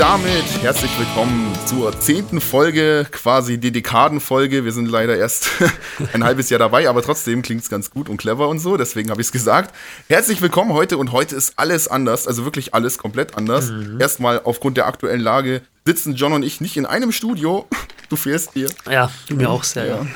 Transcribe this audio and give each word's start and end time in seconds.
damit 0.00 0.62
herzlich 0.62 0.90
willkommen 0.98 1.54
zur 1.66 2.00
zehnten 2.00 2.40
Folge, 2.40 3.06
quasi 3.10 3.58
die 3.58 3.70
Dekadenfolge. 3.70 4.64
Wir 4.64 4.72
sind 4.72 4.86
leider 4.90 5.14
erst 5.14 5.50
ein 6.14 6.24
halbes 6.24 6.48
Jahr 6.48 6.58
dabei, 6.58 6.88
aber 6.88 7.02
trotzdem 7.02 7.42
klingt 7.42 7.60
es 7.64 7.68
ganz 7.68 7.90
gut 7.90 8.08
und 8.08 8.16
clever 8.16 8.48
und 8.48 8.60
so, 8.60 8.78
deswegen 8.78 9.10
habe 9.10 9.20
ich 9.20 9.26
es 9.26 9.32
gesagt. 9.32 9.74
Herzlich 10.08 10.40
willkommen 10.40 10.72
heute 10.72 10.96
und 10.96 11.12
heute 11.12 11.36
ist 11.36 11.58
alles 11.58 11.86
anders, 11.86 12.26
also 12.26 12.46
wirklich 12.46 12.72
alles 12.72 12.96
komplett 12.96 13.36
anders. 13.36 13.68
Mhm. 13.68 14.00
Erstmal 14.00 14.40
aufgrund 14.42 14.78
der 14.78 14.86
aktuellen 14.86 15.20
Lage 15.20 15.60
sitzen 15.84 16.14
John 16.14 16.32
und 16.32 16.44
ich 16.44 16.62
nicht 16.62 16.78
in 16.78 16.86
einem 16.86 17.12
Studio. 17.12 17.68
Du 18.08 18.16
fehlst 18.16 18.54
dir. 18.54 18.70
Ja, 18.90 19.10
mir 19.28 19.50
auch 19.50 19.64
sehr, 19.64 19.84
ja. 19.84 20.06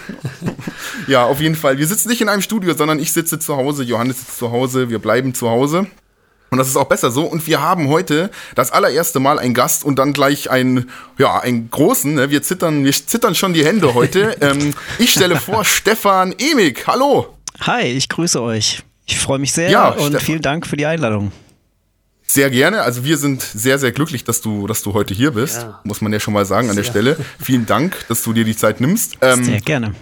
ja, 1.06 1.24
auf 1.24 1.42
jeden 1.42 1.56
Fall. 1.56 1.76
Wir 1.76 1.86
sitzen 1.86 2.08
nicht 2.08 2.22
in 2.22 2.30
einem 2.30 2.42
Studio, 2.42 2.72
sondern 2.72 2.98
ich 2.98 3.12
sitze 3.12 3.38
zu 3.38 3.54
Hause, 3.54 3.82
Johannes 3.82 4.20
sitzt 4.20 4.38
zu 4.38 4.50
Hause, 4.50 4.88
wir 4.88 4.98
bleiben 4.98 5.34
zu 5.34 5.50
Hause. 5.50 5.86
Und 6.54 6.58
das 6.58 6.68
ist 6.68 6.76
auch 6.76 6.86
besser 6.86 7.10
so. 7.10 7.24
Und 7.24 7.48
wir 7.48 7.60
haben 7.60 7.88
heute 7.88 8.30
das 8.54 8.70
allererste 8.70 9.18
Mal 9.18 9.40
einen 9.40 9.54
Gast 9.54 9.82
und 9.82 9.98
dann 9.98 10.12
gleich 10.12 10.50
einen, 10.50 10.88
ja, 11.18 11.40
einen 11.40 11.68
großen. 11.68 12.14
Ne? 12.14 12.30
Wir 12.30 12.44
zittern, 12.44 12.84
wir 12.84 12.92
zittern 12.92 13.34
schon 13.34 13.54
die 13.54 13.64
Hände 13.64 13.92
heute. 13.94 14.36
ähm, 14.40 14.72
ich 15.00 15.10
stelle 15.10 15.34
vor 15.34 15.64
Stefan 15.64 16.32
Emig. 16.38 16.86
Hallo. 16.86 17.34
Hi, 17.62 17.82
ich 17.86 18.08
grüße 18.08 18.40
euch. 18.40 18.84
Ich 19.04 19.18
freue 19.18 19.40
mich 19.40 19.52
sehr 19.52 19.68
ja, 19.68 19.88
und 19.88 20.10
Stefan. 20.10 20.20
vielen 20.20 20.42
Dank 20.42 20.66
für 20.68 20.76
die 20.76 20.86
Einladung. 20.86 21.32
Sehr 22.24 22.50
gerne. 22.50 22.82
Also 22.82 23.04
wir 23.04 23.18
sind 23.18 23.42
sehr, 23.42 23.80
sehr 23.80 23.90
glücklich, 23.90 24.22
dass 24.22 24.40
du, 24.40 24.68
dass 24.68 24.84
du 24.84 24.94
heute 24.94 25.12
hier 25.12 25.32
bist. 25.32 25.62
Ja. 25.62 25.80
Muss 25.82 26.00
man 26.00 26.12
ja 26.12 26.20
schon 26.20 26.34
mal 26.34 26.46
sagen 26.46 26.70
an 26.70 26.76
der 26.76 26.84
Stelle. 26.84 27.16
Vielen 27.42 27.66
Dank, 27.66 27.96
dass 28.06 28.22
du 28.22 28.32
dir 28.32 28.44
die 28.44 28.56
Zeit 28.56 28.80
nimmst. 28.80 29.18
Ähm, 29.22 29.44
sehr 29.44 29.60
gerne. 29.60 29.92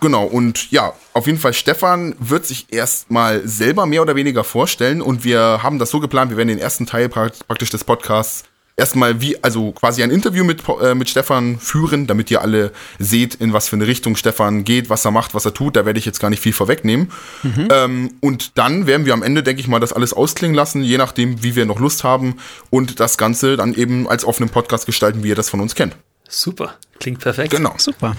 Genau, 0.00 0.24
und 0.24 0.70
ja, 0.70 0.94
auf 1.12 1.26
jeden 1.26 1.38
Fall, 1.38 1.52
Stefan 1.52 2.14
wird 2.18 2.46
sich 2.46 2.72
erstmal 2.72 3.46
selber 3.46 3.86
mehr 3.86 4.02
oder 4.02 4.16
weniger 4.16 4.44
vorstellen 4.44 5.02
und 5.02 5.24
wir 5.24 5.62
haben 5.62 5.78
das 5.78 5.90
so 5.90 6.00
geplant, 6.00 6.30
wir 6.30 6.38
werden 6.38 6.48
den 6.48 6.58
ersten 6.58 6.86
Teil 6.86 7.08
praktisch 7.08 7.70
des 7.70 7.84
Podcasts 7.84 8.44
erstmal 8.80 9.20
wie, 9.20 9.42
also 9.44 9.72
quasi 9.72 10.02
ein 10.02 10.10
Interview 10.10 10.42
mit, 10.42 10.62
äh, 10.82 10.94
mit 10.94 11.08
Stefan 11.08 11.58
führen, 11.58 12.06
damit 12.06 12.30
ihr 12.30 12.40
alle 12.40 12.72
seht, 12.98 13.34
in 13.36 13.52
was 13.52 13.68
für 13.68 13.76
eine 13.76 13.86
Richtung 13.86 14.16
Stefan 14.16 14.64
geht, 14.64 14.90
was 14.90 15.04
er 15.04 15.10
macht, 15.10 15.34
was 15.34 15.44
er 15.44 15.54
tut. 15.54 15.76
Da 15.76 15.84
werde 15.84 15.98
ich 15.98 16.06
jetzt 16.06 16.18
gar 16.18 16.30
nicht 16.30 16.40
viel 16.40 16.54
vorwegnehmen. 16.54 17.12
Mhm. 17.42 17.68
Ähm, 17.70 18.14
und 18.20 18.58
dann 18.58 18.86
werden 18.86 19.06
wir 19.06 19.12
am 19.12 19.22
Ende, 19.22 19.42
denke 19.42 19.60
ich 19.60 19.68
mal, 19.68 19.80
das 19.80 19.92
alles 19.92 20.12
ausklingen 20.12 20.56
lassen, 20.56 20.82
je 20.82 20.96
nachdem, 20.96 21.42
wie 21.42 21.54
wir 21.54 21.66
noch 21.66 21.78
Lust 21.78 22.02
haben 22.02 22.36
und 22.70 22.98
das 22.98 23.18
Ganze 23.18 23.56
dann 23.56 23.74
eben 23.74 24.08
als 24.08 24.24
offenen 24.24 24.48
Podcast 24.48 24.86
gestalten, 24.86 25.22
wie 25.22 25.28
ihr 25.28 25.36
das 25.36 25.50
von 25.50 25.60
uns 25.60 25.74
kennt. 25.74 25.94
Super, 26.28 26.74
klingt 26.98 27.20
perfekt. 27.20 27.50
Genau. 27.50 27.74
Super. 27.76 28.16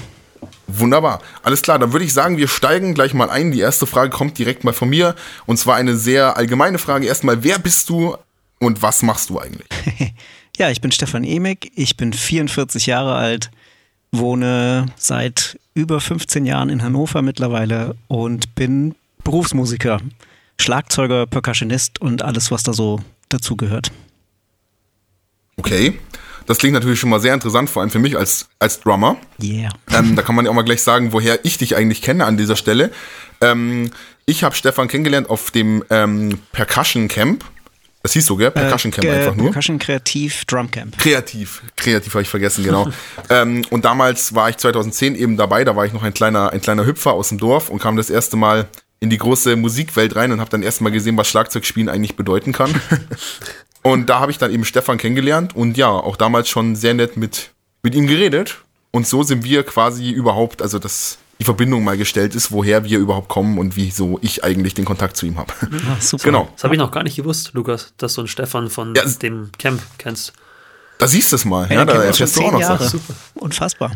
Wunderbar. 0.67 1.21
Alles 1.43 1.61
klar, 1.61 1.79
dann 1.79 1.91
würde 1.91 2.05
ich 2.05 2.13
sagen, 2.13 2.37
wir 2.37 2.47
steigen 2.47 2.93
gleich 2.93 3.13
mal 3.13 3.29
ein. 3.29 3.51
Die 3.51 3.59
erste 3.59 3.85
Frage 3.85 4.09
kommt 4.09 4.37
direkt 4.37 4.63
mal 4.63 4.73
von 4.73 4.89
mir. 4.89 5.15
Und 5.45 5.57
zwar 5.57 5.75
eine 5.75 5.95
sehr 5.95 6.37
allgemeine 6.37 6.77
Frage. 6.77 7.07
Erstmal, 7.07 7.43
wer 7.43 7.59
bist 7.59 7.89
du 7.89 8.15
und 8.59 8.81
was 8.81 9.03
machst 9.03 9.29
du 9.29 9.39
eigentlich? 9.39 9.67
ja, 10.57 10.69
ich 10.69 10.81
bin 10.81 10.91
Stefan 10.91 11.23
Emig. 11.23 11.71
Ich 11.75 11.97
bin 11.97 12.13
44 12.13 12.85
Jahre 12.85 13.15
alt, 13.15 13.51
wohne 14.11 14.87
seit 14.95 15.59
über 15.73 15.99
15 15.99 16.45
Jahren 16.45 16.69
in 16.69 16.81
Hannover 16.83 17.21
mittlerweile 17.21 17.95
und 18.07 18.55
bin 18.55 18.95
Berufsmusiker, 19.23 19.99
Schlagzeuger, 20.59 21.27
Percussionist 21.27 21.99
und 22.01 22.21
alles, 22.21 22.51
was 22.51 22.63
da 22.63 22.73
so 22.73 22.99
dazugehört. 23.29 23.91
Okay. 25.57 25.99
Das 26.45 26.57
klingt 26.57 26.73
natürlich 26.73 26.99
schon 26.99 27.09
mal 27.09 27.19
sehr 27.19 27.33
interessant, 27.33 27.69
vor 27.69 27.81
allem 27.81 27.91
für 27.91 27.99
mich 27.99 28.17
als, 28.17 28.47
als 28.59 28.79
Drummer. 28.79 29.17
Yeah. 29.41 29.69
Ähm, 29.93 30.15
da 30.15 30.21
kann 30.21 30.35
man 30.35 30.45
ja 30.45 30.51
auch 30.51 30.55
mal 30.55 30.63
gleich 30.63 30.83
sagen, 30.83 31.13
woher 31.13 31.43
ich 31.45 31.57
dich 31.57 31.75
eigentlich 31.75 32.01
kenne 32.01 32.25
an 32.25 32.37
dieser 32.37 32.55
Stelle. 32.55 32.91
Ähm, 33.41 33.91
ich 34.25 34.43
habe 34.43 34.55
Stefan 34.55 34.87
kennengelernt 34.87 35.29
auf 35.29 35.51
dem 35.51 35.83
ähm, 35.89 36.39
Percussion 36.51 37.07
Camp. 37.07 37.43
Das 38.03 38.13
hieß 38.13 38.25
so, 38.25 38.35
gell? 38.35 38.49
Percussion 38.49 38.91
Camp 38.91 39.05
äh, 39.05 39.11
einfach 39.11 39.35
nur. 39.35 39.47
Percussion 39.47 39.77
Kreativ 39.77 40.45
Drum 40.45 40.71
Camp. 40.71 40.97
Kreativ, 40.97 41.61
kreativ 41.75 42.13
habe 42.13 42.23
ich 42.23 42.29
vergessen, 42.29 42.63
genau. 42.63 42.87
ähm, 43.29 43.63
und 43.69 43.85
damals 43.85 44.33
war 44.33 44.49
ich 44.49 44.57
2010 44.57 45.15
eben 45.15 45.37
dabei, 45.37 45.63
da 45.63 45.75
war 45.75 45.85
ich 45.85 45.93
noch 45.93 46.03
ein 46.03 46.13
kleiner, 46.13 46.51
ein 46.51 46.61
kleiner 46.61 46.85
Hüpfer 46.85 47.13
aus 47.13 47.29
dem 47.29 47.37
Dorf 47.37 47.69
und 47.69 47.79
kam 47.79 47.97
das 47.97 48.09
erste 48.09 48.37
Mal 48.37 48.67
in 48.99 49.09
die 49.09 49.17
große 49.17 49.55
Musikwelt 49.55 50.15
rein 50.15 50.31
und 50.31 50.39
habe 50.39 50.49
dann 50.49 50.63
erst 50.63 50.81
mal 50.81 50.91
gesehen, 50.91 51.17
was 51.17 51.27
Schlagzeugspielen 51.27 51.89
eigentlich 51.89 52.15
bedeuten 52.15 52.53
kann. 52.53 52.73
Und 53.83 54.09
da 54.09 54.19
habe 54.19 54.31
ich 54.31 54.37
dann 54.37 54.51
eben 54.51 54.65
Stefan 54.65 54.97
kennengelernt 54.97 55.55
und 55.55 55.77
ja, 55.77 55.89
auch 55.89 56.15
damals 56.15 56.49
schon 56.49 56.75
sehr 56.75 56.93
nett 56.93 57.17
mit, 57.17 57.51
mit 57.83 57.95
ihm 57.95 58.07
geredet. 58.07 58.59
Und 58.91 59.07
so 59.07 59.23
sind 59.23 59.43
wir 59.43 59.63
quasi 59.63 60.11
überhaupt, 60.11 60.61
also 60.61 60.77
dass 60.77 61.17
die 61.39 61.45
Verbindung 61.45 61.83
mal 61.83 61.97
gestellt 61.97 62.35
ist, 62.35 62.51
woher 62.51 62.83
wir 62.83 62.99
überhaupt 62.99 63.27
kommen 63.27 63.57
und 63.57 63.75
wieso 63.75 64.19
ich 64.21 64.43
eigentlich 64.43 64.75
den 64.75 64.85
Kontakt 64.85 65.17
zu 65.17 65.25
ihm 65.25 65.39
habe. 65.39 65.51
super. 65.99 66.25
Genau. 66.25 66.49
Das 66.53 66.63
habe 66.63 66.75
ich 66.75 66.79
noch 66.79 66.91
gar 66.91 67.01
nicht 67.01 67.15
gewusst, 67.15 67.51
Lukas, 67.53 67.93
dass 67.97 68.13
du 68.13 68.21
einen 68.21 68.27
Stefan 68.27 68.69
von 68.69 68.93
ja, 68.93 69.03
dem 69.05 69.49
Camp 69.57 69.81
kennst. 69.97 70.33
Da 70.99 71.07
siehst 71.07 71.31
du 71.31 71.37
es 71.37 71.45
mal, 71.45 71.67
ja, 71.67 71.77
ja 71.77 71.85
da 71.85 72.03
erfährst 72.03 72.37
du 72.37 72.43
auch 72.43 72.51
noch 72.51 72.61
Sachen. 72.61 72.87
Super. 72.87 73.15
Unfassbar. 73.33 73.91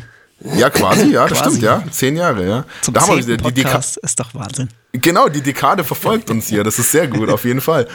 Ja, 0.57 0.71
quasi, 0.71 1.11
ja, 1.11 1.27
das 1.27 1.39
quasi. 1.39 1.57
stimmt, 1.57 1.63
ja. 1.63 1.83
Zehn 1.91 2.17
Jahre, 2.17 2.47
ja. 2.47 2.65
Zum 2.81 2.95
da 2.95 3.01
haben 3.01 3.25
wir 3.25 3.37
die, 3.37 3.43
die 3.43 3.53
Dekade. 3.53 3.85
ist 4.01 4.19
doch 4.19 4.33
Wahnsinn. 4.33 4.69
Genau, 4.91 5.29
die 5.29 5.41
Dekade 5.41 5.83
verfolgt 5.83 6.31
uns 6.31 6.47
hier. 6.47 6.63
Das 6.63 6.79
ist 6.79 6.91
sehr 6.91 7.07
gut, 7.07 7.29
auf 7.29 7.45
jeden 7.45 7.61
Fall. 7.61 7.87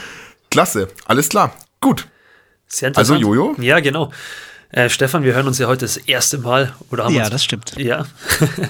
Klasse, 0.51 0.89
alles 1.07 1.29
klar. 1.29 1.53
Gut. 1.81 2.07
Sehr 2.67 2.97
Also 2.97 3.15
Jojo? 3.15 3.57
Ja, 3.59 3.81
genau. 3.81 4.13
Äh, 4.71 4.89
Stefan, 4.89 5.25
wir 5.25 5.35
hören 5.35 5.47
uns 5.47 5.59
ja 5.59 5.67
heute 5.67 5.85
das 5.85 5.97
erste 5.97 6.39
Mal. 6.39 6.75
Oder 6.91 7.05
haben 7.05 7.15
ja, 7.15 7.23
uns, 7.23 7.31
das 7.31 7.45
stimmt. 7.45 7.75
Ja. 7.77 8.07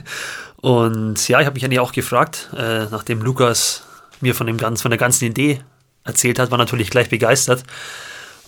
Und 0.57 1.29
ja, 1.29 1.41
ich 1.41 1.47
habe 1.47 1.55
mich 1.55 1.65
eigentlich 1.65 1.81
auch 1.81 1.93
gefragt, 1.93 2.51
äh, 2.57 2.87
nachdem 2.91 3.23
Lukas 3.23 3.83
mir 4.21 4.35
von, 4.35 4.47
dem 4.47 4.57
ganz, 4.57 4.83
von 4.83 4.91
der 4.91 4.99
ganzen 4.99 5.25
Idee 5.25 5.61
erzählt 6.05 6.39
hat, 6.39 6.51
war 6.51 6.59
natürlich 6.59 6.91
gleich 6.91 7.09
begeistert. 7.09 7.65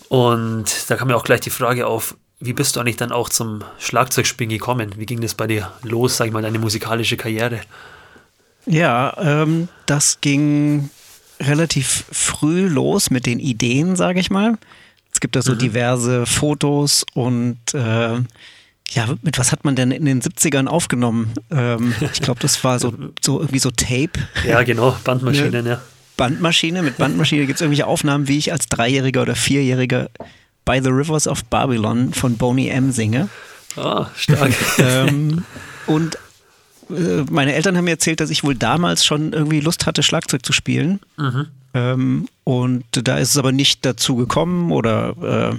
Und 0.09 0.89
da 0.89 0.95
kam 0.95 1.07
mir 1.07 1.15
auch 1.15 1.23
gleich 1.23 1.41
die 1.41 1.49
Frage 1.49 1.87
auf, 1.87 2.15
wie 2.39 2.53
bist 2.53 2.75
du 2.75 2.79
eigentlich 2.79 2.97
dann 2.97 3.11
auch 3.11 3.29
zum 3.29 3.63
Schlagzeugspielen 3.79 4.49
gekommen? 4.49 4.93
Wie 4.97 5.05
ging 5.05 5.21
das 5.21 5.33
bei 5.33 5.47
dir 5.47 5.71
los, 5.81 6.17
sag 6.17 6.27
ich 6.27 6.33
mal, 6.33 6.41
deine 6.41 6.59
musikalische 6.59 7.17
Karriere? 7.17 7.61
Ja, 8.65 9.15
ähm, 9.17 9.69
das 9.85 10.19
ging 10.21 10.89
relativ 11.39 12.05
früh 12.11 12.67
los 12.67 13.09
mit 13.09 13.25
den 13.25 13.39
Ideen, 13.39 13.95
sage 13.95 14.19
ich 14.19 14.29
mal. 14.29 14.57
Es 15.11 15.19
gibt 15.19 15.35
da 15.35 15.41
so 15.41 15.53
mhm. 15.53 15.59
diverse 15.59 16.25
Fotos 16.25 17.05
und 17.13 17.57
äh, 17.73 18.19
ja, 18.89 19.07
mit 19.21 19.39
was 19.39 19.51
hat 19.51 19.65
man 19.65 19.75
denn 19.75 19.91
in 19.91 20.05
den 20.05 20.21
70ern 20.21 20.67
aufgenommen? 20.67 21.33
Ähm, 21.51 21.93
ich 22.13 22.21
glaube, 22.21 22.39
das 22.39 22.63
war 22.63 22.79
so, 22.79 22.93
so 23.21 23.39
irgendwie 23.39 23.59
so 23.59 23.71
Tape. 23.71 24.11
Ja, 24.47 24.63
genau, 24.63 24.95
Bandmaschinen, 25.03 25.65
ja. 25.65 25.81
Bandmaschine, 26.17 26.83
mit 26.83 26.97
Bandmaschine 26.97 27.45
gibt 27.45 27.55
es 27.55 27.61
irgendwelche 27.61 27.87
Aufnahmen, 27.87 28.27
wie 28.27 28.37
ich 28.37 28.51
als 28.51 28.67
Dreijähriger 28.67 29.23
oder 29.23 29.35
Vierjähriger 29.35 30.09
By 30.65 30.79
the 30.81 30.89
Rivers 30.89 31.27
of 31.27 31.43
Babylon 31.45 32.13
von 32.13 32.37
Boney 32.37 32.69
M. 32.69 32.91
singe. 32.91 33.29
Ah, 33.75 34.07
stark. 34.15 34.53
ähm, 34.77 35.43
und 35.87 36.17
meine 36.89 37.53
Eltern 37.53 37.77
haben 37.77 37.85
mir 37.85 37.91
erzählt, 37.91 38.19
dass 38.19 38.29
ich 38.29 38.43
wohl 38.43 38.55
damals 38.55 39.05
schon 39.05 39.33
irgendwie 39.33 39.59
Lust 39.59 39.85
hatte, 39.85 40.03
Schlagzeug 40.03 40.45
zu 40.45 40.53
spielen. 40.53 40.99
Mhm. 41.17 41.47
Ähm, 41.73 42.27
und 42.43 42.85
da 42.91 43.17
ist 43.17 43.29
es 43.29 43.37
aber 43.37 43.51
nicht 43.51 43.85
dazu 43.85 44.15
gekommen 44.15 44.71
oder 44.71 45.51
äh, 45.51 45.55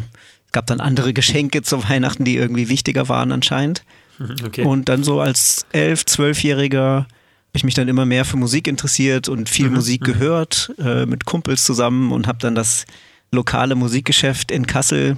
gab 0.53 0.67
dann 0.67 0.81
andere 0.81 1.12
Geschenke 1.12 1.62
zu 1.62 1.89
Weihnachten, 1.89 2.25
die 2.25 2.37
irgendwie 2.37 2.69
wichtiger 2.69 3.09
waren 3.09 3.33
anscheinend. 3.33 3.83
Mhm, 4.19 4.37
okay. 4.47 4.65
Und 4.65 4.89
dann 4.89 5.03
so 5.03 5.21
als 5.21 5.67
elf, 5.73 6.07
zwölfjähriger 6.07 7.07
habe 7.55 7.59
ich 7.59 7.65
mich 7.65 7.75
dann 7.75 7.89
immer 7.89 8.06
mehr 8.06 8.25
für 8.25 8.37
Musik 8.37 8.67
interessiert 8.69 9.29
und 9.29 9.49
viel 9.49 9.69
mhm. 9.69 9.75
Musik 9.75 10.03
mhm. 10.03 10.12
gehört 10.12 10.73
äh, 10.79 11.06
mit 11.06 11.25
Kumpels 11.25 11.65
zusammen 11.65 12.12
und 12.12 12.27
habe 12.27 12.39
dann 12.39 12.55
das 12.55 12.85
lokale 13.33 13.75
Musikgeschäft 13.75 14.51
in 14.51 14.67
Kassel 14.67 15.17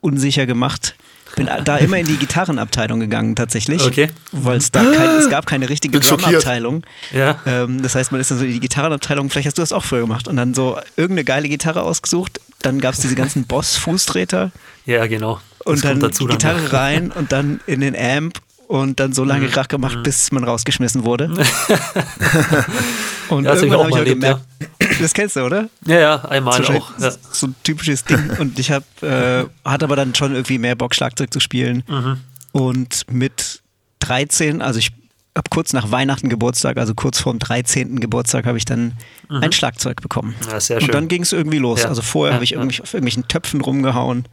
unsicher 0.00 0.46
gemacht 0.46 0.96
bin 1.34 1.48
da 1.64 1.76
immer 1.78 1.98
in 1.98 2.06
die 2.06 2.16
Gitarrenabteilung 2.16 3.00
gegangen 3.00 3.36
tatsächlich. 3.36 3.84
Okay. 3.84 4.10
Weil 4.32 4.58
es 4.58 4.70
da 4.70 4.82
kein, 4.82 5.10
es 5.18 5.28
gab 5.30 5.46
keine 5.46 5.68
richtige 5.68 6.00
Drumabteilung. 6.00 6.84
Ja. 7.12 7.40
Ähm, 7.46 7.82
das 7.82 7.94
heißt, 7.94 8.12
man 8.12 8.20
ist 8.20 8.30
dann 8.30 8.38
so 8.38 8.44
in 8.44 8.52
die 8.52 8.60
Gitarrenabteilung, 8.60 9.30
vielleicht 9.30 9.46
hast 9.46 9.58
du 9.58 9.62
das 9.62 9.72
auch 9.72 9.84
früher 9.84 10.02
gemacht 10.02 10.28
und 10.28 10.36
dann 10.36 10.54
so 10.54 10.78
irgendeine 10.96 11.24
geile 11.24 11.48
Gitarre 11.48 11.82
ausgesucht. 11.82 12.40
Dann 12.62 12.80
gab 12.80 12.94
es 12.94 13.00
diese 13.00 13.14
ganzen 13.14 13.44
Boss-Fußtreter. 13.44 14.52
Ja, 14.86 15.06
genau. 15.06 15.40
Das 15.58 15.66
und 15.66 15.84
dann 15.84 16.10
die 16.10 16.26
Gitarre 16.26 16.72
rein 16.72 17.10
und 17.10 17.32
dann 17.32 17.60
in 17.66 17.80
den 17.80 17.96
Amp 17.96 18.38
und 18.68 19.00
dann 19.00 19.12
so 19.12 19.24
lange 19.24 19.46
mhm. 19.46 19.50
Krach 19.50 19.68
gemacht, 19.68 19.98
mhm. 19.98 20.02
bis 20.02 20.32
man 20.32 20.44
rausgeschmissen 20.44 21.04
wurde. 21.04 21.26
und 23.28 23.44
ja, 23.44 23.54
irgendwann 23.54 23.80
habe 23.80 23.90
ich 23.90 23.96
auch 23.96 24.04
gemerkt, 24.04 24.40
ja. 24.60 24.88
das 25.00 25.12
kennst 25.12 25.36
du, 25.36 25.40
oder? 25.40 25.68
Ja, 25.86 25.98
ja, 25.98 26.24
einmal 26.24 26.64
auch. 26.64 26.98
Ja. 26.98 27.12
So 27.32 27.48
ein 27.48 27.54
typisches 27.62 28.04
Ding. 28.04 28.30
Und 28.38 28.58
ich 28.58 28.70
habe, 28.70 28.84
äh, 29.02 29.68
hatte 29.68 29.84
aber 29.84 29.96
dann 29.96 30.14
schon 30.14 30.32
irgendwie 30.32 30.58
mehr 30.58 30.76
Bock, 30.76 30.94
Schlagzeug 30.94 31.32
zu 31.32 31.40
spielen. 31.40 31.82
Mhm. 31.88 32.20
Und 32.52 33.04
mit 33.10 33.62
13, 34.00 34.62
also 34.62 34.78
ich 34.78 34.92
habe 35.36 35.50
kurz 35.50 35.72
nach 35.72 35.90
Weihnachten 35.90 36.28
Geburtstag, 36.28 36.76
also 36.76 36.94
kurz 36.94 37.18
vorm 37.18 37.38
13. 37.38 37.98
Geburtstag, 37.98 38.46
habe 38.46 38.58
ich 38.58 38.64
dann 38.64 38.92
mhm. 39.28 39.42
ein 39.42 39.52
Schlagzeug 39.52 40.00
bekommen. 40.00 40.34
Ja, 40.48 40.60
sehr 40.60 40.80
schön. 40.80 40.88
Und 40.88 40.94
dann 40.94 41.08
ging 41.08 41.22
es 41.22 41.32
irgendwie 41.32 41.58
los. 41.58 41.84
Also 41.84 42.02
vorher 42.02 42.34
habe 42.34 42.44
ich 42.44 42.52
irgendwie 42.52 42.80
auf 42.80 42.94
irgendwelchen 42.94 43.26
Töpfen 43.28 43.60
rumgehauen. 43.60 44.26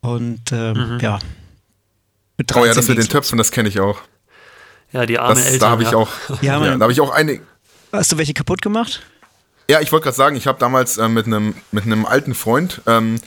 Und 0.00 0.52
ähm, 0.52 0.94
mhm. 0.94 1.00
ja, 1.00 1.18
mit 2.36 2.54
oh 2.54 2.64
ja, 2.64 2.74
das 2.74 2.88
mit 2.88 2.98
den 2.98 3.08
Töpfen, 3.08 3.38
das 3.38 3.50
kenne 3.50 3.68
ich 3.68 3.80
auch. 3.80 4.00
Ja, 4.92 5.06
die 5.06 5.18
arme 5.18 5.34
das, 5.34 5.46
Eltern. 5.46 5.60
Da 5.60 5.70
habe 5.70 5.82
ich 5.82 5.90
ja. 5.90 5.96
auch, 5.96 6.10
ja, 6.42 6.64
ja, 6.64 6.76
da 6.76 6.82
habe 6.82 6.92
ich 6.92 7.00
auch 7.00 7.10
eine. 7.10 7.40
Hast 7.92 8.12
du 8.12 8.18
welche 8.18 8.34
kaputt 8.34 8.62
gemacht? 8.62 9.02
Ja, 9.68 9.80
ich 9.80 9.90
wollte 9.90 10.04
gerade 10.04 10.16
sagen, 10.16 10.36
ich 10.36 10.46
habe 10.46 10.58
damals 10.58 10.98
äh, 10.98 11.08
mit 11.08 11.26
einem 11.26 11.54
mit 11.72 11.84
einem 11.84 12.06
alten 12.06 12.34
Freund 12.34 12.82
ähm, 12.86 13.20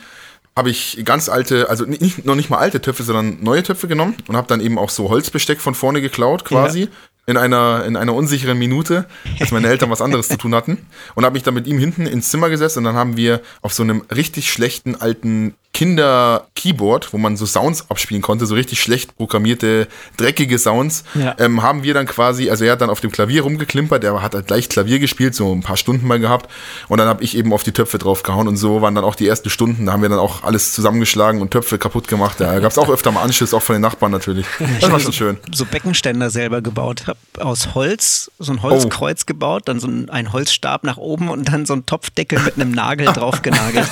habe 0.56 0.70
ich 0.70 1.02
ganz 1.04 1.28
alte, 1.28 1.70
also 1.70 1.84
nicht, 1.84 2.24
noch 2.24 2.34
nicht 2.34 2.50
mal 2.50 2.58
alte 2.58 2.80
Töpfe, 2.80 3.02
sondern 3.02 3.42
neue 3.42 3.62
Töpfe 3.62 3.88
genommen 3.88 4.16
und 4.26 4.36
habe 4.36 4.48
dann 4.48 4.60
eben 4.60 4.78
auch 4.78 4.90
so 4.90 5.08
Holzbesteck 5.08 5.60
von 5.60 5.74
vorne 5.74 6.00
geklaut 6.00 6.44
quasi. 6.44 6.82
Ja. 6.82 6.88
In 7.26 7.36
einer, 7.36 7.84
in 7.84 7.96
einer 7.96 8.14
unsicheren 8.14 8.58
Minute, 8.58 9.06
als 9.38 9.52
meine 9.52 9.68
Eltern 9.68 9.90
was 9.90 10.02
anderes 10.02 10.28
zu 10.28 10.36
tun 10.36 10.54
hatten. 10.54 10.78
Und 11.14 11.24
habe 11.24 11.34
mich 11.34 11.42
dann 11.42 11.54
mit 11.54 11.66
ihm 11.66 11.78
hinten 11.78 12.06
ins 12.06 12.30
Zimmer 12.30 12.48
gesetzt 12.50 12.76
und 12.76 12.84
dann 12.84 12.96
haben 12.96 13.16
wir 13.16 13.40
auf 13.62 13.72
so 13.72 13.82
einem 13.82 14.02
richtig 14.10 14.50
schlechten 14.50 15.00
alten 15.00 15.54
Kinder-Keyboard, 15.72 17.12
wo 17.12 17.18
man 17.18 17.36
so 17.36 17.46
Sounds 17.46 17.90
abspielen 17.90 18.22
konnte, 18.22 18.44
so 18.44 18.54
richtig 18.54 18.82
schlecht 18.82 19.16
programmierte, 19.16 19.86
dreckige 20.16 20.58
Sounds, 20.58 21.04
ja. 21.14 21.34
ähm, 21.38 21.62
haben 21.62 21.84
wir 21.84 21.94
dann 21.94 22.06
quasi, 22.06 22.50
also 22.50 22.64
er 22.64 22.72
hat 22.72 22.80
dann 22.80 22.90
auf 22.90 23.00
dem 23.00 23.12
Klavier 23.12 23.42
rumgeklimpert, 23.42 24.02
der 24.02 24.20
hat 24.20 24.34
halt 24.34 24.48
gleich 24.48 24.68
Klavier 24.68 24.98
gespielt, 24.98 25.34
so 25.34 25.54
ein 25.54 25.62
paar 25.62 25.76
Stunden 25.76 26.06
mal 26.06 26.18
gehabt 26.18 26.50
und 26.88 26.98
dann 26.98 27.06
habe 27.06 27.22
ich 27.22 27.36
eben 27.36 27.52
auf 27.52 27.62
die 27.62 27.72
Töpfe 27.72 27.98
draufgehauen 27.98 28.48
und 28.48 28.56
so 28.56 28.82
waren 28.82 28.94
dann 28.94 29.04
auch 29.04 29.14
die 29.14 29.28
ersten 29.28 29.48
Stunden, 29.48 29.86
da 29.86 29.92
haben 29.92 30.02
wir 30.02 30.08
dann 30.08 30.18
auch 30.18 30.42
alles 30.42 30.72
zusammengeschlagen 30.72 31.40
und 31.40 31.52
Töpfe 31.52 31.78
kaputt 31.78 32.08
gemacht, 32.08 32.40
da 32.40 32.58
gab 32.58 32.72
es 32.72 32.78
auch 32.78 32.90
öfter 32.90 33.12
mal 33.12 33.22
Anschluss, 33.22 33.54
auch 33.54 33.62
von 33.62 33.74
den 33.74 33.82
Nachbarn 33.82 34.12
natürlich. 34.12 34.46
Das 34.80 34.90
war 34.90 35.00
schon 35.00 35.12
schön. 35.12 35.38
So 35.52 35.64
Beckenständer 35.64 36.30
selber 36.30 36.62
gebaut, 36.62 37.04
habe 37.10 37.18
aus 37.38 37.74
Holz, 37.74 38.30
so 38.38 38.52
ein 38.52 38.62
Holzkreuz 38.62 39.22
oh. 39.22 39.26
gebaut, 39.26 39.68
dann 39.68 39.80
so 39.80 39.86
ein, 39.86 40.08
ein 40.08 40.32
Holzstab 40.32 40.84
nach 40.84 40.96
oben 40.96 41.28
und 41.28 41.48
dann 41.48 41.66
so 41.66 41.74
ein 41.74 41.84
Topfdeckel 41.84 42.40
mit 42.40 42.54
einem 42.56 42.70
Nagel 42.72 43.06
drauf 43.12 43.42
genagelt. 43.42 43.88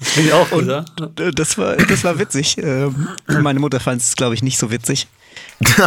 Finde 0.00 0.28
ich 0.28 0.32
auch, 0.32 0.50
oder? 0.52 0.84
Das 1.34 1.58
war, 1.58 1.76
das 1.76 2.04
war 2.04 2.18
witzig. 2.18 2.56
Ähm, 2.58 3.08
meine 3.26 3.60
Mutter 3.60 3.80
fand 3.80 4.00
es, 4.00 4.16
glaube 4.16 4.34
ich, 4.34 4.42
nicht 4.42 4.58
so 4.58 4.70
witzig. 4.70 5.08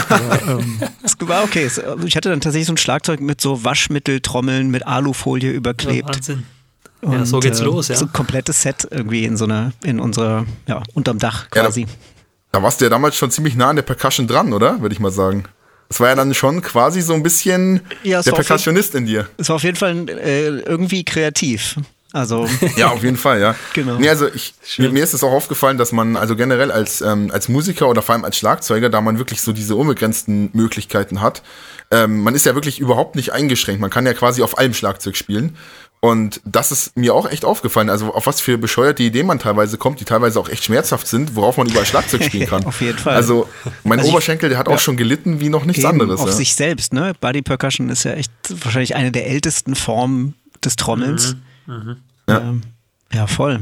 Aber, 0.09 0.41
ähm, 0.59 0.79
es 1.03 1.15
war 1.21 1.43
okay. 1.43 1.63
Also 1.63 2.05
ich 2.05 2.15
hatte 2.15 2.29
dann 2.29 2.41
tatsächlich 2.41 2.67
so 2.67 2.73
ein 2.73 2.77
Schlagzeug 2.77 3.19
mit 3.19 3.41
so 3.41 3.63
Waschmitteltrommeln 3.63 4.69
mit 4.69 4.85
Alufolie 4.85 5.51
überklebt. 5.51 6.09
Ja, 6.09 6.15
Wahnsinn. 6.15 6.45
Und, 7.01 7.13
ja, 7.13 7.25
so 7.25 7.39
geht's 7.39 7.61
äh, 7.61 7.63
los, 7.63 7.87
ja. 7.87 7.95
So 7.95 8.05
ein 8.05 8.13
komplettes 8.13 8.61
Set 8.61 8.87
irgendwie 8.91 9.23
in 9.23 9.37
so 9.37 9.45
einer, 9.45 9.71
in 9.83 9.99
unserer, 9.99 10.45
ja, 10.67 10.83
unterm 10.93 11.17
Dach 11.17 11.49
quasi. 11.49 11.81
Ja, 11.81 11.87
da, 12.51 12.59
da, 12.59 12.63
warst 12.63 12.81
du 12.81 12.85
ja 12.85 12.89
damals 12.89 13.15
schon 13.15 13.31
ziemlich 13.31 13.55
nah 13.55 13.69
an 13.69 13.77
der 13.77 13.83
Percussion 13.83 14.27
dran, 14.27 14.51
oder? 14.51 14.81
Würde 14.81 14.93
ich 14.93 14.99
mal 14.99 15.11
sagen. 15.11 15.45
Das 15.89 15.99
war 15.99 16.09
ja 16.09 16.15
dann 16.15 16.33
schon 16.33 16.61
quasi 16.61 17.01
so 17.01 17.13
ein 17.13 17.23
bisschen 17.23 17.81
ja, 18.03 18.21
der 18.21 18.31
Percussionist 18.31 18.95
in 18.95 19.05
dir. 19.07 19.27
Es 19.37 19.49
war 19.49 19.55
auf 19.55 19.63
jeden 19.63 19.75
Fall 19.75 20.07
äh, 20.07 20.47
irgendwie 20.47 21.03
kreativ. 21.03 21.75
Also 22.11 22.47
ja, 22.75 22.89
auf 22.89 23.03
jeden 23.03 23.17
Fall, 23.17 23.39
ja. 23.39 23.55
Genau. 23.73 23.97
Nee, 23.97 24.09
also 24.09 24.27
ich, 24.27 24.53
mir, 24.77 24.89
mir, 24.89 25.03
ist 25.03 25.13
es 25.13 25.23
auch 25.23 25.31
aufgefallen, 25.31 25.77
dass 25.77 25.91
man 25.91 26.15
also 26.15 26.35
generell 26.35 26.71
als 26.71 27.01
ähm, 27.01 27.29
als 27.31 27.49
Musiker 27.49 27.87
oder 27.87 28.01
vor 28.01 28.13
allem 28.13 28.25
als 28.25 28.37
Schlagzeuger, 28.37 28.89
da 28.89 29.01
man 29.01 29.19
wirklich 29.19 29.41
so 29.41 29.51
diese 29.51 29.75
unbegrenzten 29.75 30.49
Möglichkeiten 30.53 31.21
hat, 31.21 31.43
ähm, 31.91 32.21
man 32.21 32.33
ist 32.33 32.45
ja 32.47 32.55
wirklich 32.55 32.79
überhaupt 32.79 33.15
nicht 33.15 33.33
eingeschränkt. 33.33 33.79
Man 33.79 33.91
kann 33.91 34.07
ja 34.07 34.13
quasi 34.13 34.41
auf 34.41 34.57
allem 34.57 34.73
Schlagzeug 34.73 35.15
spielen. 35.15 35.55
Und 36.01 36.39
das 36.45 36.71
ist 36.71 36.95
mir 36.95 37.13
auch 37.13 37.29
echt 37.29 37.43
aufgefallen. 37.43 37.89
Also 37.89 38.13
auf 38.13 38.25
was 38.25 38.39
für 38.39 38.57
bescheuerte 38.57 39.03
Ideen 39.03 39.27
man 39.27 39.37
teilweise 39.37 39.77
kommt, 39.77 39.99
die 39.99 40.05
teilweise 40.05 40.39
auch 40.39 40.47
echt 40.47 40.63
schmerzhaft 40.63 41.07
sind, 41.07 41.35
worauf 41.35 41.57
man 41.57 41.67
überall 41.67 41.85
Schlagzeug 41.85 42.23
spielen 42.23 42.47
kann. 42.49 42.65
auf 42.65 42.79
jeden 42.79 42.97
Fall. 42.97 43.15
Also 43.15 43.49
mein 43.83 43.99
also 43.99 44.11
Oberschenkel, 44.11 44.47
der 44.47 44.57
hat 44.57 44.69
ja. 44.69 44.75
auch 44.75 44.79
schon 44.79 44.95
gelitten 44.95 45.41
wie 45.41 45.49
noch 45.49 45.65
nichts 45.65 45.83
anderes. 45.83 46.21
Auf 46.21 46.27
ja. 46.27 46.33
sich 46.33 46.55
selbst, 46.55 46.93
ne? 46.93 47.13
Body 47.19 47.41
Percussion 47.41 47.89
ist 47.89 48.05
ja 48.05 48.13
echt 48.13 48.31
wahrscheinlich 48.63 48.95
eine 48.95 49.11
der 49.11 49.27
ältesten 49.27 49.75
Formen 49.75 50.35
des 50.63 50.77
Trommelns. 50.77 51.35
Mhm. 51.67 51.73
Mhm. 51.73 51.97
Ja. 52.29 52.39
Ähm, 52.39 52.61
ja, 53.11 53.27
voll. 53.27 53.59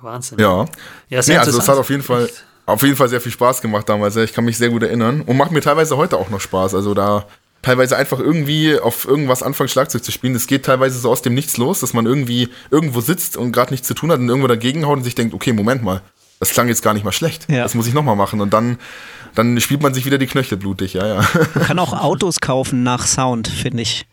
Wahnsinn. 0.00 0.38
Ja. 0.38 0.66
Ja, 1.08 1.20
nee, 1.26 1.36
also 1.36 1.58
es 1.58 1.68
hat 1.68 1.78
auf 1.78 1.90
jeden 1.90 2.02
Fall 2.02 2.30
auf 2.66 2.82
jeden 2.82 2.94
Fall 2.94 3.08
sehr 3.08 3.20
viel 3.20 3.32
Spaß 3.32 3.60
gemacht 3.60 3.88
damals. 3.88 4.14
Ich 4.16 4.32
kann 4.32 4.44
mich 4.44 4.56
sehr 4.56 4.68
gut 4.70 4.82
erinnern 4.84 5.22
und 5.22 5.36
macht 5.36 5.50
mir 5.50 5.60
teilweise 5.60 5.96
heute 5.96 6.16
auch 6.16 6.30
noch 6.30 6.40
Spaß. 6.40 6.74
Also 6.74 6.94
da 6.94 7.26
teilweise 7.62 7.96
einfach 7.96 8.18
irgendwie 8.18 8.78
auf 8.78 9.06
irgendwas 9.06 9.42
anfangen, 9.42 9.68
Schlagzeug 9.68 10.02
zu 10.02 10.12
spielen. 10.12 10.34
Es 10.34 10.46
geht 10.46 10.64
teilweise 10.64 10.98
so 10.98 11.10
aus 11.10 11.22
dem 11.22 11.34
Nichts 11.34 11.56
los, 11.56 11.80
dass 11.80 11.92
man 11.92 12.06
irgendwie 12.06 12.48
irgendwo 12.70 13.00
sitzt 13.00 13.36
und 13.36 13.52
gerade 13.52 13.72
nichts 13.72 13.86
zu 13.86 13.94
tun 13.94 14.10
hat 14.10 14.20
und 14.20 14.28
irgendwo 14.28 14.48
dagegen 14.48 14.86
haut 14.86 14.98
und 14.98 15.04
sich 15.04 15.14
denkt, 15.14 15.34
okay, 15.34 15.52
Moment 15.52 15.82
mal, 15.82 16.02
das 16.38 16.50
klang 16.50 16.68
jetzt 16.68 16.82
gar 16.82 16.94
nicht 16.94 17.04
mal 17.04 17.12
schlecht. 17.12 17.46
Ja. 17.50 17.62
Das 17.62 17.74
muss 17.74 17.86
ich 17.86 17.94
nochmal 17.94 18.16
machen. 18.16 18.40
Und 18.40 18.52
dann, 18.52 18.78
dann 19.34 19.60
spielt 19.60 19.82
man 19.82 19.92
sich 19.92 20.06
wieder 20.06 20.18
die 20.18 20.26
Knöchel 20.26 20.56
blutig, 20.56 20.94
ja, 20.94 21.06
ja. 21.06 21.28
Man 21.54 21.64
kann 21.64 21.78
auch 21.78 21.92
Autos 21.92 22.40
kaufen 22.40 22.82
nach 22.82 23.06
Sound, 23.06 23.48
finde 23.48 23.82
ich. 23.82 24.06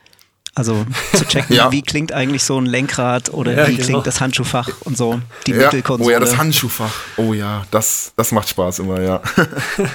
Also 0.54 0.86
zu 1.14 1.24
checken, 1.24 1.56
ja. 1.56 1.72
wie 1.72 1.84
klingt 1.84 2.12
eigentlich 2.12 2.44
so 2.44 2.60
ein 2.60 2.66
Lenkrad 2.66 3.30
oder 3.30 3.54
ja, 3.54 3.68
wie 3.68 3.76
genau. 3.76 3.86
klingt 3.86 4.08
das 4.08 4.20
Handschuhfach 4.20 4.70
und 4.82 4.98
so, 4.98 5.20
die 5.46 5.52
ja. 5.52 5.58
Mittelkonsole. 5.58 6.10
Oh 6.10 6.12
ja, 6.12 6.20
das 6.20 6.36
Handschuhfach. 6.36 6.94
Oh 7.18 7.34
ja, 7.34 7.64
das, 7.70 8.12
das 8.16 8.32
macht 8.32 8.50
Spaß 8.50 8.80
immer, 8.80 9.00
ja. 9.00 9.22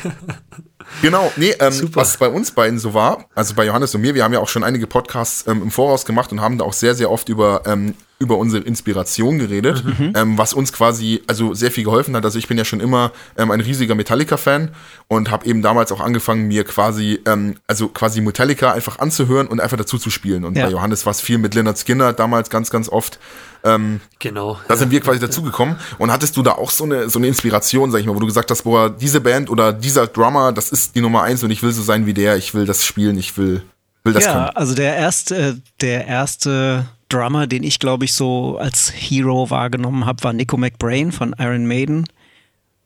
Genau, 1.01 1.33
nee, 1.37 1.55
ähm, 1.59 1.91
was 1.95 2.17
bei 2.17 2.29
uns 2.29 2.51
beiden 2.51 2.79
so 2.79 2.95
war, 2.95 3.25
also 3.35 3.55
bei 3.55 3.65
Johannes 3.65 3.95
und 3.95 4.03
mir, 4.03 4.15
wir 4.15 4.25
haben 4.25 4.33
ja 4.33 4.41
auch 4.41 4.49
schon 4.49 4.63
einige 4.63 4.87
Podcasts 4.87 5.47
ähm, 5.47 5.63
im 5.63 5.71
Voraus 5.71 6.05
gemacht 6.05 6.31
und 6.33 6.41
haben 6.41 6.59
da 6.59 6.65
auch 6.65 6.73
sehr, 6.73 6.95
sehr 6.95 7.11
oft 7.11 7.29
über, 7.29 7.63
ähm, 7.67 7.95
über 8.23 8.39
unsere 8.39 8.63
Inspiration 8.63 9.39
geredet, 9.39 9.85
mhm. 9.85 10.13
ähm, 10.17 10.39
was 10.39 10.55
uns 10.55 10.73
quasi 10.73 11.23
also 11.27 11.53
sehr 11.55 11.71
viel 11.71 11.85
geholfen 11.85 12.15
hat. 12.17 12.25
Also 12.25 12.39
ich 12.39 12.49
bin 12.49 12.57
ja 12.57 12.65
schon 12.65 12.81
immer 12.81 13.11
ähm, 13.37 13.51
ein 13.51 13.61
riesiger 13.61 13.95
Metallica-Fan 13.95 14.71
und 15.09 15.31
habe 15.31 15.45
eben 15.47 15.61
damals 15.61 15.91
auch 15.93 16.01
angefangen, 16.01 16.47
mir 16.47 16.65
quasi, 16.65 17.21
ähm, 17.27 17.57
also 17.67 17.89
quasi 17.89 18.21
Metallica 18.21 18.73
einfach 18.73 19.01
anzuhören 19.01 19.49
und 19.49 19.61
einfach 19.61 19.77
dazu 19.77 19.99
zu 19.99 20.11
spielen. 20.11 20.45
Und 20.45 20.57
ja. 20.57 20.67
bei 20.67 20.71
Johannes 20.71 21.05
war 21.05 21.11
es 21.11 21.21
viel 21.21 21.39
mit 21.39 21.55
Leonard 21.55 21.79
Skinner 21.79 22.13
damals 22.13 22.49
ganz, 22.49 22.71
ganz 22.71 22.89
oft. 22.89 23.19
Ähm, 23.65 24.01
genau. 24.19 24.59
Da 24.69 24.77
sind 24.77 24.91
wir 24.91 25.01
quasi 25.01 25.19
dazugekommen. 25.19 25.77
Und 25.99 26.11
hattest 26.11 26.37
du 26.37 26.43
da 26.43 26.53
auch 26.53 26.71
so 26.71 26.85
eine, 26.85 27.09
so 27.09 27.19
eine 27.19 27.29
Inspiration, 27.29 27.91
sag 27.91 28.01
ich 28.01 28.07
mal, 28.07 28.15
wo 28.15 28.21
du 28.21 28.27
gesagt 28.27 28.51
hast, 28.51 28.63
boah, 28.63 28.91
diese 28.91 29.21
Band 29.21 29.51
oder 29.51 29.73
dieser 29.73 30.07
Drummer, 30.07 30.53
das 30.53 30.71
ist 30.71 30.95
die 30.95 31.01
Nummer 31.01 31.23
eins 31.23 31.43
und 31.43 31.51
ich 31.51 31.63
will 31.63 31.73
so 31.73 31.83
sein 31.83 32.07
wie 32.07 32.15
der, 32.15 32.37
ich 32.37 32.55
will 32.55 32.67
das 32.67 32.85
spielen, 32.85 33.19
ich 33.19 33.37
will, 33.37 33.63
will 34.05 34.13
das 34.13 34.25
ja, 34.25 34.33
können. 34.33 34.57
also 34.57 34.75
der 34.75 34.97
erste, 34.97 35.61
der 35.81 36.07
erste 36.07 36.87
Drummer, 37.13 37.47
den 37.47 37.63
ich 37.63 37.79
glaube 37.79 38.05
ich 38.05 38.13
so 38.13 38.59
als 38.59 38.93
Hero 38.95 39.51
wahrgenommen 39.51 40.07
habe, 40.07 40.23
war 40.25 40.33
Nico 40.33 40.57
McBrain 40.57 41.13
von 41.13 41.35
Iron 41.39 41.67
Maiden. 41.67 42.07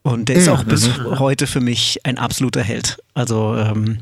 Und 0.02 0.28
der 0.28 0.36
ist 0.36 0.46
mhm. 0.46 0.52
auch 0.52 0.64
bis 0.64 0.98
mhm. 0.98 1.18
heute 1.18 1.46
für 1.46 1.60
mich 1.60 2.00
ein 2.04 2.18
absoluter 2.18 2.62
Held. 2.62 2.98
Also 3.14 3.56
ähm, 3.56 3.98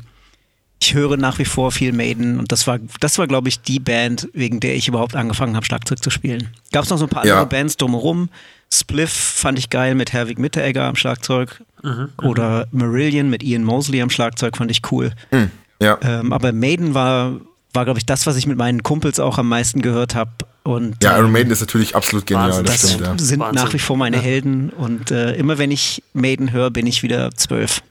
ich 0.79 0.93
höre 0.93 1.17
nach 1.17 1.39
wie 1.39 1.45
vor 1.45 1.71
viel 1.71 1.93
Maiden 1.93 2.37
und 2.37 2.51
das 2.51 2.67
war, 2.67 2.79
das 2.99 3.17
war, 3.17 3.27
glaube 3.27 3.49
ich, 3.49 3.61
die 3.61 3.79
Band, 3.79 4.27
wegen 4.33 4.59
der 4.59 4.75
ich 4.75 4.87
überhaupt 4.87 5.15
angefangen 5.15 5.55
habe, 5.55 5.65
Schlagzeug 5.65 6.03
zu 6.03 6.09
spielen. 6.09 6.49
Gab 6.71 6.83
es 6.83 6.89
noch 6.89 6.97
so 6.97 7.05
ein 7.05 7.09
paar 7.09 7.25
ja. 7.25 7.33
andere 7.33 7.49
Bands 7.49 7.77
drumherum. 7.77 8.29
Spliff 8.71 9.11
fand 9.11 9.57
ich 9.57 9.69
geil 9.69 9.95
mit 9.95 10.13
Herwig 10.13 10.37
Mitteregger 10.37 10.83
am 10.83 10.95
Schlagzeug. 10.95 11.63
Mhm, 11.81 12.09
Oder 12.21 12.67
Marillion 12.71 13.29
mit 13.29 13.41
Ian 13.41 13.63
Mosley 13.63 14.01
am 14.01 14.09
Schlagzeug 14.09 14.57
fand 14.57 14.69
ich 14.69 14.81
cool. 14.91 15.11
Mhm, 15.31 15.49
ja. 15.81 15.97
Ähm, 16.01 16.33
aber 16.33 16.51
Maiden 16.51 16.93
war, 16.93 17.39
war 17.75 17.85
glaube 17.85 17.99
ich, 17.99 18.05
das, 18.05 18.25
was 18.25 18.35
ich 18.35 18.47
mit 18.47 18.57
meinen 18.57 18.83
Kumpels 18.83 19.19
auch 19.19 19.37
am 19.37 19.49
meisten 19.49 19.81
gehört 19.81 20.15
habe. 20.15 20.31
Und, 20.63 21.03
ja, 21.03 21.15
Iron 21.15 21.27
ähm, 21.27 21.31
Maiden 21.33 21.51
ist 21.51 21.59
natürlich 21.59 21.95
absolut 21.95 22.25
genial. 22.25 22.49
Wahnsinn, 22.49 22.65
das, 22.65 22.81
das 22.81 22.91
stimmt, 22.93 23.05
ja. 23.05 23.17
sind 23.19 23.39
Wahnsinn. 23.39 23.63
nach 23.63 23.73
wie 23.73 23.79
vor 23.79 23.97
meine 23.97 24.17
ja. 24.17 24.23
Helden 24.23 24.71
und 24.71 25.11
äh, 25.11 25.33
immer 25.35 25.57
wenn 25.59 25.69
ich 25.69 26.01
Maiden 26.13 26.51
höre, 26.51 26.71
bin 26.71 26.87
ich 26.87 27.03
wieder 27.03 27.31
zwölf. 27.35 27.83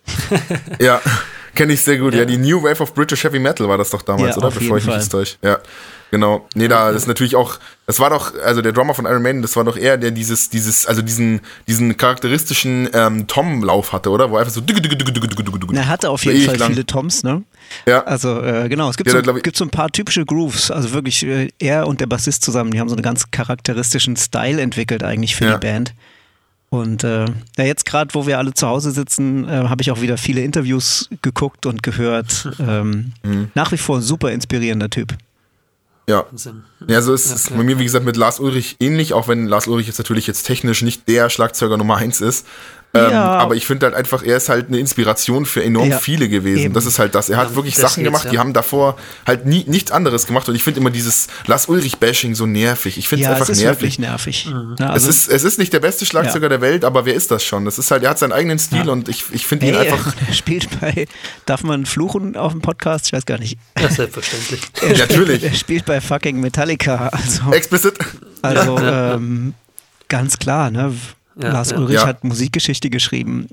ja. 0.80 1.00
Kenne 1.54 1.72
ich 1.72 1.82
sehr 1.82 1.98
gut. 1.98 2.14
Ja. 2.14 2.20
ja. 2.20 2.24
die 2.24 2.36
New 2.36 2.62
Wave 2.62 2.82
of 2.82 2.94
British 2.94 3.24
Heavy 3.24 3.38
Metal 3.38 3.68
war 3.68 3.78
das 3.78 3.90
doch 3.90 4.02
damals, 4.02 4.36
ja, 4.36 4.42
oder? 4.42 4.50
Bevor 4.50 4.78
ich 4.78 4.86
mich 4.86 4.94
jetzt 4.94 5.10
täusche. 5.10 5.36
Ja. 5.42 5.58
Genau. 6.10 6.46
Nee, 6.54 6.68
da 6.68 6.90
ist 6.90 7.08
natürlich 7.08 7.34
auch, 7.34 7.58
das 7.86 7.98
war 7.98 8.08
doch, 8.08 8.32
also 8.40 8.62
der 8.62 8.70
Drummer 8.70 8.94
von 8.94 9.04
Iron 9.04 9.20
Maiden, 9.20 9.42
das 9.42 9.56
war 9.56 9.64
doch 9.64 9.76
eher 9.76 9.96
der 9.96 10.12
dieses, 10.12 10.48
dieses, 10.48 10.86
also 10.86 11.02
diesen, 11.02 11.40
diesen 11.66 11.96
charakteristischen 11.96 12.88
ähm, 12.92 13.26
Tom-Lauf 13.26 13.92
hatte, 13.92 14.10
oder? 14.10 14.30
Wo 14.30 14.36
einfach 14.36 14.52
so. 14.52 14.60
Er 15.76 15.88
hatte 15.88 16.10
auf 16.10 16.24
jeden 16.24 16.44
Fall 16.46 16.56
lang. 16.56 16.70
viele 16.70 16.86
Toms, 16.86 17.24
ne? 17.24 17.42
Ja. 17.86 18.04
Also, 18.04 18.40
äh, 18.40 18.68
genau, 18.68 18.90
es 18.90 18.96
gibt, 18.96 19.12
ja, 19.12 19.24
so, 19.24 19.34
gibt 19.34 19.56
so 19.56 19.64
ein 19.64 19.70
paar 19.70 19.90
typische 19.90 20.24
Grooves. 20.24 20.70
Also 20.70 20.92
wirklich, 20.92 21.26
äh, 21.26 21.48
er 21.58 21.88
und 21.88 22.00
der 22.00 22.06
Bassist 22.06 22.44
zusammen, 22.44 22.70
die 22.70 22.78
haben 22.78 22.88
so 22.88 22.94
einen 22.94 23.02
ganz 23.02 23.32
charakteristischen 23.32 24.16
Style 24.16 24.60
entwickelt 24.60 25.02
eigentlich 25.02 25.34
für 25.34 25.50
die 25.50 25.58
Band. 25.58 25.94
Und 26.74 27.04
äh, 27.04 27.26
ja, 27.56 27.64
jetzt 27.64 27.86
gerade, 27.86 28.12
wo 28.14 28.26
wir 28.26 28.38
alle 28.38 28.52
zu 28.52 28.66
Hause 28.66 28.90
sitzen, 28.90 29.48
äh, 29.48 29.68
habe 29.68 29.80
ich 29.82 29.92
auch 29.92 30.00
wieder 30.00 30.16
viele 30.16 30.40
Interviews 30.40 31.08
geguckt 31.22 31.66
und 31.66 31.82
gehört. 31.82 32.48
Ähm, 32.64 33.12
mhm. 33.22 33.50
Nach 33.54 33.72
wie 33.72 33.76
vor 33.76 33.96
ein 33.96 34.02
super 34.02 34.30
inspirierender 34.30 34.88
Typ. 34.88 35.14
Ja. 36.08 36.24
Ja, 36.86 37.02
so 37.02 37.12
ist 37.12 37.30
es 37.30 37.50
bei 37.50 37.62
mir, 37.62 37.78
wie 37.78 37.84
gesagt, 37.84 38.04
mit 38.04 38.16
Lars 38.16 38.40
Ulrich 38.40 38.76
ähnlich, 38.80 39.12
auch 39.12 39.28
wenn 39.28 39.46
Lars 39.46 39.66
Ulrich 39.66 39.86
jetzt 39.86 39.98
natürlich 39.98 40.26
jetzt 40.26 40.44
technisch 40.44 40.82
nicht 40.82 41.06
der 41.08 41.30
Schlagzeuger 41.30 41.76
Nummer 41.76 41.96
eins 41.96 42.20
ist. 42.20 42.46
Ähm, 42.94 43.10
ja. 43.10 43.24
Aber 43.24 43.56
ich 43.56 43.66
finde 43.66 43.86
halt 43.86 43.96
einfach, 43.96 44.22
er 44.22 44.36
ist 44.36 44.48
halt 44.48 44.68
eine 44.68 44.78
Inspiration 44.78 45.46
für 45.46 45.62
enorm 45.64 45.90
ja, 45.90 45.98
viele 45.98 46.28
gewesen. 46.28 46.66
Eben. 46.66 46.74
Das 46.74 46.86
ist 46.86 47.00
halt 47.00 47.14
das. 47.14 47.28
Er 47.28 47.38
hat 47.38 47.50
ja, 47.50 47.56
wirklich 47.56 47.76
Sachen 47.76 48.04
gemacht, 48.04 48.28
die 48.30 48.38
haben 48.38 48.52
davor 48.52 48.96
halt 49.26 49.46
nie, 49.46 49.64
nichts 49.66 49.90
anderes 49.90 50.26
gemacht. 50.26 50.48
Und 50.48 50.54
ich 50.54 50.62
finde 50.62 50.80
immer 50.80 50.90
dieses 50.90 51.26
Lars 51.46 51.66
Ulrich-Bashing 51.66 52.36
so 52.36 52.46
nervig. 52.46 52.96
Ich 52.96 53.08
finde 53.08 53.24
es 53.24 53.30
einfach 53.30 53.48
es 53.48 53.58
ist 53.58 53.62
nervig. 53.62 53.82
Wirklich 53.82 53.98
nervig. 53.98 54.46
Mhm. 54.46 54.76
Also 54.78 55.08
es, 55.08 55.16
ist, 55.16 55.28
es 55.28 55.42
ist 55.42 55.58
nicht 55.58 55.72
der 55.72 55.80
beste 55.80 56.06
Schlagzeuger 56.06 56.48
der 56.48 56.60
Welt, 56.60 56.84
aber 56.84 57.04
wer 57.04 57.14
ist 57.14 57.30
das 57.32 57.44
schon? 57.44 57.64
Das 57.64 57.78
ist 57.78 57.90
halt, 57.90 58.04
er 58.04 58.10
hat 58.10 58.18
seinen 58.18 58.32
eigenen 58.32 58.58
Stil 58.60 58.88
und 58.88 59.08
ich, 59.08 59.24
ich 59.32 59.46
finde 59.46 59.66
ihn 59.66 59.76
einfach. 59.76 60.14
Er 60.26 60.32
spielt 60.32 60.80
bei, 60.80 61.06
darf 61.44 61.64
man 61.64 61.86
fluchen 61.86 62.36
auf 62.36 62.52
dem 62.52 62.60
Podcast? 62.60 63.06
Ich 63.06 63.12
weiß 63.12 63.26
gar 63.26 63.38
nicht. 63.38 63.58
Ja, 63.78 63.90
selbstverständlich. 63.90 64.60
Er 64.74 64.94
spielt, 64.94 64.98
Natürlich. 64.98 65.42
Er 65.42 65.54
spielt 65.54 65.84
bei 65.84 66.00
fucking 66.00 66.40
Metallica. 66.40 67.08
Also, 67.08 67.52
Explicit. 67.52 67.94
Also 68.42 68.78
ähm, 68.78 69.54
ganz 70.08 70.38
klar, 70.38 70.70
ne? 70.70 70.94
Ja, 71.36 71.52
Lars 71.52 71.72
Ulrich 71.72 71.96
ja. 71.96 72.06
hat 72.06 72.24
Musikgeschichte 72.24 72.90
geschrieben. 72.90 73.48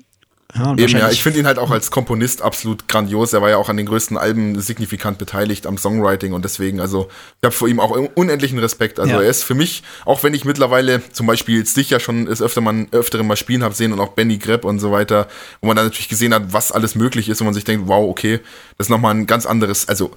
Ja, 0.54 0.74
Eben, 0.74 0.88
ja, 0.90 1.10
ich 1.10 1.24
finde 1.24 1.40
ihn 1.40 1.46
halt 1.46 1.58
auch 1.60 1.72
als 1.72 1.92
Komponist 1.92 2.42
absolut 2.42 2.88
grandios. 2.90 3.32
Er 3.32 3.42
war 3.42 3.50
ja 3.50 3.58
auch 3.58 3.70
an 3.70 3.78
den 3.78 3.86
größten 3.86 4.18
Alben 4.18 4.60
signifikant 4.60 5.18
beteiligt 5.18 5.66
am 5.66 5.78
Songwriting 5.78 6.34
und 6.34 6.44
deswegen, 6.44 6.82
also, 6.82 7.08
ich 7.40 7.46
habe 7.46 7.56
vor 7.56 7.70
ihm 7.70 7.80
auch 7.80 7.92
unendlichen 8.16 8.60
Respekt. 8.60 9.00
Also, 9.00 9.14
Ja. 9.14 9.22
er 9.22 9.30
ist 9.30 9.44
für 9.44 9.56
mich, 9.56 9.84
auch 10.04 10.24
wenn 10.24 10.34
ich 10.34 10.44
mittlerweile 10.44 11.02
zum 11.14 11.26
Beispiel 11.26 11.60
jetzt 11.60 11.78
dich 11.78 11.90
ja 11.90 12.02
schon 12.02 12.26
das 12.26 12.42
öfter 12.42 12.60
mal, 12.60 12.86
öfteren 12.92 13.28
mal 13.28 13.38
spielen 13.38 13.64
habe 13.64 13.74
sehen 13.76 13.94
und 13.94 14.02
auch 14.02 14.10
Benny 14.10 14.40
Grepp 14.40 14.66
und 14.66 14.80
so 14.80 14.92
weiter, 14.92 15.28
wo 15.62 15.68
man 15.68 15.78
dann 15.78 15.86
natürlich 15.86 16.10
gesehen 16.10 16.34
hat, 16.34 16.52
was 16.52 16.74
alles 16.74 16.96
möglich 16.96 17.30
ist 17.30 17.40
und 17.40 17.46
man 17.46 17.54
sich 17.54 17.64
denkt, 17.64 17.88
wow, 17.88 18.10
okay, 18.10 18.42
das 18.78 18.88
ist 18.88 18.92
nochmal 18.92 19.16
ein 19.16 19.28
ganz 19.28 19.46
anderes, 19.46 19.88
also, 19.88 20.12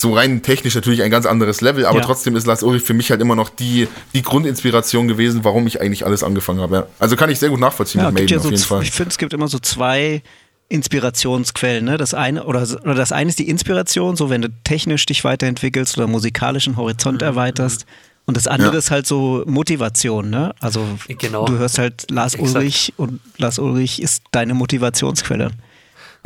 so 0.00 0.14
rein 0.14 0.42
technisch 0.42 0.74
natürlich 0.74 1.02
ein 1.02 1.10
ganz 1.10 1.26
anderes 1.26 1.60
Level, 1.60 1.84
aber 1.84 1.98
Ja. 1.98 2.04
trotzdem 2.04 2.34
ist 2.34 2.46
Lars 2.46 2.62
Ulrich 2.62 2.82
für 2.82 2.94
mich 2.94 3.10
halt 3.10 3.20
immer 3.20 3.34
noch 3.36 3.50
die, 3.50 3.86
die 4.14 4.22
Grundinspiration 4.22 5.08
gewesen, 5.08 5.44
warum 5.44 5.66
ich 5.66 5.80
eigentlich 5.82 6.06
alles 6.06 6.22
angefangen 6.24 6.60
habe. 6.60 6.74
Ja. 6.76 6.86
Also 6.98 7.16
kann 7.16 7.28
ich 7.28 7.38
sehr 7.38 7.50
gut 7.50 7.60
nachvollziehen 7.60 8.00
Ja, 8.00 8.10
mit 8.10 8.26
gibt 8.26 8.30
Maiden 8.30 8.32
ja 8.32 8.36
auf 8.38 8.42
so, 8.44 8.48
jeden 8.50 8.60
z- 8.60 8.66
Fall. 8.68 8.82
ich 8.82 8.92
finde, 8.92 9.10
es 9.10 9.18
gibt 9.18 9.34
immer 9.34 9.48
so 9.48 9.58
zwei 9.58 10.22
Inspirationsquellen. 10.70 11.84
Ne? 11.84 11.96
Das 11.98 12.14
eine 12.14 12.44
oder, 12.44 12.62
oder 12.82 12.94
das 12.94 13.12
eine 13.12 13.28
ist 13.28 13.38
die 13.38 13.48
Inspiration, 13.48 14.16
so 14.16 14.30
wenn 14.30 14.42
du 14.42 14.48
technisch 14.64 15.04
dich 15.06 15.22
weiterentwickelst 15.24 15.98
oder 15.98 16.06
musikalischen 16.06 16.76
Horizont 16.76 17.22
erweiterst. 17.22 17.86
Und 18.26 18.36
das 18.36 18.46
andere 18.46 18.72
Ja. 18.72 18.78
ist 18.78 18.90
halt 18.90 19.06
so 19.06 19.42
Motivation, 19.46 20.30
ne? 20.30 20.54
Also 20.60 20.84
Genau. 21.08 21.46
du 21.46 21.58
hörst 21.58 21.78
halt 21.78 22.10
Lars 22.10 22.34
Exakt. 22.34 22.54
Ulrich 22.56 22.92
und 22.96 23.18
Lars 23.38 23.58
Ulrich 23.58 24.00
ist 24.00 24.22
deine 24.30 24.54
Motivationsquelle. 24.54 25.50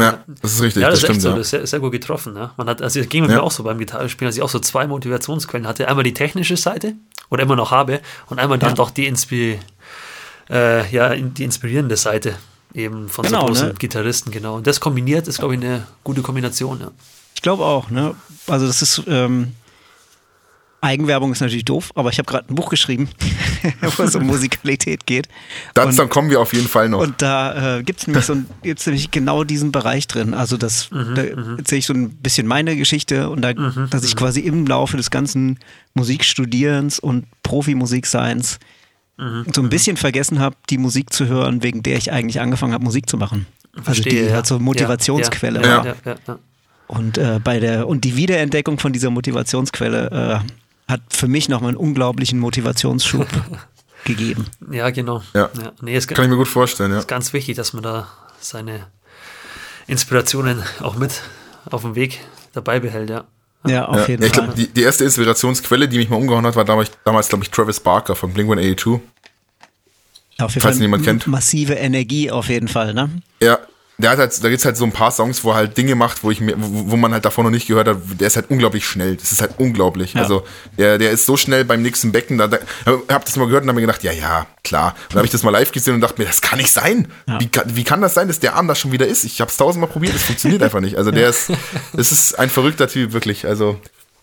Ja, 0.00 0.24
das 0.42 0.54
ist 0.54 0.62
richtig, 0.62 0.82
Ja, 0.82 0.90
das, 0.90 1.00
das, 1.00 1.04
ist 1.10 1.10
echt 1.10 1.20
stimmt. 1.20 1.22
so, 1.22 1.28
ja. 1.30 1.34
das 1.36 1.46
ist 1.46 1.50
sehr, 1.50 1.66
sehr 1.66 1.80
gut 1.80 1.92
getroffen. 1.92 2.34
Ne? 2.34 2.50
Man 2.56 2.68
hat, 2.68 2.82
also 2.82 2.98
es 2.98 3.08
ging 3.08 3.24
Ja. 3.24 3.30
mir 3.36 3.42
auch 3.42 3.52
so 3.52 3.62
beim 3.62 3.78
Gitarrespielen, 3.78 4.28
dass 4.28 4.36
ich 4.36 4.42
auch 4.42 4.48
so 4.48 4.58
zwei 4.58 4.86
Motivationsquellen 4.86 5.66
hatte. 5.68 5.86
Einmal 5.88 6.02
die 6.04 6.14
technische 6.14 6.56
Seite 6.56 6.94
oder 7.30 7.44
immer 7.44 7.54
noch 7.56 7.70
habe 7.70 8.00
und 8.28 8.38
einmal 8.40 8.58
dann 8.58 8.74
doch 8.74 8.90
die, 8.90 9.06
Inspi 9.06 9.58
äh, 10.50 10.90
ja, 10.90 11.14
die 11.14 11.44
inspirierende 11.44 11.96
Seite 11.96 12.34
eben 12.74 13.08
von 13.08 13.24
Genau, 13.24 13.42
so 13.42 13.46
großen 13.46 13.68
ne? 13.68 13.74
Gitarristen, 13.74 14.30
genau. 14.32 14.56
Und 14.56 14.66
das 14.66 14.80
kombiniert 14.80 15.28
ist, 15.28 15.38
glaube 15.38 15.54
ich, 15.54 15.60
eine 15.60 15.86
gute 16.02 16.22
Kombination. 16.22 16.80
Ja. 16.80 16.90
Ich 17.36 17.42
glaube 17.42 17.64
auch, 17.64 17.88
ne? 17.90 18.14
Also 18.48 18.66
das 18.66 18.82
ist 18.82 19.02
ähm, 19.06 19.52
Eigenwerbung 20.84 21.32
ist 21.32 21.40
natürlich 21.40 21.64
doof, 21.64 21.90
aber 21.94 22.10
ich 22.10 22.18
habe 22.18 22.26
gerade 22.30 22.48
ein 22.48 22.54
Buch 22.54 22.68
geschrieben, 22.70 23.08
wo 23.96 24.02
es 24.02 24.14
um 24.14 24.26
Musikalität 24.26 25.06
geht. 25.06 25.28
Das, 25.74 25.86
Und- 25.86 25.98
dann 25.98 26.08
kommen 26.08 26.30
wir 26.30 26.40
auf 26.40 26.52
jeden 26.52 26.68
Fall 26.68 26.88
noch. 26.88 27.00
Und 27.00 27.20
da 27.22 27.78
äh, 27.78 27.82
gibt 27.82 28.00
es 28.00 28.06
nämlich, 28.06 28.24
so 28.24 28.34
ein, 28.34 28.46
gibt's 28.62 28.86
nämlich 28.86 29.10
genau 29.10 29.44
diesen 29.44 29.72
Bereich 29.72 30.06
drin. 30.06 30.34
Also 30.34 30.56
das, 30.56 30.90
da 30.90 31.22
erzähle 31.22 31.78
ich 31.78 31.86
so 31.86 31.94
ein 31.94 32.10
bisschen 32.10 32.46
meine 32.46 32.76
Geschichte 32.76 33.30
und 33.30 33.40
da, 33.42 33.52
dass 33.54 34.04
ich 34.04 34.14
quasi 34.14 34.40
im 34.40 34.66
Laufe 34.66 34.96
des 34.96 35.10
ganzen 35.10 35.58
Musikstudierens 35.94 36.98
und 36.98 37.26
Profimusikseins 37.42 38.58
so 39.16 39.62
ein 39.62 39.68
bisschen 39.70 39.96
vergessen 39.96 40.40
habe, 40.40 40.56
die 40.70 40.76
Musik 40.78 41.12
zu 41.12 41.26
hören, 41.28 41.62
wegen 41.62 41.82
der 41.84 41.96
ich 41.98 42.10
eigentlich 42.10 42.40
angefangen 42.40 42.72
habe, 42.72 42.82
Musik 42.84 43.08
zu 43.08 43.16
machen. 43.16 43.46
also 43.84 44.02
die 44.02 44.16
ja. 44.16 44.32
halt 44.34 44.46
so 44.46 44.58
Motivationsquelle 44.58 45.62
Ja, 45.62 45.68
war. 45.78 45.86
ja, 45.86 45.94
ja, 46.04 46.14
ja. 46.26 46.38
Und 46.88 47.16
äh, 47.16 47.40
bei 47.42 47.60
der 47.60 47.86
und 47.88 48.04
die 48.04 48.16
Wiederentdeckung 48.16 48.78
von 48.78 48.92
dieser 48.92 49.10
Motivationsquelle 49.10 50.42
äh, 50.42 50.48
hat 50.88 51.00
für 51.10 51.28
mich 51.28 51.48
nochmal 51.48 51.70
einen 51.70 51.78
unglaublichen 51.78 52.38
Motivationsschub 52.38 53.26
gegeben. 54.04 54.46
ja 54.70 54.90
genau. 54.90 55.22
Ja. 55.34 55.50
Nee, 55.80 55.96
es 55.96 56.06
Kann 56.06 56.24
ich 56.24 56.30
mir 56.30 56.36
gut 56.36 56.48
vorstellen, 56.48 56.92
ja. 56.92 56.98
ist 56.98 57.08
ganz 57.08 57.32
wichtig, 57.32 57.56
dass 57.56 57.72
man 57.72 57.82
da 57.82 58.08
seine 58.40 58.86
Inspirationen 59.86 60.62
auch 60.80 60.96
mit 60.96 61.22
auf 61.70 61.82
dem 61.82 61.94
Weg 61.94 62.20
dabei 62.52 62.80
behält, 62.80 63.10
ja. 63.10 63.24
Ja, 63.66 63.86
auf 63.86 63.96
ja. 63.96 64.06
jeden 64.08 64.22
ja, 64.22 64.28
ich 64.28 64.34
Fall. 64.34 64.44
glaube, 64.44 64.60
die, 64.60 64.68
die 64.68 64.82
erste 64.82 65.04
Inspirationsquelle, 65.04 65.88
die 65.88 65.96
mich 65.96 66.10
mal 66.10 66.16
umgehauen 66.16 66.44
hat, 66.44 66.54
war 66.54 66.66
damals, 66.66 66.90
damals 67.04 67.28
glaube 67.28 67.44
ich, 67.44 67.50
Travis 67.50 67.80
Barker 67.80 68.14
von 68.14 68.32
Blink-182. 68.34 69.00
Auf 70.38 70.52
jeden 70.54 70.62
falls 70.62 70.76
Fall 70.76 70.82
jemand 70.82 71.04
kennt. 71.04 71.26
massive 71.26 71.74
Energie 71.74 72.30
auf 72.30 72.48
jeden 72.48 72.68
Fall, 72.68 72.92
ne? 72.92 73.08
Ja, 73.40 73.58
der 73.96 74.10
hat 74.10 74.18
halt, 74.18 74.42
da 74.42 74.48
gibt's 74.48 74.64
halt 74.64 74.76
so 74.76 74.84
ein 74.84 74.90
paar 74.92 75.12
Songs, 75.12 75.44
wo 75.44 75.50
er 75.50 75.56
halt 75.56 75.76
Dinge 75.76 75.94
macht, 75.94 76.24
wo 76.24 76.30
ich 76.32 76.40
mir, 76.40 76.54
wo, 76.56 76.90
wo 76.90 76.96
man 76.96 77.12
halt 77.12 77.24
davor 77.24 77.44
noch 77.44 77.50
nicht 77.50 77.68
gehört 77.68 77.86
hat. 77.86 77.98
Der 78.18 78.26
ist 78.26 78.34
halt 78.34 78.50
unglaublich 78.50 78.84
schnell. 78.86 79.14
Das 79.16 79.30
ist 79.30 79.40
halt 79.40 79.52
unglaublich. 79.58 80.14
Ja. 80.14 80.22
Also 80.22 80.44
der, 80.76 80.98
der 80.98 81.12
ist 81.12 81.26
so 81.26 81.36
schnell 81.36 81.64
beim 81.64 81.80
nächsten 81.82 82.10
Becken. 82.10 82.36
Da, 82.38 82.48
da 82.48 82.58
hab 83.08 83.24
das 83.24 83.36
mal 83.36 83.46
gehört 83.46 83.62
und 83.62 83.68
hab 83.68 83.76
mir 83.76 83.82
gedacht, 83.82 84.02
ja, 84.02 84.10
ja, 84.10 84.46
klar. 84.64 84.94
Und 85.04 85.12
dann 85.12 85.18
habe 85.18 85.26
ich 85.26 85.32
das 85.32 85.44
mal 85.44 85.50
live 85.50 85.70
gesehen 85.70 85.94
und 85.94 86.00
dachte 86.00 86.20
mir, 86.20 86.26
das 86.26 86.40
kann 86.42 86.58
nicht 86.58 86.72
sein. 86.72 87.06
Ja. 87.28 87.38
Wie, 87.40 87.46
kann, 87.46 87.76
wie 87.76 87.84
kann 87.84 88.00
das 88.00 88.14
sein, 88.14 88.26
dass 88.26 88.40
der 88.40 88.56
Arm 88.56 88.66
da 88.66 88.74
schon 88.74 88.90
wieder 88.90 89.06
ist? 89.06 89.22
Ich 89.24 89.40
habe 89.40 89.50
es 89.50 89.56
tausendmal 89.56 89.88
probiert, 89.90 90.14
das 90.14 90.22
funktioniert 90.24 90.62
einfach 90.62 90.80
nicht. 90.80 90.96
Also 90.96 91.12
der 91.12 91.28
ist, 91.28 91.50
das 91.92 92.10
ist 92.10 92.36
ein 92.38 92.50
verrückter 92.50 92.88
Typ 92.88 93.12
wirklich. 93.12 93.46
Also 93.46 93.78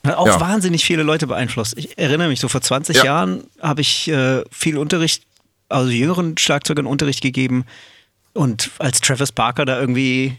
Hat 0.06 0.16
auch 0.18 0.28
Ja. 0.28 0.40
wahnsinnig 0.42 0.84
viele 0.84 1.04
Leute 1.04 1.28
beeinflusst. 1.28 1.78
Ich 1.78 1.98
erinnere 1.98 2.28
mich, 2.28 2.42
so 2.42 2.50
vor 2.50 2.62
20 2.62 2.98
Ja. 2.98 3.06
Jahren 3.06 3.46
habe 3.62 3.80
ich 3.80 4.10
äh, 4.10 4.44
viel 4.52 4.78
Unterricht, 4.78 5.24
also 5.70 5.90
jüngeren 5.90 6.38
Schlagzeugern 6.38 6.86
Unterricht 6.88 7.22
gegeben. 7.22 7.64
Und 8.34 8.72
als 8.80 9.02
Travis 9.02 9.32
Barker 9.32 9.66
da 9.66 9.80
irgendwie 9.80 10.38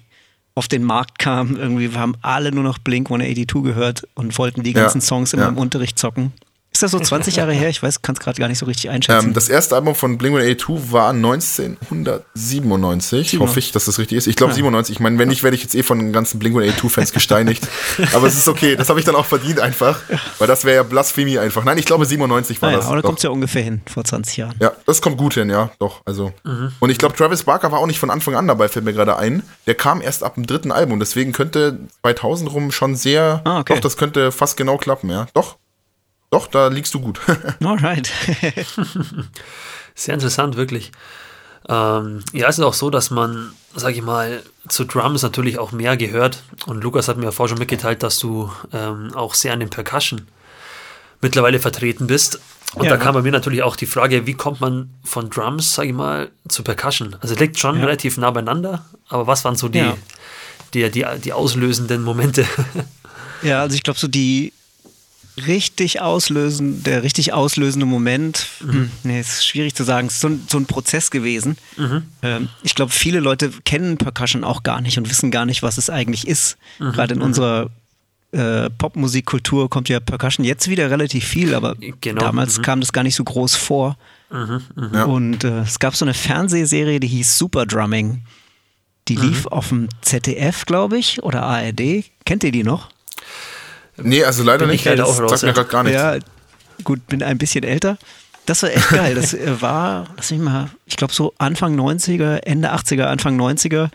auf 0.55 0.69
den 0.69 0.85
Markt 0.85 1.19
kam, 1.19 1.57
irgendwie 1.57 1.91
haben 1.95 2.15
alle 2.23 2.53
nur 2.53 2.65
noch 2.65 2.79
Blink 2.79 3.09
182 3.11 3.63
gehört 3.63 4.07
und 4.15 4.37
wollten 4.39 4.63
die 4.63 4.73
Ja. 4.73 4.83
ganzen 4.83 5.01
Songs 5.01 5.33
immer 5.33 5.45
Ja. 5.45 5.49
im 5.49 5.59
Unterricht 5.59 5.99
zocken. 5.99 6.33
Ist 6.83 6.93
das 6.93 6.99
so 6.99 6.99
20 6.99 7.37
Jahre 7.37 7.53
her? 7.53 7.69
Ich 7.69 7.81
weiß, 7.81 8.03
kann 8.03 8.17
es 8.17 8.21
gerade 8.21 8.41
gar 8.41 8.49
nicht 8.49 8.59
so 8.59 8.67
richtig 8.67 8.91
einschätzen. 8.91 9.29
ähm, 9.29 9.35
das 9.35 9.49
erste 9.49 9.77
Album 9.77 9.95
von 9.95 10.19
Blink-182 10.19 10.91
war 10.91 11.11
1997. 11.11 13.39
Hoffe 13.39 13.61
ich, 13.61 13.71
dass 13.71 13.85
das 13.85 14.01
richtig 14.01 14.19
ist. 14.19 14.27
Ich 14.27 14.35
glaube 14.35 14.53
97. 14.53 14.97
Ich 14.97 15.01
meine, 15.01 15.17
wenn 15.21 15.29
nicht, 15.29 15.45
werde 15.45 15.55
ich 15.55 15.63
jetzt 15.63 15.77
eh 15.77 15.85
von 15.85 16.01
den 16.01 16.13
ganzen 16.13 16.41
Blink-182-Fans 16.41 17.13
gesteinigt. 17.13 17.69
Aber 18.15 18.27
es 18.27 18.37
ist 18.37 18.49
okay. 18.49 18.75
Das 18.75 18.89
habe 18.89 18.99
ich 18.99 19.07
dann 19.07 19.15
auch 19.15 19.27
verdient 19.27 19.61
einfach. 19.61 20.01
Weil 20.41 20.49
das 20.49 20.65
wäre 20.65 20.75
ja 20.75 20.83
Blasphemie 20.83 21.39
einfach. 21.39 21.63
Nein, 21.63 21.79
ich 21.79 21.85
glaube 21.85 22.05
97 22.05 22.61
war 22.61 22.71
naja, 22.71 22.81
das. 22.81 22.89
aber 22.89 22.97
da 22.97 23.03
kommt 23.03 23.19
es 23.19 23.23
ja 23.23 23.31
ungefähr 23.31 23.63
hin, 23.63 23.83
vor 23.89 24.03
20 24.03 24.39
Jahren. 24.39 24.57
Ja, 24.59 24.73
das 24.85 25.01
kommt 25.01 25.19
gut 25.19 25.35
hin, 25.35 25.51
ja, 25.51 25.71
doch. 25.79 26.03
Also. 26.05 26.33
Mhm. 26.43 26.73
Und 26.81 26.91
ich 26.91 26.99
glaube, 26.99 27.15
Travis 27.15 27.45
Barker 27.45 27.71
war 27.71 27.79
auch 27.79 27.87
nicht 27.87 28.01
von 28.01 28.11
Anfang 28.11 28.35
an 28.35 28.49
dabei, 28.49 28.69
fällt 28.69 28.85
mir 28.85 28.93
gerade 28.93 29.17
ein. 29.17 29.45
Der 29.69 29.77
kam 29.77 30.03
erst 30.03 30.25
ab 30.25 30.35
dem 30.35 30.47
dritten 30.47 30.73
Album, 30.73 30.99
deswegen 30.99 31.31
könnte 31.31 31.79
2000 32.03 32.53
rum 32.53 32.73
schon 32.73 32.97
sehr. 32.97 33.43
Ah, 33.45 33.61
okay. 33.61 33.75
Doch, 33.75 33.81
das 33.81 33.97
könnte 33.97 34.33
fast 34.33 34.57
genau 34.57 34.79
klappen, 34.79 35.09
ja. 35.09 35.29
Doch. 35.33 35.59
Doch, 36.33 36.47
da 36.49 36.69
liegst 36.69 36.95
du 36.95 37.01
gut. 37.01 37.21
Alright. 37.65 38.11
Sehr 39.95 40.15
interessant, 40.15 40.57
wirklich. 40.57 40.91
Ähm, 41.69 42.25
ja, 42.33 42.49
es 42.49 42.59
ist 42.59 42.65
auch 42.65 42.73
so, 42.75 42.89
dass 42.91 43.11
man, 43.11 43.53
sag 43.75 43.95
ich 43.95 44.03
mal, 44.03 44.43
zu 44.67 44.85
Drums 44.85 45.23
natürlich 45.23 45.59
auch 45.59 45.73
mehr 45.73 45.97
gehört. 45.99 46.43
Und 46.67 46.83
Lukas 46.83 47.07
hat 47.09 47.19
mir 47.19 47.27
ja 47.27 47.31
vorher 47.33 47.51
schon 47.51 47.59
mitgeteilt, 47.59 48.03
dass 48.03 48.19
du 48.19 48.51
ähm, 48.73 49.13
auch 49.15 49.35
sehr 49.35 49.53
an 49.53 49.61
den 49.61 49.69
Percussion 49.69 50.23
mittlerweile 51.21 51.61
vertreten 51.61 52.07
bist. 52.07 52.41
Und 52.75 52.85
Ja. 52.87 52.93
da 52.93 52.97
kam 52.97 53.15
bei 53.15 53.21
mir 53.21 53.31
natürlich 53.33 53.63
auch 53.63 53.77
die 53.77 53.85
Frage, 53.87 54.27
wie 54.27 54.33
kommt 54.33 54.63
man 54.63 54.89
von 55.05 55.29
Drums, 55.29 55.75
sag 55.75 55.85
ich 55.85 55.93
mal, 55.93 56.31
zu 56.49 56.63
Percussion? 56.65 57.15
Also 57.21 57.35
es 57.35 57.41
liegt 57.41 57.59
schon 57.59 57.77
Ja. 57.77 57.83
relativ 57.85 58.17
nah 58.17 58.31
beieinander, 58.31 58.87
aber 59.09 59.27
was 59.27 59.45
waren 59.45 59.55
so 59.57 59.69
die, 59.69 59.79
Ja. 59.81 59.99
die, 60.73 60.91
die, 60.91 61.05
die 61.23 61.33
auslösenden 61.35 62.03
Momente? 62.03 62.47
Ja, 63.43 63.61
also 63.63 63.75
ich 63.75 63.83
glaube, 63.83 63.99
so 63.99 64.07
die 64.07 64.53
richtig 65.47 66.01
auslösen, 66.01 66.83
der 66.83 67.03
richtig 67.03 67.33
auslösende 67.33 67.87
Moment, 67.87 68.47
hm, 68.61 68.91
nee, 69.03 69.21
ist 69.21 69.47
schwierig 69.47 69.75
zu 69.75 69.85
sagen, 69.85 70.09
ist 70.09 70.21
so 70.21 70.29
ein, 70.29 70.47
so 70.49 70.59
ein 70.59 70.67
Prozess 70.67 71.11
gewesen. 71.11 71.57
Ähm, 72.23 72.49
ich 72.63 72.75
glaube, 72.75 72.93
viele 72.93 73.21
Leute 73.21 73.51
kennen 73.65 73.97
Percussion 73.97 74.45
auch 74.45 74.63
gar 74.63 74.81
nicht 74.81 74.99
und 74.99 75.09
wissen 75.09 75.31
gar 75.31 75.47
nicht, 75.47 75.63
was 75.63 75.79
es 75.79 75.91
eigentlich 75.91 76.29
ist. 76.29 76.59
Gerade 76.79 77.15
in 77.15 77.23
unserer 77.23 77.71
äh, 78.33 78.71
Popmusikkultur 78.71 79.69
kommt 79.71 79.89
ja 79.89 80.01
Percussion 80.01 80.45
jetzt 80.45 80.69
wieder 80.69 80.91
relativ 80.91 81.25
viel, 81.25 81.55
aber 81.55 81.77
Genau, 82.01 82.21
damals 82.21 82.59
mhm. 82.59 82.63
kam 82.63 82.81
das 82.81 82.93
gar 82.93 83.03
nicht 83.03 83.15
so 83.15 83.25
groß 83.25 83.55
vor. 83.57 83.97
Ja. 84.31 85.05
Und 85.05 85.45
äh, 85.45 85.61
es 85.61 85.79
gab 85.79 85.95
so 85.95 86.05
eine 86.05 86.15
Fernsehserie, 86.15 87.01
die 87.01 87.09
hieß 87.09 87.37
Super 87.37 87.67
Drumming. 87.67 88.23
Die 89.09 89.17
lief 89.17 89.47
auf 89.47 89.69
dem 89.69 89.89
ZDF, 90.01 90.65
glaube 90.65 90.97
ich, 90.97 91.23
oder 91.23 91.43
ARD. 91.43 92.05
Kennt 92.25 92.45
ihr 92.45 92.53
die 92.53 92.63
noch? 92.63 92.89
Nee, 93.97 94.25
also 94.25 94.43
leider 94.43 94.67
Bin 94.67 94.75
ich 94.75 94.81
nicht. 94.81 94.85
leider 94.85 95.05
das 95.05 95.19
auch 95.19 95.23
raus, 95.23 95.41
sagt 95.41 95.43
mir 95.43 95.49
ja. 95.49 95.55
gerade 95.55 95.69
gar 95.69 95.83
nichts. 95.83 96.01
Ja, 96.01 96.19
gut, 96.85 97.07
bin 97.07 97.23
ein 97.23 97.39
bisschen 97.39 97.65
älter. 97.65 97.99
Das 98.47 98.63
war 98.63 98.71
echt 98.71 98.89
geil. 98.91 99.15
Das 99.15 99.35
äh, 99.35 99.61
war, 99.61 100.07
lass 100.17 100.31
mich 100.31 100.41
mal, 100.41 100.71
ich 100.87 100.97
glaube 100.97 101.13
so 101.15 101.33
Anfang 101.39 101.79
90er, 101.79 102.39
Ende 102.45 102.73
80er, 102.73 103.05
Anfang 103.05 103.41
90er 103.41 103.91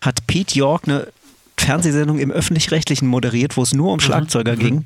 hat 0.00 0.26
Pete 0.26 0.56
York 0.58 0.84
eine 0.86 1.08
Fernsehsendung 1.56 2.18
im 2.18 2.30
Öffentlich-Rechtlichen 2.30 3.08
moderiert, 3.08 3.56
wo 3.56 3.62
es 3.62 3.74
nur 3.74 3.92
um 3.92 4.00
Schlagzeuger 4.00 4.56
ging. 4.56 4.84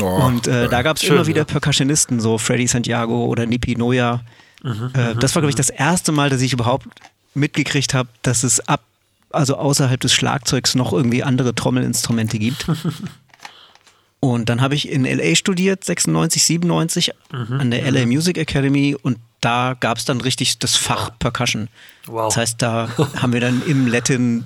Oh, 0.00 0.06
Und 0.06 0.46
äh, 0.46 0.68
da 0.68 0.82
gab 0.82 0.96
es 0.96 1.02
immer 1.02 1.26
wieder 1.26 1.40
ja. 1.40 1.44
Percussionisten, 1.44 2.20
so 2.20 2.38
Freddy 2.38 2.66
Santiago 2.66 3.26
oder 3.26 3.44
Nipi 3.44 3.76
Noya. 3.76 4.22
äh, 4.64 5.14
das 5.16 5.34
war, 5.34 5.42
glaube 5.42 5.50
ich, 5.50 5.56
das 5.56 5.68
erste 5.68 6.12
Mal, 6.12 6.30
dass 6.30 6.40
ich 6.40 6.52
überhaupt 6.52 6.86
mitgekriegt 7.34 7.92
habe, 7.92 8.08
dass 8.22 8.44
es 8.44 8.66
ab, 8.66 8.82
also 9.30 9.56
außerhalb 9.56 10.00
des 10.00 10.14
Schlagzeugs 10.14 10.74
noch 10.74 10.92
irgendwie 10.92 11.22
andere 11.22 11.54
Trommelinstrumente 11.54 12.38
gibt. 12.38 12.66
Und 14.20 14.50
dann 14.50 14.60
habe 14.60 14.74
ich 14.74 14.88
in 14.88 15.04
LA 15.04 15.34
studiert, 15.34 15.82
96, 15.82 16.44
97, 16.44 17.12
an 17.30 17.70
der 17.70 17.90
LA 17.90 18.04
Music 18.04 18.36
Academy 18.36 18.94
und 19.00 19.18
da 19.40 19.74
gab 19.80 19.96
es 19.96 20.04
dann 20.04 20.20
richtig 20.20 20.58
das 20.58 20.76
Fach 20.76 21.10
Percussion. 21.18 21.68
Wow. 22.06 22.28
Das 22.28 22.36
heißt, 22.36 22.62
da 22.62 22.90
haben 23.16 23.32
wir 23.32 23.40
dann 23.40 23.62
im 23.66 23.86
Latin 23.86 24.44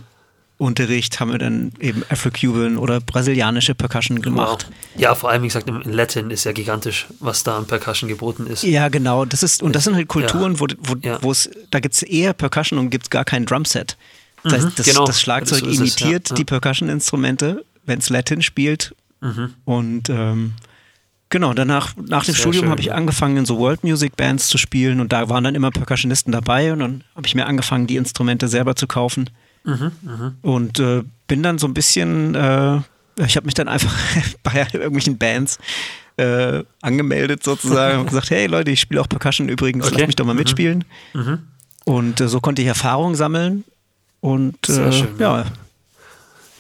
Unterricht 0.57 1.19
haben 1.19 1.33
wir 1.33 1.39
dann 1.39 1.73
eben 1.81 2.05
Afro-Cuban 2.09 2.77
oder 2.77 3.01
brasilianische 3.01 3.75
Percussion 3.75 4.23
gemacht. 4.23 4.67
Wow. 4.69 5.01
Ja, 5.01 5.15
vor 5.17 5.31
allem, 5.31 5.43
wie 5.43 5.49
gesagt, 5.49 5.69
im 5.69 5.83
Latin 5.83 6.31
ist 6.31 6.45
ja 6.45 6.53
gigantisch, 6.53 7.09
was 7.19 7.43
da 7.43 7.59
an 7.59 7.67
Percussion 7.67 8.09
geboten 8.09 8.47
ist. 8.47 8.63
Ja, 8.63 8.89
genau. 8.89 9.25
Das 9.25 9.43
ist, 9.43 9.65
und 9.65 9.75
das 9.75 9.83
sind 9.85 9.97
halt 9.97 10.07
Kulturen, 10.07 10.61
wo, 10.61 10.69
wo, 10.79 10.95
Ja. 11.03 11.19
es, 11.29 11.51
da 11.73 11.81
gibt 11.81 11.97
es 11.97 12.03
eher 12.03 12.35
Percussion 12.35 12.79
und 12.79 12.91
gibt 12.91 13.07
es 13.07 13.11
gar 13.11 13.25
kein 13.25 13.47
Drumset. 13.47 13.97
Das 14.45 14.53
heißt, 14.53 14.79
das, 14.79 14.87
genau. 14.87 15.05
das 15.07 15.21
Schlagzeug 15.21 15.61
So 15.61 15.67
es, 15.67 15.79
imitiert 15.79 16.29
ja, 16.29 16.35
ja. 16.35 16.37
die 16.37 16.45
Percussion-Instrumente, 16.45 17.65
wenn 17.85 17.99
es 17.99 18.09
Latin 18.09 18.41
spielt. 18.41 18.95
Mhm. 19.25 19.55
Und 19.65 20.09
ähm, 20.11 20.53
genau, 21.31 21.55
danach, 21.55 21.97
nach 21.97 22.25
dem 22.25 22.35
Sehr 22.35 22.43
Studium 22.43 22.69
habe 22.69 22.81
ich 22.81 22.93
angefangen, 22.93 23.37
in 23.39 23.47
so 23.47 23.59
World 23.59 23.83
Music 23.83 24.17
Bands 24.17 24.49
zu 24.49 24.59
spielen 24.59 25.01
und 25.01 25.13
da 25.13 25.29
waren 25.29 25.43
dann 25.45 25.55
immer 25.55 25.71
Percussionisten 25.71 26.31
dabei 26.33 26.73
und 26.73 26.79
dann 26.79 27.05
habe 27.17 27.27
ich 27.27 27.35
mir 27.35 27.47
angefangen, 27.47 27.87
die 27.87 27.97
Instrumente 27.97 28.47
selber 28.49 28.77
zu 28.77 28.87
kaufen. 28.87 29.31
Mhm, 29.65 29.93
Und 30.43 30.79
äh, 30.79 31.03
bin 31.27 31.43
dann 31.43 31.57
so 31.59 31.67
ein 31.67 31.73
bisschen, 31.73 32.35
äh, 32.35 32.81
ich 33.25 33.37
habe 33.37 33.47
mich 33.47 33.55
dann 33.55 33.67
einfach 33.69 33.95
bei 34.43 34.67
irgendwelchen 34.73 35.17
Bands 35.17 35.59
äh, 36.19 36.63
angemeldet 36.83 37.43
sozusagen 37.43 38.01
und 38.01 38.07
gesagt, 38.09 38.29
hey 38.31 38.47
Leute, 38.47 38.71
ich 38.71 38.81
spiele 38.81 39.01
auch 39.01 39.09
Percussion 39.09 39.49
übrigens, 39.49 39.87
Okay. 39.87 39.95
lasst 39.97 40.07
mich 40.09 40.17
doch 40.17 40.27
mal 40.27 40.35
Mhm. 40.35 40.39
mitspielen. 40.41 40.85
Und 41.87 42.21
äh, 42.21 42.29
so 42.29 42.41
konnte 42.41 42.61
ich 42.63 42.69
Erfahrung 42.69 43.15
sammeln 43.15 43.65
und 44.21 44.69
äh, 44.69 44.93
schön, 44.93 45.09
ja. 45.19 45.39
ja, 45.41 45.45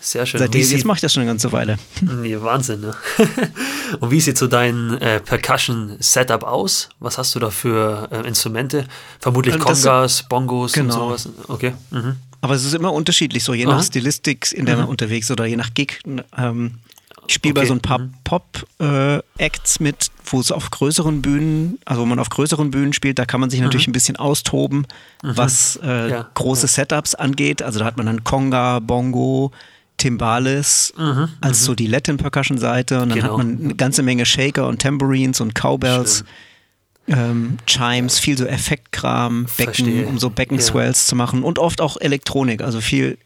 Sehr 0.06 0.26
schön. 0.26 0.38
seitdem, 0.38 0.62
sieht- 0.62 0.72
jetzt 0.76 0.84
mache 0.84 0.96
ich 0.98 1.00
das 1.00 1.14
schon 1.14 1.22
eine 1.22 1.30
ganze 1.30 1.50
Weile. 1.52 1.78
Nee, 2.02 2.36
Wahnsinn, 2.40 2.80
ne? 2.82 2.94
Und 4.00 4.10
wie 4.10 4.20
sieht 4.20 4.36
so 4.36 4.46
dein 4.46 4.98
äh, 4.98 5.18
Percussion-Setup 5.20 6.42
aus? 6.44 6.90
Was 7.00 7.16
hast 7.16 7.34
du 7.34 7.38
da 7.38 7.48
für 7.50 8.08
äh, 8.12 8.26
Instrumente? 8.28 8.84
Vermutlich 9.18 9.54
Äh, 9.54 9.58
das- 9.58 9.82
Congas, 9.82 10.22
Bongos 10.28 10.72
Genau. 10.74 10.94
und 11.12 11.18
sowas. 11.18 11.28
Okay. 11.48 11.72
Mhm. 11.90 12.16
Aber 12.42 12.54
es 12.54 12.64
ist 12.66 12.74
immer 12.74 12.92
unterschiedlich, 12.92 13.42
so 13.42 13.54
je 13.54 13.64
nach 13.64 13.74
Aha. 13.76 13.82
Stilistik, 13.82 14.52
in 14.52 14.66
der 14.66 14.76
man 14.76 14.86
unterwegs 14.86 15.28
ist 15.28 15.30
oder 15.30 15.46
je 15.46 15.56
nach 15.56 15.72
Gig. 15.72 16.00
Ähm, 16.36 16.74
ich 17.26 17.32
spiele 17.34 17.54
bei 17.54 17.60
Okay. 17.62 17.68
so 17.68 17.74
ein 17.74 17.80
paar 17.80 18.00
Pop-Acts 18.24 19.80
mit, 19.80 20.10
wo 20.26 20.40
es 20.40 20.52
auf 20.52 20.70
größeren 20.70 21.22
Bühnen, 21.22 21.78
also 21.86 22.02
wo 22.02 22.06
man 22.06 22.18
auf 22.18 22.28
größeren 22.28 22.70
Bühnen 22.70 22.92
spielt, 22.92 23.18
da 23.18 23.24
kann 23.24 23.40
man 23.40 23.48
sich 23.48 23.60
natürlich 23.60 23.86
ein 23.88 23.92
bisschen 23.92 24.16
austoben, 24.16 24.86
was 25.22 25.78
äh, 25.82 26.10
Ja, 26.10 26.28
große 26.34 26.66
Setups 26.66 27.14
angeht. 27.14 27.62
Also 27.62 27.78
da 27.78 27.86
hat 27.86 27.96
man 27.96 28.04
dann 28.04 28.24
Conga, 28.24 28.80
Bongo, 28.80 29.52
Timbales 29.96 30.92
als 31.40 31.64
so 31.64 31.74
die 31.74 31.86
Latin 31.86 32.16
Percussion 32.16 32.58
Seite 32.58 33.00
und 33.00 33.10
dann 33.10 33.18
Genau. 33.20 33.32
hat 33.32 33.38
man 33.38 33.58
eine 33.64 33.74
ganze 33.74 34.02
Menge 34.02 34.26
Shaker 34.26 34.66
und 34.68 34.80
Tambourines 34.82 35.40
und 35.40 35.54
Cowbells. 35.54 36.24
Ähm, 37.06 37.58
Chimes, 37.66 38.18
viel 38.18 38.38
so 38.38 38.46
Effektkram, 38.46 39.46
Becken, 39.58 40.06
um 40.06 40.18
so 40.18 40.30
Beckenswells 40.30 41.06
zu 41.06 41.14
machen 41.14 41.42
und 41.42 41.58
oft 41.58 41.80
auch 41.82 41.98
Elektronik, 42.00 42.62
also 42.62 42.80
viel. 42.80 43.18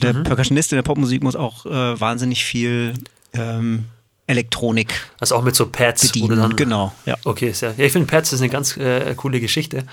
Der 0.00 0.14
Mhm. 0.14 0.22
Percussionist 0.22 0.70
in 0.72 0.76
der 0.76 0.82
Popmusik 0.84 1.22
muss 1.22 1.34
auch 1.36 1.66
äh, 1.66 2.00
wahnsinnig 2.00 2.44
viel 2.44 2.94
ähm, 3.34 3.86
Elektronik 4.28 4.94
Also 5.18 5.34
auch 5.34 5.42
mit 5.42 5.56
so 5.56 5.66
Pads, 5.66 6.04
wo 6.04 6.08
bedienen. 6.28 6.38
dann. 6.38 6.56
Genau, 6.56 6.92
ja, 7.04 7.16
Okay, 7.24 7.50
sehr. 7.52 7.74
Ja, 7.76 7.84
ich 7.84 7.92
finde 7.92 8.06
Pads 8.06 8.32
ist 8.32 8.40
eine 8.40 8.48
ganz 8.50 8.76
äh, 8.76 9.14
coole 9.16 9.40
Geschichte, 9.40 9.84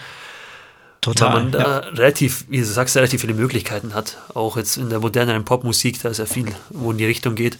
total. 1.01 1.33
weil 1.33 1.41
man 1.43 1.51
da 1.51 1.59
ja. 1.59 1.77
relativ, 1.89 2.45
wie 2.49 2.59
du 2.59 2.65
sagst, 2.65 2.95
relativ 2.95 3.21
viele 3.21 3.33
Möglichkeiten 3.33 3.93
hat. 3.93 4.17
Auch 4.33 4.57
jetzt 4.57 4.77
in 4.77 4.89
der 4.89 4.99
modernen 4.99 5.45
Popmusik, 5.45 6.01
da 6.01 6.09
ist 6.09 6.17
ja 6.19 6.25
viel, 6.25 6.47
wo 6.69 6.91
in 6.91 6.97
die 6.97 7.05
Richtung 7.05 7.35
geht. 7.35 7.57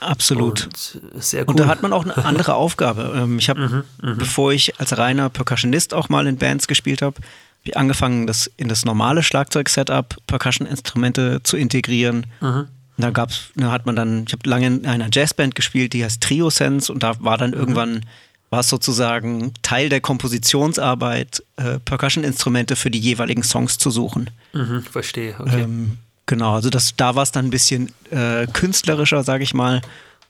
Absolut. 0.00 0.64
Und 0.64 1.00
sehr 1.22 1.42
cool. 1.42 1.48
Und 1.50 1.60
da 1.60 1.66
hat 1.66 1.82
man 1.82 1.92
auch 1.92 2.04
eine 2.04 2.16
andere 2.24 2.54
Aufgabe. 2.64 3.12
Ähm, 3.14 3.38
ich 3.38 3.48
habe, 3.50 3.84
Mhm, 4.02 4.16
bevor 4.18 4.52
ich 4.52 4.80
als 4.80 4.96
reiner 4.96 5.28
Percussionist 5.28 5.92
auch 5.92 6.08
mal 6.08 6.26
in 6.26 6.36
Bands 6.38 6.66
gespielt 6.68 7.02
habe, 7.02 7.20
ich 7.62 7.76
angefangen, 7.76 8.26
das 8.26 8.50
in 8.56 8.68
das 8.68 8.86
normale 8.86 9.22
Schlagzeug-Setup 9.22 10.16
Percussion-Instrumente 10.26 11.42
zu 11.42 11.56
integrieren. 11.58 12.26
Mhm. 12.40 12.68
Da 12.96 13.10
gab's, 13.10 13.50
da 13.56 13.70
hat 13.70 13.84
man 13.86 13.96
dann, 13.96 14.24
ich 14.26 14.32
habe 14.32 14.48
lange 14.48 14.66
in 14.66 14.86
einer 14.86 15.08
Jazzband 15.12 15.54
gespielt, 15.54 15.92
die 15.92 16.04
heißt 16.04 16.22
Trio 16.22 16.48
Sense 16.50 16.90
und 16.92 17.02
da 17.02 17.14
war 17.20 17.36
Mhm. 17.36 17.40
dann 17.40 17.52
irgendwann, 17.52 18.00
war 18.50 18.60
es 18.60 18.68
sozusagen 18.68 19.52
Teil 19.62 19.88
der 19.88 20.00
Kompositionsarbeit, 20.00 21.42
äh, 21.56 21.78
Percussion-Instrumente 21.78 22.76
für 22.76 22.90
die 22.90 22.98
jeweiligen 22.98 23.42
Songs 23.42 23.78
zu 23.78 23.90
suchen. 23.90 24.30
mhm, 24.52 24.82
verstehe, 24.82 25.34
okay. 25.38 25.62
Ähm, 25.62 25.98
genau, 26.26 26.54
also 26.54 26.68
das, 26.70 26.94
da 26.96 27.14
war 27.14 27.22
es 27.22 27.32
dann 27.32 27.46
ein 27.46 27.50
bisschen 27.50 27.92
äh, 28.10 28.46
künstlerischer, 28.52 29.22
sage 29.22 29.44
ich 29.44 29.54
mal. 29.54 29.80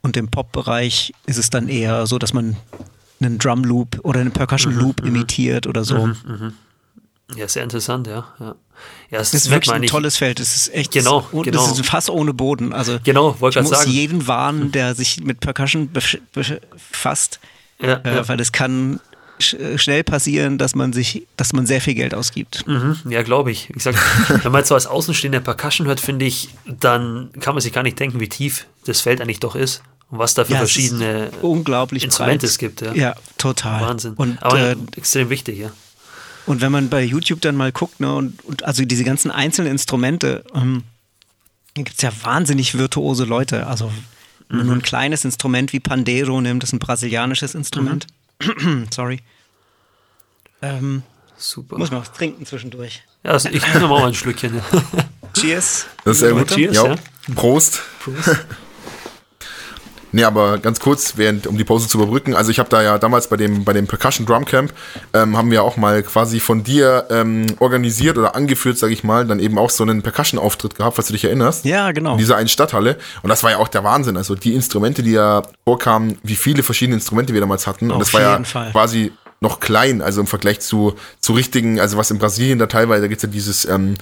Und 0.02 0.16
im 0.16 0.28
Pop-Bereich 0.28 1.12
ist 1.26 1.36
es 1.38 1.50
dann 1.50 1.68
eher 1.68 2.06
so, 2.06 2.18
dass 2.18 2.32
man 2.32 2.56
einen 3.20 3.38
Drum 3.38 3.64
Loop 3.64 3.98
oder 4.02 4.20
einen 4.20 4.32
Percussion 4.32 4.74
Mhm, 4.74 4.80
Loop 4.80 5.04
imitiert 5.04 5.66
oder 5.66 5.84
so. 5.84 6.08
Ja, 7.36 7.46
sehr 7.48 7.62
interessant, 7.62 8.06
ja. 8.06 8.26
Ja, 8.40 8.54
ja 9.10 9.18
es 9.20 9.30
Das 9.32 9.42
ist 9.44 9.50
wirklich 9.50 9.72
ein 9.74 9.86
tolles 9.86 10.16
Feld. 10.16 10.40
Es 10.40 10.56
ist 10.56 10.74
echt, 10.74 10.92
Genau, 10.92 11.26
und 11.32 11.44
genau. 11.44 11.62
es 11.64 11.72
ist 11.72 11.78
ein 11.78 11.84
Fass 11.84 12.08
ohne 12.08 12.32
Boden. 12.34 12.72
Also 12.72 12.98
Genau, 13.04 13.38
wollte 13.40 13.60
ich 13.60 13.66
muss 13.68 13.78
sagen. 13.78 13.90
jeden 13.90 14.26
warnen, 14.26 14.72
der 14.72 14.94
sich 14.94 15.20
mit 15.22 15.40
Percussion 15.40 15.90
befasst, 16.32 17.40
Ja, 17.80 17.94
äh, 18.04 18.16
ja. 18.16 18.28
weil 18.28 18.40
es 18.40 18.52
kann 18.52 19.00
sch 19.38 19.56
schnell 19.76 20.04
passieren, 20.04 20.58
dass 20.58 20.74
man 20.74 20.92
sich, 20.92 21.26
dass 21.36 21.52
man 21.52 21.66
sehr 21.66 21.80
viel 21.80 21.94
Geld 21.94 22.14
ausgibt. 22.14 22.66
Mhm, 22.66 22.98
ja, 23.08 23.22
glaube 23.22 23.50
ich. 23.50 23.68
Wie 23.68 23.72
gesagt, 23.74 23.98
wenn 24.44 24.52
man 24.52 24.60
jetzt 24.60 24.68
so 24.68 24.74
als 24.74 24.86
Außenstehender 24.86 25.40
Percussion 25.40 25.86
hört, 25.86 26.00
finde 26.00 26.26
ich, 26.26 26.50
dann 26.66 27.30
kann 27.40 27.54
man 27.54 27.60
sich 27.62 27.72
gar 27.72 27.82
nicht 27.82 27.98
denken, 27.98 28.20
wie 28.20 28.28
tief 28.28 28.66
das 28.84 29.00
Feld 29.00 29.20
eigentlich 29.20 29.40
doch 29.40 29.54
ist 29.56 29.82
und 30.10 30.18
was 30.18 30.34
da 30.34 30.44
für 30.44 30.52
Ja, 30.52 30.58
verschiedene 30.58 31.30
Instrumente 31.32 32.16
breit. 32.18 32.42
es 32.44 32.58
gibt. 32.58 32.80
Ja. 32.82 32.92
Ja, 32.94 33.14
total. 33.38 33.82
Wahnsinn. 33.82 34.14
Und 34.14 34.42
Aber 34.42 34.58
äh, 34.58 34.76
extrem 34.96 35.30
wichtig, 35.30 35.58
ja. 35.58 35.70
Und 36.46 36.60
wenn 36.60 36.72
man 36.72 36.88
bei 36.88 37.02
YouTube 37.02 37.40
dann 37.42 37.54
mal 37.54 37.70
guckt, 37.70 38.00
ne, 38.00 38.12
und, 38.12 38.44
und 38.44 38.64
also 38.64 38.84
diese 38.84 39.04
ganzen 39.04 39.30
einzelnen 39.30 39.70
Instrumente, 39.72 40.44
ähm, 40.54 40.82
da 41.74 41.82
gibt 41.82 41.96
es 41.96 42.02
ja 42.02 42.10
wahnsinnig 42.22 42.76
virtuose 42.76 43.24
Leute. 43.24 43.66
Also 43.66 43.92
wenn 44.50 44.58
man 44.58 44.66
nur 44.66 44.76
ein 44.76 44.82
kleines 44.82 45.24
Instrument 45.24 45.72
wie 45.72 45.78
Pandero 45.78 46.40
nimmt, 46.40 46.62
das 46.62 46.70
ist 46.70 46.74
ein 46.74 46.80
brasilianisches 46.80 47.54
Instrument. 47.54 48.06
Sorry. 48.90 49.20
Ähm, 50.60 51.04
Super. 51.36 51.78
muss 51.78 51.90
man 51.90 52.00
was 52.00 52.12
trinken 52.12 52.44
zwischendurch. 52.44 53.02
Ja, 53.22 53.30
also 53.30 53.48
ich 53.48 53.66
nehme 53.72 53.86
mal 53.86 54.08
ein 54.08 54.14
Schlückchen. 54.14 54.56
Ja. 54.56 54.62
Cheers. 55.40 55.86
Das 56.04 56.16
ist 56.16 56.20
sehr 56.20 56.32
gut. 56.32 56.48
Cheers, 56.48 56.74
ja. 56.74 56.86
ja. 56.88 56.96
Prost. 57.34 57.80
Nee, 60.12 60.24
aber 60.24 60.58
ganz 60.58 60.80
kurz, 60.80 61.14
während, 61.16 61.46
um 61.46 61.56
die 61.56 61.64
Pause 61.64 61.88
zu 61.88 61.98
überbrücken, 61.98 62.34
also 62.34 62.50
ich 62.50 62.58
habe 62.58 62.68
da 62.68 62.82
ja 62.82 62.98
damals 62.98 63.28
bei 63.28 63.36
dem, 63.36 63.64
bei 63.64 63.72
dem 63.72 63.86
Percussion 63.86 64.26
Drum 64.26 64.44
Camp, 64.44 64.72
ähm, 65.12 65.36
haben 65.36 65.50
wir 65.50 65.62
auch 65.62 65.76
mal 65.76 66.02
quasi 66.02 66.40
von 66.40 66.64
dir 66.64 67.06
ähm, 67.10 67.46
organisiert 67.58 68.18
oder 68.18 68.34
angeführt, 68.34 68.78
sage 68.78 68.92
ich 68.92 69.04
mal, 69.04 69.26
dann 69.26 69.40
eben 69.40 69.58
auch 69.58 69.70
so 69.70 69.84
einen 69.84 70.02
Percussion-Auftritt 70.02 70.74
gehabt, 70.74 70.96
falls 70.96 71.08
du 71.08 71.12
dich 71.12 71.24
erinnerst. 71.24 71.64
Ja, 71.64 71.92
genau. 71.92 72.12
In 72.12 72.18
dieser 72.18 72.36
einen 72.36 72.48
Stadthalle. 72.48 72.96
Und 73.22 73.28
das 73.28 73.42
war 73.42 73.50
ja 73.50 73.58
auch 73.58 73.68
der 73.68 73.84
Wahnsinn. 73.84 74.16
Also 74.16 74.34
die 74.34 74.54
Instrumente, 74.54 75.02
die 75.02 75.12
ja 75.12 75.42
vorkamen, 75.64 76.18
wie 76.22 76.36
viele 76.36 76.62
verschiedene 76.62 76.96
Instrumente 76.96 77.32
wir 77.32 77.40
damals 77.40 77.66
hatten. 77.66 77.90
Und 77.90 77.98
Auf 77.98 78.10
das 78.10 78.14
war 78.14 78.20
ja 78.20 78.44
Fall. 78.44 78.72
quasi 78.72 79.12
noch 79.40 79.60
klein, 79.60 80.02
also 80.02 80.20
im 80.20 80.26
Vergleich 80.26 80.60
zu, 80.60 80.94
zu 81.18 81.32
richtigen, 81.32 81.80
also 81.80 81.96
was 81.96 82.10
in 82.10 82.18
Brasilien 82.18 82.58
da 82.58 82.66
teilweise, 82.66 83.02
da 83.02 83.08
gibt's 83.08 83.22
ja 83.22 83.28
dieses 83.28 83.64
ähm, 83.64 83.96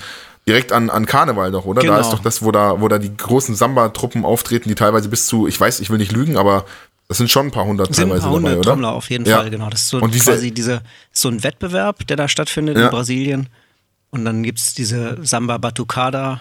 direkt 0.48 0.72
an, 0.72 0.90
an 0.90 1.06
Karneval 1.06 1.52
doch, 1.52 1.64
oder? 1.64 1.82
Da 1.82 1.86
Genau. 1.88 2.00
ist 2.00 2.10
doch 2.10 2.18
das, 2.20 2.42
wo 2.42 2.50
da, 2.50 2.80
wo 2.80 2.88
da 2.88 2.98
die 2.98 3.16
großen 3.16 3.54
Samba-Truppen 3.54 4.24
auftreten, 4.24 4.68
die 4.68 4.74
teilweise 4.74 5.08
bis 5.08 5.26
zu, 5.26 5.46
ich 5.46 5.60
weiß, 5.60 5.78
ich 5.80 5.90
will 5.90 5.98
nicht 5.98 6.10
lügen, 6.12 6.36
aber 6.36 6.64
das 7.06 7.18
sind 7.18 7.30
schon 7.30 7.46
ein 7.46 7.50
paar 7.52 7.64
hundert 7.64 7.94
sind 7.94 8.04
ein 8.04 8.08
teilweise 8.08 8.22
paar 8.22 8.32
dabei, 8.32 8.36
hundert 8.48 8.58
oder? 8.58 8.70
Trommler 8.70 8.92
auf 8.92 9.08
jeden 9.10 9.24
Ja. 9.26 9.36
Fall, 9.38 9.50
genau. 9.50 9.70
Das 9.70 9.82
ist 9.82 9.88
so 9.88 9.98
Und 9.98 10.12
diese- 10.14 10.32
quasi 10.32 10.50
diese, 10.50 10.82
so 11.12 11.28
ein 11.28 11.42
Wettbewerb, 11.44 12.06
der 12.06 12.16
da 12.16 12.26
stattfindet 12.28 12.76
Ja. 12.76 12.86
in 12.86 12.90
Brasilien. 12.90 13.48
Und 14.10 14.24
dann 14.24 14.42
gibt 14.42 14.58
es 14.58 14.74
diese 14.74 15.18
Samba 15.22 15.58
Batucada, 15.58 16.40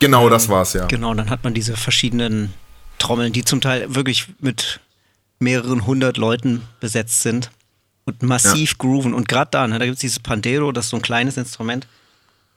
Genau, 0.00 0.28
das 0.30 0.48
war's, 0.48 0.72
ja. 0.72 0.86
Genau, 0.86 1.12
dann 1.14 1.28
hat 1.30 1.44
man 1.44 1.52
diese 1.54 1.76
verschiedenen 1.76 2.54
Trommeln, 2.98 3.32
die 3.34 3.44
zum 3.44 3.60
Teil 3.60 3.94
wirklich 3.94 4.28
mit 4.40 4.80
mehreren 5.38 5.86
hundert 5.86 6.16
Leuten 6.16 6.62
besetzt 6.80 7.20
sind 7.22 7.50
und 8.06 8.22
massiv 8.22 8.78
grooven. 8.78 9.12
Und 9.14 9.28
gerade 9.28 9.50
da, 9.50 9.66
ne, 9.66 9.78
da 9.78 9.84
gibt 9.84 9.96
es 9.96 10.00
dieses 10.00 10.18
Pandero, 10.18 10.72
das 10.72 10.86
ist 10.86 10.90
so 10.90 10.96
ein 10.96 11.02
kleines 11.02 11.36
Instrument. 11.36 11.86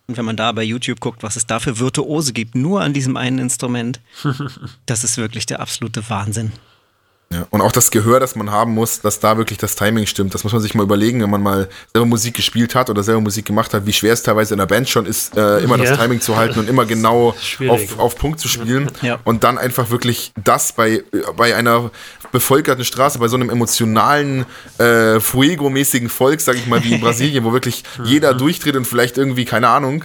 Und 0.07 0.17
wenn 0.17 0.25
man 0.25 0.35
da 0.35 0.51
bei 0.51 0.63
YouTube 0.63 0.99
guckt, 0.99 1.23
was 1.23 1.35
es 1.35 1.45
da 1.45 1.59
für 1.59 1.79
Virtuose 1.79 2.33
gibt, 2.33 2.55
nur 2.55 2.81
an 2.81 2.93
diesem 2.93 3.15
einen 3.15 3.39
Instrument, 3.39 4.01
das 4.85 5.03
ist 5.03 5.17
wirklich 5.17 5.45
der 5.45 5.59
absolute 5.59 6.09
Wahnsinn. 6.09 6.51
Ja, 7.33 7.47
und 7.49 7.61
auch 7.61 7.71
das 7.71 7.89
Gehör, 7.91 8.19
das 8.19 8.35
man 8.35 8.51
haben 8.51 8.73
muss, 8.73 9.01
dass 9.01 9.19
da 9.19 9.37
wirklich 9.37 9.57
das 9.57 9.75
Timing 9.75 10.05
stimmt. 10.05 10.33
Das 10.33 10.43
muss 10.43 10.53
man 10.53 10.61
sich 10.61 10.75
mal 10.75 10.83
überlegen, 10.83 11.21
wenn 11.21 11.29
man 11.29 11.41
mal 11.41 11.69
selber 11.93 12.05
Musik 12.05 12.35
gespielt 12.35 12.75
hat 12.75 12.89
oder 12.89 13.01
selber 13.01 13.21
Musik 13.21 13.45
gemacht 13.45 13.73
hat, 13.73 13.85
wie 13.85 13.93
schwer 13.93 14.13
es 14.13 14.21
teilweise 14.23 14.53
in 14.53 14.59
der 14.59 14.65
Band 14.67 14.87
schon 14.89 15.05
ist, 15.05 15.35
äh, 15.35 15.59
immer 15.59 15.77
Ja. 15.77 15.85
das 15.89 15.99
Timing 15.99 16.21
zu 16.21 16.37
halten 16.37 16.59
und 16.59 16.69
immer 16.69 16.85
genau 16.85 17.35
auf, 17.69 17.99
auf 17.99 18.15
Punkt 18.17 18.39
zu 18.39 18.47
spielen. 18.47 18.91
Ja. 19.01 19.19
Und 19.23 19.43
dann 19.43 19.57
einfach 19.57 19.89
wirklich 19.89 20.31
das 20.43 20.71
bei, 20.73 21.03
bei 21.35 21.55
einer 21.55 21.91
bevölkerten 22.31 22.85
Straße, 22.85 23.19
bei 23.19 23.27
so 23.27 23.35
einem 23.35 23.49
emotionalen, 23.49 24.45
äh, 24.77 25.19
Fuego-mäßigen 25.19 26.09
Volk, 26.09 26.41
sag 26.41 26.55
ich 26.55 26.67
mal, 26.67 26.83
wie 26.83 26.93
in 26.93 27.01
Brasilien, 27.01 27.43
wo 27.43 27.53
wirklich 27.53 27.83
jeder 28.03 28.33
durchdreht 28.33 28.75
und 28.75 28.85
vielleicht 28.85 29.17
irgendwie, 29.17 29.45
keine 29.45 29.69
Ahnung, 29.69 30.03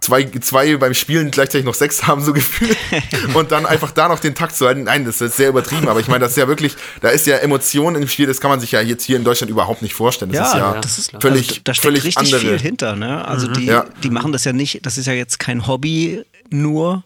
zwei, 0.00 0.24
zwei 0.24 0.76
beim 0.76 0.94
Spielen 0.94 1.30
gleichzeitig 1.30 1.64
noch 1.64 1.74
sechs 1.74 2.06
haben, 2.06 2.22
so 2.22 2.32
gefühlt. 2.32 2.76
Und 3.34 3.50
dann 3.52 3.66
einfach 3.66 3.90
da 3.92 4.08
noch 4.08 4.18
den 4.20 4.34
Takt 4.34 4.54
zu 4.54 4.66
halten. 4.66 4.84
Nein, 4.84 5.04
das 5.04 5.20
ist 5.20 5.36
sehr 5.36 5.48
übertrieben, 5.48 5.88
aber 5.88 6.00
ich 6.00 6.08
meine, 6.08 6.20
das 6.20 6.32
ist 6.32 6.36
ja 6.36 6.48
wirklich, 6.48 6.74
da 7.00 7.08
ist 7.08 7.26
ja 7.26 7.36
Emotion 7.38 7.94
im 7.94 8.06
Spiel, 8.08 8.26
das 8.26 8.40
kann 8.40 8.50
man 8.50 8.60
sich 8.60 8.72
ja 8.72 8.80
jetzt 8.80 9.04
hier 9.04 9.16
in 9.16 9.24
Deutschland 9.24 9.50
überhaupt 9.50 9.82
nicht 9.82 9.94
vorstellen. 9.94 10.32
Das 10.32 10.48
ist 10.48 10.54
ja, 10.54 10.74
ja, 10.74 10.80
das 10.80 10.98
ist 10.98 11.12
völlig, 11.20 11.48
also, 11.48 11.60
da 11.64 11.74
steckt 11.74 11.84
völlig 11.86 12.04
richtig 12.04 12.34
andere. 12.34 12.40
viel 12.40 12.58
hinter. 12.58 12.94
Ne? 12.96 13.26
Also 13.26 13.48
die, 13.48 13.64
Ja. 13.66 13.86
die 14.02 14.10
machen 14.10 14.32
das 14.32 14.44
ja 14.44 14.52
nicht, 14.52 14.84
das 14.84 14.98
ist 14.98 15.06
ja 15.06 15.12
jetzt 15.14 15.38
kein 15.38 15.66
Hobby 15.66 16.22
nur, 16.50 17.02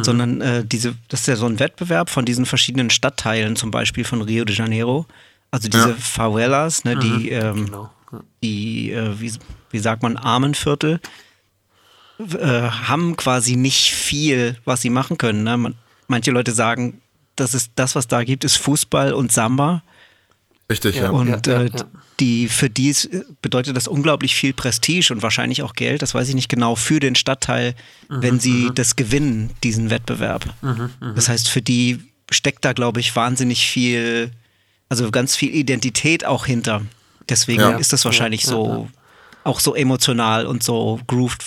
sondern 0.00 0.40
äh, 0.40 0.64
diese, 0.64 0.94
das 1.08 1.20
ist 1.20 1.26
ja 1.28 1.36
so 1.36 1.44
ein 1.46 1.60
Wettbewerb 1.60 2.08
von 2.08 2.24
diesen 2.24 2.46
verschiedenen 2.46 2.88
Stadtteilen, 2.90 3.54
zum 3.54 3.70
Beispiel 3.70 4.04
von 4.04 4.22
Rio 4.22 4.44
de 4.46 4.56
Janeiro. 4.56 5.04
Also 5.50 5.68
diese 5.68 5.90
Ja. 5.90 5.96
Favelas, 6.00 6.84
ne, 6.84 6.96
die, 6.96 7.28
ähm, 7.30 7.66
Genau. 7.66 7.90
Ja. 8.10 8.20
die 8.42 8.90
äh, 8.92 9.20
wie, 9.20 9.32
wie 9.70 9.78
sagt 9.78 10.02
man, 10.02 10.16
Armenviertel. 10.16 11.00
Äh, 12.18 12.62
haben 12.68 13.16
quasi 13.16 13.56
nicht 13.56 13.92
viel, 13.92 14.56
was 14.64 14.80
sie 14.82 14.90
machen 14.90 15.18
können. 15.18 15.42
Ne? 15.44 15.56
Man, 15.56 15.74
manche 16.08 16.30
Leute 16.30 16.52
sagen, 16.52 17.00
das 17.36 17.54
ist 17.54 17.72
das, 17.76 17.94
was 17.94 18.06
da 18.06 18.22
gibt, 18.24 18.44
ist 18.44 18.56
Fußball 18.56 19.12
und 19.12 19.32
Samba. 19.32 19.82
Richtig, 20.70 20.96
ja. 20.96 21.10
Und 21.10 21.46
ja, 21.46 21.52
äh, 21.60 21.64
ja. 21.66 21.84
die 22.20 22.48
für 22.48 22.70
die 22.70 22.88
ist- 22.88 23.10
bedeutet 23.42 23.76
das 23.76 23.86
unglaublich 23.88 24.34
viel 24.34 24.52
Prestige 24.54 25.12
und 25.12 25.22
wahrscheinlich 25.22 25.62
auch 25.62 25.74
Geld, 25.74 26.00
das 26.00 26.14
weiß 26.14 26.28
ich 26.28 26.34
nicht 26.34 26.48
genau, 26.48 26.74
für 26.76 27.00
den 27.00 27.16
Stadtteil, 27.16 27.74
Mhm, 28.08 28.22
wenn 28.22 28.40
sie 28.40 28.70
das 28.74 28.96
gewinnen, 28.96 29.50
diesen 29.62 29.90
Wettbewerb. 29.90 30.54
Das 31.14 31.28
heißt, 31.28 31.48
für 31.48 31.60
die 31.60 32.00
steckt 32.30 32.64
da, 32.64 32.72
glaube 32.72 33.00
ich, 33.00 33.14
wahnsinnig 33.14 33.66
viel, 33.66 34.30
also 34.88 35.10
ganz 35.10 35.36
viel 35.36 35.54
Identität 35.54 36.24
auch 36.24 36.46
hinter. 36.46 36.82
Deswegen 37.28 37.60
Ja. 37.60 37.76
ist 37.76 37.92
das 37.92 38.04
wahrscheinlich 38.06 38.44
Ja, 38.44 38.50
ja, 38.50 38.56
so, 38.56 38.88
auch 39.44 39.60
so 39.60 39.74
emotional 39.74 40.46
und 40.46 40.62
so 40.62 41.00
grooved 41.06 41.44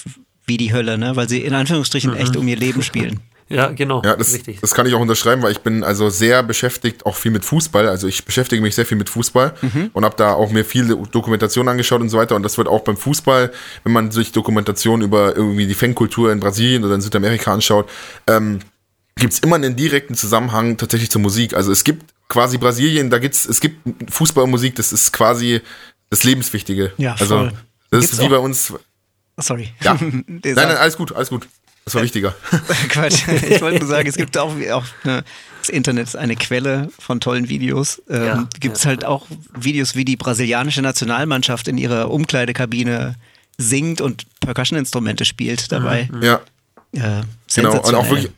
wie 0.48 0.58
die 0.58 0.74
Hölle, 0.74 0.98
ne? 0.98 1.16
weil 1.16 1.30
sie 1.30 1.42
in 1.44 1.54
Anführungsstrichen 1.54 2.16
echt 2.16 2.36
um 2.38 2.48
ihr 2.48 2.58
Leben 2.58 2.82
spielen. 2.82 3.20
Ja, 3.50 3.68
genau. 3.70 4.02
Ja, 4.04 4.18
das, 4.18 4.34
richtig. 4.34 4.60
das 4.60 4.74
kann 4.74 4.86
ich 4.88 4.94
auch 4.94 5.00
unterschreiben, 5.00 5.42
weil 5.42 5.54
ich 5.54 5.60
bin 5.62 5.82
also 5.86 6.10
sehr 6.10 6.44
beschäftigt, 6.44 7.06
auch 7.06 7.16
viel 7.16 7.32
mit 7.32 7.46
Fußball. 7.46 7.88
Also 7.88 8.06
ich 8.06 8.26
beschäftige 8.26 8.62
mich 8.62 8.76
sehr 8.76 8.86
viel 8.86 8.98
mit 8.98 9.10
Fußball 9.10 9.54
und 9.94 10.04
habe 10.04 10.18
da 10.18 10.34
auch 10.34 10.52
mir 10.52 10.66
viele 10.66 10.98
Dokumentationen 10.98 11.70
angeschaut 11.72 12.02
und 12.02 12.10
so 12.10 12.18
weiter. 12.18 12.36
Und 12.36 12.44
das 12.44 12.58
wird 12.58 12.68
auch 12.68 12.82
beim 12.82 12.98
Fußball, 12.98 13.54
wenn 13.86 13.94
man 13.94 14.12
sich 14.12 14.34
Dokumentationen 14.34 15.08
über 15.08 15.34
irgendwie 15.38 15.66
die 15.66 15.76
Fankultur 15.76 16.30
in 16.34 16.42
Brasilien 16.42 16.84
oder 16.84 16.96
in 16.96 17.00
Südamerika 17.00 17.54
anschaut, 17.54 17.90
ähm, 18.28 18.60
gibt 19.16 19.32
es 19.32 19.40
immer 19.40 19.56
einen 19.56 19.78
direkten 19.78 20.16
Zusammenhang 20.16 20.76
tatsächlich 20.76 21.10
zur 21.10 21.22
Musik. 21.22 21.54
Also 21.54 21.72
es 21.72 21.86
gibt 21.86 22.04
quasi 22.28 22.58
Brasilien, 22.58 23.10
da 23.10 23.18
gibt's, 23.18 23.46
es 23.46 23.62
gibt 23.62 23.78
Fußball 24.12 24.44
und 24.44 24.50
Musik, 24.52 24.76
das 24.76 24.92
ist 24.92 25.14
quasi 25.14 25.62
das 26.10 26.26
Lebenswichtige. 26.26 26.92
Ja, 26.98 27.14
also 27.18 27.38
voll. 27.38 27.54
das 27.92 28.02
Gibt's 28.02 28.12
ist 28.16 28.20
wie 28.20 28.26
auch- 28.26 28.30
bei 28.32 28.40
uns. 28.40 28.74
Sorry. 29.38 29.70
Ja. 29.84 29.94
Nein, 30.02 30.32
nein, 30.44 30.78
alles 30.78 30.98
gut, 30.98 31.14
alles 31.14 31.30
gut. 31.30 31.48
Das 31.86 31.96
war 31.96 32.02
wichtiger. 32.04 32.36
Quatsch. 32.90 33.24
Ich 33.50 33.62
wollte 33.62 33.80
nur 33.80 33.88
sagen, 33.88 34.10
es 34.10 34.16
gibt 34.16 34.38
auch, 34.38 34.54
auch 34.72 34.84
eine, 35.04 35.24
das 35.60 35.70
Internet 35.70 36.08
ist 36.08 36.16
eine 36.18 36.36
Quelle 36.36 36.90
von 37.00 37.20
tollen 37.22 37.48
Videos. 37.48 38.02
Ähm, 38.10 38.26
Ja, 38.26 38.48
gibt 38.60 38.76
es 38.78 38.84
ja, 38.84 38.90
halt 38.90 39.06
auch 39.06 39.26
Videos, 39.58 39.96
wie 39.96 40.04
die 40.04 40.18
brasilianische 40.18 40.82
Nationalmannschaft 40.82 41.68
in 41.70 41.78
ihrer 41.78 42.12
Umkleidekabine 42.12 43.16
singt 43.58 44.02
und 44.02 44.26
Percussion-Instrumente 44.42 45.24
spielt 45.26 45.72
dabei. 45.72 46.10
ja. 46.22 46.42
Äh, 46.94 47.00
Genau, 47.00 47.22
und 47.22 47.26
sensationell. 47.86 47.96
auch 48.02 48.10
wirklich 48.10 48.32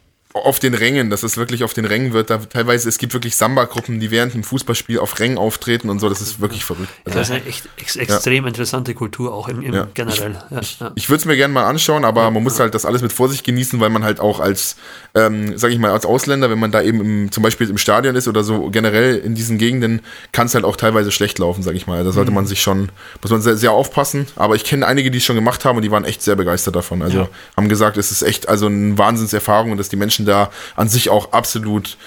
auf 0.45 0.59
den 0.59 0.73
Rängen, 0.73 1.09
dass 1.09 1.23
es 1.23 1.37
wirklich 1.37 1.63
auf 1.63 1.73
den 1.73 1.85
Rängen 1.85 2.13
wird. 2.13 2.29
Da 2.29 2.37
teilweise, 2.37 2.87
es 2.89 2.97
gibt 2.97 3.13
wirklich 3.13 3.35
Samba-Gruppen, 3.35 3.99
die 3.99 4.11
während 4.11 4.33
dem 4.33 4.43
Fußballspiel 4.43 4.99
auf 4.99 5.19
Rängen 5.19 5.37
auftreten 5.37 5.89
und 5.89 5.99
so, 5.99 6.09
das 6.09 6.21
ist 6.21 6.39
wirklich 6.39 6.65
verrückt. 6.65 6.89
Also, 7.05 7.19
das 7.19 7.29
ist 7.29 7.35
eine 7.35 7.45
echt 7.45 7.69
ex 7.77 7.95
extrem 7.95 8.45
interessante 8.47 8.93
Kultur, 8.93 9.33
auch 9.33 9.47
im, 9.49 9.61
im 9.61 9.73
Ja. 9.73 9.87
generell. 9.93 10.35
Ja, 10.51 10.61
ja. 10.79 10.91
ich 10.95 11.09
würde 11.09 11.19
es 11.19 11.25
mir 11.25 11.35
gerne 11.35 11.53
mal 11.53 11.65
anschauen, 11.65 12.05
aber 12.05 12.29
man 12.31 12.43
muss 12.43 12.59
halt 12.59 12.73
das 12.75 12.85
alles 12.85 13.01
mit 13.01 13.13
Vorsicht 13.13 13.43
genießen, 13.43 13.79
weil 13.79 13.89
man 13.89 14.03
halt 14.03 14.19
auch 14.19 14.39
als, 14.39 14.75
ähm, 15.15 15.57
sag 15.57 15.71
ich 15.71 15.79
mal, 15.79 15.91
als 15.91 16.05
Ausländer, 16.05 16.49
wenn 16.49 16.59
man 16.59 16.71
da 16.71 16.81
eben 16.81 17.01
im, 17.01 17.31
zum 17.31 17.43
Beispiel 17.43 17.69
im 17.69 17.77
Stadion 17.77 18.15
ist 18.15 18.27
oder 18.27 18.43
so 18.43 18.69
generell 18.69 19.17
in 19.17 19.35
diesen 19.35 19.57
Gegenden, 19.57 20.01
kann 20.31 20.47
es 20.47 20.55
halt 20.55 20.65
auch 20.65 20.75
teilweise 20.75 21.11
schlecht 21.11 21.39
laufen, 21.39 21.63
sag 21.63 21.75
ich 21.75 21.87
mal. 21.87 22.03
Da 22.03 22.11
sollte 22.11 22.31
man 22.31 22.45
sich 22.45 22.61
schon, 22.61 22.89
muss 23.21 23.31
man 23.31 23.41
sehr, 23.41 23.57
sehr 23.57 23.71
aufpassen. 23.71 24.27
Aber 24.35 24.55
ich 24.55 24.63
kenne 24.63 24.85
einige, 24.85 25.11
die 25.11 25.17
es 25.17 25.23
schon 25.23 25.35
gemacht 25.35 25.65
haben 25.65 25.77
und 25.77 25.81
die 25.83 25.91
waren 25.91 26.05
echt 26.05 26.21
sehr 26.21 26.35
begeistert 26.35 26.75
davon. 26.75 27.01
Also 27.01 27.19
Ja. 27.19 27.29
haben 27.57 27.69
gesagt, 27.69 27.97
es 27.97 28.11
ist 28.11 28.21
echt 28.21 28.47
also 28.49 28.67
eine 28.67 28.97
Wahnsinnserfahrung 28.97 29.71
und 29.71 29.77
dass 29.77 29.89
die 29.89 29.95
Menschen 29.95 30.25
da 30.29 30.49
an 30.75 30.87
sich 30.89 31.09
auch 31.09 31.31
absolut 31.33 31.97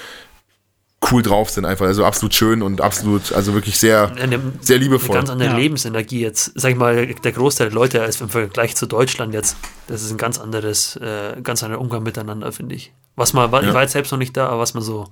cool 1.10 1.22
drauf 1.22 1.50
sind 1.50 1.64
einfach. 1.64 1.86
Also 1.86 2.04
absolut 2.04 2.32
schön 2.34 2.62
und 2.62 2.80
absolut, 2.80 3.32
also 3.32 3.54
wirklich 3.54 3.76
sehr, 3.78 4.12
Eine, 4.16 4.40
sehr 4.60 4.76
eine 4.76 4.84
liebevoll. 4.84 5.16
ganz 5.16 5.30
andere 5.30 5.50
Ja. 5.50 5.56
Lebensenergie 5.56 6.20
jetzt. 6.20 6.52
Sag 6.54 6.70
ich 6.70 6.76
mal, 6.76 7.06
der 7.06 7.32
Großteil 7.32 7.68
der 7.70 7.74
Leute 7.74 8.02
als 8.02 8.20
im 8.20 8.28
Vergleich 8.28 8.76
zu 8.76 8.86
Deutschland 8.86 9.34
jetzt, 9.34 9.56
das 9.88 10.02
ist 10.02 10.12
ein 10.12 10.16
ganz 10.16 10.38
anderes, 10.38 10.94
äh, 10.96 11.40
ganz 11.42 11.62
anderer 11.64 11.80
Umgang 11.80 12.04
miteinander, 12.04 12.52
finde 12.52 12.76
ich. 12.76 12.92
Was 13.16 13.32
man, 13.32 13.52
ich 13.52 13.66
Ja. 13.68 13.74
war 13.74 13.82
jetzt 13.82 13.92
selbst 13.92 14.12
noch 14.12 14.18
nicht 14.18 14.36
da, 14.36 14.46
aber 14.48 14.60
was 14.60 14.74
man 14.74 14.82
so, 14.84 15.08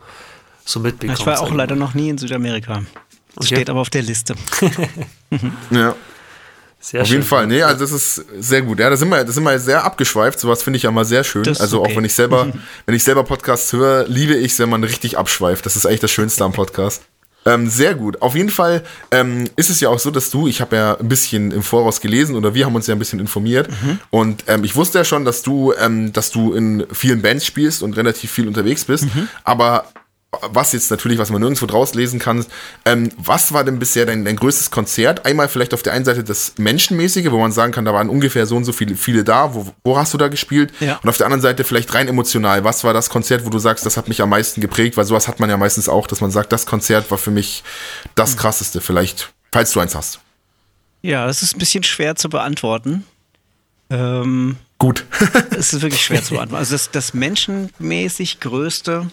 so 0.65 0.79
mitbekommt. 0.79 1.19
ich 1.19 1.27
war 1.27 1.41
auch 1.41 1.49
ich 1.51 1.55
leider 1.55 1.75
noch 1.75 1.95
nie 1.95 2.09
in 2.11 2.19
Südamerika. 2.19 2.83
Das 3.35 3.47
Okay. 3.47 3.57
steht 3.57 3.71
aber 3.71 3.81
auf 3.81 3.91
der 3.91 4.03
Liste. 4.03 4.35
Ja. 5.71 5.95
Sehr 6.83 7.03
Auf 7.03 7.09
schön. 7.09 7.17
jeden 7.17 7.29
Fall, 7.29 7.47
nee, 7.47 7.63
also 7.63 7.79
das 7.81 7.93
ist 7.93 8.25
sehr 8.39 8.63
gut. 8.63 8.79
Ja, 8.81 8.89
da 8.89 8.97
sind 8.97 9.11
wir, 9.11 9.23
da 9.23 9.31
sind 9.31 9.45
wir 9.45 9.59
sehr 9.59 9.85
abgeschweift. 9.85 10.41
Sowas 10.41 10.63
finde 10.63 10.79
ich 10.79 10.85
ja 10.85 10.91
mal 10.91 11.05
sehr 11.05 11.25
schön. 11.25 11.43
Das 11.43 11.61
Also 11.61 11.81
okay. 11.81 11.93
auch 11.93 11.97
wenn 11.97 12.05
ich 12.07 12.15
selber, 12.15 12.51
wenn 12.87 12.95
ich 12.95 13.05
selber 13.05 13.23
Podcasts 13.23 13.73
höre, 13.75 14.07
liebe 14.09 14.35
ich 14.35 14.53
es, 14.53 14.59
wenn 14.59 14.71
man 14.71 14.83
richtig 14.83 15.19
abschweift. 15.19 15.67
Das 15.67 15.77
ist 15.77 15.85
eigentlich 15.85 16.01
das 16.01 16.11
Schönste 16.11 16.43
am 16.43 16.53
Podcast. 16.53 17.03
Ähm, 17.47 17.69
sehr 17.69 17.95
gut. 17.95 18.21
Auf 18.23 18.35
jeden 18.35 18.51
Fall 18.51 18.83
ähm, 19.11 19.49
ist 19.57 19.71
es 19.71 19.81
ja 19.81 19.89
auch 19.89 19.99
so, 19.99 20.11
dass 20.11 20.31
du, 20.31 20.47
ich 20.47 20.61
habe 20.61 20.77
ja 20.77 20.97
ein 20.99 21.09
bisschen 21.09 21.51
im 21.53 21.63
Voraus 21.63 22.01
gelesen 22.01 22.35
oder 22.35 22.55
wir 22.55 22.67
haben 22.67 22.75
uns 22.75 22.87
ja 22.87 22.95
ein 22.95 22.99
bisschen 22.99 23.19
informiert 23.19 23.69
und 24.11 24.45
ähm, 24.47 24.63
ich 24.65 24.77
wusste 24.77 24.99
ja 24.99 25.05
schon, 25.05 25.25
dass 25.25 25.43
du, 25.43 25.73
ähm, 25.79 26.13
dass 26.13 26.31
du 26.31 26.53
in 26.53 26.87
vielen 26.93 27.23
Bands 27.23 27.47
spielst 27.47 27.83
und 27.83 27.97
relativ 27.97 28.31
viel 28.31 28.47
unterwegs 28.47 28.85
bist. 28.85 29.07
Aber 29.45 29.85
was 30.43 30.73
jetzt 30.73 30.91
natürlich, 30.91 31.19
was 31.19 31.31
man 31.31 31.41
nirgendwo 31.41 31.67
draus 31.67 31.95
lesen 31.95 32.21
kann, 32.21 32.47
ähm, 32.85 33.11
was 33.17 33.53
war 33.53 33.65
denn 33.65 33.81
bisher 33.81 34.07
dein, 34.07 34.25
dein 34.25 34.37
größtes 34.37 34.71
Konzert? 34.71 35.27
Einmal 35.27 35.49
vielleicht 35.49 35.75
auf 35.75 35.83
der 35.83 35.93
einen 35.93 36.05
Seite 36.05 36.23
das 36.23 36.55
Menschenmäßige, 36.57 37.33
wo 37.33 37.39
man 37.39 37.51
sagen 37.51 37.73
kann, 37.73 37.85
da 37.85 37.93
waren 37.93 38.09
ungefähr 38.09 38.47
so 38.47 38.57
und 38.57 38.65
so 38.65 38.73
viele, 38.73 38.95
viele 38.95 39.25
da, 39.25 39.55
wo, 39.55 39.67
wo 39.83 39.99
hast 39.99 40.15
du 40.15 40.19
da 40.19 40.29
gespielt? 40.29 40.73
Ja. 40.79 41.01
Und 41.03 41.09
auf 41.09 41.17
der 41.17 41.27
anderen 41.27 41.43
Seite 41.43 41.65
vielleicht 41.65 41.93
rein 41.95 42.07
emotional, 42.07 42.63
was 42.63 42.85
war 42.85 42.95
das 42.95 43.11
Konzert, 43.11 43.45
wo 43.45 43.51
du 43.51 43.59
sagst, 43.59 43.85
das 43.85 43.97
hat 43.97 44.07
mich 44.07 44.23
am 44.23 44.29
meisten 44.29 44.61
geprägt? 44.61 44.97
Weil 44.97 45.05
sowas 45.05 45.27
hat 45.27 45.41
man 45.41 45.51
ja 45.51 45.57
meistens 45.57 45.89
auch, 45.89 46.07
dass 46.07 46.21
man 46.21 46.31
sagt, 46.31 46.53
das 46.53 46.65
Konzert 46.65 47.11
war 47.11 47.19
für 47.19 47.33
mich 47.33 47.65
das 48.15 48.37
krasseste, 48.37 48.81
vielleicht, 48.81 49.33
falls 49.51 49.73
du 49.73 49.81
eins 49.81 49.97
hast. 49.97 50.21
Ja, 51.03 51.27
das 51.27 51.43
ist 51.43 51.57
ein 51.57 51.59
bisschen 51.59 51.83
schwer 51.83 52.15
zu 52.15 52.29
beantworten. 52.29 53.05
Ähm, 53.91 54.59
Gut. 54.79 55.05
es 55.51 55.73
ist 55.73 55.83
wirklich 55.83 56.03
schwer 56.03 56.23
zu 56.23 56.35
beantworten. 56.35 56.61
Also 56.61 56.75
das, 56.75 56.91
das 56.91 57.15
menschenmäßig 57.15 58.39
größte, 58.39 59.11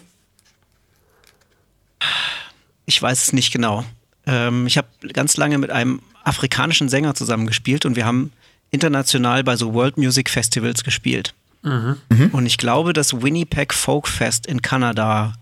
ich 2.86 3.02
weiß 3.02 3.24
es 3.24 3.34
nicht 3.34 3.52
genau. 3.52 3.84
Ähm, 4.26 4.68
ich 4.68 4.78
habe 4.78 4.88
ganz 5.14 5.38
lange 5.38 5.58
mit 5.58 5.72
einem 5.72 6.02
afrikanischen 6.24 6.90
Sänger 6.90 7.16
zusammengespielt 7.16 7.86
und 7.86 7.96
wir 7.96 8.06
haben 8.06 8.32
international 8.72 9.44
bei 9.44 9.56
so 9.56 9.74
World 9.74 9.98
Music 9.98 10.30
Festivals 10.30 10.84
gespielt. 10.84 11.34
Und 11.64 12.46
ich 12.46 12.58
glaube, 12.58 12.94
das 12.94 13.22
Winnipeg 13.22 13.74
Folk 13.74 14.08
Fest 14.08 14.46
in 14.46 14.62
Kanada 14.62 15.34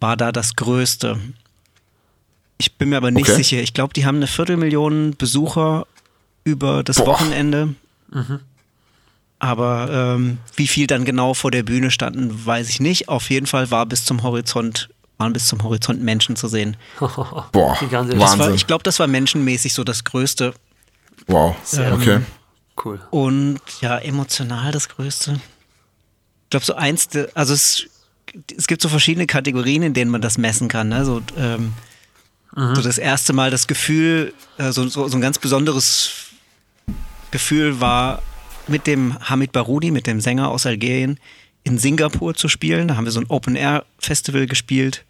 war 0.00 0.16
da 0.16 0.32
das 0.32 0.56
größte. 0.56 1.20
Ich 2.58 2.74
bin 2.76 2.88
mir 2.88 2.96
aber 2.96 3.10
nicht 3.12 3.28
Okay. 3.28 3.36
sicher. 3.36 3.58
Ich 3.60 3.72
glaube, 3.72 3.92
die 3.92 4.04
haben 4.04 4.16
eine 4.16 4.26
Viertelmillion 4.26 5.14
Besucher 5.16 5.86
über 6.44 6.82
das 6.82 6.96
Boah. 6.96 7.06
Wochenende. 7.08 7.74
Aber 9.38 10.16
ähm, 10.16 10.38
wie 10.56 10.66
viel 10.66 10.86
dann 10.86 11.04
genau 11.04 11.34
vor 11.34 11.50
der 11.50 11.62
Bühne 11.62 11.90
standen, 11.90 12.44
weiß 12.46 12.68
ich 12.68 12.80
nicht. 12.80 13.08
Auf 13.08 13.30
jeden 13.30 13.46
Fall 13.46 13.70
war 13.70 13.86
bis 13.86 14.04
zum 14.04 14.22
Horizont, 14.22 14.88
waren 15.20 15.32
bis 15.32 15.46
zum 15.46 15.62
Horizont 15.62 16.02
Menschen 16.02 16.34
zu 16.34 16.48
sehen. 16.48 16.76
Boah. 16.98 17.78
Das 17.80 17.92
war, 17.92 18.18
Wahnsinn. 18.18 18.54
ich 18.54 18.66
glaube, 18.66 18.82
das 18.82 18.98
war 18.98 19.06
menschenmäßig 19.06 19.74
so 19.74 19.84
das 19.84 20.04
Größte. 20.04 20.54
wow, 21.28 21.54
okay. 21.92 22.20
Cool. 22.82 22.98
Und 23.10 23.60
ja, 23.80 23.98
emotional 23.98 24.72
das 24.72 24.88
Größte. 24.88 25.34
Ich 25.34 26.50
glaube, 26.50 26.64
so 26.64 26.74
eins, 26.74 27.08
also 27.34 27.52
es, 27.52 27.86
es 28.56 28.66
gibt 28.66 28.80
so 28.80 28.88
verschiedene 28.88 29.26
Kategorien, 29.26 29.82
in 29.82 29.92
denen 29.92 30.10
man 30.10 30.22
das 30.22 30.38
messen 30.38 30.68
kann. 30.68 30.88
Ne? 30.88 31.04
So, 31.04 31.20
ähm, 31.36 31.74
so 32.54 32.82
das 32.82 32.98
erste 32.98 33.32
Mal 33.32 33.50
das 33.50 33.66
Gefühl, 33.66 34.32
äh, 34.58 34.72
so, 34.72 34.88
so, 34.88 35.06
so 35.06 35.16
ein 35.16 35.20
ganz 35.20 35.38
besonderes 35.38 36.30
Gefühl 37.30 37.80
war, 37.80 38.22
mit 38.66 38.86
dem 38.86 39.18
Hamid 39.20 39.52
Baroudi, 39.52 39.90
mit 39.90 40.06
dem 40.06 40.20
Sänger 40.20 40.48
aus 40.48 40.66
Algerien, 40.66 41.18
in 41.64 41.78
Singapur 41.78 42.34
zu 42.34 42.48
spielen. 42.48 42.88
Da 42.88 42.96
haben 42.96 43.04
wir 43.04 43.12
so 43.12 43.20
ein 43.20 43.28
Open-Air-Festival 43.28 44.46
gespielt. 44.46 45.04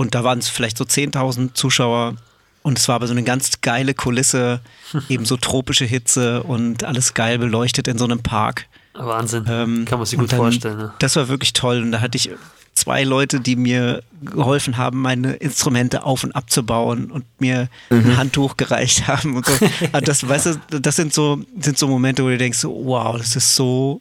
Und 0.00 0.14
da 0.14 0.24
waren 0.24 0.38
es 0.38 0.48
vielleicht 0.48 0.78
so 0.78 0.84
10.000 0.84 1.52
Zuschauer. 1.52 2.14
Und 2.62 2.78
es 2.78 2.88
war 2.88 2.94
aber 2.94 3.06
so 3.06 3.12
eine 3.12 3.22
ganz 3.22 3.60
geile 3.60 3.92
Kulisse, 3.92 4.60
eben 5.10 5.26
so 5.26 5.36
tropische 5.36 5.84
Hitze 5.84 6.42
und 6.42 6.84
alles 6.84 7.12
geil 7.12 7.38
beleuchtet 7.38 7.86
in 7.86 7.98
so 7.98 8.06
einem 8.06 8.20
Park. 8.22 8.66
Wahnsinn. 8.94 9.44
Ähm, 9.46 9.84
Kann 9.84 9.98
man 9.98 10.06
sich 10.06 10.18
gut 10.18 10.32
dann- 10.32 10.38
vorstellen. 10.38 10.78
Ne? 10.78 10.94
Das 11.00 11.16
war 11.16 11.28
wirklich 11.28 11.52
toll. 11.52 11.82
Und 11.82 11.92
da 11.92 12.00
hatte 12.00 12.16
ich 12.16 12.30
zwei 12.72 13.04
Leute, 13.04 13.40
die 13.40 13.56
mir 13.56 14.02
geholfen 14.22 14.78
haben, 14.78 15.02
meine 15.02 15.34
Instrumente 15.34 16.02
auf 16.02 16.24
und 16.24 16.32
abzubauen 16.32 17.10
und 17.10 17.26
mir 17.38 17.68
ein 17.90 18.16
Handtuch 18.16 18.56
gereicht 18.56 19.06
haben 19.06 19.36
und 19.36 19.44
so. 19.44 19.52
Aber 19.92 20.00
das, 20.00 20.26
weißt 20.26 20.58
du, 20.70 20.80
das 20.80 20.96
sind 20.96 21.12
so, 21.12 21.42
sind 21.60 21.76
so 21.76 21.88
Momente, 21.88 22.24
wo 22.24 22.28
du 22.28 22.38
denkst, 22.38 22.58
so, 22.58 22.70
wow, 22.86 23.18
das 23.18 23.36
ist 23.36 23.54
so 23.54 24.00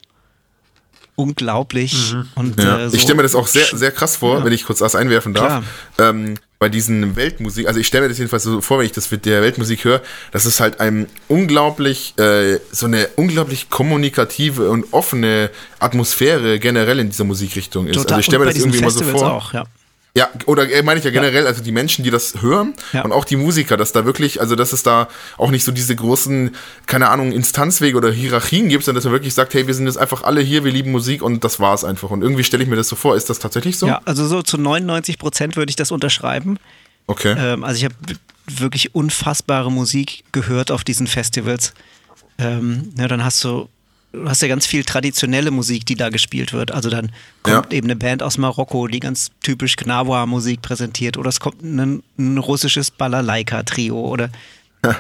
unglaublich. 1.20 2.16
Und, 2.36 2.62
Ja. 2.62 2.80
äh, 2.80 2.90
so 2.90 2.96
ich 2.96 3.02
stelle 3.02 3.18
mir 3.18 3.24
das 3.24 3.36
auch 3.36 3.48
sehr, 3.48 3.66
sehr 3.66 3.92
krass 3.92 4.16
vor, 4.16 4.40
Ja. 4.40 4.46
wenn 4.46 4.54
ich 4.54 4.64
kurz 4.66 4.82
was 4.82 4.96
einwerfen 4.96 5.34
darf. 5.34 5.64
Ähm, 5.98 6.36
bei 6.60 6.68
diesen 6.68 7.16
Weltmusik, 7.16 7.68
also 7.68 7.80
ich 7.80 7.88
stelle 7.88 8.04
mir 8.04 8.10
das 8.10 8.18
jedenfalls 8.18 8.44
so 8.44 8.60
vor, 8.62 8.80
wenn 8.80 8.86
ich 8.86 8.92
das 8.92 9.10
mit 9.12 9.26
der 9.26 9.42
Weltmusik 9.42 9.86
höre, 9.86 10.02
dass 10.32 10.44
es 10.46 10.60
halt 10.60 10.80
ein 10.82 11.08
unglaublich, 11.30 12.14
äh, 12.18 12.60
so 12.72 12.86
eine 12.86 13.08
unglaublich 13.16 13.70
kommunikative 13.70 14.70
und 14.70 14.86
offene 14.92 15.52
Atmosphäre 15.80 16.60
generell 16.60 17.00
in 17.00 17.10
dieser 17.10 17.24
Musikrichtung 17.24 17.88
ist. 17.88 17.96
total. 17.96 18.14
Also 18.14 18.20
ich 18.20 18.26
stelle 18.26 18.40
mir 18.40 18.46
das 18.52 18.58
irgendwie 18.60 18.80
immer 18.80 18.92
so 18.92 19.00
Festivals 19.00 19.22
vor. 19.22 19.34
auch, 19.34 19.54
ja. 19.54 19.64
Ja, 20.16 20.28
oder 20.48 20.70
äh, 20.72 20.82
meine 20.82 20.98
ich 21.00 21.06
ja 21.06 21.12
generell, 21.12 21.46
also 21.46 21.62
die 21.64 21.72
Menschen, 21.72 22.04
die 22.04 22.10
das 22.10 22.42
hören 22.42 22.74
Ja. 22.94 23.04
und 23.04 23.12
auch 23.12 23.26
die 23.26 23.36
Musiker, 23.36 23.78
dass 23.78 23.92
da 23.92 24.06
wirklich, 24.06 24.42
also 24.42 24.56
dass 24.56 24.74
es 24.74 24.82
da 24.82 25.08
auch 25.38 25.52
nicht 25.52 25.64
so 25.64 25.72
diese 25.72 25.96
großen, 25.96 26.56
keine 26.88 27.10
Ahnung, 27.10 27.32
Instanzwege 27.32 27.96
oder 27.96 28.12
Hierarchien 28.12 28.70
gibt, 28.70 28.84
sondern 28.84 28.98
dass 28.98 29.06
man 29.06 29.14
wirklich 29.14 29.34
sagt, 29.36 29.54
hey, 29.54 29.68
wir 29.68 29.74
sind 29.74 29.86
jetzt 29.86 29.98
einfach 29.98 30.24
alle 30.24 30.42
hier, 30.42 30.64
wir 30.64 30.72
lieben 30.72 30.92
Musik 30.92 31.22
und 31.22 31.44
das 31.44 31.60
war's 31.60 31.84
einfach. 31.84 32.10
Und 32.10 32.24
irgendwie 32.24 32.44
stelle 32.44 32.64
ich 32.64 32.70
mir 32.70 32.76
das 32.76 32.88
so 32.88 32.96
vor, 32.96 33.16
ist 33.16 33.30
das 33.30 33.38
tatsächlich 33.40 33.78
so? 33.78 33.86
Ja, 33.88 34.02
also 34.06 34.26
so 34.28 34.42
zu 34.42 34.58
99 34.58 35.20
Prozent 35.20 35.56
würde 35.56 35.70
ich 35.70 35.76
das 35.76 35.92
unterschreiben. 35.92 36.58
Okay. 37.06 37.36
Ähm, 37.38 37.64
also 37.64 37.78
ich 37.78 37.86
habe 37.86 37.96
wirklich 38.48 38.96
unfassbare 38.96 39.72
Musik 39.72 40.24
gehört 40.32 40.72
auf 40.72 40.84
diesen 40.84 41.06
Festivals. 41.06 41.74
Ähm, 42.40 42.92
ja, 42.98 43.08
dann 43.08 43.24
hast 43.24 43.44
du, 43.44 43.70
du 44.12 44.28
hast 44.28 44.42
ja 44.42 44.48
ganz 44.48 44.66
viel 44.66 44.84
traditionelle 44.84 45.52
Musik, 45.52 45.86
die 45.86 45.96
da 45.96 46.10
gespielt 46.10 46.54
wird. 46.54 46.72
Also 46.72 46.90
dann 46.90 47.12
kommt 47.44 47.72
Ja. 47.72 47.78
eben 47.78 47.88
eine 47.88 47.96
Band 47.96 48.24
aus 48.24 48.38
Marokko, 48.38 48.88
die 48.88 49.00
ganz 49.00 49.30
typisch 49.42 49.76
Gnawa-Musik 49.76 50.62
präsentiert. 50.62 51.18
Oder 51.18 51.30
es 51.30 51.40
kommt 51.40 51.62
ein, 51.64 52.02
ein 52.18 52.38
russisches 52.38 52.92
Balalaika-Trio. 52.92 54.00
Oder 54.00 54.30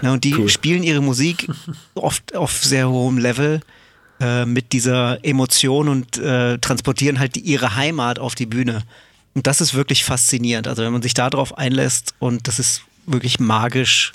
ja, 0.01 0.11
und 0.11 0.23
die 0.23 0.35
Cool. 0.35 0.49
spielen 0.49 0.83
ihre 0.83 1.01
Musik 1.01 1.47
oft 1.95 2.35
auf 2.35 2.63
sehr 2.63 2.89
hohem 2.89 3.17
Level 3.17 3.61
äh, 4.19 4.45
mit 4.45 4.73
dieser 4.73 5.23
Emotion 5.23 5.87
und 5.87 6.17
äh, 6.17 6.57
transportieren 6.59 7.19
halt 7.19 7.35
die, 7.35 7.39
ihre 7.41 7.75
Heimat 7.75 8.19
auf 8.19 8.35
die 8.35 8.45
Bühne. 8.45 8.83
Und 9.35 9.47
das 9.47 9.61
ist 9.61 9.73
wirklich 9.73 10.03
faszinierend. 10.03 10.67
Also 10.67 10.83
wenn 10.83 10.91
man 10.91 11.01
sich 11.01 11.13
darauf 11.13 11.57
einlässt 11.57 12.13
und 12.19 12.47
das 12.47 12.59
ist 12.59 12.81
wirklich 13.05 13.39
magisch, 13.39 14.11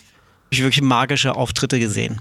ich 0.50 0.61
wirklich 0.62 0.83
magische 0.83 1.35
Auftritte 1.35 1.78
gesehen. 1.80 2.20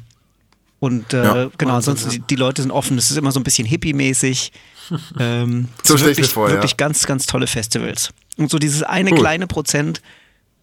Und 0.84 1.14
äh, 1.14 1.24
Ja. 1.24 1.34
genau, 1.34 1.46
Wahnsinn, 1.48 1.70
ansonsten 1.70 2.08
ja. 2.10 2.12
die, 2.18 2.20
die 2.28 2.36
Leute 2.36 2.62
sind 2.62 2.72
offen. 2.72 2.98
Es 2.98 3.10
ist 3.10 3.16
immer 3.16 3.32
so 3.32 3.40
ein 3.40 3.44
bisschen 3.46 3.66
hippie-mäßig. 3.66 4.52
ähm, 5.20 5.70
So 5.82 5.94
es 5.94 6.02
stell 6.02 6.12
ich 6.12 6.18
mir 6.18 6.24
wirklich, 6.24 6.28
vor, 6.34 6.50
ja. 6.50 6.56
wirklich 6.56 6.76
ganz, 6.76 7.06
ganz 7.06 7.26
tolle 7.26 7.48
Festivals. 7.48 8.10
Und 8.36 8.52
so 8.52 8.60
dieses 8.60 8.84
eine 8.84 9.12
Cool. 9.12 9.20
kleine 9.20 9.48
Prozent 9.48 10.02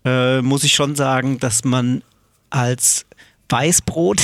äh, 0.04 0.42
muss 0.42 0.62
ich 0.62 0.74
schon 0.74 0.94
sagen, 0.94 1.38
dass 1.38 1.64
man 1.64 2.02
als 2.50 3.06
Weißbrot 3.48 4.20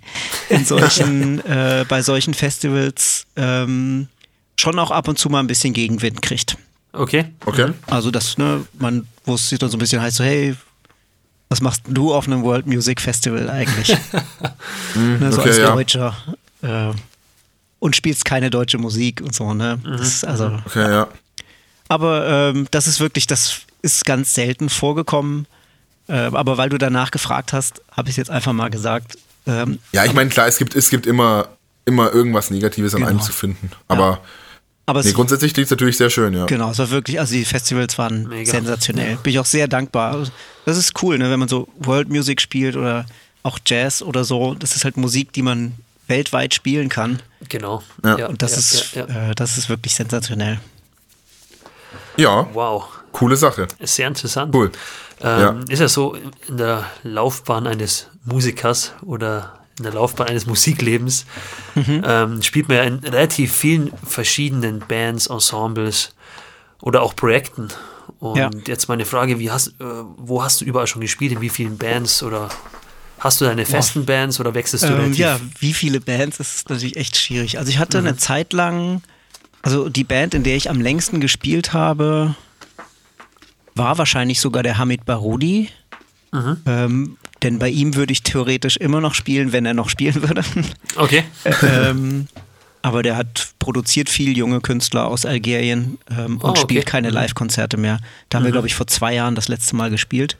in 0.48 0.64
solchen, 0.64 1.40
äh, 1.46 1.84
bei 1.86 2.00
solchen 2.00 2.32
Festivals 2.32 3.26
ähm, 3.36 4.08
schon 4.56 4.78
auch 4.78 4.90
ab 4.90 5.08
und 5.08 5.18
zu 5.18 5.28
mal 5.28 5.40
ein 5.40 5.46
bisschen 5.46 5.74
Gegenwind 5.74 6.22
kriegt. 6.22 6.56
Okay. 6.94 7.26
Okay. 7.44 7.70
Also 7.86 8.10
das, 8.10 8.38
ne, 8.38 8.64
man, 8.78 9.06
wo 9.26 9.34
es 9.34 9.50
sich 9.50 9.58
dann 9.58 9.68
so 9.68 9.76
ein 9.76 9.80
bisschen 9.80 10.00
heißt, 10.00 10.16
so, 10.16 10.24
hey, 10.24 10.54
was 11.54 11.60
machst 11.60 11.82
du 11.86 12.12
auf 12.12 12.26
einem 12.26 12.42
World 12.42 12.66
Music 12.66 13.00
Festival 13.00 13.48
eigentlich? 13.48 13.88
ne, 14.96 15.30
so 15.30 15.38
okay, 15.38 15.50
als 15.50 15.58
ja. 15.58 15.70
Deutscher. 15.72 16.16
Äh, 16.62 16.90
und 17.78 17.94
spielst 17.94 18.24
keine 18.24 18.50
deutsche 18.50 18.76
Musik 18.78 19.20
und 19.20 19.32
so, 19.32 19.54
ne? 19.54 19.78
Das 19.84 20.00
ist 20.08 20.24
also, 20.26 20.58
Okay, 20.66 20.90
ja. 20.90 21.06
aber 21.88 22.26
ähm, 22.26 22.66
das 22.72 22.88
ist 22.88 22.98
wirklich, 22.98 23.28
das 23.28 23.60
ist 23.82 24.04
ganz 24.04 24.34
selten 24.34 24.68
vorgekommen. 24.68 25.46
Äh, 26.08 26.14
aber 26.14 26.58
weil 26.58 26.70
du 26.70 26.78
danach 26.78 27.12
gefragt 27.12 27.52
hast, 27.52 27.82
habe 27.92 28.08
ich 28.08 28.14
es 28.14 28.16
jetzt 28.16 28.30
einfach 28.30 28.52
mal 28.52 28.68
gesagt. 28.68 29.16
Ähm, 29.46 29.78
Ja, 29.92 30.04
ich 30.04 30.12
meine, 30.12 30.28
klar, 30.30 30.48
es 30.48 30.58
gibt, 30.58 30.74
es 30.74 30.90
gibt 30.90 31.06
immer, 31.06 31.46
immer 31.84 32.12
irgendwas 32.12 32.50
Negatives 32.50 32.94
an 32.94 33.02
Genau. 33.02 33.10
einem 33.10 33.20
zu 33.20 33.30
finden. 33.32 33.70
Aber 33.86 34.20
aber 34.86 35.02
nee, 35.02 35.08
es, 35.08 35.14
grundsätzlich 35.14 35.54
klingt 35.54 35.66
es 35.66 35.70
natürlich 35.70 35.96
sehr 35.96 36.10
schön, 36.10 36.34
ja. 36.34 36.46
genau, 36.46 36.70
es 36.70 36.78
war 36.78 36.90
wirklich, 36.90 37.18
also 37.18 37.34
die 37.34 37.44
Festivals 37.44 37.96
waren 37.98 38.28
Mega. 38.28 38.50
sensationell. 38.50 39.16
Bin 39.22 39.32
ich 39.32 39.38
auch 39.38 39.46
sehr 39.46 39.66
dankbar. 39.68 40.26
Das 40.66 40.76
ist 40.76 41.02
cool, 41.02 41.18
ne, 41.18 41.30
wenn 41.30 41.38
man 41.40 41.48
so 41.48 41.68
World 41.78 42.08
Music 42.08 42.40
spielt 42.40 42.76
oder 42.76 43.06
auch 43.42 43.58
Jazz 43.66 44.02
oder 44.02 44.24
so. 44.24 44.54
Das 44.54 44.76
ist 44.76 44.84
halt 44.84 44.96
Musik, 44.96 45.32
die 45.32 45.42
man 45.42 45.72
weltweit 46.06 46.54
spielen 46.54 46.88
kann. 46.88 47.20
Genau. 47.48 47.82
Ja. 48.04 48.26
Und 48.26 48.42
das 48.42 48.52
ja, 48.52 48.58
ist, 48.58 48.94
ja, 48.94 49.06
ja. 49.06 49.30
Äh, 49.30 49.34
das 49.34 49.56
ist 49.58 49.68
wirklich 49.68 49.94
sensationell. 49.94 50.60
Ja, 52.16 52.46
Wow. 52.52 52.84
coole 53.12 53.36
Sache. 53.36 53.66
Ist 53.78 53.96
sehr 53.96 54.08
interessant. 54.08 54.54
Cool. 54.54 54.70
Ähm, 55.20 55.40
Ja. 55.40 55.56
Ist 55.68 55.80
ja 55.80 55.88
so 55.88 56.14
in 56.48 56.56
der 56.56 56.84
Laufbahn 57.02 57.66
eines 57.66 58.08
Musikers 58.24 58.92
oder 59.02 59.63
in 59.78 59.84
der 59.84 59.92
Laufbahn 59.92 60.28
eines 60.28 60.46
Musiklebens 60.46 61.26
ähm, 61.76 62.42
spielt 62.42 62.68
man 62.68 62.76
ja 62.76 62.82
in 62.84 62.98
relativ 63.00 63.52
vielen 63.52 63.90
verschiedenen 64.04 64.78
Bands, 64.80 65.26
Ensembles 65.26 66.14
oder 66.80 67.02
auch 67.02 67.16
Projekten. 67.16 67.68
Und 68.20 68.36
Ja. 68.38 68.50
jetzt 68.66 68.88
meine 68.88 69.04
Frage, 69.04 69.38
wie 69.38 69.50
hast, 69.50 69.68
äh, 69.80 69.84
wo 70.16 70.42
hast 70.42 70.60
du 70.60 70.64
überall 70.64 70.86
schon 70.86 71.00
gespielt, 71.00 71.32
in 71.32 71.40
wie 71.40 71.48
vielen 71.48 71.76
Bands 71.78 72.22
oder 72.22 72.48
hast 73.18 73.40
du 73.40 73.46
deine 73.46 73.66
festen 73.66 74.04
Bands 74.06 74.38
oder 74.38 74.54
wechselst 74.54 74.84
du 74.84 74.88
Ähm, 74.88 74.94
relativ? 74.96 75.18
ja, 75.18 75.40
wie 75.58 75.72
viele 75.74 76.00
Bands, 76.00 76.38
das 76.38 76.54
ist 76.56 76.70
natürlich 76.70 76.96
echt 76.96 77.16
schwierig. 77.16 77.58
Also 77.58 77.70
ich 77.70 77.78
hatte 77.78 78.00
Mhm. 78.00 78.06
eine 78.08 78.16
Zeit 78.16 78.52
lang, 78.52 79.02
also 79.62 79.88
die 79.88 80.04
Band, 80.04 80.34
in 80.34 80.42
der 80.44 80.56
ich 80.56 80.70
am 80.70 80.80
längsten 80.80 81.20
gespielt 81.20 81.72
habe, 81.72 82.34
war 83.74 83.98
wahrscheinlich 83.98 84.40
sogar 84.40 84.62
der 84.62 84.78
Hamid 84.78 85.04
Barudi. 85.04 85.68
Mhm. 86.32 86.56
Ähm, 86.66 87.16
denn 87.44 87.58
bei 87.60 87.68
ihm 87.68 87.94
würde 87.94 88.12
ich 88.12 88.22
theoretisch 88.24 88.76
immer 88.76 89.00
noch 89.00 89.14
spielen, 89.14 89.52
wenn 89.52 89.64
er 89.66 89.74
noch 89.74 89.88
spielen 89.88 90.22
würde. 90.28 90.42
Okay. 90.96 91.22
ähm, 91.62 92.26
aber 92.82 93.02
der 93.02 93.16
hat 93.16 93.48
produziert 93.58 94.08
viel 94.10 94.36
junge 94.36 94.60
Künstler 94.60 95.06
aus 95.06 95.24
Algerien 95.24 95.98
ähm, 96.10 96.36
und 96.38 96.44
Oh, 96.44 96.48
okay. 96.50 96.60
spielt 96.60 96.86
keine 96.86 97.08
Mhm. 97.08 97.14
Live-Konzerte 97.14 97.76
mehr. 97.76 97.98
Da 98.28 98.38
haben 98.38 98.44
wir, 98.44 98.52
glaube 98.52 98.66
ich, 98.66 98.74
vor 98.74 98.86
zwei 98.86 99.14
Jahren 99.14 99.34
das 99.34 99.48
letzte 99.48 99.74
Mal 99.76 99.90
gespielt. 99.90 100.36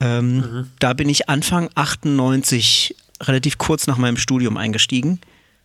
Ähm, 0.00 0.36
Mhm. 0.38 0.70
Da 0.78 0.92
bin 0.92 1.08
ich 1.08 1.28
Anfang 1.28 1.70
98, 1.74 2.94
relativ 3.22 3.56
kurz 3.58 3.86
nach 3.86 3.96
meinem 3.96 4.16
Studium 4.18 4.56
eingestiegen. 4.56 5.20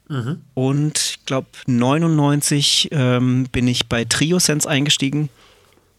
Mhm. 0.07 0.41
Und 0.53 0.97
ich 0.97 1.25
glaube, 1.25 1.47
99 1.67 2.89
ähm, 2.91 3.47
bin 3.51 3.67
ich 3.67 3.87
bei 3.87 4.05
Triosense 4.05 4.69
eingestiegen. 4.69 5.29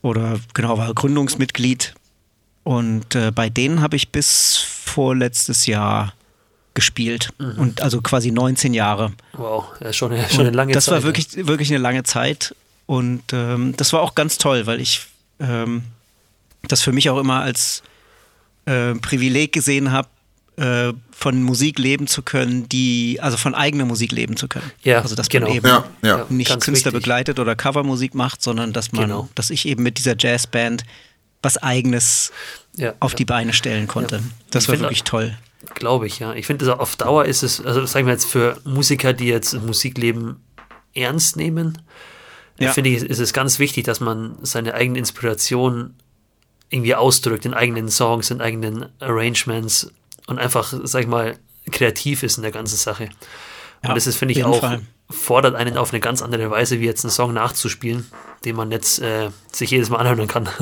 Oder 0.02 0.40
genau, 0.54 0.78
war 0.78 0.92
Gründungsmitglied. 0.94 1.94
Und 2.64 3.14
äh, 3.14 3.30
bei 3.32 3.48
denen 3.50 3.80
habe 3.80 3.96
ich 3.96 4.10
bis 4.10 4.56
vorletztes 4.56 5.66
Jahr 5.66 6.12
gespielt. 6.74 7.30
Mhm. 7.38 7.58
Und 7.58 7.80
also 7.80 8.00
quasi 8.00 8.30
19 8.30 8.72
Jahre. 8.74 9.12
Wow, 9.34 9.64
ja, 9.80 9.92
schon, 9.92 10.12
eine, 10.12 10.28
schon 10.28 10.40
eine 10.40 10.50
lange 10.50 10.72
das 10.72 10.84
Zeit. 10.86 10.92
war 10.92 10.98
ja. 11.00 11.04
wirklich, 11.04 11.46
wirklich 11.46 11.68
eine 11.70 11.78
lange 11.78 12.02
Zeit. 12.04 12.54
Und 12.86 13.22
ähm, 13.32 13.74
das 13.76 13.92
war 13.92 14.00
auch 14.00 14.14
ganz 14.14 14.38
toll, 14.38 14.66
weil 14.66 14.80
ich 14.80 15.06
ähm, 15.40 15.82
das 16.68 16.82
für 16.82 16.92
mich 16.92 17.10
auch 17.10 17.18
immer 17.18 17.40
als 17.40 17.82
äh, 18.66 18.94
Privileg 18.94 19.52
gesehen 19.52 19.90
habe, 19.92 20.08
äh, 20.56 20.92
von 21.12 21.42
Musik 21.42 21.78
leben 21.78 22.06
zu 22.06 22.22
können, 22.22 22.68
die, 22.68 23.18
also 23.20 23.36
von 23.36 23.54
eigener 23.54 23.84
Musik 23.84 24.12
leben 24.12 24.36
zu 24.36 24.48
können. 24.48 24.70
Ja, 24.82 25.00
also 25.00 25.14
dass 25.14 25.28
genau. 25.28 25.48
man 25.48 25.56
eben 25.56 25.66
Ja, 25.66 25.84
ja. 26.02 26.26
nicht 26.28 26.48
ganz 26.50 26.64
Künstler 26.64 26.92
wichtig. 26.92 27.02
begleitet 27.04 27.38
oder 27.38 27.56
Covermusik 27.56 28.14
macht, 28.14 28.42
sondern 28.42 28.72
dass 28.72 28.92
man, 28.92 29.02
Genau. 29.04 29.28
dass 29.34 29.50
ich 29.50 29.66
eben 29.66 29.82
mit 29.82 29.98
dieser 29.98 30.14
Jazzband 30.18 30.84
was 31.42 31.58
eigenes 31.58 32.32
Ja, 32.76 32.94
auf 33.00 33.12
ja. 33.12 33.16
die 33.16 33.24
Beine 33.24 33.52
stellen 33.52 33.86
konnte. 33.88 34.16
Ja. 34.16 34.22
Das 34.50 34.64
Ich 34.64 34.68
war 34.70 34.78
wirklich 34.78 35.04
toll. 35.04 35.36
Glaube 35.74 36.06
ich, 36.06 36.18
ja. 36.18 36.34
Ich 36.34 36.46
finde, 36.46 36.64
das 36.64 36.78
auf 36.78 36.96
Dauer 36.96 37.24
ist 37.24 37.42
es, 37.42 37.64
also 37.64 37.84
sagen 37.86 38.06
wir 38.06 38.12
jetzt 38.12 38.26
für 38.26 38.58
Musiker, 38.64 39.12
die 39.12 39.26
jetzt 39.26 39.54
Musikleben 39.54 40.42
ernst 40.94 41.36
nehmen, 41.36 41.78
finde 42.70 42.90
ich, 42.90 43.02
ist 43.02 43.18
es 43.18 43.32
ganz 43.32 43.58
wichtig, 43.58 43.84
dass 43.84 44.00
man 44.00 44.36
seine 44.42 44.74
eigene 44.74 44.98
Inspiration 44.98 45.94
irgendwie 46.70 46.94
ausdrückt 46.94 47.44
in 47.44 47.54
eigenen 47.54 47.88
Songs, 47.88 48.30
in 48.30 48.40
eigenen 48.40 48.88
Arrangements 49.00 49.90
und 50.26 50.38
einfach, 50.38 50.72
sag 50.84 51.02
ich 51.02 51.08
mal, 51.08 51.38
kreativ 51.70 52.22
ist 52.22 52.36
in 52.36 52.42
der 52.42 52.52
ganzen 52.52 52.76
Sache. 52.76 53.08
Und 53.82 53.94
das 53.96 54.06
ist, 54.06 54.16
finde 54.16 54.32
ich, 54.32 54.44
auch, 54.44 54.60
Fall. 54.60 54.82
fordert 55.10 55.56
einen 55.56 55.76
auf 55.76 55.92
eine 55.92 56.00
ganz 56.00 56.22
andere 56.22 56.50
Weise, 56.50 56.80
wie 56.80 56.84
jetzt 56.84 57.04
einen 57.04 57.10
Song 57.10 57.32
nachzuspielen, 57.32 58.06
den 58.44 58.54
man 58.54 58.70
jetzt 58.70 59.00
äh, 59.00 59.30
sich 59.50 59.70
jedes 59.70 59.90
Mal 59.90 59.98
anhören 59.98 60.28
kann. 60.28 60.48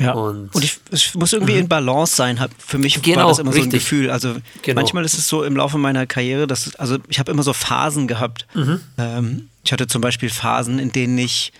Ja. 0.00 0.12
Und- 0.12 0.54
Und, 0.54 0.64
ich, 0.64 0.78
es 0.90 1.14
muss 1.14 1.32
irgendwie 1.32 1.56
in 1.58 1.68
Balance 1.68 2.16
sein. 2.16 2.40
Hab, 2.40 2.50
für 2.58 2.78
mich 2.78 2.96
war 2.96 3.02
Genau, 3.02 3.28
das 3.28 3.38
immer 3.38 3.52
so 3.52 3.58
ein 3.58 3.64
richtig. 3.64 3.82
Gefühl. 3.82 4.10
Also 4.10 4.36
Genau. 4.62 4.80
manchmal 4.80 5.04
ist 5.04 5.14
es 5.18 5.28
so 5.28 5.44
im 5.44 5.56
Laufe 5.56 5.78
meiner 5.78 6.06
Karriere, 6.06 6.46
dass 6.46 6.74
also 6.76 6.98
ich 7.08 7.18
habe 7.18 7.30
immer 7.30 7.42
so 7.42 7.52
Phasen 7.52 8.08
gehabt. 8.08 8.46
Mhm. 8.54 8.80
Ähm, 8.98 9.48
ich 9.64 9.72
hatte 9.72 9.86
zum 9.86 10.00
Beispiel 10.02 10.28
Phasen, 10.30 10.78
in 10.78 10.90
denen 10.92 11.16
ich 11.18 11.52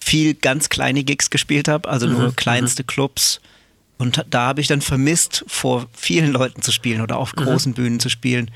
viel 0.00 0.34
ganz 0.34 0.68
kleine 0.68 1.04
Gigs 1.04 1.30
gespielt 1.30 1.68
habe, 1.68 1.88
also 1.88 2.06
Mhm. 2.06 2.12
nur 2.18 2.36
kleinste 2.36 2.84
Clubs. 2.84 3.40
Und 3.98 4.24
da 4.28 4.46
habe 4.48 4.60
ich 4.60 4.66
dann 4.66 4.82
vermisst, 4.82 5.44
vor 5.48 5.86
vielen 5.92 6.30
Leuten 6.30 6.60
zu 6.62 6.70
spielen 6.70 7.00
oder 7.00 7.14
Mhm. 7.14 7.20
auf 7.22 7.32
großen 7.32 7.72
Bühnen 7.74 7.98
zu 7.98 8.08
spielen. 8.10 8.50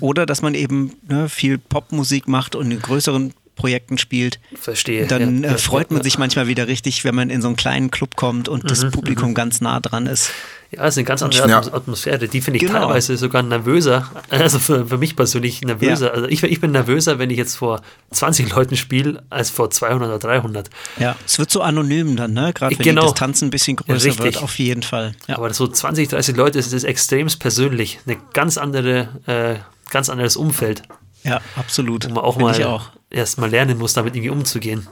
Oder 0.00 0.24
dass 0.24 0.40
man 0.40 0.54
eben 0.54 0.92
ne, 1.08 1.28
viel 1.28 1.58
Popmusik 1.58 2.28
macht 2.28 2.54
und 2.54 2.70
in 2.70 2.80
größeren 2.80 3.34
Projekten 3.56 3.98
spielt. 3.98 4.40
Verstehe. 4.54 5.06
Dann 5.06 5.42
ja, 5.44 5.52
äh, 5.52 5.58
freut 5.58 5.90
man 5.90 5.98
ja. 5.98 6.04
sich 6.04 6.18
manchmal 6.18 6.48
wieder 6.48 6.66
richtig, 6.68 7.04
wenn 7.04 7.14
man 7.14 7.30
in 7.30 7.40
so 7.40 7.48
einen 7.48 7.56
kleinen 7.56 7.90
Club 7.90 8.16
kommt 8.16 8.48
und 8.48 8.64
Mhm, 8.64 8.68
das 8.68 8.90
Publikum 8.90 9.34
ganz 9.34 9.60
nah 9.60 9.80
dran 9.80 10.06
ist. 10.06 10.30
Ja, 10.72 10.82
es 10.86 10.94
ist 10.94 10.98
eine 10.98 11.04
ganz 11.04 11.22
andere 11.22 11.48
Ja. 11.48 11.60
Atmos- 11.60 11.72
Atmosphäre. 11.72 12.26
Die 12.26 12.40
finde 12.40 12.56
ich 12.58 12.66
Genau. 12.66 12.80
teilweise 12.86 13.16
sogar 13.16 13.42
nervöser. 13.44 14.10
Also 14.30 14.58
für, 14.58 14.86
für 14.86 14.98
mich 14.98 15.14
persönlich 15.14 15.62
nervöser. 15.62 16.06
Ja. 16.06 16.12
Also 16.12 16.26
ich, 16.28 16.42
ich 16.42 16.60
bin 16.60 16.72
nervöser, 16.72 17.18
wenn 17.20 17.30
ich 17.30 17.38
jetzt 17.38 17.54
vor 17.56 17.80
20 18.10 18.50
Leuten 18.50 18.76
spiele, 18.76 19.22
als 19.30 19.50
vor 19.50 19.70
200 19.70 20.08
oder 20.08 20.18
300. 20.18 20.70
Ja, 20.98 21.14
es 21.24 21.38
wird 21.38 21.50
so 21.50 21.62
anonym 21.62 22.16
dann, 22.16 22.32
ne? 22.32 22.52
Gerade 22.52 22.76
wenn 22.76 22.84
Genau. 22.84 23.02
die 23.02 23.06
Distanz 23.08 23.40
ein 23.42 23.50
bisschen 23.50 23.76
größer 23.76 24.06
Richtig. 24.06 24.24
wird, 24.24 24.36
auf 24.42 24.58
jeden 24.58 24.82
Fall. 24.82 25.14
Ja. 25.28 25.36
Aber 25.36 25.54
so 25.54 25.68
20, 25.68 26.08
30 26.08 26.36
Leute 26.36 26.58
ist 26.58 26.72
es 26.72 26.82
extremst 26.82 27.38
persönlich. 27.38 28.00
Eine 28.06 28.16
ganz 28.32 28.58
andere, 28.58 29.08
äh, 29.26 29.56
ganz 29.90 30.08
anderes 30.10 30.34
Umfeld, 30.36 30.82
ja, 31.22 31.40
absolut. 31.56 32.08
man 32.08 32.18
auch 32.18 32.34
Finde 32.34 32.50
mal 32.50 32.58
ich 32.58 32.64
auch. 32.64 32.90
Erst 33.14 33.38
mal 33.38 33.48
lernen 33.50 33.78
muss, 33.78 33.92
damit 33.94 34.14
irgendwie 34.14 34.30
umzugehen. 34.30 34.86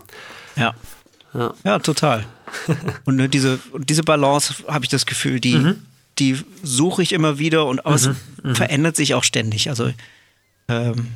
Ja. 0.56 0.74
Ja, 1.34 1.54
Ja, 1.64 1.78
total. 1.78 2.26
Und 3.04 3.16
ne, 3.16 3.28
diese, 3.28 3.58
diese 3.78 4.02
Balance 4.02 4.54
habe 4.68 4.84
ich 4.84 4.90
das 4.90 5.06
Gefühl, 5.06 5.40
die, 5.40 5.54
Mhm. 5.56 5.76
die 6.18 6.36
suche 6.62 7.02
ich 7.02 7.12
immer 7.12 7.38
wieder 7.38 7.64
und 7.66 7.86
aus, 7.86 8.10
verändert 8.54 8.96
sich 8.96 9.14
auch 9.14 9.24
ständig. 9.24 9.70
Also 9.70 9.90
ähm, 10.68 11.08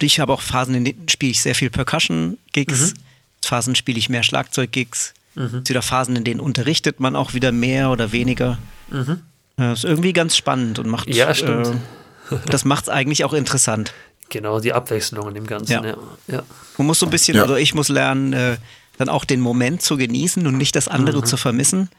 ich 0.00 0.20
habe 0.20 0.32
auch 0.32 0.42
Phasen, 0.42 0.74
in 0.74 0.84
denen 0.84 1.08
spiele 1.08 1.30
ich 1.32 1.40
sehr 1.40 1.54
viel 1.54 1.70
Percussion-Gigs, 1.70 2.92
Mhm. 2.92 2.98
Phasen 3.44 3.74
spiele 3.74 3.98
ich 3.98 4.08
mehr 4.10 4.22
Schlagzeug-Gigs, 4.22 5.14
es 5.36 5.52
gibt 5.52 5.68
wieder 5.68 5.82
Phasen, 5.82 6.16
in 6.16 6.24
denen 6.24 6.40
unterrichtet 6.40 6.98
man 7.00 7.14
auch 7.16 7.32
wieder 7.34 7.52
mehr 7.52 7.90
oder 7.90 8.12
weniger. 8.12 8.58
Das 9.56 9.78
ist 9.80 9.84
irgendwie 9.84 10.12
ganz 10.12 10.36
spannend 10.36 10.78
und 10.78 10.86
macht 10.88 11.08
Mhm. 11.08 11.14
Ja, 11.14 11.34
stimmt. 11.34 11.66
Äh, 12.30 12.36
das 12.50 12.64
macht 12.66 12.84
es 12.84 12.88
eigentlich 12.90 13.24
auch 13.24 13.32
interessant. 13.32 13.92
Genau, 14.30 14.60
die 14.60 14.72
Abwechslung 14.72 15.28
in 15.28 15.34
dem 15.34 15.46
Ganzen. 15.46 15.72
Ja. 15.72 15.84
Ja. 15.86 15.96
Ja. 16.28 16.42
Man 16.78 16.86
muss 16.86 16.98
so 16.98 17.06
ein 17.06 17.10
bisschen, 17.10 17.36
Ja. 17.36 17.42
also 17.42 17.56
ich 17.56 17.74
muss 17.74 17.88
lernen, 17.88 18.32
äh, 18.32 18.56
dann 18.98 19.08
auch 19.08 19.24
den 19.24 19.40
Moment 19.40 19.82
zu 19.82 19.96
genießen 19.96 20.46
und 20.46 20.56
nicht 20.56 20.74
das 20.76 20.88
andere 20.88 21.22
zu 21.22 21.36
vermissen. 21.36 21.90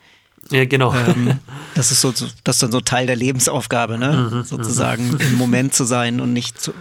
ja, 0.49 0.65
genau. 0.65 0.93
Ähm, 0.93 1.39
das 1.75 1.91
ist 1.91 2.01
so, 2.01 2.11
so- 2.11 2.27
das 2.43 2.55
ist 2.57 2.63
dann 2.63 2.71
so 2.71 2.81
Teil 2.81 3.05
der 3.07 3.15
Lebensaufgabe, 3.15 3.97
ne? 3.97 4.43
Sozusagen 4.45 5.17
im 5.19 5.35
Moment 5.35 5.73
zu 5.73 5.83
sein 5.83 6.19
und 6.21 6.33
nicht 6.33 6.59
zu, 6.59 6.73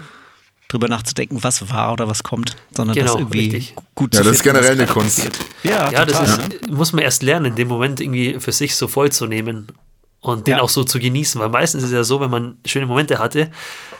drüber 0.68 0.88
nachzudenken, 0.88 1.42
was 1.42 1.68
war 1.70 1.92
oder 1.92 2.08
was 2.08 2.22
kommt, 2.22 2.56
sondern 2.76 2.96
das 2.96 3.04
Genau, 3.04 3.18
irgendwie 3.18 3.40
richtig. 3.50 3.74
gut 3.94 4.14
Ja, 4.14 4.20
zu 4.22 4.24
das 4.28 4.36
ist 4.38 4.42
finden, 4.42 4.56
generell 4.58 4.76
eine 4.78 4.86
Kunst. 4.86 5.16
passiert. 5.16 5.38
Ja, 5.62 5.90
Ja, 5.92 6.04
das 6.04 6.18
total, 6.18 6.38
ist, 6.52 6.62
ne? 6.68 6.74
muss 6.74 6.92
man 6.92 7.02
erst 7.04 7.22
lernen, 7.22 7.54
den 7.54 7.68
Moment 7.68 8.00
irgendwie 8.00 8.40
für 8.40 8.52
sich 8.52 8.74
so 8.74 8.88
voll 8.88 9.12
zu 9.12 9.26
nehmen 9.26 9.68
und 10.20 10.46
den 10.46 10.56
Ja. 10.56 10.62
auch 10.62 10.68
so 10.68 10.82
zu 10.84 10.98
genießen. 10.98 11.40
Weil 11.40 11.48
meistens 11.50 11.82
ist 11.82 11.90
es 11.90 11.94
ja 11.94 12.04
so, 12.04 12.20
wenn 12.20 12.30
man 12.30 12.56
schöne 12.64 12.86
Momente 12.86 13.18
hatte, 13.18 13.50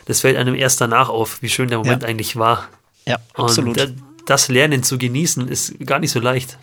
das 0.07 0.20
fällt 0.20 0.37
einem 0.37 0.55
erst 0.55 0.81
danach 0.81 1.09
auf, 1.09 1.40
wie 1.42 1.48
schön 1.48 1.68
der 1.68 1.79
Moment 1.79 2.02
Ja. 2.02 2.09
eigentlich 2.09 2.37
war. 2.37 2.68
Ja, 3.07 3.18
absolut. 3.35 3.79
Und 3.81 3.90
da- 3.96 4.02
das 4.26 4.48
Lernen 4.48 4.83
zu 4.83 4.98
genießen 4.98 5.46
ist 5.48 5.74
gar 5.87 5.98
nicht 6.00 6.11
so 6.11 6.18
leicht. 6.20 6.59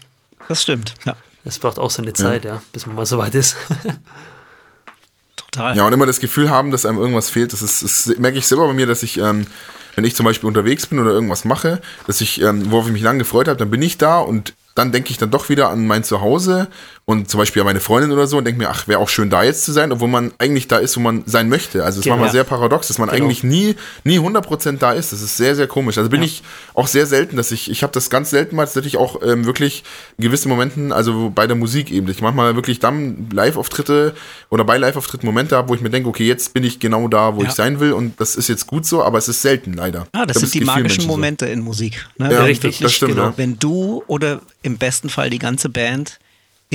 das 0.50 0.62
stimmt. 0.64 0.94
Ja, 1.06 1.16
Das 1.46 1.60
braucht 1.60 1.80
auch 1.80 1.90
seine 1.92 2.12
Zeit, 2.14 2.44
ja, 2.46 2.62
bis 2.74 2.86
man 2.86 2.96
mal 2.98 3.06
so 3.06 3.18
weit 3.18 3.34
ist. 3.36 3.56
total. 5.36 5.76
Ja, 5.78 5.86
und 5.86 5.94
immer 5.94 6.06
das 6.06 6.20
Gefühl 6.20 6.50
haben, 6.50 6.72
dass 6.72 6.86
einem 6.86 6.98
irgendwas 6.98 7.30
fehlt. 7.30 7.54
Das, 7.54 7.62
ist, 7.62 7.84
das 7.84 8.18
merke 8.18 8.38
ich 8.38 8.48
selber 8.48 8.68
bei 8.68 8.74
mir, 8.74 8.86
dass 8.88 9.04
ich, 9.04 9.18
ähm, 9.18 9.48
wenn 9.96 10.04
ich 10.06 10.16
zum 10.16 10.26
Beispiel 10.26 10.48
unterwegs 10.48 10.88
bin 10.88 11.00
oder 11.00 11.12
irgendwas 11.12 11.46
mache, 11.46 11.82
dass 12.08 12.22
ich, 12.22 12.42
ähm, 12.42 12.72
worauf 12.72 12.88
ich 12.88 12.94
mich 12.94 13.02
lange 13.02 13.20
gefreut 13.20 13.48
habe, 13.48 13.58
dann 13.58 13.70
bin 13.72 13.82
ich 13.82 13.98
da 13.98 14.20
und 14.20 14.54
dann 14.76 14.92
denke 14.92 15.12
ich 15.12 15.18
dann 15.18 15.30
doch 15.32 15.50
wieder 15.50 15.70
an 15.70 15.86
mein 15.86 16.04
Zuhause 16.04 16.68
und 17.06 17.30
zum 17.30 17.38
Beispiel 17.38 17.62
an 17.62 17.66
meine 17.66 17.82
Freundin 17.82 18.12
oder 18.14 18.28
so 18.28 18.38
und 18.38 18.46
denke 18.46 18.60
mir, 18.62 18.70
ach, 18.70 18.88
wäre 18.88 19.00
auch 19.00 19.10
schön 19.10 19.30
da 19.30 19.44
jetzt 19.44 19.66
zu 19.66 19.74
sein, 19.74 19.92
obwohl 19.92 20.08
man 20.08 20.32
eigentlich 20.38 20.70
da 20.70 20.78
ist, 20.78 20.96
wo 20.96 21.02
man 21.02 21.24
sein 21.26 21.50
möchte. 21.50 21.84
Also 21.84 22.00
es 22.00 22.06
Genau. 22.06 22.16
war 22.16 22.26
mal 22.28 22.32
sehr 22.32 22.46
paradox, 22.46 22.88
dass 22.88 22.98
man 22.98 23.10
Genau. 23.10 23.24
eigentlich 23.26 23.44
nie, 23.44 23.76
nie 24.06 24.20
100% 24.20 24.78
da 24.80 24.94
ist. 24.94 25.12
Das 25.12 25.22
ist 25.22 25.36
sehr, 25.36 25.54
sehr 25.58 25.68
komisch. 25.68 25.98
Also 25.98 26.10
bin 26.10 26.24
ich 26.24 26.44
auch 26.74 26.88
sehr 26.88 27.06
selten, 27.06 27.36
dass 27.36 27.52
ich, 27.52 27.70
ich 27.70 27.84
habe 27.84 27.92
das 27.92 28.10
ganz 28.10 28.30
selten 28.30 28.56
mal, 28.56 28.66
dass 28.66 28.78
ich 28.78 28.96
auch 28.96 29.22
ähm, 29.22 29.46
wirklich 29.46 29.84
in 30.18 30.24
gewissen 30.24 30.48
Momenten, 30.48 30.94
also 30.94 31.30
bei 31.30 31.46
der 31.46 31.58
Musik 31.58 31.92
eben, 31.92 32.08
ich 32.10 32.22
manchmal 32.22 32.56
wirklich 32.56 32.80
dann 32.80 33.28
Live-Auftritte 33.34 34.14
oder 34.50 34.64
bei 34.64 34.78
Live-Auftritten 34.78 35.26
Momente 35.26 35.58
habe, 35.58 35.68
wo 35.68 35.76
ich 35.76 35.82
mir 35.82 35.90
denke, 35.90 36.08
okay, 36.08 36.26
jetzt 36.26 36.54
bin 36.54 36.64
ich 36.64 36.80
genau 36.80 37.10
da, 37.10 37.36
wo 37.36 37.42
Ja. 37.42 37.50
ich 37.50 37.54
sein 37.54 37.82
will 37.82 37.92
und 37.92 38.18
das 38.22 38.38
ist 38.38 38.48
jetzt 38.48 38.66
gut 38.66 38.86
so, 38.86 39.04
aber 39.04 39.18
es 39.18 39.28
ist 39.28 39.42
selten 39.42 39.74
leider. 39.74 40.08
Ah, 40.14 40.26
das 40.26 40.38
glaub, 40.38 40.50
sind 40.50 40.54
die 40.54 40.66
magischen 40.66 40.84
Menschen 40.84 41.02
so. 41.02 41.08
Momente 41.08 41.46
in 41.48 41.60
Musik. 41.60 42.06
Ne? 42.18 42.32
Ja, 42.32 42.44
richtig, 42.44 42.80
das 42.80 42.94
stimmt, 42.94 43.12
genau. 43.16 43.24
ja. 43.26 43.34
wenn 43.36 43.60
du 43.60 44.04
oder 44.08 44.40
im 44.62 44.78
besten 44.78 45.10
Fall 45.10 45.30
die 45.30 45.40
ganze 45.40 45.68
Band 45.68 46.20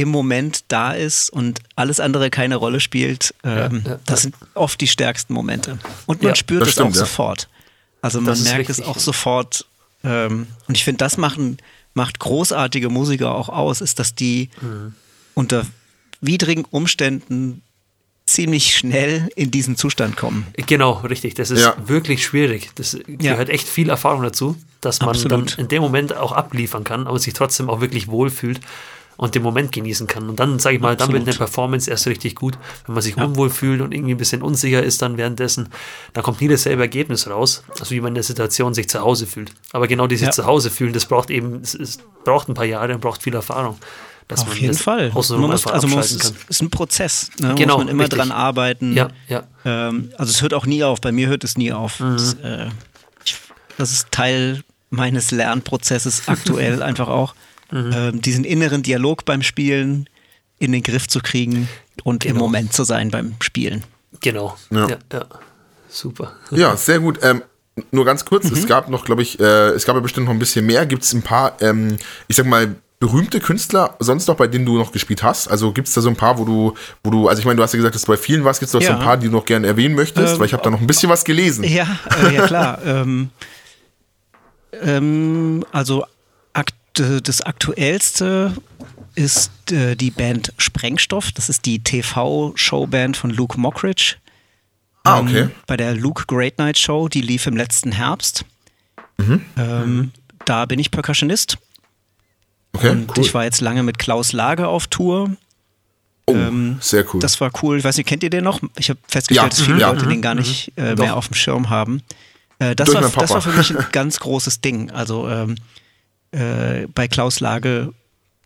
im 0.01 0.09
Moment 0.11 0.65
da 0.69 0.93
ist 0.93 1.29
und 1.31 1.61
alles 1.75 1.99
andere 1.99 2.31
keine 2.31 2.57
Rolle 2.57 2.79
spielt, 2.81 3.35
ähm, 3.43 3.83
ja, 3.85 3.99
das 4.07 4.23
sind 4.23 4.35
oft 4.55 4.81
die 4.81 4.87
stärksten 4.87 5.33
Momente. 5.35 5.79
Und 6.07 6.23
man 6.23 6.31
Ja, 6.31 6.35
spürt 6.37 6.63
es 6.63 6.73
stimmt, 6.73 6.91
auch 6.91 6.95
ja. 6.95 7.01
sofort. 7.01 7.49
Also 8.01 8.21
man 8.21 8.41
merkt 8.45 8.71
es 8.71 8.81
auch 8.81 8.99
sofort. 8.99 9.67
Ähm, 10.05 10.47
und 10.69 10.77
ich 10.77 10.85
finde, 10.85 10.99
das 10.99 11.17
machen, 11.17 11.59
macht 11.95 12.21
großartige 12.21 12.89
Musiker 12.91 13.35
auch 13.35 13.49
aus, 13.49 13.81
ist, 13.81 13.99
dass 13.99 14.15
die 14.15 14.51
Mhm. 14.61 14.95
unter 15.35 15.67
widrigen 16.21 16.65
Umständen 16.65 17.63
ziemlich 18.27 18.77
schnell 18.77 19.29
in 19.37 19.51
diesen 19.51 19.77
Zustand 19.77 20.17
kommen. 20.17 20.47
Genau, 20.67 20.93
richtig. 21.01 21.35
Das 21.35 21.51
ist 21.51 21.63
Ja. 21.63 21.75
wirklich 21.87 22.23
schwierig. 22.25 22.71
Das 22.77 22.97
gehört 23.07 23.49
echt 23.49 23.67
viel 23.67 23.89
Erfahrung 23.89 24.23
dazu, 24.23 24.57
dass 24.81 25.01
man 25.01 25.09
Absolut. 25.11 25.53
dann 25.57 25.59
in 25.59 25.69
dem 25.69 25.83
Moment 25.83 26.15
auch 26.15 26.33
abliefern 26.33 26.85
kann, 26.85 27.07
aber 27.07 27.19
sich 27.19 27.33
trotzdem 27.35 27.69
auch 27.71 27.81
wirklich 27.81 28.07
wohlfühlt 28.09 28.61
und 29.19 29.35
den 29.35 29.43
Moment 29.43 29.73
genießen 29.73 30.07
kann. 30.07 30.29
Und 30.29 30.39
dann, 30.41 30.59
sage 30.61 30.77
ich 30.77 30.81
mal, 30.81 30.97
dann 30.97 31.09
wird 31.09 31.23
Absolut. 31.23 31.29
eine 31.29 31.37
Performance 31.37 31.91
erst 31.91 32.07
richtig 32.07 32.37
gut. 32.37 32.57
Wenn 32.87 32.95
man 32.95 33.03
sich 33.03 33.17
unwohl 33.17 33.51
fühlt 33.51 33.81
und 33.81 33.93
irgendwie 33.93 34.15
ein 34.15 34.17
bisschen 34.17 34.43
unsicher 34.43 34.83
ist 34.83 35.03
dann 35.03 35.19
währenddessen, 35.19 35.69
dann 36.13 36.23
kommt 36.23 36.41
nie 36.41 36.47
dasselbe 36.49 36.83
Ergebnis 36.83 37.29
raus, 37.29 37.65
also 37.81 37.91
wie 37.91 38.01
man 38.01 38.09
in 38.11 38.15
der 38.15 38.23
Situation 38.23 38.75
sich 38.75 38.89
zu 38.89 39.01
Hause 39.01 39.27
fühlt. 39.27 39.53
Aber 39.73 39.89
genau 39.89 40.07
dieses 40.07 40.27
Ja. 40.27 40.33
Zuhause 40.33 40.71
fühlen, 40.71 40.93
das 40.93 41.05
braucht 41.07 41.31
eben, 41.31 41.61
es, 41.63 41.75
es 41.75 41.99
braucht 42.25 42.49
ein 42.49 42.55
paar 42.55 42.65
Jahre 42.65 42.95
und 42.95 43.01
braucht 43.01 43.23
viel 43.23 43.35
Erfahrung. 43.35 43.77
Dass 44.29 44.43
Auf 44.43 44.49
man 44.49 44.59
jeden 44.59 44.75
Fall. 44.75 45.09
Man 45.09 45.15
muss, 45.15 45.31
also 45.67 45.89
man 45.89 45.97
muss, 45.99 46.19
kann. 46.19 46.37
ist 46.49 46.63
ein 46.63 46.71
Prozess. 46.71 47.31
Ne? 47.41 47.55
Genau, 47.57 47.75
muss 47.77 47.87
man 47.87 47.89
immer 47.89 48.03
richtig. 48.05 48.19
dran 48.19 48.31
arbeiten. 48.31 48.95
Ja, 48.95 49.09
ja. 49.27 49.45
Ähm, 49.65 50.13
also 50.19 50.31
es 50.31 50.43
hört 50.43 50.53
auch 50.55 50.67
nie 50.67 50.85
auf. 50.85 51.01
Bei 51.01 51.13
mir 51.13 51.29
hört 51.29 51.45
es 51.45 51.57
nie 51.57 51.73
auf. 51.73 51.99
Mhm. 51.99 52.13
Das, 52.13 52.35
äh, 52.35 52.67
das 53.79 53.91
ist 53.93 54.13
Teil 54.13 54.63
meines 54.91 55.31
Lernprozesses 55.31 56.29
aktuell 56.29 56.83
einfach 56.85 57.09
auch. 57.09 57.35
Mhm. 57.71 57.93
Ähm, 57.95 58.23
diesen 58.23 58.45
inneren 58.45 58.83
Dialog 58.83 59.25
beim 59.25 59.43
Spielen 59.43 60.09
in 60.59 60.73
den 60.73 60.83
Griff 60.83 61.07
zu 61.07 61.21
kriegen 61.21 61.69
und 62.05 62.25
im 62.25 62.33
Genau. 62.35 62.45
Moment 62.47 62.73
zu 62.73 62.85
sein 62.85 63.11
beim 63.11 63.35
Spielen. 63.41 63.85
Genau. 64.21 64.57
Ja. 64.71 64.89
ja, 64.89 64.97
ja. 65.13 65.25
Super. 65.89 66.33
Ja, 66.51 66.77
sehr 66.77 66.99
gut. 67.01 67.19
Ähm, 67.23 67.43
nur 67.93 68.05
ganz 68.05 68.25
kurz, 68.25 68.45
Mhm. 68.51 68.57
es 68.57 68.67
gab 68.67 68.89
noch, 68.89 69.05
glaube 69.05 69.23
ich, 69.23 69.39
äh, 69.39 69.69
es 69.71 69.85
gab 69.85 69.95
ja 69.95 70.01
bestimmt 70.01 70.27
noch 70.27 70.33
ein 70.33 70.39
bisschen 70.39 70.67
mehr. 70.67 70.85
Gibt 70.87 71.05
es 71.05 71.13
ein 71.13 71.23
paar, 71.23 71.57
ähm, 71.63 71.97
ich 72.27 72.37
sag 72.37 72.47
mal, 72.47 72.75
berühmte 73.01 73.39
Künstler 73.39 73.95
sonst 74.01 74.27
noch, 74.27 74.35
bei 74.35 74.49
denen 74.49 74.67
du 74.67 74.77
noch 74.77 74.91
gespielt 74.91 75.23
hast? 75.23 75.47
Also 75.47 75.71
gibt 75.73 75.87
es 75.87 75.95
da 75.95 76.01
so 76.01 76.09
ein 76.09 76.17
paar, 76.17 76.37
wo 76.39 76.45
du, 76.45 76.75
wo 77.05 77.11
du, 77.11 77.29
also 77.29 77.39
ich 77.39 77.47
meine, 77.47 77.57
du 77.57 77.63
hast 77.63 77.73
ja 77.73 77.77
gesagt, 77.77 77.95
dass 77.95 78.03
du 78.03 78.09
bei 78.09 78.17
vielen 78.17 78.43
warst, 78.45 78.59
gibt 78.59 78.69
es 78.69 78.75
noch 78.75 78.81
so 78.83 78.89
Ja. 78.89 78.99
ein 78.99 79.05
paar, 79.05 79.17
die 79.17 79.27
du 79.27 79.33
noch 79.33 79.45
gerne 79.45 79.69
erwähnen 79.69 79.95
möchtest? 79.95 80.33
Ähm, 80.35 80.39
weil 80.41 80.47
ich 80.47 80.53
habe 80.53 80.65
da 80.65 80.71
noch 80.71 80.81
ein 80.81 80.87
bisschen 80.89 81.09
was 81.09 81.25
gelesen. 81.25 81.63
Ja, 81.63 81.87
äh, 82.25 82.35
ja 82.35 82.47
klar. 82.49 82.81
ähm, 82.85 83.31
ähm, 84.83 85.65
also 85.73 86.03
äh, 86.03 86.07
das 86.99 87.43
aktuellste 87.43 88.55
ist 89.15 89.73
äh, 89.73 89.97
die 89.97 90.11
Band 90.11 90.53
Sprengstoff. 90.59 91.33
Das 91.33 91.49
ist 91.49 91.67
die 91.67 91.81
TV-Showband 91.83 93.17
von 93.17 93.31
Luke 93.31 93.59
Mockridge. 93.59 94.17
ah, 95.05 95.21
okay. 95.21 95.41
Ähm, 95.41 95.51
bei 95.67 95.77
der 95.77 95.95
Luke 95.95 96.25
Great 96.27 96.59
Night 96.59 96.79
Show, 96.79 97.09
die 97.09 97.21
lief 97.21 97.47
im 97.47 97.57
letzten 97.57 97.93
Herbst. 97.93 98.45
Mhm. 99.17 99.45
Ähm, 99.57 100.13
da 100.45 100.67
bin 100.67 100.79
ich 100.79 100.91
Percussionist. 100.91 101.59
Okay, 102.73 102.91
und 102.91 103.17
cool. 103.17 103.25
ich 103.25 103.35
war 103.35 103.45
jetzt 103.45 103.61
lange 103.61 103.83
mit 103.83 103.99
Klaus 103.99 104.33
Lager 104.33 104.69
auf 104.69 104.87
Tour. 104.87 105.33
oh, 106.27 106.35
ähm, 106.35 106.79
sehr 106.81 107.05
cool. 107.13 107.21
Das 107.21 107.41
war 107.41 107.51
cool. 107.63 107.79
Ich 107.79 107.85
weiß 107.85 107.97
nicht, 107.97 108.07
kennt 108.07 108.23
ihr 108.23 108.31
den 108.31 108.45
noch? 108.45 108.61
Ich 108.79 108.91
habe 108.91 109.01
festgestellt, 109.09 109.45
Ja, 109.45 109.49
dass 109.49 109.61
viele 109.61 109.75
mhm, 109.75 109.81
ja. 109.81 109.91
Leute 109.91 110.07
den 110.07 110.23
gar 110.23 110.35
nicht 110.35 110.73
äh, 110.77 110.95
mehr 110.95 111.17
auf 111.17 111.29
dem 111.29 111.35
Schirm 111.35 111.71
haben. 111.71 112.03
Äh, 112.61 112.77
das, 112.77 112.93
war, 112.93 113.01
das 113.01 113.31
war 113.31 113.43
für 113.43 113.53
mich 113.53 113.77
ein 113.77 113.85
ganz 113.93 114.21
großes 114.21 114.61
Ding. 114.61 114.91
Also 114.91 115.29
ähm, 115.29 115.57
äh, 116.33 116.87
bei 116.95 117.09
Klaus 117.09 117.41
Lage 117.41 117.93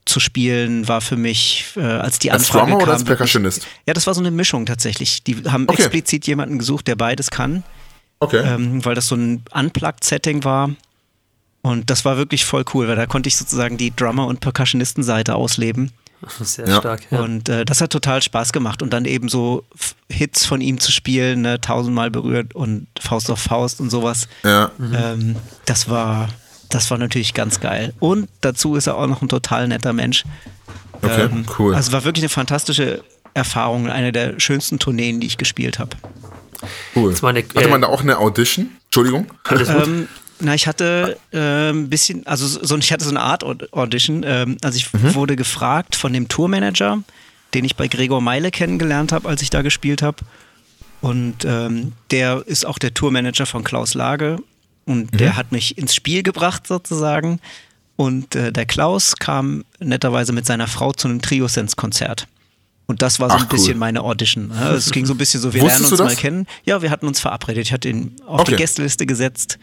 zu 0.05 0.19
spielen 0.19 0.89
war 0.89 1.01
für 1.01 1.17
mich, 1.17 1.67
äh, 1.77 1.81
als 1.83 2.19
die 2.19 2.31
als 2.33 2.43
Anfrage 2.51 2.65
Drummer 2.67 2.77
oder 2.77 2.85
kam, 2.87 2.95
als 2.95 3.05
Percussionist? 3.05 3.67
Ja, 3.87 3.95
das 3.95 4.07
war 4.07 4.15
so 4.15 4.21
eine 4.21 4.31
Mischung 4.33 4.67
tatsächlich. 4.67 5.23
Die 5.23 5.37
haben 5.49 5.65
Okay. 5.69 5.83
explizit 5.83 6.27
jemanden 6.27 6.59
gesucht, 6.59 6.89
der 6.89 6.97
beides 6.97 7.31
kann, 7.31 7.63
Okay. 8.19 8.43
ähm, 8.45 8.85
weil 8.85 8.95
das 8.97 9.07
so 9.07 9.15
ein 9.15 9.43
Unplugged-Setting 9.53 10.43
war. 10.45 10.71
Und 11.63 11.91
das 11.91 12.05
war 12.05 12.17
wirklich 12.17 12.45
voll 12.45 12.65
cool, 12.75 12.89
weil 12.89 12.97
da 12.97 13.07
konnte 13.07 13.29
ich 13.29 13.37
sozusagen 13.37 13.77
die 13.77 13.95
Drummer- 13.95 14.27
und 14.27 14.41
Percussionisten-Seite 14.41 15.37
ausleben. 15.37 15.93
Sehr 16.41 16.67
Ja. 16.69 16.79
stark. 16.79 17.03
Ja. 17.11 17.21
Und 17.21 17.49
äh, 17.49 17.65
das 17.65 17.81
hat 17.81 17.91
total 17.91 18.23
Spaß 18.23 18.53
gemacht. 18.53 18.83
Und 18.83 18.93
dann 18.93 19.05
eben 19.05 19.29
so 19.29 19.65
F- 19.75 19.95
Hits 20.11 20.45
von 20.47 20.61
ihm 20.61 20.81
zu 20.81 20.91
spielen, 20.91 21.43
ne, 21.43 21.61
tausendmal 21.61 22.11
berührt 22.11 22.55
und 22.57 22.87
Faust 23.01 23.31
auf 23.31 23.41
Faust 23.41 23.81
und 23.81 23.91
sowas. 23.91 24.27
ja. 24.45 24.71
Ähm, 24.93 25.37
das 25.67 25.89
war, 25.89 26.29
das 26.75 26.91
war 26.91 26.99
natürlich 26.99 27.35
ganz 27.35 27.61
geil. 27.61 27.93
Und 28.01 28.29
dazu 28.41 28.75
ist 28.77 28.87
er 28.87 28.97
auch 28.97 29.07
noch 29.07 29.23
ein 29.23 29.29
total 29.29 29.69
netter 29.69 29.93
Mensch. 29.93 30.25
Okay, 31.03 31.23
Ähm, 31.31 31.45
cool. 31.59 31.75
Also 31.75 31.93
war 31.93 32.05
wirklich 32.05 32.23
eine 32.25 32.29
fantastische 32.29 33.03
Erfahrung, 33.35 33.89
eine 33.89 34.13
der 34.13 34.39
schönsten 34.41 34.79
Tourneen, 34.79 35.21
die 35.21 35.27
ich 35.27 35.39
gespielt 35.39 35.79
habe. 35.79 35.97
cool. 36.95 37.15
eine- 37.23 37.41
Hatte 37.41 37.61
äh, 37.65 37.69
man 37.69 37.81
da 37.83 37.89
auch 37.89 38.03
eine 38.03 38.19
Audition? 38.19 38.69
Entschuldigung. 38.87 39.27
Ähm, 39.51 40.09
na, 40.41 40.55
ich 40.55 40.67
hatte 40.67 41.17
äh, 41.33 41.71
ein 41.71 41.89
bisschen, 41.89 42.27
also 42.27 42.47
so, 42.47 42.77
ich 42.77 42.93
hatte 42.93 43.05
so 43.05 43.11
eine 43.11 43.21
Art 43.21 43.43
Aud- 43.45 43.73
Audition. 43.73 44.23
Ähm, 44.27 44.57
also 44.63 44.77
ich 44.77 44.93
Mhm. 44.93 45.15
wurde 45.15 45.35
gefragt 45.37 45.97
von 45.97 46.13
dem 46.13 46.29
Tourmanager, 46.29 46.99
den 47.55 47.65
ich 47.65 47.77
bei 47.77 47.89
Gregor 47.89 48.21
Meile 48.21 48.51
kennengelernt 48.51 49.13
habe, 49.13 49.29
als 49.29 49.43
ich 49.43 49.51
da 49.51 49.63
gespielt 49.63 50.03
habe. 50.03 50.19
Und 51.01 51.45
ähm, 51.45 51.93
der 52.13 52.45
ist 52.47 52.65
auch 52.65 52.79
der 52.79 52.95
Tourmanager 52.95 53.45
von 53.47 53.65
Klaus 53.65 53.95
Lage. 53.95 54.37
Und 54.85 55.13
Mhm. 55.13 55.17
der 55.19 55.37
hat 55.37 55.53
mich 55.53 55.79
ins 55.79 55.95
Spiel 55.95 56.23
gebracht 56.23 56.67
sozusagen. 56.67 57.41
Und 57.97 58.35
äh, 58.35 58.53
der 58.53 58.67
Klaus 58.67 59.15
kam 59.17 59.65
netterweise 59.79 60.33
mit 60.33 60.47
seiner 60.47 60.67
Frau 60.67 60.93
zu 60.93 61.09
einem 61.09 61.21
Trio-Sense-Konzert. 61.23 62.27
Und 62.87 63.01
das 63.01 63.21
war 63.21 63.31
so 63.31 63.37
Ach, 63.37 63.43
ein 63.43 63.49
bisschen 63.49 63.75
cool. 63.75 63.79
meine 63.79 64.01
Audition. 64.03 64.49
ne? 64.49 64.71
Es 64.71 64.91
ging 64.91 65.07
so 65.07 65.15
ein 65.15 65.19
bisschen 65.19 65.41
so, 65.41 65.55
wir 65.55 65.63
Wusstest 65.63 65.91
lernen 65.91 66.03
uns 66.03 66.11
mal 66.15 66.17
kennen. 66.21 66.47
Ja, 66.65 66.83
wir 66.83 66.91
hatten 66.91 67.07
uns 67.07 67.21
verabredet. 67.21 67.65
Ich 67.67 67.73
hatte 67.73 67.89
ihn 67.89 68.17
auf 68.27 68.41
Okay. 68.41 68.53
die 68.53 68.57
Gästeliste 68.57 69.07
gesetzt. 69.07 69.59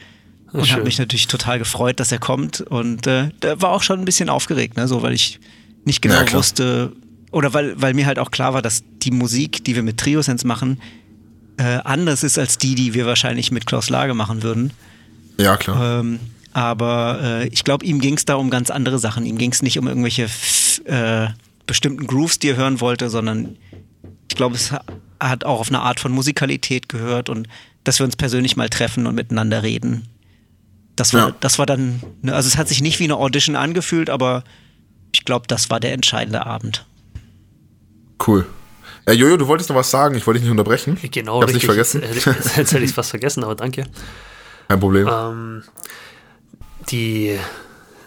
und 0.51 0.71
habe 0.71 0.83
mich 0.83 0.97
natürlich 0.97 1.27
total 1.27 1.59
gefreut, 1.59 1.99
dass 1.99 2.11
er 2.11 2.17
kommt. 2.17 2.61
Und 2.61 3.05
äh, 3.05 3.29
da 3.41 3.61
war 3.61 3.69
auch 3.71 3.83
schon 3.83 3.99
ein 3.99 4.05
bisschen 4.05 4.29
aufgeregt, 4.29 4.77
ne? 4.77 4.87
so 4.87 5.03
weil 5.03 5.13
ich 5.13 5.39
nicht 5.85 6.01
genau 6.01 6.21
ja, 6.21 6.33
wusste, 6.33 6.91
oder 7.31 7.53
weil, 7.53 7.79
weil 7.79 7.93
mir 7.93 8.07
halt 8.07 8.17
auch 8.17 8.31
klar 8.31 8.53
war, 8.55 8.61
dass 8.63 8.83
die 9.03 9.11
Musik, 9.11 9.63
die 9.65 9.75
wir 9.75 9.83
mit 9.83 9.97
Triosense 9.97 10.47
machen, 10.47 10.81
äh, 11.57 11.79
anders 11.83 12.23
ist 12.23 12.39
als 12.39 12.57
die, 12.57 12.73
die 12.73 12.95
wir 12.95 13.05
wahrscheinlich 13.05 13.51
mit 13.51 13.67
Klaus 13.67 13.89
Lage 13.91 14.13
machen 14.15 14.41
würden. 14.41 14.71
Ja, 15.39 15.57
klar. 15.57 16.01
Ähm, 16.01 16.19
aber 16.51 17.19
äh, 17.21 17.47
ich 17.47 17.63
glaube, 17.63 17.85
ihm 17.85 18.01
ging 18.01 18.15
es 18.15 18.25
da 18.25 18.35
um 18.35 18.49
ganz 18.49 18.69
andere 18.69 18.99
Sachen. 18.99 19.25
Ihm 19.25 19.37
ging 19.37 19.51
es 19.51 19.61
nicht 19.61 19.79
um 19.79 19.87
irgendwelche 19.87 20.27
äh, 20.85 21.27
bestimmten 21.65 22.05
Grooves, 22.07 22.39
die 22.39 22.49
er 22.49 22.57
hören 22.57 22.81
wollte, 22.81 23.09
sondern 23.09 23.57
ich 24.29 24.35
glaube, 24.35 24.55
es 24.55 24.73
hat 25.19 25.43
auch 25.45 25.59
auf 25.59 25.69
eine 25.69 25.79
Art 25.79 25.99
von 25.99 26.11
Musikalität 26.11 26.89
gehört 26.89 27.29
und 27.29 27.47
dass 27.83 27.99
wir 27.99 28.05
uns 28.05 28.15
persönlich 28.15 28.57
mal 28.57 28.69
treffen 28.69 29.07
und 29.07 29.15
miteinander 29.15 29.63
reden. 29.63 30.07
Das 30.95 31.13
war, 31.13 31.29
ja. 31.29 31.35
das 31.39 31.57
war 31.57 31.65
dann, 31.65 32.03
ne, 32.21 32.35
also 32.35 32.47
es 32.47 32.57
hat 32.57 32.67
sich 32.67 32.81
nicht 32.81 32.99
wie 32.99 33.05
eine 33.05 33.15
Audition 33.15 33.55
angefühlt, 33.55 34.09
aber 34.09 34.43
ich 35.13 35.23
glaube, 35.23 35.47
das 35.47 35.69
war 35.69 35.79
der 35.79 35.93
entscheidende 35.93 36.45
Abend. 36.45 36.85
Cool. 38.25 38.45
Ja, 39.07 39.13
Jojo, 39.13 39.37
du 39.37 39.47
wolltest 39.47 39.69
noch 39.69 39.77
was 39.77 39.89
sagen, 39.89 40.15
ich 40.15 40.27
wollte 40.27 40.39
dich 40.39 40.43
nicht 40.43 40.51
unterbrechen. 40.51 40.97
Genau, 41.09 41.37
ich 41.37 41.43
hab's 41.43 41.53
richtig. 41.53 41.53
nicht 41.53 41.65
vergessen. 41.65 42.03
Jetzt, 42.13 42.57
jetzt 42.57 42.73
hätte 42.73 42.83
ich 42.83 42.91
fast 42.93 43.11
vergessen, 43.11 43.43
aber 43.43 43.55
danke. 43.55 43.85
Kein 44.69 44.79
Problem. 44.79 45.09
Ähm, 45.11 45.63
die 46.89 47.37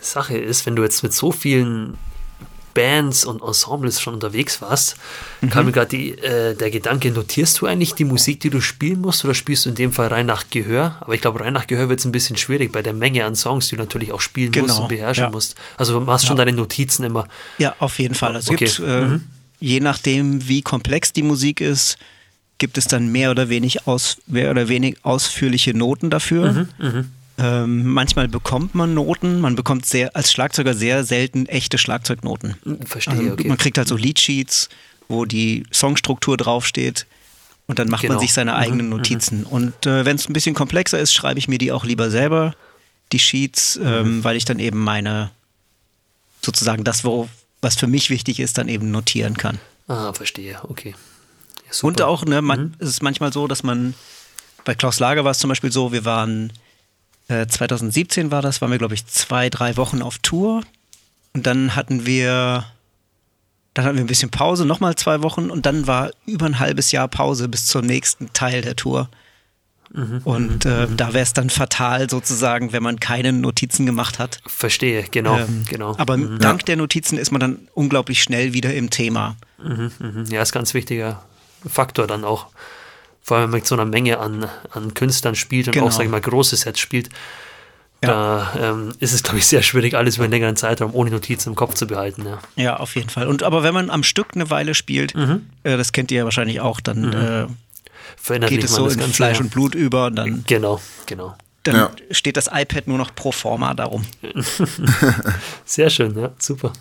Sache 0.00 0.38
ist, 0.38 0.64
wenn 0.64 0.76
du 0.76 0.82
jetzt 0.82 1.02
mit 1.02 1.12
so 1.12 1.32
vielen 1.32 1.98
Bands 2.72 3.24
und 3.24 3.42
Ensembles 3.42 4.00
schon 4.00 4.14
unterwegs 4.14 4.62
warst, 4.62 4.96
mhm. 5.40 5.50
kam 5.50 5.66
mir 5.66 5.72
gerade 5.72 5.96
äh, 5.96 6.54
der 6.54 6.70
Gedanke, 6.70 7.10
notierst 7.10 7.60
du 7.60 7.66
eigentlich 7.66 7.94
die 7.94 8.04
Musik, 8.04 8.40
die 8.40 8.48
du 8.48 8.60
spielen 8.60 9.00
musst, 9.00 9.24
oder 9.24 9.34
spielst 9.34 9.66
du 9.66 9.70
in 9.70 9.74
dem 9.74 9.92
Fall 9.92 10.06
rein 10.06 10.26
nach 10.26 10.44
Gehör? 10.50 10.96
Aber 11.00 11.14
ich 11.14 11.20
glaube, 11.20 11.40
rein 11.40 11.52
nach 11.52 11.66
Gehör 11.66 11.88
wird 11.88 11.98
es 11.98 12.06
ein 12.06 12.12
bisschen 12.12 12.36
schwierig 12.36 12.72
bei 12.72 12.80
der 12.80 12.94
Menge 12.94 13.24
an 13.24 13.34
Songs, 13.34 13.68
die 13.68 13.76
du 13.76 13.82
natürlich 13.82 14.12
auch 14.12 14.20
spielen 14.20 14.52
genau, 14.52 14.68
musst 14.68 14.80
und 14.80 14.88
beherrschen 14.88 15.24
ja. 15.24 15.30
musst. 15.30 15.56
Also 15.76 15.98
du 15.98 16.06
machst 16.06 16.24
ja. 16.24 16.28
schon 16.28 16.36
deine 16.36 16.52
Notizen 16.52 17.04
immer. 17.04 17.26
Ja, 17.58 17.74
auf 17.80 17.98
jeden 17.98 18.14
Fall. 18.14 18.36
Also 18.36 18.52
okay. 18.52 18.66
gibt, 18.66 18.78
äh, 18.78 19.02
mhm. 19.02 19.24
je 19.58 19.80
nachdem, 19.80 20.48
wie 20.48 20.62
komplex 20.62 21.12
die 21.12 21.24
Musik 21.24 21.60
ist, 21.60 21.98
gibt 22.58 22.78
es 22.78 22.86
dann 22.86 23.08
mehr 23.08 23.30
oder 23.30 23.48
wenig 23.48 23.86
aus, 23.86 24.18
mehr 24.26 24.50
oder 24.50 24.68
wenig 24.68 24.96
ausführliche 25.02 25.76
Noten 25.76 26.10
dafür. 26.10 26.52
Mhm, 26.52 26.68
mh. 26.78 27.04
Ähm, 27.38 27.86
manchmal 27.86 28.28
bekommt 28.28 28.74
man 28.74 28.94
Noten, 28.94 29.40
man 29.40 29.56
bekommt 29.56 29.86
sehr, 29.86 30.14
als 30.14 30.30
Schlagzeuger 30.32 30.74
sehr 30.74 31.02
selten 31.04 31.46
echte 31.46 31.78
Schlagzeugnoten. 31.78 32.56
Verstehe, 32.84 33.14
also, 33.14 33.32
okay. 33.32 33.48
Man 33.48 33.56
kriegt 33.56 33.78
halt 33.78 33.88
so 33.88 33.96
Leadsheets, 33.96 34.68
wo 35.08 35.24
die 35.24 35.64
Songstruktur 35.72 36.36
draufsteht 36.36 37.06
und 37.66 37.78
dann 37.78 37.88
macht 37.88 38.02
genau. 38.02 38.14
man 38.14 38.20
sich 38.20 38.32
seine 38.32 38.54
eigenen 38.54 38.86
mhm, 38.86 38.96
Notizen. 38.96 39.40
Mhm. 39.40 39.46
Und 39.46 39.86
äh, 39.86 40.04
wenn 40.04 40.16
es 40.16 40.28
ein 40.28 40.34
bisschen 40.34 40.54
komplexer 40.54 40.98
ist, 40.98 41.14
schreibe 41.14 41.38
ich 41.38 41.48
mir 41.48 41.58
die 41.58 41.72
auch 41.72 41.84
lieber 41.84 42.10
selber, 42.10 42.54
die 43.12 43.18
Sheets, 43.18 43.80
ähm, 43.82 44.18
mhm. 44.18 44.24
weil 44.24 44.36
ich 44.36 44.44
dann 44.44 44.58
eben 44.58 44.78
meine, 44.78 45.30
sozusagen 46.42 46.84
das, 46.84 47.04
wo, 47.04 47.28
was 47.60 47.76
für 47.76 47.86
mich 47.86 48.10
wichtig 48.10 48.40
ist, 48.40 48.58
dann 48.58 48.68
eben 48.68 48.90
notieren 48.90 49.36
kann. 49.36 49.58
Ah, 49.88 50.12
verstehe, 50.12 50.58
okay. 50.64 50.94
Ja, 51.72 51.88
und 51.88 52.02
auch, 52.02 52.24
ne, 52.24 52.42
man, 52.42 52.60
mhm. 52.60 52.74
es 52.78 52.88
ist 52.88 53.02
manchmal 53.02 53.32
so, 53.32 53.46
dass 53.46 53.62
man, 53.62 53.94
bei 54.64 54.74
Klaus 54.74 55.00
Lager 55.00 55.24
war 55.24 55.32
es 55.32 55.38
zum 55.38 55.48
Beispiel 55.48 55.72
so, 55.72 55.92
wir 55.92 56.04
waren 56.04 56.52
2017 57.28 58.26
äh, 58.26 58.30
war 58.30 58.42
das, 58.42 58.60
waren 58.60 58.70
wir, 58.70 58.78
glaube 58.78 58.94
ich, 58.94 59.06
zwei, 59.06 59.48
drei 59.48 59.76
Wochen 59.76 60.02
auf 60.02 60.18
Tour. 60.18 60.62
Und 61.34 61.46
dann 61.46 61.74
hatten 61.74 62.04
wir, 62.04 62.64
dann 63.74 63.84
hatten 63.84 63.96
wir 63.96 64.04
ein 64.04 64.08
bisschen 64.08 64.30
Pause, 64.30 64.66
nochmal 64.66 64.96
zwei 64.96 65.22
Wochen 65.22 65.50
und 65.50 65.64
dann 65.64 65.86
war 65.86 66.10
über 66.26 66.46
ein 66.46 66.58
halbes 66.58 66.92
Jahr 66.92 67.08
Pause 67.08 67.48
bis 67.48 67.66
zum 67.66 67.86
nächsten 67.86 68.32
Teil 68.32 68.60
der 68.60 68.76
Tour. 68.76 69.08
Mhm, 69.94 70.20
und 70.24 70.64
äh, 70.64 70.86
mhm. 70.86 70.96
da 70.96 71.12
wäre 71.12 71.22
es 71.22 71.32
dann 71.32 71.50
fatal 71.50 72.08
sozusagen, 72.08 72.72
wenn 72.72 72.82
man 72.82 72.98
keine 72.98 73.32
Notizen 73.32 73.84
gemacht 73.84 74.18
hat. 74.18 74.40
Verstehe, 74.46 75.04
genau, 75.10 75.38
ähm, 75.38 75.64
genau. 75.68 75.94
Aber 75.98 76.16
mhm. 76.16 76.38
dank 76.38 76.64
der 76.66 76.76
Notizen 76.76 77.18
ist 77.18 77.30
man 77.30 77.40
dann 77.40 77.68
unglaublich 77.74 78.22
schnell 78.22 78.54
wieder 78.54 78.74
im 78.74 78.90
Thema. 78.90 79.36
Mhm, 79.62 79.92
mhm. 79.98 80.24
ja, 80.30 80.42
ist 80.42 80.52
ganz 80.52 80.72
wichtiger 80.74 81.22
Faktor 81.66 82.06
dann 82.06 82.24
auch 82.24 82.46
vor 83.22 83.36
allem 83.36 83.50
mit 83.50 83.66
so 83.66 83.74
einer 83.74 83.84
Menge 83.84 84.18
an, 84.18 84.48
an 84.70 84.94
Künstlern 84.94 85.34
spielt 85.34 85.68
und 85.68 85.72
genau. 85.72 85.86
auch, 85.86 85.92
sag 85.92 86.04
ich 86.04 86.10
mal, 86.10 86.20
große 86.20 86.56
Sets 86.56 86.80
spielt, 86.80 87.08
ja. 88.02 88.08
da 88.08 88.52
ähm, 88.58 88.92
ist 88.98 89.12
es, 89.12 89.22
glaube 89.22 89.38
ich, 89.38 89.46
sehr 89.46 89.62
schwierig, 89.62 89.94
alles 89.94 90.16
über 90.16 90.24
einen 90.24 90.32
längeren 90.32 90.56
Zeitraum 90.56 90.94
ohne 90.94 91.10
Notizen 91.10 91.50
im 91.50 91.54
Kopf 91.54 91.74
zu 91.74 91.86
behalten. 91.86 92.26
Ja, 92.26 92.38
ja 92.56 92.76
auf 92.78 92.96
jeden 92.96 93.08
Fall. 93.08 93.28
Und 93.28 93.44
aber 93.44 93.62
wenn 93.62 93.74
man 93.74 93.90
am 93.90 94.02
Stück 94.02 94.28
eine 94.34 94.50
Weile 94.50 94.74
spielt, 94.74 95.14
mhm. 95.14 95.46
äh, 95.62 95.76
das 95.76 95.92
kennt 95.92 96.10
ihr 96.10 96.18
ja 96.18 96.24
wahrscheinlich 96.24 96.60
auch, 96.60 96.80
dann 96.80 97.06
mhm. 97.06 97.48
äh, 98.32 98.48
geht 98.48 98.64
es 98.64 98.74
so 98.74 98.88
in 98.88 98.98
Ganze, 98.98 99.14
Fleisch 99.14 99.38
ja. 99.38 99.44
und 99.44 99.50
Blut 99.50 99.74
über 99.74 100.06
und 100.06 100.16
dann. 100.16 100.44
Genau, 100.46 100.80
genau. 101.06 101.36
Dann 101.62 101.76
ja. 101.76 101.90
steht 102.10 102.36
das 102.36 102.48
iPad 102.52 102.88
nur 102.88 102.98
noch 102.98 103.14
pro 103.14 103.30
forma 103.30 103.72
darum. 103.74 104.04
sehr 105.64 105.90
schön, 105.90 106.18
ja, 106.18 106.32
super. 106.38 106.72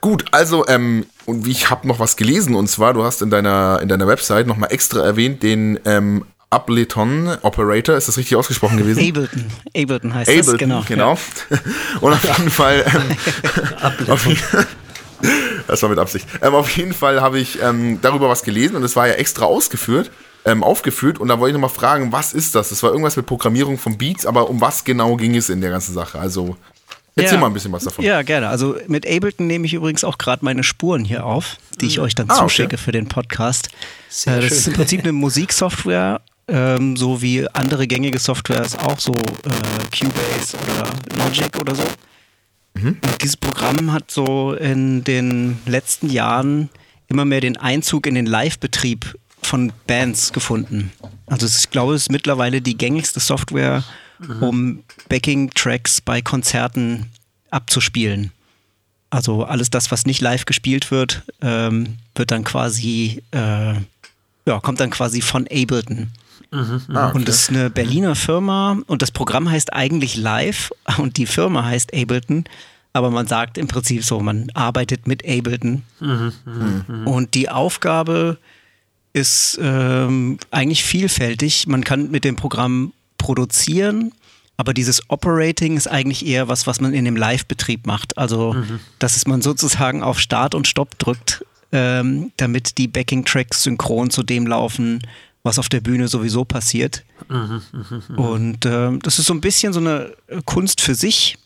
Gut, 0.00 0.24
also, 0.30 0.66
ähm, 0.66 1.04
und 1.26 1.46
ich 1.46 1.68
habe 1.68 1.86
noch 1.86 1.98
was 1.98 2.16
gelesen, 2.16 2.54
und 2.54 2.68
zwar, 2.68 2.94
du 2.94 3.04
hast 3.04 3.20
in 3.20 3.30
deiner, 3.30 3.80
in 3.82 3.88
deiner 3.88 4.06
Website 4.06 4.46
nochmal 4.46 4.72
extra 4.72 5.02
erwähnt, 5.02 5.42
den 5.42 5.78
ähm, 5.84 6.24
Ableton 6.48 7.36
Operator, 7.42 7.96
ist 7.96 8.08
das 8.08 8.16
richtig 8.16 8.36
ausgesprochen 8.36 8.78
gewesen? 8.78 8.98
Ableton, 8.98 9.46
Ableton 9.76 10.14
heißt 10.14 10.30
Ableton, 10.30 10.68
das, 10.70 10.86
genau. 10.86 11.16
genau. 11.16 11.18
Ja. 11.50 11.58
Und 12.00 12.12
auf 12.14 12.38
jeden 12.38 12.50
Fall, 12.50 12.84
ähm, 12.92 14.66
das 15.66 15.82
war 15.82 15.88
mit 15.90 15.98
Absicht. 15.98 16.26
Ähm, 16.42 16.54
auf 16.54 16.68
jeden 16.70 16.92
Fall 16.92 17.20
habe 17.20 17.38
ich 17.38 17.62
ähm, 17.62 18.00
darüber 18.00 18.28
was 18.28 18.42
gelesen 18.42 18.76
und 18.76 18.82
es 18.82 18.96
war 18.96 19.06
ja 19.06 19.14
extra 19.14 19.44
ausgeführt, 19.44 20.10
ähm, 20.44 20.64
aufgeführt 20.64 21.18
und 21.18 21.28
da 21.28 21.38
wollte 21.38 21.50
ich 21.50 21.54
nochmal 21.54 21.70
fragen, 21.70 22.10
was 22.10 22.32
ist 22.32 22.54
das? 22.54 22.70
Das 22.70 22.82
war 22.82 22.90
irgendwas 22.90 23.16
mit 23.16 23.26
Programmierung 23.26 23.78
von 23.78 23.98
Beats, 23.98 24.24
aber 24.26 24.48
um 24.48 24.60
was 24.60 24.84
genau 24.84 25.16
ging 25.16 25.36
es 25.36 25.50
in 25.50 25.60
der 25.60 25.70
ganzen 25.70 25.94
Sache? 25.94 26.18
Also 26.18 26.56
Erzähl 27.16 27.34
ja, 27.34 27.40
mal 27.40 27.46
ein 27.48 27.52
bisschen 27.52 27.72
was 27.72 27.84
davon. 27.84 28.04
Ja, 28.04 28.22
gerne. 28.22 28.48
Also 28.48 28.76
mit 28.86 29.06
Ableton 29.06 29.46
nehme 29.46 29.66
ich 29.66 29.74
übrigens 29.74 30.04
auch 30.04 30.18
gerade 30.18 30.44
meine 30.44 30.62
Spuren 30.62 31.04
hier 31.04 31.26
auf, 31.26 31.56
die 31.80 31.86
ich 31.86 31.98
mhm. 31.98 32.04
euch 32.04 32.14
dann 32.14 32.30
ah, 32.30 32.34
zuschicke 32.34 32.74
okay. 32.74 32.76
für 32.76 32.92
den 32.92 33.08
Podcast. 33.08 33.68
Sehr 34.08 34.36
äh, 34.36 34.40
das 34.40 34.48
schön. 34.48 34.58
ist 34.58 34.66
im 34.68 34.72
Prinzip 34.74 35.00
eine 35.02 35.12
Musiksoftware, 35.12 36.20
ähm, 36.48 36.96
so 36.96 37.20
wie 37.20 37.48
andere 37.48 37.86
gängige 37.86 38.18
Softwares 38.18 38.78
auch, 38.78 38.98
so 38.98 39.12
äh, 39.12 39.96
Cubase 39.96 40.56
oder 40.56 41.24
Logic 41.24 41.60
oder 41.60 41.74
so. 41.74 41.82
Mhm. 42.74 42.98
dieses 43.20 43.36
Programm 43.36 43.92
hat 43.92 44.12
so 44.12 44.54
in 44.54 45.02
den 45.02 45.58
letzten 45.66 46.08
Jahren 46.08 46.70
immer 47.08 47.24
mehr 47.24 47.40
den 47.40 47.56
Einzug 47.56 48.06
in 48.06 48.14
den 48.14 48.26
Live-Betrieb 48.26 49.16
von 49.42 49.72
Bands 49.88 50.32
gefunden. 50.32 50.92
Also 51.26 51.46
ich 51.46 51.70
glaube, 51.70 51.94
es 51.94 52.02
ist 52.02 52.12
mittlerweile 52.12 52.60
die 52.60 52.76
gängigste 52.76 53.18
Software, 53.20 53.82
mhm. 54.26 54.42
um 54.42 54.84
Backing-Tracks 55.08 56.00
bei 56.00 56.22
Konzerten 56.22 57.06
abzuspielen. 57.50 58.32
Also 59.10 59.44
alles 59.44 59.70
das, 59.70 59.90
was 59.90 60.06
nicht 60.06 60.20
live 60.20 60.44
gespielt 60.44 60.90
wird, 60.90 61.24
ähm, 61.42 61.96
wird 62.14 62.30
dann 62.30 62.44
quasi, 62.44 63.22
äh, 63.32 63.74
ja, 64.46 64.60
kommt 64.62 64.80
dann 64.80 64.90
quasi 64.90 65.20
von 65.20 65.46
Ableton. 65.48 66.12
Mhm, 66.52 66.82
ah, 66.94 67.08
okay. 67.08 67.16
Und 67.16 67.28
das 67.28 67.42
ist 67.42 67.50
eine 67.50 67.70
Berliner 67.70 68.14
Firma 68.14 68.78
und 68.86 69.02
das 69.02 69.10
Programm 69.10 69.50
heißt 69.50 69.72
eigentlich 69.72 70.16
Live 70.16 70.70
und 70.98 71.16
die 71.16 71.26
Firma 71.26 71.64
heißt 71.64 71.92
Ableton, 71.94 72.44
aber 72.92 73.10
man 73.10 73.26
sagt 73.26 73.58
im 73.58 73.68
Prinzip 73.68 74.04
so, 74.04 74.20
man 74.20 74.50
arbeitet 74.54 75.06
mit 75.06 75.24
Ableton. 75.24 75.82
Mhm, 76.00 76.32
mh, 76.44 76.84
mh. 76.88 77.10
Und 77.10 77.34
die 77.34 77.48
Aufgabe 77.48 78.38
ist 79.12 79.58
ähm, 79.60 80.38
eigentlich 80.50 80.84
vielfältig. 80.84 81.66
Man 81.66 81.84
kann 81.84 82.10
mit 82.10 82.24
dem 82.24 82.36
Programm 82.36 82.92
produzieren, 83.20 84.12
aber 84.56 84.74
dieses 84.74 85.00
Operating 85.08 85.76
ist 85.76 85.86
eigentlich 85.86 86.26
eher 86.26 86.48
was, 86.48 86.66
was 86.66 86.80
man 86.80 86.92
in 86.92 87.04
dem 87.04 87.16
Live-Betrieb 87.16 87.86
macht. 87.86 88.18
Also, 88.18 88.54
mhm. 88.54 88.80
dass 88.98 89.16
es 89.16 89.26
man 89.26 89.40
sozusagen 89.40 90.02
auf 90.02 90.18
Start 90.18 90.54
und 90.54 90.66
Stopp 90.66 90.98
drückt, 90.98 91.44
ähm, 91.72 92.32
damit 92.36 92.76
die 92.76 92.88
Backing-Tracks 92.88 93.62
synchron 93.62 94.10
zu 94.10 94.22
dem 94.22 94.46
laufen, 94.46 95.00
was 95.42 95.58
auf 95.58 95.68
der 95.68 95.80
Bühne 95.80 96.08
sowieso 96.08 96.44
passiert. 96.44 97.04
Mhm, 97.28 97.62
mh, 97.72 98.02
mh. 98.08 98.22
Und 98.22 98.66
äh, 98.66 98.98
das 99.02 99.18
ist 99.18 99.26
so 99.26 99.34
ein 99.34 99.40
bisschen 99.40 99.72
so 99.72 99.80
eine 99.80 100.12
Kunst 100.44 100.80
für 100.80 100.94
sich. 100.94 101.38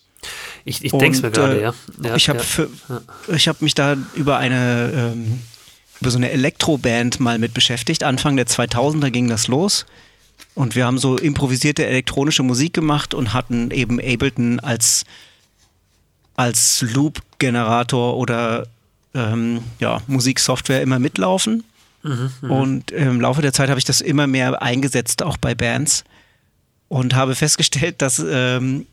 Ich, 0.65 0.85
ich 0.85 0.93
denke 0.93 1.17
es 1.17 1.23
mir 1.23 1.31
gerade, 1.31 1.59
äh, 1.59 1.63
ja. 1.63 1.75
ja. 2.03 2.17
Ich 2.17 2.29
habe 2.29 2.43
ja. 3.29 3.37
hab 3.37 3.63
mich 3.63 3.75
da 3.75 3.97
über 4.15 4.39
eine, 4.39 5.13
ähm, 5.15 5.41
über 6.01 6.11
so 6.11 6.19
eine 6.19 6.31
Elektroband 6.31 7.21
mal 7.21 7.39
mit 7.39 7.55
beschäftigt. 7.55 8.03
Anfang 8.03 8.37
der 8.37 8.47
2000er 8.47 9.11
ging 9.11 9.29
das 9.29 9.47
los. 9.47 9.87
Und 10.55 10.77
wir 10.77 10.87
haben 10.87 10.99
so 10.99 11.17
improvisierte 11.17 11.85
elektronische 11.85 12.43
Musik 12.43 12.75
gemacht 12.75 13.13
und 13.13 13.35
hatten 13.35 13.71
eben 13.71 13.99
Ableton 13.99 14.61
als, 14.61 15.05
als 16.37 16.83
Loop-Generator 16.83 18.17
oder 18.17 18.67
ähm, 19.15 19.63
ja, 19.81 20.01
Musiksoftware 20.07 20.83
immer 20.83 20.99
mitlaufen. 20.99 21.65
Mhm, 22.03 22.31
mhm, 22.43 22.51
und 22.51 22.91
im 22.93 23.21
Laufe 23.21 23.43
der 23.43 23.53
Zeit 23.53 23.69
habe 23.69 23.79
ich 23.79 23.85
das 23.85 24.01
immer 24.01 24.27
mehr 24.27 24.63
eingesetzt, 24.63 25.23
auch 25.23 25.37
bei 25.37 25.55
Bands. 25.55 26.05
Und 26.89 27.15
habe 27.15 27.35
festgestellt, 27.35 28.01
dass, 28.03 28.25
ähm, 28.25 28.87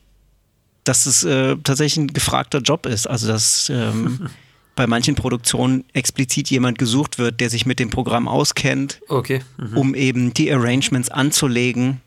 dass 0.82 1.06
es 1.06 1.22
äh, 1.22 1.56
tatsächlich 1.62 2.04
ein 2.04 2.12
gefragter 2.12 2.58
Job 2.58 2.86
ist. 2.86 3.06
Also, 3.06 3.28
dass 3.28 3.70
ähm, 3.70 4.28
bei 4.74 4.86
manchen 4.86 5.14
Produktionen 5.14 5.84
explizit 5.92 6.50
jemand 6.50 6.78
gesucht 6.78 7.18
wird, 7.18 7.40
der 7.40 7.50
sich 7.50 7.66
mit 7.66 7.78
dem 7.78 7.90
Programm 7.90 8.26
auskennt, 8.28 9.00
okay. 9.08 9.42
mhm. 9.58 9.76
um 9.76 9.94
eben 9.94 10.32
die 10.34 10.50
Arrangements 10.52 11.10
anzulegen 11.10 12.00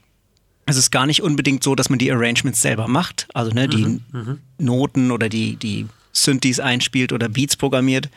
es 0.66 0.78
ist 0.78 0.92
gar 0.92 1.06
nicht 1.06 1.22
unbedingt 1.22 1.64
so, 1.64 1.76
dass 1.76 1.90
man 1.90 2.00
die 2.00 2.12
Arrangements 2.12 2.62
selber 2.62 2.88
macht, 2.88 3.28
also 3.34 3.52
ne, 3.52 3.68
die 3.68 3.84
Mhm, 4.12 4.40
Noten 4.58 5.12
oder 5.12 5.30
die, 5.30 5.58
die 5.58 5.86
Synthes 6.12 6.60
einspielt 6.60 7.14
oder 7.14 7.30
Beats 7.30 7.56
programmiert, 7.56 8.10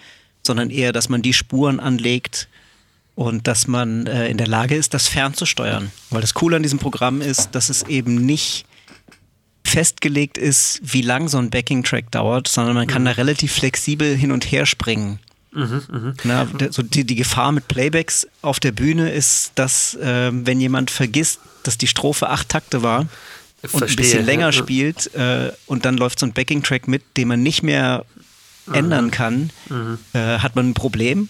sondern 0.43 0.71
eher, 0.71 0.93
dass 0.93 1.09
man 1.09 1.21
die 1.21 1.33
Spuren 1.35 1.81
anlegt 1.81 2.49
und 3.15 3.47
dass 3.47 3.67
man 3.67 4.07
äh, 4.07 4.29
in 4.29 4.39
der 4.39 4.47
Lage 4.47 4.77
ist, 4.77 4.95
das 4.95 5.09
fernzusteuern. 5.09 5.91
Weil 6.11 6.21
das 6.21 6.35
Coole 6.35 6.57
an 6.57 6.63
diesem 6.63 6.79
Programm 6.79 7.21
ist, 7.21 7.51
dass 7.55 7.69
es 7.69 7.83
eben 7.83 8.25
nicht 8.25 8.65
festgelegt 9.69 10.39
ist, 10.39 10.81
wie 10.83 11.03
lang 11.03 11.29
so 11.29 11.39
ein 11.39 11.51
Backing-Track 11.51 12.11
dauert, 12.11 12.49
sondern 12.49 12.75
man 12.75 12.87
kann 12.87 13.05
da 13.05 13.13
relativ 13.13 13.53
flexibel 13.53 14.17
hin 14.17 14.33
und 14.33 14.51
her 14.51 14.67
springen. 14.67 15.19
Na, 16.25 16.45
der, 16.45 16.73
so 16.73 16.83
die, 16.83 17.05
die 17.05 17.15
Gefahr 17.15 17.53
mit 17.53 17.69
Playbacks 17.69 18.27
auf 18.43 18.61
der 18.61 18.73
Bühne 18.73 19.11
ist, 19.11 19.53
dass 19.55 19.99
ähm, 20.01 20.47
wenn 20.47 20.61
jemand 20.61 20.91
vergisst, 20.91 21.41
dass 21.63 21.79
die 21.79 21.87
Strophe 21.87 22.29
acht 22.29 22.49
Takte 22.49 22.83
war 22.83 23.01
und 23.01 23.09
ein 23.63 23.71
Verstehe, 23.71 23.97
bisschen 23.97 24.27
länger 24.27 24.53
spielt 24.53 25.13
äh, 25.15 25.51
und 25.67 25.85
dann 25.85 25.97
läuft 25.97 26.19
so 26.21 26.27
ein 26.27 26.33
Backing-Track 26.33 26.87
mit, 26.87 27.03
den 27.17 27.29
man 27.29 27.43
nicht 27.43 27.63
mehr 27.63 28.05
ändern 28.73 29.11
kann, 29.11 29.51
äh, 30.13 30.39
hat 30.39 30.55
man 30.55 30.71
ein 30.71 30.75
Problem. 30.75 31.29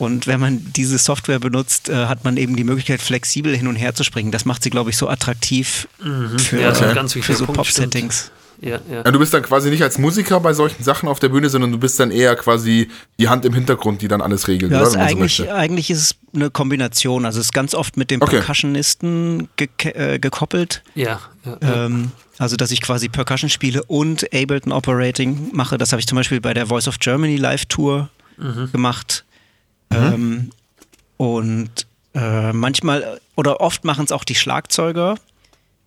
Und 0.00 0.26
wenn 0.26 0.40
man 0.40 0.72
diese 0.74 0.98
Software 0.98 1.38
benutzt, 1.38 1.88
äh, 1.90 2.06
hat 2.06 2.24
man 2.24 2.36
eben 2.36 2.56
die 2.56 2.64
Möglichkeit, 2.64 3.00
flexibel 3.02 3.54
hin 3.56 3.66
und 3.66 3.76
her 3.76 3.94
zu 3.94 4.02
springen. 4.02 4.30
Das 4.32 4.44
macht 4.46 4.62
sie, 4.62 4.70
glaube 4.70 4.90
ich, 4.90 4.96
so 4.96 5.08
attraktiv 5.08 5.86
für, 5.98 6.06
Mhm. 6.08 6.38
Ja, 6.62 6.70
ist 6.70 6.82
ein 6.82 6.94
ganz 6.94 7.12
für 7.12 7.34
so 7.34 7.46
Pop-Settings. 7.46 8.30
Ja, 8.62 8.78
ja. 8.90 9.02
Ja, 9.04 9.10
du 9.10 9.18
bist 9.18 9.32
dann 9.32 9.42
quasi 9.42 9.70
nicht 9.70 9.82
als 9.82 9.96
Musiker 9.96 10.38
bei 10.40 10.52
solchen 10.52 10.82
Sachen 10.84 11.08
auf 11.08 11.18
der 11.18 11.30
Bühne, 11.30 11.48
sondern 11.48 11.72
du 11.72 11.78
bist 11.78 11.98
dann 11.98 12.10
eher 12.10 12.36
quasi 12.36 12.88
die 13.18 13.28
Hand 13.30 13.46
im 13.46 13.54
Hintergrund, 13.54 14.02
die 14.02 14.08
dann 14.08 14.20
alles 14.20 14.48
regelt, 14.48 14.70
Ja, 14.72 14.82
oder? 14.82 14.90
man 14.90 14.92
so 14.92 14.98
eigentlich, 14.98 15.50
eigentlich 15.50 15.90
ist 15.90 16.00
es 16.02 16.14
eine 16.34 16.50
Kombination. 16.50 17.24
Also 17.24 17.40
es 17.40 17.46
ist 17.46 17.52
ganz 17.54 17.74
oft 17.74 17.96
mit 17.96 18.10
dem 18.10 18.20
Okay. 18.20 18.36
Percussionisten 18.36 19.48
geke- 19.58 19.94
äh, 19.94 20.18
gekoppelt. 20.18 20.82
ja, 20.94 21.20
ja, 21.46 21.58
ja. 21.62 21.86
Ähm, 21.86 22.12
also 22.38 22.56
dass 22.56 22.70
ich 22.70 22.80
quasi 22.82 23.08
Percussion 23.08 23.48
spiele 23.50 23.82
und 23.84 24.24
Ableton 24.34 24.72
Operating 24.72 25.50
mache. 25.52 25.76
Das 25.78 25.92
habe 25.92 26.00
ich 26.00 26.06
zum 26.06 26.16
Beispiel 26.16 26.40
bei 26.42 26.52
der 26.54 26.66
Voice 26.66 26.86
of 26.88 26.98
Germany 26.98 27.36
Live 27.36 27.64
Tour 27.66 28.08
gemacht. 28.72 29.24
Ähm, 29.92 30.50
und 31.16 31.86
äh, 32.14 32.52
manchmal 32.52 33.20
oder 33.36 33.60
oft 33.60 33.84
machen 33.84 34.04
es 34.04 34.12
auch 34.12 34.24
die 34.24 34.34
Schlagzeuger. 34.34 35.16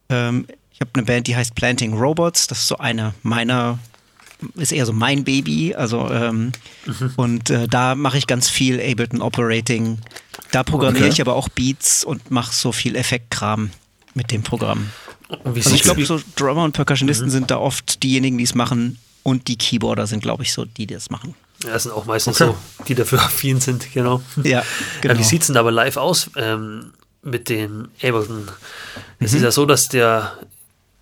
Ähm, 0.10 0.46
ich 0.72 0.82
habe 0.82 0.92
eine 0.96 1.04
Band, 1.04 1.28
die 1.28 1.36
heißt 1.36 1.56
Planting 1.56 1.94
Robots. 1.94 2.48
Das 2.48 2.60
ist 2.60 2.68
so 2.68 2.78
eine 2.78 3.14
meiner, 3.24 3.80
ist 4.56 4.72
eher 4.72 4.86
so 4.86 4.94
mein 4.94 5.24
Baby. 5.24 5.74
Also 5.76 6.10
ähm, 6.10 6.52
und 7.16 7.50
äh, 7.50 7.68
da 7.68 7.96
mache 7.96 8.18
ich 8.18 8.28
ganz 8.28 8.50
viel 8.50 8.80
Ableton 8.82 9.22
Operating. 9.22 10.00
Da 10.52 10.64
programmiere 10.64 11.06
Okay. 11.06 11.14
ich 11.14 11.22
aber 11.22 11.36
auch 11.36 11.50
Beats 11.50 12.04
und 12.04 12.32
mache 12.32 12.54
so 12.54 12.72
viel 12.72 12.96
Effektkram 12.96 13.70
mit 14.14 14.32
dem 14.32 14.44
Programm. 14.44 14.90
Also 15.46 15.74
ich 15.74 15.82
glaube, 15.82 16.06
so 16.06 16.20
Drummer 16.36 16.64
und 16.64 16.74
Percussionisten 16.74 17.30
sind 17.30 17.50
da 17.50 17.58
oft 17.58 18.04
diejenigen, 18.04 18.38
die 18.38 18.44
es 18.44 18.54
machen 18.54 19.00
und 19.24 19.48
die 19.48 19.56
Keyboarder 19.58 20.06
sind, 20.06 20.22
glaube 20.22 20.44
ich, 20.44 20.54
so 20.54 20.66
die, 20.66 20.86
die 20.86 20.94
das 20.94 21.10
machen. 21.10 21.34
Das 21.64 21.84
sind 21.84 21.92
auch 21.92 22.06
meistens 22.06 22.38
so, 22.38 22.56
die 22.88 22.96
dafür 22.96 23.20
affin 23.24 23.60
sind, 23.60 23.92
genau. 23.94 24.22
Ja, 24.44 24.64
genau. 25.02 25.14
Ja, 25.14 25.20
wie 25.20 25.24
sieht 25.24 25.42
es 25.42 25.48
denn 25.48 25.58
aber 25.58 25.72
live 25.72 25.98
aus 25.98 26.30
ähm, 26.36 26.92
mit 27.22 27.50
den 27.50 27.90
Ableton? 28.02 28.50
Es 29.20 29.32
Mhm. 29.32 29.38
ist 29.38 29.44
ja 29.44 29.52
so, 29.52 29.66
dass 29.66 29.90
der, 29.90 30.34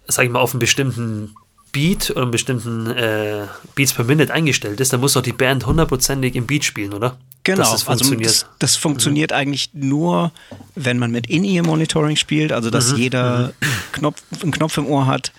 sag 0.07 0.25
ich 0.25 0.31
mal, 0.31 0.39
auf 0.39 0.53
einen 0.53 0.59
bestimmten 0.59 1.35
Beat 1.71 2.09
oder 2.11 2.23
einen 2.23 2.31
bestimmten 2.31 2.87
äh, 2.91 3.47
Beats 3.75 3.93
per 3.93 4.03
Minute 4.03 4.33
eingestellt 4.33 4.79
ist. 4.81 4.91
Da 4.91 4.97
muss 4.97 5.13
doch 5.13 5.21
die 5.21 5.31
Band 5.31 5.65
hundertprozentig 5.65 6.35
im 6.35 6.45
Beat 6.45 6.65
spielen, 6.65 6.93
oder? 6.93 7.17
Genau, 7.43 7.71
das 7.71 7.83
funktioniert. 7.83 8.27
Also 8.29 8.45
das, 8.45 8.55
das 8.59 8.75
funktioniert 8.75 9.31
eigentlich 9.33 9.69
nur, 9.73 10.31
wenn 10.75 10.99
man 10.99 11.11
mit 11.11 11.27
In-Ear-Monitoring 11.27 12.17
spielt, 12.17 12.51
also 12.51 12.67
Mhm, 12.69 12.73
dass 12.73 12.91
jeder 12.97 13.53
Knopf, 13.93 14.21
einen 14.43 14.51
Knopf 14.51 14.77
im 14.77 14.85
Ohr 14.85 15.07
hat 15.07 15.31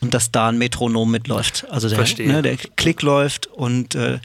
und 0.00 0.14
dass 0.14 0.30
da 0.30 0.48
ein 0.48 0.56
Metronom 0.58 1.10
mitläuft. 1.10 1.66
Also 1.70 1.88
der, 1.90 1.98
ne, 2.26 2.40
der 2.42 2.56
Klick 2.56 3.02
läuft 3.02 3.48
und 3.48 3.94
äh, 3.96 4.20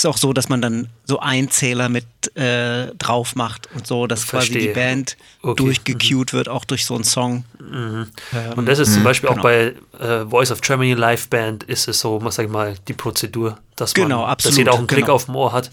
ist 0.00 0.06
auch 0.06 0.16
so, 0.18 0.32
dass 0.32 0.48
man 0.48 0.60
dann 0.60 0.88
so 1.04 1.20
Einzähler 1.20 1.88
mit 1.88 2.04
äh, 2.36 2.94
drauf 2.96 3.34
macht 3.36 3.68
und 3.74 3.86
so, 3.86 4.06
dass 4.06 4.26
quasi 4.26 4.48
die 4.48 4.52
Verstehe. 4.60 4.74
Band 4.74 5.16
Okay. 5.42 5.62
durchgecued 5.62 6.32
wird, 6.34 6.48
auch 6.48 6.64
durch 6.66 6.84
so 6.84 6.94
einen 6.94 7.04
Song. 7.04 7.44
Und 8.56 8.66
das 8.66 8.78
ist 8.78 8.92
zum 8.94 9.04
Beispiel 9.04 9.28
genau. 9.30 9.40
auch 9.40 9.44
bei 9.44 9.74
äh, 9.98 10.26
Voice 10.26 10.50
of 10.50 10.60
Germany 10.60 10.92
Live 10.94 11.28
Band 11.28 11.62
ist 11.64 11.88
es 11.88 12.00
so, 12.00 12.22
was 12.22 12.34
sag 12.34 12.44
ich 12.46 12.50
mal, 12.50 12.74
die 12.88 12.92
Prozedur, 12.92 13.58
dass 13.76 13.96
man, 13.96 14.04
Genau, 14.04 14.22
dass 14.22 14.32
absolut, 14.32 14.58
jeder 14.58 14.72
auch 14.74 14.78
einen 14.78 14.86
Klick 14.86 15.04
genau. 15.06 15.14
auf 15.14 15.24
dem 15.26 15.36
Ohr 15.36 15.52
hat. 15.52 15.70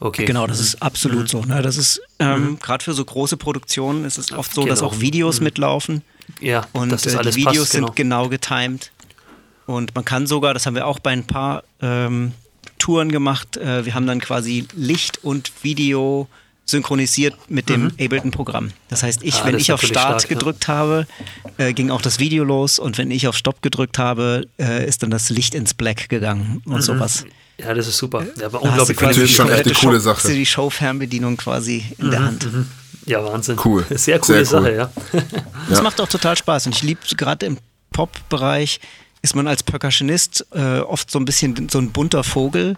Okay. 0.00 0.24
Genau, 0.26 0.46
das 0.46 0.60
ist 0.60 0.80
absolut 0.80 1.24
Mhm. 1.24 1.26
so. 1.26 1.40
Ne? 1.42 1.60
Das 1.60 1.76
ist 1.76 2.00
ähm, 2.20 2.58
gerade 2.62 2.84
für 2.84 2.92
so 2.94 3.04
große 3.04 3.36
Produktionen 3.36 4.04
ist 4.04 4.16
es 4.16 4.30
oft 4.32 4.54
so, 4.54 4.64
dass 4.64 4.78
Genau. 4.78 4.92
auch 4.92 5.00
Videos 5.00 5.40
mitlaufen 5.40 6.02
Ja, 6.40 6.66
und 6.72 6.90
dass 6.92 7.02
das 7.02 7.14
äh, 7.14 7.18
alles 7.18 7.34
die 7.34 7.40
Videos 7.42 7.58
passt, 7.58 7.72
genau. 7.72 7.86
sind 7.88 7.96
genau 7.96 8.28
getimed. 8.28 8.92
Und 9.66 9.94
man 9.94 10.04
kann 10.04 10.26
sogar, 10.26 10.54
das 10.54 10.64
haben 10.66 10.76
wir 10.76 10.86
auch 10.86 10.98
bei 11.00 11.10
ein 11.10 11.26
paar 11.26 11.62
ähm, 11.82 12.32
Touren 12.78 13.10
gemacht, 13.12 13.56
äh, 13.56 13.84
wir 13.84 13.94
haben 13.94 14.06
dann 14.06 14.20
quasi 14.20 14.66
Licht 14.74 15.22
und 15.24 15.52
Video 15.62 16.28
synchronisiert 16.64 17.34
mit 17.48 17.70
dem 17.70 17.90
Ableton-Programm. 17.98 18.72
Das 18.88 19.02
heißt, 19.02 19.22
ich, 19.22 19.34
Mhm. 19.36 19.40
Ah, 19.40 19.44
wenn 19.46 19.52
das 19.54 19.62
ist 19.62 19.68
ich 19.68 19.72
auf 19.72 19.80
Start 19.82 20.20
stark, 20.20 20.22
ja. 20.24 20.28
gedrückt 20.36 20.68
habe, 20.68 21.06
äh, 21.56 21.72
ging 21.72 21.90
auch 21.90 22.02
das 22.02 22.18
Video 22.18 22.44
los 22.44 22.78
und 22.78 22.98
wenn 22.98 23.10
ich 23.10 23.26
auf 23.26 23.36
Stopp 23.36 23.62
gedrückt 23.62 23.96
habe, 23.98 24.46
äh, 24.60 24.86
ist 24.86 25.02
dann 25.02 25.10
das 25.10 25.30
Licht 25.30 25.54
ins 25.54 25.72
Black 25.72 26.08
gegangen 26.10 26.60
und 26.66 26.82
sowas. 26.82 27.24
Ja, 27.58 27.72
das 27.72 27.88
ist 27.88 27.96
super. 27.96 28.24
Ja, 28.38 28.46
aber 28.46 28.58
Da 28.60 28.70
hast 28.72 28.88
du 28.88 28.92
unglaublich 28.92 29.00
Natürlich 29.00 29.30
die 29.30 29.34
schon 29.36 29.48
echt 29.50 29.64
eine 29.64 29.74
coole 29.74 29.96
Show- 29.96 30.02
Sache. 30.04 30.16
hast 30.18 30.28
du 30.28 30.34
die 30.34 30.46
Show-Fernbedienung 30.46 31.36
quasi 31.38 31.84
in 31.98 32.10
der 32.10 32.22
Hand. 32.22 32.46
Ja, 33.06 33.24
Wahnsinn. 33.24 33.58
Cool. 33.64 33.86
Sehr 33.90 34.18
coole 34.18 34.44
Sehr 34.44 34.60
cool. 34.60 34.64
Sache, 34.68 34.74
ja. 34.76 34.90
Das 35.70 35.78
Ja. 35.78 35.82
macht 35.82 36.00
auch 36.02 36.08
total 36.08 36.36
Spaß. 36.36 36.66
Und 36.66 36.74
ich 36.76 36.82
liebe 36.82 37.00
gerade 37.16 37.46
im 37.46 37.56
Pop-Bereich 37.92 38.78
ist 39.28 39.34
man 39.34 39.46
als 39.46 39.62
Percussionist 39.62 40.46
äh, 40.54 40.78
oft 40.80 41.10
so 41.10 41.18
ein 41.18 41.24
bisschen 41.26 41.68
so 41.68 41.78
ein 41.78 41.90
bunter 41.90 42.24
Vogel, 42.24 42.76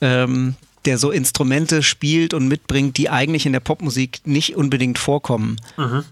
ähm, 0.00 0.56
der 0.84 0.98
so 0.98 1.10
Instrumente 1.10 1.82
spielt 1.82 2.34
und 2.34 2.48
mitbringt, 2.48 2.96
die 2.96 3.08
eigentlich 3.10 3.46
in 3.46 3.52
der 3.52 3.60
Popmusik 3.60 4.20
nicht 4.24 4.56
unbedingt 4.56 4.98
vorkommen. 4.98 5.56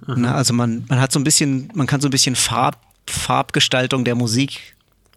Na, 0.06 0.34
also 0.34 0.52
man, 0.54 0.84
man 0.88 1.00
hat 1.00 1.10
so 1.12 1.18
ein 1.18 1.24
bisschen, 1.24 1.70
man 1.74 1.86
kann 1.86 2.00
so 2.00 2.08
ein 2.08 2.10
bisschen 2.10 2.36
Farb, 2.36 2.76
Farbgestaltung 3.08 4.04
der 4.04 4.14
Musik 4.14 4.74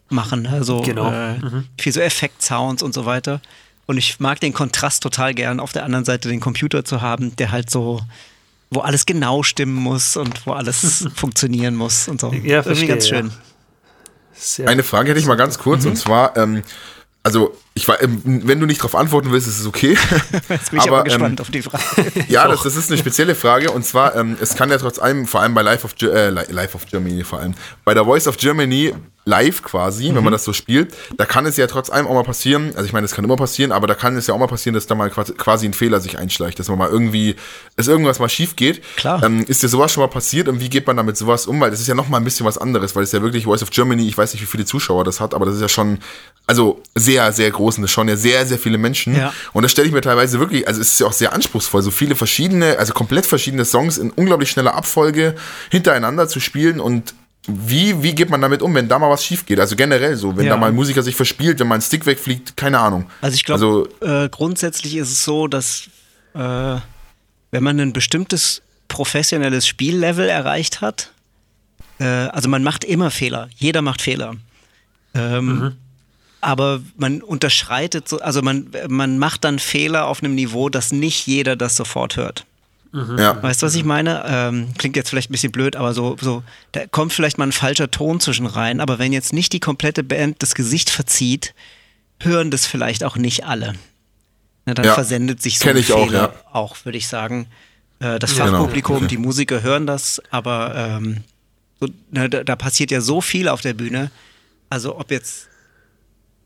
machen. 0.08 0.46
Also 0.46 0.80
Genau. 0.82 1.12
äh, 1.12 1.36
viel 1.78 1.92
so 1.92 2.00
Effekt-Sounds 2.00 2.82
und 2.82 2.92
so 2.94 3.06
weiter. 3.06 3.40
Und 3.86 3.98
ich 3.98 4.18
mag 4.20 4.40
den 4.40 4.52
Kontrast 4.52 5.02
total 5.02 5.34
gern, 5.34 5.60
auf 5.60 5.72
der 5.72 5.84
anderen 5.84 6.04
Seite 6.04 6.28
den 6.28 6.40
Computer 6.40 6.84
zu 6.84 7.00
haben, 7.00 7.34
der 7.36 7.50
halt 7.50 7.70
so, 7.70 8.00
wo 8.70 8.80
alles 8.80 9.04
genau 9.06 9.42
stimmen 9.42 9.74
muss 9.74 10.16
und 10.16 10.46
wo 10.46 10.52
alles 10.52 11.06
funktionieren 11.14 11.74
muss 11.76 12.08
und 12.08 12.20
so. 12.20 12.32
Ja, 12.32 12.62
verstehe, 12.62 12.86
Irgendwie 12.86 12.86
ganz 12.86 13.10
ja. 13.10 13.22
Sehr 14.40 14.68
Eine 14.68 14.82
Frage 14.82 15.10
hätte 15.10 15.20
ich 15.20 15.26
mal 15.26 15.36
ganz 15.36 15.58
kurz, 15.58 15.84
Mhm. 15.84 15.90
und 15.90 15.96
zwar, 15.96 16.36
ähm, 16.36 16.62
also, 17.22 17.54
ich 17.74 17.86
war, 17.88 18.02
ähm, 18.02 18.20
wenn 18.24 18.58
du 18.60 18.66
nicht 18.66 18.80
darauf 18.80 18.94
antworten 18.96 19.30
willst, 19.30 19.46
ist 19.46 19.60
es 19.60 19.66
okay. 19.66 19.96
Jetzt 20.48 20.70
bin 20.70 20.80
ich 20.80 20.86
aber, 20.86 20.98
Aber, 20.98 21.04
gespannt 21.04 21.38
ähm, 21.40 21.42
auf 21.44 21.50
die 21.50 21.62
Frage. 21.62 21.84
Ja, 22.28 22.48
das, 22.48 22.62
das 22.62 22.76
ist 22.76 22.90
eine 22.90 22.98
spezielle 22.98 23.34
Frage 23.34 23.70
und 23.70 23.84
zwar, 23.86 24.16
ähm, 24.16 24.36
es 24.40 24.54
kann 24.56 24.70
ja 24.70 24.78
trotz 24.78 24.98
allem, 24.98 25.26
vor 25.26 25.40
allem 25.40 25.54
bei 25.54 25.62
Live 25.62 25.84
of, 25.84 25.94
äh, 26.02 26.30
Li- 26.30 26.46
Live 26.50 26.74
of 26.74 26.86
Germany 26.86 27.22
vor 27.24 27.38
allem, 27.40 27.54
bei 27.84 27.94
der 27.94 28.04
Voice 28.04 28.26
of 28.26 28.36
Germany 28.36 28.92
live 29.26 29.62
quasi, 29.62 30.06
wenn 30.08 30.14
Mhm. 30.16 30.24
man 30.24 30.32
das 30.32 30.44
so 30.44 30.52
spielt, 30.54 30.94
da 31.16 31.26
kann 31.26 31.44
es 31.46 31.56
ja 31.58 31.66
trotz 31.66 31.90
allem 31.90 32.06
auch 32.06 32.14
mal 32.14 32.24
passieren, 32.24 32.72
also 32.74 32.84
ich 32.86 32.92
meine, 32.94 33.04
es 33.04 33.12
kann 33.12 33.22
immer 33.24 33.36
passieren, 33.36 33.70
aber 33.70 33.86
da 33.86 33.94
kann 33.94 34.16
es 34.16 34.26
ja 34.26 34.34
auch 34.34 34.38
mal 34.38 34.46
passieren, 34.48 34.74
dass 34.74 34.86
da 34.86 34.94
mal 34.94 35.10
quasi- 35.10 35.34
quasi 35.34 35.66
ein 35.66 35.74
Fehler 35.74 36.00
sich 36.00 36.18
einschleicht, 36.18 36.58
dass 36.58 36.68
man 36.68 36.78
mal 36.78 36.88
irgendwie, 36.88 37.36
dass 37.76 37.86
irgendwas 37.86 38.18
mal 38.18 38.30
schief 38.30 38.56
geht. 38.56 38.82
Klar. 38.96 39.22
Ähm, 39.22 39.44
ist 39.46 39.62
dir 39.62 39.68
sowas 39.68 39.92
schon 39.92 40.02
mal 40.02 40.08
passiert 40.08 40.48
und 40.48 40.58
wie 40.60 40.70
geht 40.70 40.86
man 40.86 40.96
damit 40.96 41.16
sowas 41.18 41.46
um? 41.46 41.60
Weil 41.60 41.70
das 41.70 41.80
ist 41.80 41.86
ja 41.86 41.94
noch 41.94 42.08
mal 42.08 42.16
ein 42.16 42.24
bisschen 42.24 42.46
was 42.46 42.56
anderes, 42.58 42.96
weil 42.96 43.04
es 43.04 43.12
ja 43.12 43.20
wirklich 43.22 43.44
Voice 43.44 43.62
of 43.62 43.70
Germany, 43.70 44.08
ich 44.08 44.16
weiß 44.16 44.32
nicht, 44.32 44.42
wie 44.42 44.46
viele 44.46 44.64
Zuschauer 44.64 45.04
das 45.04 45.20
hat, 45.20 45.34
aber 45.34 45.44
das 45.46 45.54
ist 45.56 45.60
ja 45.60 45.68
schon, 45.68 45.98
also 46.46 46.80
sehr, 46.96 47.30
sehr 47.32 47.50
groß 47.50 47.59
und 47.78 47.82
das 47.82 47.90
schauen 47.90 48.08
ja 48.08 48.16
sehr, 48.16 48.46
sehr 48.46 48.58
viele 48.58 48.78
Menschen. 48.78 49.16
Ja. 49.16 49.32
Und 49.52 49.62
das 49.62 49.72
stelle 49.72 49.88
ich 49.88 49.94
mir 49.94 50.00
teilweise 50.00 50.38
wirklich, 50.38 50.66
also 50.68 50.80
es 50.80 50.92
ist 50.92 51.00
ja 51.00 51.06
auch 51.06 51.12
sehr 51.12 51.32
anspruchsvoll, 51.32 51.82
so 51.82 51.90
viele 51.90 52.16
verschiedene, 52.16 52.78
also 52.78 52.92
komplett 52.92 53.26
verschiedene 53.26 53.64
Songs 53.64 53.98
in 53.98 54.10
unglaublich 54.10 54.50
schneller 54.50 54.74
Abfolge 54.74 55.34
hintereinander 55.70 56.28
zu 56.28 56.40
spielen 56.40 56.80
und 56.80 57.14
wie, 57.48 58.02
wie 58.02 58.14
geht 58.14 58.28
man 58.28 58.40
damit 58.42 58.60
um, 58.60 58.74
wenn 58.74 58.86
da 58.88 58.98
mal 58.98 59.08
was 59.10 59.24
schief 59.24 59.46
geht? 59.46 59.58
Also 59.60 59.74
generell 59.74 60.14
so, 60.16 60.36
wenn 60.36 60.44
Ja. 60.44 60.52
da 60.52 60.56
mal 60.58 60.68
ein 60.68 60.74
Musiker 60.74 61.02
sich 61.02 61.16
verspielt, 61.16 61.58
wenn 61.58 61.68
mal 61.68 61.76
ein 61.76 61.80
Stick 61.80 62.04
wegfliegt, 62.04 62.56
keine 62.56 62.78
Ahnung. 62.78 63.06
Also 63.22 63.34
ich 63.34 63.44
glaube, 63.44 63.88
Also, 64.00 64.24
äh, 64.24 64.28
grundsätzlich 64.28 64.96
ist 64.96 65.10
es 65.10 65.24
so, 65.24 65.48
dass 65.48 65.88
äh, 66.34 66.38
wenn 67.50 67.62
man 67.62 67.80
ein 67.80 67.92
bestimmtes 67.92 68.60
professionelles 68.88 69.66
Spiellevel 69.66 70.28
erreicht 70.28 70.80
hat, 70.82 71.12
äh, 71.98 72.04
also 72.04 72.48
man 72.50 72.62
macht 72.62 72.84
immer 72.84 73.10
Fehler, 73.10 73.48
jeder 73.56 73.80
macht 73.82 74.02
Fehler. 74.02 74.34
Ähm, 75.14 75.76
Aber 76.40 76.80
man 76.96 77.22
unterschreitet, 77.22 78.08
so, 78.08 78.18
also 78.20 78.40
man, 78.42 78.68
man 78.88 79.18
macht 79.18 79.44
dann 79.44 79.58
Fehler 79.58 80.06
auf 80.06 80.22
einem 80.22 80.34
Niveau, 80.34 80.68
dass 80.68 80.90
nicht 80.92 81.26
jeder 81.26 81.54
das 81.56 81.76
sofort 81.76 82.16
hört. 82.16 82.46
ja. 82.92 83.40
Weißt 83.42 83.62
du, 83.62 83.66
was 83.66 83.74
ich 83.74 83.84
meine? 83.84 84.24
Ähm, 84.26 84.68
klingt 84.78 84.96
jetzt 84.96 85.10
vielleicht 85.10 85.30
ein 85.30 85.32
bisschen 85.32 85.52
blöd, 85.52 85.76
aber 85.76 85.92
so, 85.92 86.16
so, 86.20 86.42
da 86.72 86.86
kommt 86.86 87.12
vielleicht 87.12 87.38
mal 87.38 87.46
ein 87.46 87.52
falscher 87.52 87.90
Ton 87.90 88.20
zwischen 88.20 88.46
rein, 88.46 88.80
aber 88.80 88.98
wenn 88.98 89.12
jetzt 89.12 89.32
nicht 89.32 89.52
die 89.52 89.60
komplette 89.60 90.02
Band 90.02 90.42
das 90.42 90.54
Gesicht 90.54 90.90
verzieht, 90.90 91.54
hören 92.20 92.50
das 92.50 92.66
vielleicht 92.66 93.04
auch 93.04 93.16
nicht 93.16 93.44
alle. 93.46 93.74
Na, 94.66 94.74
dann 94.74 94.84
Ja, 94.86 94.94
versendet 94.94 95.40
sich 95.42 95.58
so 95.58 95.64
kenn 95.66 95.76
ein 95.76 95.80
ich 95.80 95.92
auch, 95.92 96.06
Fehler 96.06 96.32
ja. 96.34 96.54
auch, 96.54 96.76
würde 96.84 96.98
ich 96.98 97.06
sagen. 97.06 97.46
Äh, 98.00 98.18
das 98.18 98.34
genau. 98.34 98.46
Fachpublikum, 98.46 98.96
Okay. 98.96 99.06
die 99.08 99.16
Musiker 99.18 99.62
hören 99.62 99.86
das, 99.86 100.20
aber 100.30 100.74
ähm, 100.74 101.18
so, 101.80 101.88
ne, 102.10 102.28
da, 102.30 102.44
da 102.44 102.56
passiert 102.56 102.90
ja 102.90 103.00
so 103.02 103.20
viel 103.20 103.46
auf 103.48 103.60
der 103.60 103.74
Bühne. 103.74 104.10
Also 104.68 104.98
ob 104.98 105.10
jetzt 105.10 105.48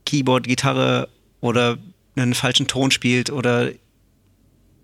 Keyboard, 0.07 0.47
Gitarre 0.47 1.09
oder 1.41 1.79
einen 2.17 2.35
falschen 2.35 2.67
Ton 2.67 2.91
spielt 2.91 3.31
oder 3.31 3.71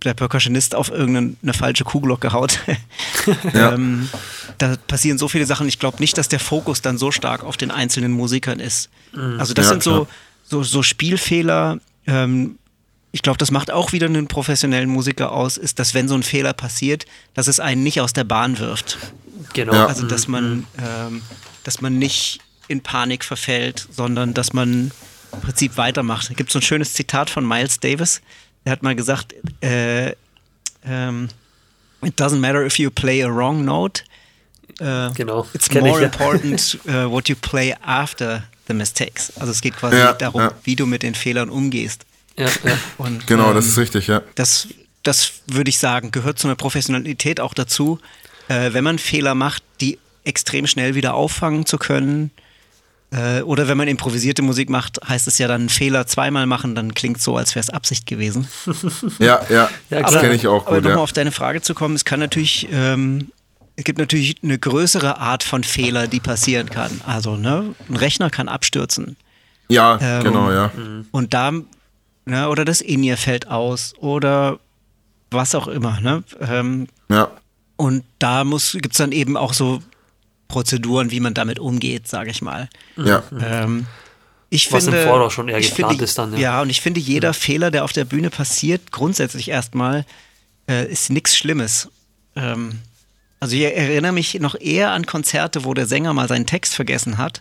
der 0.04 0.14
Percussionist 0.14 0.74
auf 0.74 0.90
irgendeine 0.90 1.52
falsche 1.52 1.84
Kuhglocke 1.84 2.32
haut. 2.32 2.58
Ja. 3.52 3.74
ähm, 3.74 4.08
da 4.56 4.76
passieren 4.86 5.18
so 5.18 5.28
viele 5.28 5.44
Sachen. 5.44 5.68
Ich 5.68 5.78
glaube 5.78 5.98
nicht, 6.00 6.16
dass 6.16 6.28
der 6.28 6.40
Fokus 6.40 6.80
dann 6.80 6.96
so 6.96 7.10
stark 7.10 7.44
auf 7.44 7.56
den 7.58 7.70
einzelnen 7.70 8.12
Musikern 8.12 8.60
ist. 8.60 8.88
Also 9.38 9.52
das 9.52 9.66
Ja, 9.66 9.70
sind 9.72 9.82
so, 9.82 10.06
so, 10.44 10.62
so 10.62 10.82
Spielfehler. 10.82 11.78
Ähm, 12.06 12.58
ich 13.12 13.20
glaube, 13.22 13.36
das 13.38 13.50
macht 13.50 13.70
auch 13.70 13.92
wieder 13.92 14.06
einen 14.06 14.26
professionellen 14.26 14.88
Musiker 14.88 15.32
aus, 15.32 15.58
ist, 15.58 15.78
dass 15.78 15.92
wenn 15.92 16.08
so 16.08 16.14
ein 16.14 16.22
Fehler 16.22 16.54
passiert, 16.54 17.04
dass 17.34 17.46
es 17.46 17.60
einen 17.60 17.82
nicht 17.82 18.00
aus 18.00 18.12
der 18.14 18.24
Bahn 18.24 18.58
wirft. 18.58 18.98
Genau. 19.52 19.74
Ja. 19.74 19.86
Also 19.86 20.06
dass 20.06 20.28
man, 20.28 20.66
ähm, 20.78 21.20
dass 21.64 21.80
man 21.82 21.98
nicht 21.98 22.40
in 22.68 22.80
Panik 22.82 23.24
verfällt, 23.24 23.86
sondern 23.90 24.32
dass 24.32 24.52
man 24.52 24.92
im 25.32 25.40
Prinzip 25.40 25.76
weitermacht. 25.76 26.30
Da 26.30 26.34
gibt 26.34 26.50
es 26.50 26.52
so 26.52 26.58
ein 26.58 26.62
schönes 26.62 26.92
Zitat 26.92 27.30
von 27.30 27.46
Miles 27.46 27.80
Davis. 27.80 28.20
Er 28.64 28.72
hat 28.72 28.82
mal 28.82 28.94
gesagt, 28.94 29.34
äh, 29.62 30.14
ähm, 30.84 31.28
it 32.02 32.20
doesn't 32.20 32.38
matter 32.38 32.64
if 32.64 32.78
you 32.78 32.90
play 32.90 33.22
a 33.22 33.28
wrong 33.28 33.64
note. 33.64 34.02
Äh, 34.78 35.10
Genau, 35.14 35.46
It's 35.52 35.68
kenn 35.68 35.84
ich, 35.84 35.90
more 35.92 36.00
ja. 36.02 36.06
important 36.06 36.78
uh, 36.86 36.90
what 37.10 37.28
you 37.28 37.36
play 37.36 37.74
after 37.82 38.44
the 38.68 38.74
mistakes. 38.74 39.32
Also 39.38 39.52
es 39.52 39.60
geht 39.60 39.76
quasi 39.76 39.96
Ja, 39.96 40.12
darum, 40.12 40.40
ja. 40.42 40.52
wie 40.64 40.76
du 40.76 40.86
mit 40.86 41.02
den 41.02 41.14
Fehlern 41.14 41.50
umgehst. 41.50 42.04
Ja, 42.36 42.46
ja. 42.64 42.78
Und, 42.98 43.26
Genau, 43.26 43.48
ähm, 43.50 43.54
das 43.54 43.66
ist 43.66 43.78
richtig, 43.78 44.06
ja. 44.06 44.22
das, 44.36 44.68
das 45.02 45.32
würde 45.46 45.68
ich 45.70 45.78
sagen, 45.78 46.10
gehört 46.10 46.38
zu 46.38 46.46
einer 46.48 46.56
Professionalität 46.56 47.40
auch 47.40 47.54
dazu, 47.54 47.98
äh, 48.48 48.72
wenn 48.72 48.84
man 48.84 48.98
Fehler 48.98 49.34
macht, 49.34 49.62
die 49.80 49.98
extrem 50.24 50.66
schnell 50.66 50.94
wieder 50.94 51.14
auffangen 51.14 51.66
zu 51.66 51.78
können. 51.78 52.30
Äh, 53.12 53.42
oder 53.42 53.66
wenn 53.66 53.76
man 53.76 53.88
improvisierte 53.88 54.40
Musik 54.42 54.70
macht, 54.70 55.00
heißt 55.06 55.26
es 55.26 55.38
ja 55.38 55.48
dann 55.48 55.68
Fehler 55.68 56.06
zweimal 56.06 56.46
machen, 56.46 56.74
dann 56.76 56.94
klingt 56.94 57.20
so, 57.20 57.36
als 57.36 57.54
wäre 57.56 57.62
es 57.62 57.70
Absicht 57.70 58.06
gewesen. 58.06 58.46
Ja, 59.18 59.40
ja, 59.48 59.68
Ja, 59.90 60.02
das 60.02 60.20
kenne 60.20 60.34
ich 60.34 60.46
auch 60.46 60.66
Aber 60.66 60.76
gut, 60.76 60.84
nochmal 60.84 60.98
ja. 60.98 61.02
auf 61.02 61.12
deine 61.12 61.32
Frage 61.32 61.60
zu 61.60 61.74
kommen, 61.74 61.96
es 61.96 62.04
kann 62.04 62.20
natürlich, 62.20 62.68
ähm, 62.70 63.32
es 63.76 63.84
gibt 63.84 63.98
natürlich 63.98 64.36
eine 64.42 64.58
größere 64.58 65.18
Art 65.18 65.42
von 65.42 65.64
Fehler, 65.64 66.06
die 66.06 66.20
passieren 66.20 66.70
kann. 66.70 67.00
Also, 67.04 67.36
ne, 67.36 67.74
ein 67.88 67.96
Rechner 67.96 68.30
kann 68.30 68.48
abstürzen. 68.48 69.16
Ja, 69.68 69.98
Ähm, 70.00 70.24
genau, 70.24 70.50
ja. 70.52 70.70
Und 71.10 71.34
da, 71.34 71.52
ne, 72.26 72.48
oder 72.48 72.64
das 72.64 72.80
In-Ear 72.80 73.16
fällt 73.16 73.48
aus 73.48 73.94
oder 73.98 74.58
was 75.30 75.54
auch 75.54 75.68
immer, 75.68 76.00
ne? 76.00 76.22
Ähm, 76.40 76.86
Ja, 77.08 77.30
und 77.76 78.04
da 78.18 78.44
muss, 78.44 78.72
gibt 78.72 78.92
es 78.92 78.98
dann 78.98 79.10
eben 79.12 79.36
auch 79.36 79.54
so 79.54 79.80
Prozeduren, 80.50 81.10
wie 81.10 81.20
man 81.20 81.32
damit 81.32 81.58
umgeht, 81.58 82.08
sage 82.08 82.30
ich 82.30 82.42
mal. 82.42 82.68
ja. 82.96 83.22
Ähm, 83.40 83.86
ich 84.52 84.70
Was 84.72 84.86
im 84.86 84.92
finde, 84.92 85.06
Voraus 85.06 85.32
schon 85.32 85.48
eher 85.48 85.60
geplant 85.60 85.92
finde, 85.92 86.04
ist 86.04 86.18
dann, 86.18 86.32
ja. 86.32 86.38
Ja, 86.38 86.62
und 86.62 86.70
ich 86.70 86.80
finde, 86.80 86.98
jeder 86.98 87.32
Fehler, 87.32 87.70
der 87.70 87.84
auf 87.84 87.92
der 87.92 88.04
Bühne 88.04 88.30
passiert, 88.30 88.90
grundsätzlich 88.90 89.48
erstmal, 89.48 90.04
äh, 90.68 90.90
ist 90.90 91.08
nichts 91.08 91.36
Schlimmes. 91.36 91.88
Ähm, 92.34 92.80
also 93.38 93.54
ich 93.54 93.62
erinnere 93.62 94.10
mich 94.12 94.34
noch 94.40 94.56
eher 94.60 94.90
an 94.90 95.06
Konzerte, 95.06 95.64
wo 95.64 95.72
der 95.72 95.86
Sänger 95.86 96.12
mal 96.14 96.26
seinen 96.26 96.46
Text 96.46 96.74
vergessen 96.74 97.16
hat. 97.16 97.40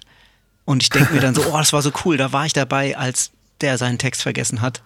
Und 0.65 0.83
ich 0.83 0.91
denke 0.91 1.13
mir 1.15 1.19
dann 1.19 1.33
so, 1.33 1.41
oh, 1.51 1.57
das 1.57 1.73
war 1.73 1.81
so 1.81 1.91
cool, 2.05 2.15
da 2.15 2.31
war 2.31 2.45
ich 2.45 2.53
dabei, 2.53 2.95
als 2.95 3.31
der 3.61 3.79
seinen 3.79 3.97
Text 3.97 4.21
vergessen 4.21 4.61
hat. 4.61 4.83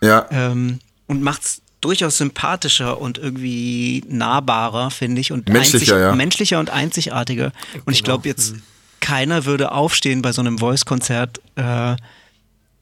Ja, 0.00 0.26
Ähm, 0.30 0.80
und 1.06 1.22
macht's 1.22 1.60
durchaus 1.80 2.18
sympathischer 2.18 3.00
und 3.00 3.18
irgendwie 3.18 4.02
nahbarer, 4.08 4.90
finde 4.90 5.20
ich. 5.20 5.32
Und 5.32 5.48
Menschlicher, 5.48 5.98
ja. 6.00 6.14
menschlicher 6.14 6.58
und 6.58 6.70
einzigartiger. 6.70 7.52
Und 7.84 7.92
ich 7.92 8.02
Genau. 8.02 8.14
glaube 8.16 8.28
jetzt, 8.28 8.54
keiner 9.00 9.44
würde 9.44 9.72
aufstehen 9.72 10.22
bei 10.22 10.32
so 10.32 10.40
einem 10.40 10.58
Voice-Konzert 10.58 11.40
äh, 11.56 11.96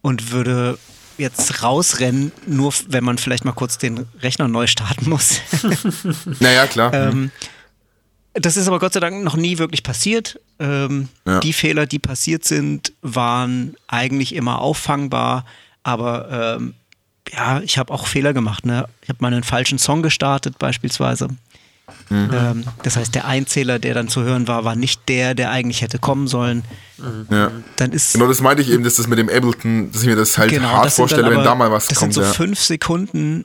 und 0.00 0.30
würde 0.30 0.78
jetzt 1.18 1.62
rausrennen, 1.62 2.32
nur 2.46 2.72
wenn 2.88 3.04
man 3.04 3.18
vielleicht 3.18 3.44
mal 3.44 3.52
kurz 3.52 3.78
den 3.78 4.06
Rechner 4.20 4.48
neu 4.48 4.66
starten 4.66 5.08
muss. 5.10 5.40
naja, 6.40 6.66
klar. 6.66 6.92
ähm, 6.92 7.30
das 8.32 8.56
ist 8.56 8.66
aber 8.66 8.80
Gott 8.80 8.94
sei 8.94 9.00
Dank 9.00 9.22
noch 9.22 9.36
nie 9.36 9.58
wirklich 9.58 9.82
passiert. 9.84 10.40
Ähm, 10.58 11.08
Ja. 11.26 11.40
Die 11.40 11.52
Fehler, 11.52 11.86
die 11.86 11.98
passiert 12.00 12.44
sind, 12.44 12.92
waren 13.02 13.76
eigentlich 13.86 14.34
immer 14.34 14.60
auffangbar, 14.60 15.44
aber 15.84 16.56
ähm, 16.58 16.74
ja, 17.32 17.60
ich 17.60 17.78
habe 17.78 17.92
auch 17.92 18.06
Fehler 18.06 18.32
gemacht. 18.32 18.66
Ne? 18.66 18.86
Ich 19.02 19.08
habe 19.08 19.18
mal 19.20 19.32
einen 19.32 19.42
falschen 19.42 19.78
Song 19.78 20.02
gestartet 20.02 20.58
beispielsweise. 20.58 21.28
Mhm. 22.08 22.30
Ähm, 22.32 22.64
das 22.82 22.96
heißt, 22.96 23.14
der 23.14 23.26
Einzähler, 23.26 23.78
der 23.78 23.92
dann 23.94 24.08
zu 24.08 24.22
hören 24.22 24.48
war, 24.48 24.64
war 24.64 24.74
nicht 24.74 25.08
der, 25.08 25.34
der 25.34 25.50
eigentlich 25.50 25.82
hätte 25.82 25.98
kommen 25.98 26.28
sollen. 26.28 26.64
ja. 27.30 27.50
Dann 27.76 27.92
ist 27.92 28.12
Genau, 28.14 28.26
das 28.26 28.40
meinte 28.40 28.62
ich 28.62 28.70
eben, 28.70 28.84
dass 28.84 28.94
das 28.94 29.06
mit 29.06 29.18
dem 29.18 29.28
Ableton, 29.28 29.90
dass 29.92 30.02
ich 30.02 30.08
mir 30.08 30.16
das 30.16 30.38
halt 30.38 30.50
hart 30.52 30.60
Genau, 30.62 30.82
das 30.82 30.96
sind 30.96 31.02
vorstelle, 31.02 31.22
dann 31.24 31.30
wenn 31.32 31.38
aber- 31.40 31.44
da 31.48 31.54
mal 31.54 31.70
was 31.70 31.88
das 31.88 31.98
kommt. 31.98 32.14
sind 32.14 32.22
so 32.22 32.26
ja. 32.26 32.32
fünf 32.32 32.58
Sekunden 32.60 33.44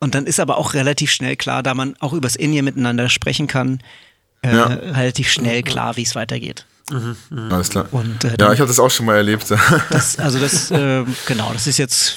und 0.00 0.14
dann 0.14 0.26
ist 0.26 0.40
aber 0.40 0.56
auch 0.56 0.72
relativ 0.74 1.10
schnell 1.10 1.36
klar, 1.36 1.62
da 1.62 1.74
man 1.74 1.96
auch 2.00 2.12
übers 2.14 2.36
In-Ear 2.36 2.62
miteinander 2.62 3.08
sprechen 3.10 3.46
kann, 3.46 3.80
äh, 4.42 4.54
Ja. 4.54 4.64
relativ 4.66 5.30
schnell 5.30 5.62
klar, 5.62 5.96
wie 5.96 6.02
es 6.02 6.14
weitergeht. 6.14 6.64
Alles 7.50 7.70
klar. 7.70 7.86
Und, 7.92 8.24
äh, 8.24 8.36
ja, 8.38 8.52
ich 8.52 8.60
habe 8.60 8.68
das 8.68 8.78
auch 8.78 8.90
schon 8.90 9.06
mal 9.06 9.16
erlebt. 9.16 9.46
Das, 9.90 10.18
also 10.18 10.38
das, 10.38 10.70
äh, 10.70 11.04
genau, 11.26 11.50
das 11.52 11.66
ist 11.66 11.78
jetzt, 11.78 12.16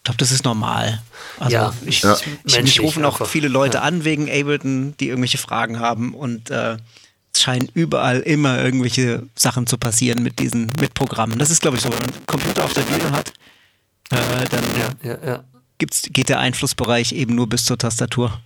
ich 0.00 0.04
glaube, 0.04 0.16
das 0.18 0.32
ist 0.32 0.44
normal. 0.44 1.02
Also 1.38 1.54
Ja, 1.54 1.74
ich, 1.84 2.00
Ja. 2.02 2.14
ich, 2.14 2.26
mich 2.44 2.56
menschlich 2.56 2.80
rufen 2.80 3.04
auch 3.04 3.26
viele 3.26 3.48
Leute 3.48 3.76
Ja. 3.78 3.82
an 3.82 4.04
wegen 4.04 4.30
Ableton, 4.30 4.94
die 4.98 5.08
irgendwelche 5.08 5.36
Fragen 5.38 5.78
haben 5.78 6.14
und 6.14 6.48
äh, 6.50 6.78
es 7.34 7.42
scheinen 7.42 7.68
überall 7.74 8.20
immer 8.20 8.60
irgendwelche 8.62 9.24
Sachen 9.36 9.66
zu 9.66 9.76
passieren 9.78 10.22
mit 10.22 10.38
diesen, 10.38 10.68
mit 10.80 10.94
Programmen. 10.94 11.38
Das 11.38 11.50
ist, 11.50 11.60
glaube 11.60 11.76
ich, 11.76 11.82
so, 11.82 11.90
wenn 11.90 11.98
man 12.00 12.10
einen 12.14 12.26
Computer 12.26 12.64
auf 12.64 12.72
der 12.72 12.80
Bühne 12.82 13.12
hat, 13.12 13.32
äh, 14.10 14.48
dann 14.48 14.64
Ja, 15.02 15.18
ja. 15.24 15.44
gibt's, 15.78 16.02
geht 16.10 16.28
der 16.30 16.38
Einflussbereich 16.40 17.12
eben 17.12 17.34
nur 17.34 17.48
bis 17.48 17.64
zur 17.64 17.76
Tastatur. 17.78 18.40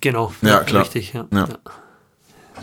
Genau. 0.00 0.34
Ja, 0.42 0.64
klar. 0.64 0.82
Richtig, 0.82 1.12
ja. 1.14 1.26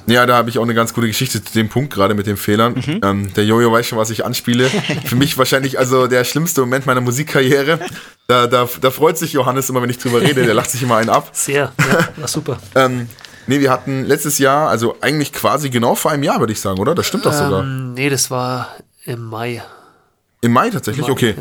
Ja. 0.07 0.25
Da 0.25 0.35
habe 0.35 0.49
ich 0.49 0.57
auch 0.57 0.63
eine 0.63 0.73
ganz 0.73 0.93
gute 0.93 1.07
Geschichte 1.07 1.43
zu 1.43 1.53
dem 1.53 1.69
Punkt, 1.69 1.93
gerade 1.93 2.13
mit 2.13 2.27
den 2.27 2.37
Fehlern. 2.37 2.73
Mhm. 2.73 3.01
Ähm, 3.03 3.33
der 3.33 3.45
Jojo 3.45 3.71
weiß 3.71 3.85
schon, 3.87 3.97
was 3.97 4.09
ich 4.09 4.25
anspiele. 4.25 4.69
Für 5.05 5.15
mich 5.15 5.37
wahrscheinlich 5.37 5.79
also 5.79 6.07
der 6.07 6.23
schlimmste 6.23 6.61
Moment 6.61 6.85
meiner 6.85 7.01
Musikkarriere. 7.01 7.79
Da, 8.27 8.47
da, 8.47 8.67
da 8.81 8.91
freut 8.91 9.17
sich 9.17 9.33
Johannes 9.33 9.69
immer, 9.69 9.81
wenn 9.81 9.89
ich 9.89 9.97
drüber 9.97 10.21
rede. 10.21 10.45
Der 10.45 10.53
lacht 10.53 10.71
sich 10.71 10.81
immer 10.83 10.97
einen 10.97 11.09
ab. 11.09 11.29
Sehr, 11.33 11.71
ja, 11.77 12.07
war 12.17 12.27
super. 12.27 12.57
Ähm, 12.75 13.07
nee, 13.47 13.59
wir 13.59 13.71
hatten 13.71 14.03
letztes 14.05 14.39
Jahr, 14.39 14.69
also 14.69 14.95
eigentlich 15.01 15.31
quasi 15.31 15.69
genau 15.69 15.95
vor 15.95 16.11
einem 16.11 16.23
Jahr, 16.23 16.39
würde 16.39 16.53
ich 16.53 16.59
sagen, 16.59 16.79
oder? 16.79 16.95
Das 16.95 17.05
stimmt 17.05 17.25
doch 17.25 17.33
sogar. 17.33 17.61
Ähm, 17.61 17.93
nee, 17.93 18.09
das 18.09 18.31
war 18.31 18.69
im 19.05 19.23
Mai. 19.25 19.61
Im 20.41 20.51
Mai 20.51 20.69
tatsächlich? 20.69 21.07
Okay. 21.07 21.35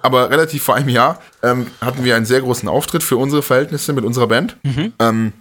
Aber 0.00 0.30
relativ 0.30 0.62
vor 0.62 0.76
einem 0.76 0.88
Jahr 0.88 1.20
ähm, 1.42 1.66
hatten 1.80 2.04
wir 2.04 2.16
einen 2.16 2.24
sehr 2.24 2.40
großen 2.40 2.68
Auftritt 2.68 3.02
für 3.02 3.16
unsere 3.16 3.42
Verhältnisse 3.42 3.92
mit 3.92 4.04
unserer 4.04 4.28
Band. 4.28 4.56
Ähm, 4.98 5.32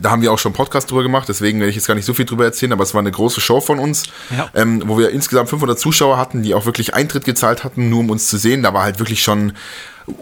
da 0.00 0.10
haben 0.10 0.22
wir 0.22 0.32
auch 0.32 0.38
schon 0.38 0.50
einen 0.50 0.56
Podcast 0.56 0.90
drüber 0.90 1.02
gemacht, 1.02 1.28
deswegen 1.28 1.58
werde 1.60 1.70
ich 1.70 1.76
jetzt 1.76 1.86
gar 1.86 1.94
nicht 1.94 2.04
so 2.06 2.14
viel 2.14 2.24
drüber 2.24 2.44
erzählen, 2.44 2.72
aber 2.72 2.82
es 2.82 2.94
war 2.94 3.00
eine 3.00 3.10
große 3.10 3.40
Show 3.40 3.60
von 3.60 3.78
uns, 3.78 4.04
Ja. 4.36 4.48
ähm, 4.54 4.82
wo 4.86 4.98
wir 4.98 5.10
insgesamt 5.10 5.48
500 5.50 5.78
Zuschauer 5.78 6.16
hatten, 6.18 6.42
die 6.42 6.54
auch 6.54 6.66
wirklich 6.66 6.94
Eintritt 6.94 7.24
gezahlt 7.24 7.64
hatten, 7.64 7.88
nur 7.90 8.00
um 8.00 8.10
uns 8.10 8.28
zu 8.28 8.38
sehen. 8.38 8.62
Da 8.62 8.72
war 8.74 8.82
halt 8.84 8.98
wirklich 8.98 9.22
schon, 9.22 9.52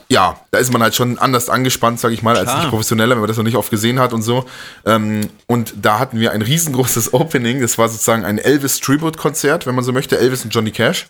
ja, 0.08 0.38
da 0.50 0.58
ist 0.58 0.72
man 0.72 0.82
halt 0.82 0.94
schon 0.94 1.18
anders 1.18 1.48
angespannt, 1.48 2.00
sage 2.00 2.14
ich 2.14 2.22
mal, 2.22 2.36
als 2.36 2.46
Klar. 2.50 2.58
nicht 2.60 2.70
professioneller, 2.70 3.12
wenn 3.14 3.20
man 3.20 3.28
das 3.28 3.36
noch 3.36 3.44
nicht 3.44 3.56
oft 3.56 3.70
gesehen 3.70 3.98
hat 4.00 4.12
und 4.12 4.22
so. 4.22 4.44
Ähm, 4.84 5.28
und 5.46 5.74
da 5.80 5.98
hatten 5.98 6.18
wir 6.20 6.32
ein 6.32 6.42
riesengroßes 6.42 7.12
Opening, 7.14 7.60
das 7.60 7.78
war 7.78 7.88
sozusagen 7.88 8.24
ein 8.24 8.38
Elvis 8.38 8.80
Tribute-Konzert, 8.80 9.66
wenn 9.66 9.74
man 9.74 9.84
so 9.84 9.92
möchte, 9.92 10.18
Elvis 10.18 10.44
und 10.44 10.50
Johnny 10.54 10.70
Cash. 10.72 11.06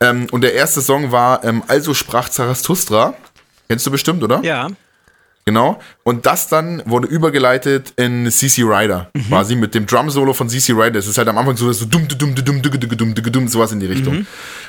Ähm, 0.00 0.26
und 0.30 0.40
der 0.42 0.54
erste 0.54 0.80
Song 0.80 1.12
war 1.12 1.44
ähm, 1.44 1.62
Also 1.68 1.94
sprach 1.94 2.28
Zarathustra. 2.28 3.14
Kennst 3.68 3.86
du 3.86 3.90
bestimmt, 3.90 4.22
oder? 4.22 4.40
Ja, 4.42 4.68
Genau. 5.44 5.80
Und 6.04 6.24
das 6.26 6.48
dann 6.48 6.82
wurde 6.86 7.08
übergeleitet 7.08 7.94
in 7.96 8.30
CC 8.30 8.62
Rider. 8.62 9.10
Quasi 9.28 9.56
mit 9.56 9.74
dem 9.74 9.86
Drum-Solo 9.86 10.34
von 10.34 10.48
CC 10.48 10.72
Rider. 10.72 11.00
Es 11.00 11.08
ist 11.08 11.18
halt 11.18 11.26
am 11.26 11.36
Anfang 11.36 11.56
so, 11.56 11.72
so 11.72 11.84
dumm, 11.84 12.06
dumm, 12.06 12.18
dumm, 12.18 12.34
dumm, 12.34 12.62
dumm, 12.62 12.78
dumm, 12.80 13.14
dumm, 13.14 13.32
dumm, 13.32 13.48
sowas 13.48 13.72
in 13.72 13.80
die 13.80 13.86
Richtung. 13.86 14.26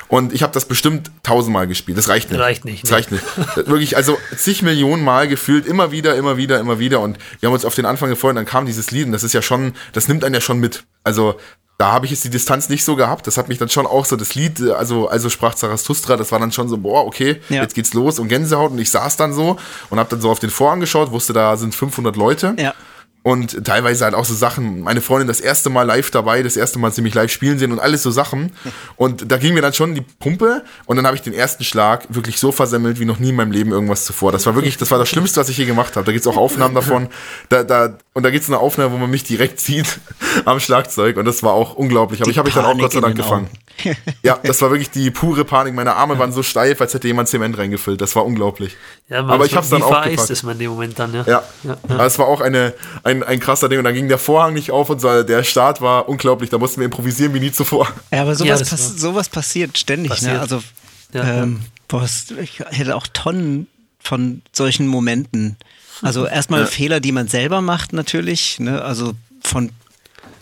Und 0.07 0.34
ich 0.34 0.41
habe 0.41 0.51
das 0.53 0.65
bestimmt 0.65 1.11
tausendmal 1.21 1.67
gespielt. 1.67 1.97
Das 1.97 2.09
reicht 2.09 2.32
nicht. 2.32 2.39
Reicht 2.39 2.65
nicht, 2.65 2.84
Das 2.84 2.91
reicht 2.91 3.11
nicht. 3.11 3.24
Wirklich, 3.55 3.97
also 3.97 4.17
zig 4.36 4.63
Millionen 4.63 5.03
Mal 5.03 5.28
gefühlt, 5.28 5.67
immer 5.67 5.91
wieder, 5.91 6.15
immer 6.15 6.38
wieder, 6.38 6.59
immer 6.59 6.80
wieder. 6.80 7.01
Und 7.01 7.17
wir 7.39 7.47
haben 7.47 7.53
uns 7.53 7.65
auf 7.65 7.76
den 7.76 7.86
Anfang 7.86 8.09
gefreut 8.09 8.32
und 8.32 8.38
dann 8.38 8.45
kam 8.45 8.65
dieses 8.65 8.89
Lied 8.89 9.05
und 9.05 9.11
das 9.11 9.24
ist 9.24 9.34
ja 9.34 9.41
schon, 9.41 9.74
das 9.91 10.07
nimmt 10.07 10.24
einen 10.24 10.36
ja 10.36 10.41
schon 10.41 10.59
mit. 10.59 10.86
Also 11.03 11.36
da 11.78 11.91
habe 11.91 12.05
ich 12.05 12.11
jetzt 12.11 12.24
die 12.24 12.30
Distanz 12.30 12.69
nicht 12.69 12.84
so 12.86 12.95
gehabt. 12.95 13.26
Das 13.28 13.38
hat 13.38 13.47
mich 13.49 13.57
dann 13.57 13.67
schon 13.69 13.86
auch 13.88 14.05
so, 14.05 14.15
das 14.15 14.36
Lied, 14.36 14.59
äh, 14.59 14.71
also, 14.71 15.07
also 15.07 15.30
sprach 15.30 15.55
Zarathustra, 15.55 16.15
das 16.17 16.32
war 16.32 16.39
dann 16.39 16.51
schon 16.51 16.69
so, 16.69 16.78
boah, 16.78 17.05
okay, 17.05 17.41
Ja. 17.49 17.61
jetzt 17.61 17.74
geht's 17.76 17.93
los 17.93 18.19
und 18.19 18.28
Gänsehaut 18.28 18.71
und 18.71 18.80
ich 18.80 18.91
saß 18.91 19.17
dann 19.17 19.34
so 19.34 19.57
und 19.89 19.99
habe 19.99 20.09
dann 20.09 20.21
so 20.21 20.30
auf 20.32 20.39
den 20.39 20.49
Vorhang 20.49 20.80
geschaut, 20.80 21.11
wusste, 21.11 21.34
da 21.34 21.57
sind 21.57 21.74
500 21.76 22.15
Leute. 22.15 22.55
ja. 22.57 22.74
Und 23.24 23.63
teilweise 23.65 24.03
halt 24.03 24.15
auch 24.15 24.26
so 24.26 24.34
Sachen, 24.34 24.82
meine 24.82 24.99
Freundin 24.99 25.30
das 25.30 25.39
erste 25.39 25.69
Mal 25.69 25.84
live 25.84 26.11
dabei, 26.11 26.43
das 26.43 26.57
erste 26.57 26.78
Mal 26.78 26.91
sie 26.91 27.01
mich 27.01 27.13
live 27.13 27.32
spielen 27.32 27.57
sehen 27.57 27.71
und 27.71 27.80
alles 27.80 28.03
so 28.03 28.11
Sachen. 28.11 28.51
Und 28.97 29.32
da 29.32 29.38
ging 29.38 29.53
mir 29.53 29.61
dann 29.61 29.74
schon 29.74 29.95
die 29.95 30.01
Pumpe 30.01 30.63
und 30.86 30.97
dann 30.97 31.05
habe 31.05 31.15
ich 31.15 31.21
den 31.21 31.34
ersten 31.34 31.63
Schlag 31.63 32.05
wirklich 32.09 32.39
so 32.39 32.51
versemmelt 32.51 32.99
wie 32.99 33.05
noch 33.05 33.19
nie 33.19 33.30
in 33.30 33.36
meinem 33.36 33.51
Leben 33.51 33.71
irgendwas 33.71 34.05
zuvor. 34.05 34.32
Das 34.32 34.45
war 34.45 34.55
wirklich, 34.55 34.78
das 34.78 34.91
war 34.91 34.99
das 34.99 35.09
Schlimmste, 35.09 35.39
was 35.39 35.49
ich 35.49 35.57
je 35.57 35.65
gemacht 35.65 35.95
habe. 35.95 36.05
Da 36.05 36.11
gibt's 36.11 36.28
auch 36.28 36.38
Aufnahmen 36.38 36.76
davon. 36.76 37.07
Da, 37.49 37.63
da, 37.63 37.97
Und 38.13 38.24
da 38.24 38.30
gibt 38.30 38.43
es 38.43 38.49
eine 38.49 38.59
Aufnahme, 38.59 38.93
wo 38.93 38.97
man 38.97 39.09
mich 39.09 39.24
direkt 39.24 39.59
sieht 39.59 39.99
am 40.45 40.59
Schlagzeug 40.59 41.17
und 41.17 41.26
das 41.26 41.43
war 41.43 41.53
auch 41.53 41.74
unglaublich. 41.76 42.21
Aber 42.21 42.26
Die 42.26 42.32
ich 42.32 42.38
habe 42.38 42.47
mich 42.47 42.55
dann 42.55 42.65
auch 42.65 42.78
Gott 42.78 42.93
sei 42.93 43.01
Dank 43.01 43.15
gefangen. 43.15 43.47
Ja, 44.24 44.39
das 44.43 44.61
war 44.61 44.69
wirklich 44.71 44.89
die 44.91 45.11
pure 45.11 45.45
Panik. 45.45 45.74
Meine 45.74 45.95
Arme 45.95 46.17
waren 46.19 46.32
so 46.32 46.43
steif, 46.43 46.80
als 46.82 46.93
hätte 46.93 47.07
jemand 47.07 47.28
Zement 47.30 47.57
reingefüllt. 47.57 47.99
Das 48.01 48.15
war 48.15 48.26
unglaublich. 48.26 48.76
Ja, 49.09 49.21
man, 49.21 49.32
Aber 49.32 49.45
ich 49.45 49.55
hab's 49.55 49.69
dann 49.69 49.80
wie 49.80 49.84
auch 49.84 49.89
vereist 49.89 50.11
gepackt. 50.11 50.30
ist 50.30 50.43
man 50.43 50.53
in 50.53 50.59
dem 50.59 50.71
Moment 50.71 50.99
dann, 50.99 51.13
ja. 51.13 51.24
Ja, 51.28 51.43
ja, 51.63 51.78
aber 51.88 52.05
es 52.05 52.17
war 52.19 52.28
auch 52.28 52.41
eine, 52.41 52.74
ein, 53.03 53.24
ein 53.24 53.39
krasser 53.39 53.69
Ding 53.69 53.80
und 53.80 53.86
dann 53.86 53.93
ging 53.93 54.07
der 54.07 54.17
Vorhang 54.19 54.53
nicht 54.53 54.71
auf 54.71 54.89
und 54.89 55.01
so, 55.01 55.24
der 55.24 55.43
Start 55.43 55.82
war 55.82 56.07
unglaublich. 56.07 56.49
Da 56.49 56.57
mussten 56.57 56.80
wir 56.82 56.86
improvisieren 56.86 57.34
wie 57.34 57.39
nie 57.39 57.51
zuvor. 57.51 57.88
Ja, 58.11 58.21
aber 58.21 58.32
Ja, 58.32 58.36
sowas, 58.36 58.59
das 58.59 58.69
pass 58.69 58.95
sowas 58.97 59.30
passiert 59.30 59.78
ständig. 59.78 60.11
Passiert. 60.11 60.34
Ne? 60.34 60.39
Also, 60.41 60.63
Ja, 61.13 61.43
ähm, 61.43 61.61
boah, 61.88 62.03
ich 62.41 62.59
hätte 62.69 62.95
auch 62.95 63.07
Tonnen 63.11 63.67
von 63.99 64.41
solchen 64.51 64.88
Momenten. 64.88 65.57
Also 66.01 66.26
erstmal 66.26 66.65
Fehler, 66.67 66.99
die 66.99 67.11
man 67.11 67.28
selber 67.28 67.61
macht 67.61 67.93
natürlich. 67.93 68.59
Ne? 68.59 68.82
Also 68.82 69.13
von 69.41 69.71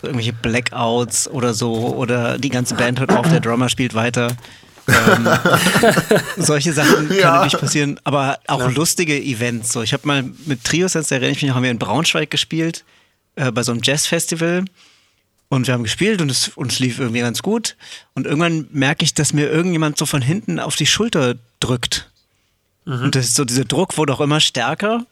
irgendwelche 0.02 0.32
Blackouts 0.32 1.28
oder 1.28 1.54
so 1.54 1.94
oder 1.94 2.38
die 2.38 2.48
ganze 2.48 2.74
Band 2.74 3.00
hört 3.00 3.12
auf, 3.12 3.28
der 3.28 3.40
Drummer 3.40 3.68
spielt 3.68 3.94
weiter. 3.94 4.28
ähm, 4.88 5.28
solche 6.36 6.72
Sachen 6.72 7.08
können 7.08 7.18
Ja. 7.20 7.36
natürlich 7.36 7.58
passieren, 7.60 8.00
aber 8.04 8.38
auch 8.48 8.70
lustige 8.72 9.16
Events. 9.16 9.72
So, 9.72 9.82
ich 9.82 9.92
habe 9.92 10.06
mal 10.06 10.24
mit 10.46 10.64
Trios, 10.64 10.92
da 10.92 11.00
erinnere 11.00 11.30
ich 11.30 11.42
mich 11.42 11.48
noch, 11.48 11.54
haben 11.56 11.62
wir 11.62 11.70
in 11.70 11.78
Braunschweig 11.78 12.30
gespielt, 12.30 12.84
äh, 13.36 13.50
bei 13.52 13.62
so 13.62 13.72
einem 13.72 13.80
Jazzfestival. 13.84 14.64
Und 15.48 15.66
wir 15.66 15.74
haben 15.74 15.82
gespielt 15.84 16.22
und 16.22 16.30
es, 16.30 16.48
uns 16.48 16.78
lief 16.78 16.98
irgendwie 16.98 17.20
ganz 17.20 17.42
gut. 17.42 17.76
Und 18.14 18.26
irgendwann 18.26 18.66
merke 18.72 19.04
ich, 19.04 19.12
dass 19.12 19.34
mir 19.34 19.50
irgendjemand 19.50 19.98
so 19.98 20.06
von 20.06 20.22
hinten 20.22 20.58
auf 20.58 20.76
die 20.76 20.86
Schulter 20.86 21.34
drückt. 21.60 22.08
Und 22.86 23.14
das 23.14 23.26
ist 23.26 23.34
so, 23.36 23.44
dieser 23.44 23.64
Druck 23.66 23.96
wurde 23.98 24.12
auch 24.14 24.20
immer 24.20 24.40
stärker. 24.40 25.04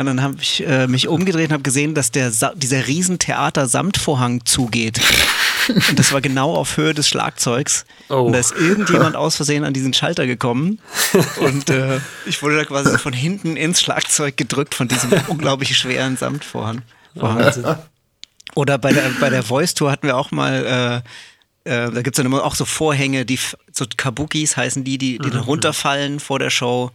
Und 0.00 0.06
dann 0.06 0.22
habe 0.22 0.36
ich 0.40 0.66
äh, 0.66 0.86
mich 0.86 1.08
umgedreht 1.08 1.48
und 1.48 1.52
habe 1.52 1.62
gesehen, 1.62 1.94
dass 1.94 2.10
der 2.10 2.30
Sa 2.30 2.54
dieser 2.56 2.86
riesen 2.86 3.18
Theater-Samtvorhang 3.18 4.46
zugeht. 4.46 4.98
Und 5.68 5.98
das 5.98 6.12
war 6.12 6.20
genau 6.22 6.54
auf 6.54 6.78
Höhe 6.78 6.94
des 6.94 7.06
Schlagzeugs. 7.08 7.84
Oh. 8.08 8.22
Und 8.22 8.32
da 8.32 8.38
ist 8.38 8.52
irgendjemand 8.56 9.14
aus 9.14 9.36
Versehen 9.36 9.62
an 9.62 9.74
diesen 9.74 9.92
Schalter 9.92 10.26
gekommen. 10.26 10.80
Und 11.40 11.68
äh, 11.70 12.00
ich 12.26 12.42
wurde 12.42 12.56
da 12.56 12.64
quasi 12.64 12.96
von 12.98 13.12
hinten 13.12 13.56
ins 13.56 13.80
Schlagzeug 13.80 14.36
gedrückt 14.36 14.74
von 14.74 14.88
diesem 14.88 15.12
unglaublich 15.28 15.76
schweren 15.76 16.16
Samtvorhang. 16.16 16.82
Wahnsinn. 17.14 17.66
Oder 18.54 18.78
bei 18.78 18.92
der, 18.92 19.10
bei 19.20 19.28
der 19.30 19.42
Voice 19.42 19.74
Tour 19.74 19.92
hatten 19.92 20.06
wir 20.06 20.16
auch 20.16 20.30
mal, 20.30 21.02
äh, 21.64 21.70
äh, 21.70 21.90
da 21.90 22.02
gibt 22.02 22.08
es 22.08 22.16
dann 22.16 22.26
immer 22.26 22.42
auch 22.42 22.54
so 22.54 22.64
Vorhänge, 22.64 23.24
die 23.26 23.38
so 23.70 23.84
Kabukis 23.96 24.56
heißen 24.56 24.82
die, 24.82 24.98
die, 24.98 25.18
die 25.18 25.26
Mhm. 25.28 25.32
dann 25.32 25.40
runterfallen 25.42 26.20
vor 26.20 26.38
der 26.38 26.50
Show. 26.50 26.90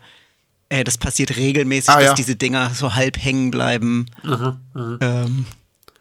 Äh, 0.69 0.83
das 0.83 0.97
passiert 0.97 1.35
regelmäßig, 1.37 1.89
Ah, 1.89 1.95
dass 1.97 2.03
ja. 2.05 2.13
diese 2.15 2.35
Dinger 2.35 2.71
so 2.73 2.95
halb 2.95 3.17
hängen 3.23 3.51
bleiben. 3.51 4.07
Mhm, 4.23 4.97
Ähm, 5.01 5.45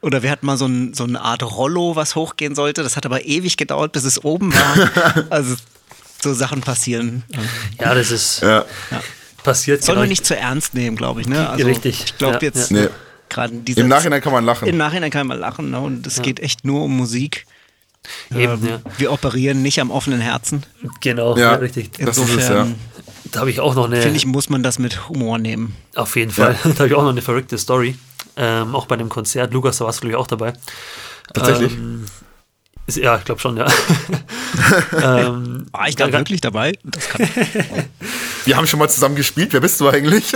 oder 0.01 0.23
wir 0.23 0.31
hatten 0.31 0.45
mal 0.47 0.57
so, 0.59 0.67
ein, 0.67 0.93
so 0.95 1.05
eine 1.05 1.21
Art 1.21 1.43
Rollo, 1.43 1.97
was 1.97 2.15
hochgehen 2.15 2.55
sollte. 2.55 2.83
Das 2.83 2.97
hat 2.97 3.07
aber 3.07 3.25
ewig 3.25 3.57
gedauert, 3.57 3.93
bis 3.93 4.05
es 4.05 4.23
oben 4.23 4.53
war. 4.55 5.25
also 5.31 5.55
so 6.23 6.33
Sachen 6.35 6.61
passieren. 6.61 7.25
Ja, 7.81 7.95
das 7.95 8.11
ist 8.11 8.41
Ja. 8.43 8.65
passiert. 9.43 9.83
Sollen 9.83 9.97
genau. 9.97 10.05
wir 10.05 10.09
nicht 10.09 10.27
zu 10.27 10.37
ernst 10.37 10.75
nehmen, 10.75 10.97
glaube 10.97 11.21
ich. 11.21 11.27
Ne? 11.29 11.49
Also, 11.49 11.67
Richtig, 11.67 12.05
Ich 12.07 12.19
glaube 12.19 12.37
ja, 12.37 12.43
jetzt 12.43 12.71
ja. 12.71 12.83
Nee. 12.83 12.89
gerade 13.29 13.55
Im 13.77 13.89
Nachhinein 13.89 14.21
kann 14.21 14.33
man 14.33 14.45
lachen. 14.45 14.69
Im 14.69 14.77
Nachhinein 14.77 15.11
kann 15.11 15.27
man 15.27 15.39
lachen 15.39 15.71
ne? 15.71 15.81
und 15.81 16.07
es 16.07 16.21
geht 16.23 16.41
echt 16.41 16.65
nur 16.65 16.83
um 16.85 16.97
Musik. 16.97 17.47
Eben, 18.35 18.67
ja. 18.67 18.81
Wir 18.99 19.13
operieren 19.13 19.63
nicht 19.63 19.81
am 19.81 19.91
offenen 19.91 20.21
Herzen. 20.21 20.65
Genau, 21.01 21.37
Ja. 21.37 21.53
ja, 21.53 21.55
richtig. 21.55 21.93
Das 21.99 22.19
ist 22.19 22.25
es, 22.29 22.31
Insofern 22.35 22.75
Da 23.31 23.41
habe 23.41 23.51
ich 23.51 23.61
auch 23.61 23.75
noch 23.75 23.87
eine, 23.87 24.01
finde 24.03 24.17
ich, 24.17 24.27
muss 24.27 24.49
man 24.51 24.63
das 24.63 24.79
mit 24.79 25.09
Humor 25.09 25.39
nehmen. 25.39 25.75
auf 25.95 26.17
jeden 26.17 26.31
Fall, 26.31 26.57
da 26.65 26.71
habe 26.71 26.87
ich 26.89 26.95
auch 26.95 27.03
noch 27.03 27.11
eine 27.11 27.23
verrückte 27.23 27.59
Story. 27.59 27.97
Ähm, 28.37 28.75
auch 28.75 28.87
bei 28.87 28.97
dem 28.97 29.09
Konzert. 29.09 29.53
Lukas, 29.53 29.79
da 29.79 29.85
warst 29.85 29.99
du, 29.99 30.01
glaube 30.03 30.13
ich, 30.13 30.17
auch 30.17 30.27
dabei. 30.27 30.55
Tatsächlich. 31.33 31.73
Ähm, 31.73 32.05
ist, 32.87 32.99
ja, 32.99 33.17
ich 33.17 33.25
glaube 33.25 33.41
schon, 33.41 33.57
ja. 33.57 33.67
ähm, 35.03 35.67
War 35.73 35.89
ich 35.89 35.97
da 35.97 36.13
wirklich 36.13 36.41
dabei? 36.41 36.73
Wir 38.45 38.57
haben 38.57 38.67
schon 38.67 38.79
mal 38.79 38.91
zusammen 38.91 39.15
gespielt. 39.17 39.53
Wer 39.53 39.61
bist 39.61 39.81
du 39.81 39.89
eigentlich? 39.89 40.33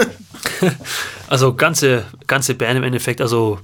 Also 1.28 1.54
ganze, 1.54 2.04
ganze 2.26 2.54
Band 2.54 2.78
im 2.78 2.84
Endeffekt, 2.84 3.20
also 3.20 3.58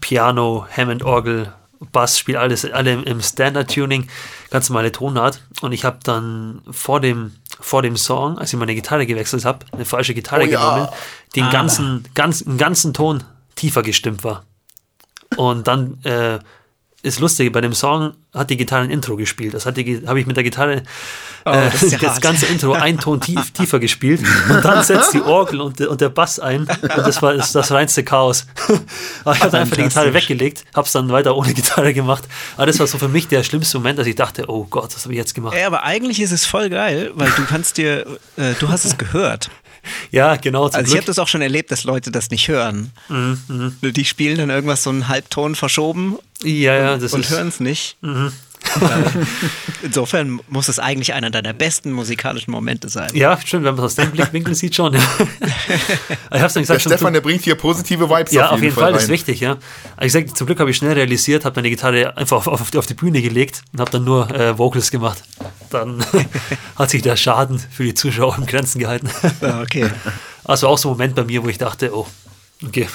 Piano, 0.00 0.66
Hammond, 0.76 1.02
Orgel, 1.02 1.52
Bass, 1.92 2.18
spielt 2.18 2.38
alles, 2.38 2.64
alle 2.70 3.02
im- 3.02 3.20
Standard-Tuning, 3.22 4.08
ganz 4.50 4.68
normale 4.70 4.92
Tonart. 4.92 5.42
Und 5.60 5.72
ich 5.72 5.84
habe 5.84 5.98
dann 6.02 6.62
vor 6.70 7.00
dem, 7.00 7.32
vor 7.60 7.82
dem 7.82 7.96
Song, 7.96 8.38
als 8.38 8.52
ich 8.52 8.58
meine 8.58 8.74
Gitarre 8.74 9.06
gewechselt 9.06 9.44
habe, 9.44 9.66
eine 9.72 9.84
falsche 9.84 10.14
Gitarre 10.14 10.42
Oh 10.44 10.46
ja. 10.46 10.58
genommen, 10.74 10.88
den 11.34 11.50
ganzen, 11.50 12.04
ganz, 12.14 12.44
ganzen 12.56 12.94
Ton 12.94 13.24
tiefer 13.56 13.82
gestimmt 13.82 14.24
war. 14.24 14.44
Und 15.36 15.66
dann 15.66 16.02
äh, 16.04 16.38
ist 17.06 17.20
lustig, 17.20 17.52
bei 17.52 17.60
dem 17.60 17.72
Song 17.72 18.12
hat 18.34 18.50
die 18.50 18.56
Gitarre 18.56 18.82
ein 18.84 18.90
Intro 18.90 19.16
gespielt. 19.16 19.54
Das 19.54 19.64
hat 19.64 19.76
die- 19.76 20.02
habe 20.06 20.20
ich 20.20 20.26
mit 20.26 20.36
der 20.36 20.44
Gitarre 20.44 20.82
äh, 21.44 21.70
das 21.70 21.90
ja 21.90 21.98
das 22.00 22.20
ganze 22.20 22.46
Intro 22.46 22.72
einen 22.72 22.98
Ton 22.98 23.20
tief, 23.20 23.50
tiefer 23.52 23.78
gespielt. 23.78 24.20
Und 24.48 24.64
dann 24.64 24.82
setzt 24.84 25.14
die 25.14 25.20
Orgel 25.22 25.60
und, 25.60 25.78
der- 25.78 25.90
und 25.90 26.00
der 26.00 26.08
Bass 26.08 26.38
ein. 26.40 26.62
Und 26.62 26.82
das 26.82 27.22
war 27.22 27.34
das, 27.34 27.52
das 27.52 27.70
reinste 27.70 28.02
Chaos. 28.04 28.46
Aber 29.24 29.34
ich 29.36 29.42
habe 29.42 29.58
einfach 29.58 29.76
die 29.76 29.82
Gitarre 29.84 30.12
weggelegt, 30.12 30.64
habe 30.74 30.86
es 30.86 30.92
dann 30.92 31.08
weiter 31.10 31.36
ohne 31.36 31.54
Gitarre 31.54 31.94
gemacht. 31.94 32.24
Aber 32.56 32.66
das 32.66 32.78
war 32.78 32.86
so 32.86 32.98
für 32.98 33.08
mich 33.08 33.28
der 33.28 33.42
schlimmste 33.44 33.78
Moment, 33.78 33.98
dass 33.98 34.06
ich 34.06 34.16
dachte, 34.16 34.44
oh 34.48 34.64
Gott, 34.68 34.94
was 34.94 35.04
habe 35.04 35.14
ich 35.14 35.18
jetzt 35.18 35.34
gemacht? 35.34 35.54
Ey, 35.56 35.64
aber 35.64 35.84
eigentlich 35.84 36.20
ist 36.20 36.32
es 36.32 36.44
voll 36.44 36.68
geil, 36.68 37.12
weil 37.14 37.30
du 37.30 37.44
kannst 37.46 37.76
dir, 37.78 38.06
äh, 38.36 38.54
du 38.58 38.68
hast 38.68 38.84
es 38.84 38.98
gehört. 38.98 39.48
Ja, 40.10 40.36
genau. 40.36 40.64
Also 40.64 40.78
ich 40.80 40.84
Glück. 40.86 40.96
habe 40.98 41.06
das 41.06 41.18
auch 41.18 41.28
schon 41.28 41.42
erlebt, 41.42 41.70
dass 41.70 41.84
Leute 41.84 42.10
das 42.10 42.30
nicht 42.30 42.48
hören. 42.48 42.92
Mhm, 43.08 43.76
Die 43.82 44.04
spielen 44.04 44.38
dann 44.38 44.50
irgendwas 44.50 44.82
so 44.82 44.90
einen 44.90 45.08
Halbton 45.08 45.54
verschoben 45.54 46.16
ja, 46.42 46.74
ja, 46.74 46.94
und 46.94 47.02
ist, 47.02 47.30
hören 47.30 47.48
es 47.48 47.60
nicht. 47.60 47.96
Mhm. 48.02 48.32
Insofern 49.82 50.40
muss 50.48 50.68
es 50.68 50.78
eigentlich 50.78 51.12
einer 51.14 51.30
deiner 51.30 51.52
besten 51.52 51.92
musikalischen 51.92 52.50
Momente 52.50 52.88
sein. 52.88 53.10
ja, 53.14 53.38
stimmt, 53.40 53.64
wenn 53.64 53.74
man 53.74 53.84
es 53.84 53.92
aus 53.92 53.94
dem 53.96 54.10
Blickwinkel 54.10 54.54
sieht 54.54 54.74
schon. 54.74 54.94
ich 54.94 55.00
habe 55.00 55.06
es 56.30 56.30
dann 56.30 56.38
Der 56.54 56.62
gesagt, 56.62 56.82
zum 56.82 56.92
Stefan, 56.92 57.12
der 57.12 57.20
bringt 57.20 57.42
hier 57.42 57.54
positive 57.54 58.08
Vibes 58.08 58.32
Ja, 58.32 58.50
auf 58.50 58.60
jeden 58.62 58.74
Fall, 58.74 58.92
das 58.92 59.04
ist 59.04 59.08
wichtig, 59.08 59.40
ja. 59.40 59.56
Ich 60.00 60.12
sag, 60.12 60.36
zum 60.36 60.46
Glück 60.46 60.60
habe 60.60 60.70
ich 60.70 60.76
schnell 60.76 60.92
realisiert, 60.94 61.44
habe 61.44 61.56
meine 61.60 61.70
Gitarre 61.70 62.16
einfach 62.16 62.46
auf, 62.46 62.60
auf, 62.60 62.70
die- 62.70 62.78
auf 62.78 62.86
die 62.86 62.94
Bühne 62.94 63.22
gelegt 63.22 63.62
und 63.72 63.80
habe 63.80 63.90
dann 63.90 64.04
nur 64.04 64.30
äh, 64.34 64.56
Vocals 64.58 64.90
gemacht. 64.90 65.22
Dann 65.70 66.04
hat 66.76 66.90
sich 66.90 67.02
der 67.02 67.16
Schaden 67.16 67.58
für 67.58 67.84
die 67.84 67.94
Zuschauer 67.94 68.36
in 68.38 68.46
Grenzen 68.46 68.78
gehalten. 68.78 69.08
Ja, 69.40 69.60
okay. 69.60 69.90
Also 70.44 70.68
auch 70.68 70.78
so 70.78 70.88
ein 70.88 70.92
Moment 70.92 71.14
bei 71.14 71.24
mir, 71.24 71.42
wo 71.42 71.48
ich 71.48 71.58
dachte, 71.58 71.94
oh, 71.96 72.06
okay. 72.64 72.88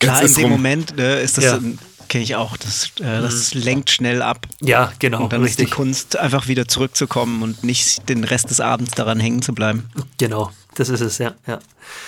Klar, 0.00 0.22
in 0.22 0.32
dem 0.34 0.42
rum. 0.44 0.50
Moment 0.52 0.96
ne, 0.96 1.16
ist 1.20 1.36
das, 1.38 1.44
Ja. 1.44 1.54
ein- 1.56 1.78
kenne 2.08 2.24
ich 2.24 2.36
auch, 2.36 2.56
das, 2.56 2.90
äh, 3.00 3.20
das 3.20 3.54
lenkt 3.54 3.90
schnell 3.90 4.22
ab. 4.22 4.46
Ja, 4.60 4.92
genau, 4.98 5.24
Und 5.24 5.32
dann 5.32 5.44
ist 5.44 5.58
die 5.58 5.62
richtig. 5.62 5.76
Kunst, 5.76 6.16
einfach 6.16 6.48
wieder 6.48 6.66
zurückzukommen 6.68 7.42
und 7.42 7.64
nicht 7.64 8.08
den 8.08 8.24
Rest 8.24 8.50
des 8.50 8.60
Abends 8.60 8.92
daran 8.92 9.20
hängen 9.20 9.42
zu 9.42 9.52
bleiben. 9.54 9.88
Genau, 10.18 10.50
das 10.74 10.88
ist 10.88 11.00
es, 11.00 11.18
ja. 11.18 11.34
Ja, 11.46 11.58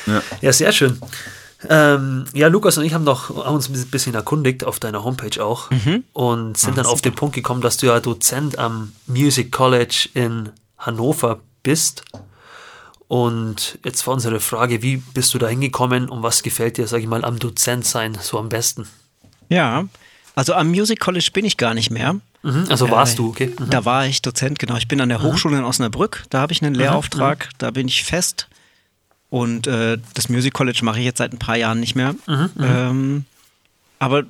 Ja. 0.07 0.23
ja 0.41 0.53
sehr 0.53 0.73
schön. 0.73 1.01
Ähm, 1.69 2.25
ja, 2.33 2.49
Lukas 2.49 2.79
und 2.79 2.85
ich 2.85 2.95
haben, 2.95 3.05
noch, 3.05 3.29
haben 3.45 3.55
uns 3.57 3.69
ein 3.69 3.91
bisschen 3.91 4.15
erkundigt 4.15 4.65
auf 4.65 4.81
deiner 4.81 5.05
Homepage 5.05 5.45
auch 5.45 5.71
und 6.15 6.57
sind 6.57 6.79
dann 6.79 6.87
auf 6.87 7.03
den 7.03 7.15
Punkt 7.15 7.35
gekommen, 7.35 7.61
dass 7.61 7.77
du 7.77 7.87
ja 7.87 8.01
Dozent 8.01 8.59
am 8.59 8.93
Music 9.07 9.53
College 9.53 10.09
in 10.15 10.49
Hannover 10.79 11.41
bist. 11.63 12.03
Und 13.09 13.79
jetzt 13.85 14.07
war 14.07 14.15
unsere 14.15 14.41
Frage, 14.41 14.83
wie 14.83 14.99
bist 14.99 15.35
du 15.35 15.39
da 15.39 15.49
hingekommen 15.49 16.09
und 16.09 16.23
was 16.23 16.43
gefällt 16.43 16.79
dir, 16.79 16.87
sag 16.87 17.01
ich 17.01 17.09
mal, 17.09 17.25
am 17.25 17.39
Dozent 17.39 17.85
sein 17.85 18.17
so 18.23 18.39
am 18.39 18.49
besten? 18.49 18.87
Ja, 19.51 19.85
also 20.35 20.55
am 20.55 20.69
Music 20.71 21.01
College 21.01 21.29
bin 21.35 21.45
ich 21.45 21.59
gar 21.59 21.75
nicht 21.75 21.91
mehr. 21.91 22.15
Mhm, 22.43 22.65
also 22.71 22.91
warst 22.91 23.15
Äh, 23.15 23.17
du, 23.19 23.29
okay? 23.29 23.53
Mhm. 23.59 23.69
Da 23.69 23.85
war 23.85 24.07
ich 24.07 24.23
Dozent, 24.23 24.59
genau. 24.59 24.77
Ich 24.77 24.89
bin 24.89 25.01
an 25.03 25.11
der 25.11 25.21
Hochschule 25.23 25.59
in 25.59 25.65
Osnabrück, 25.65 26.25
da 26.31 26.41
habe 26.41 26.53
ich 26.55 26.63
einen 26.63 26.75
Lehrauftrag, 26.75 27.51
da 27.59 27.71
bin 27.71 27.87
ich 27.89 28.05
fest. 28.05 28.47
Und 29.29 29.67
äh, 29.67 29.99
das 30.15 30.29
Music 30.31 30.55
College 30.55 30.81
mache 30.83 30.99
ich 31.01 31.05
jetzt 31.05 31.19
seit 31.19 31.33
ein 31.33 31.39
paar 31.39 31.57
Jahren 31.57 31.79
nicht 31.81 31.95
mehr. 31.95 32.15
Ähm, 32.59 33.25
aber 33.99 34.25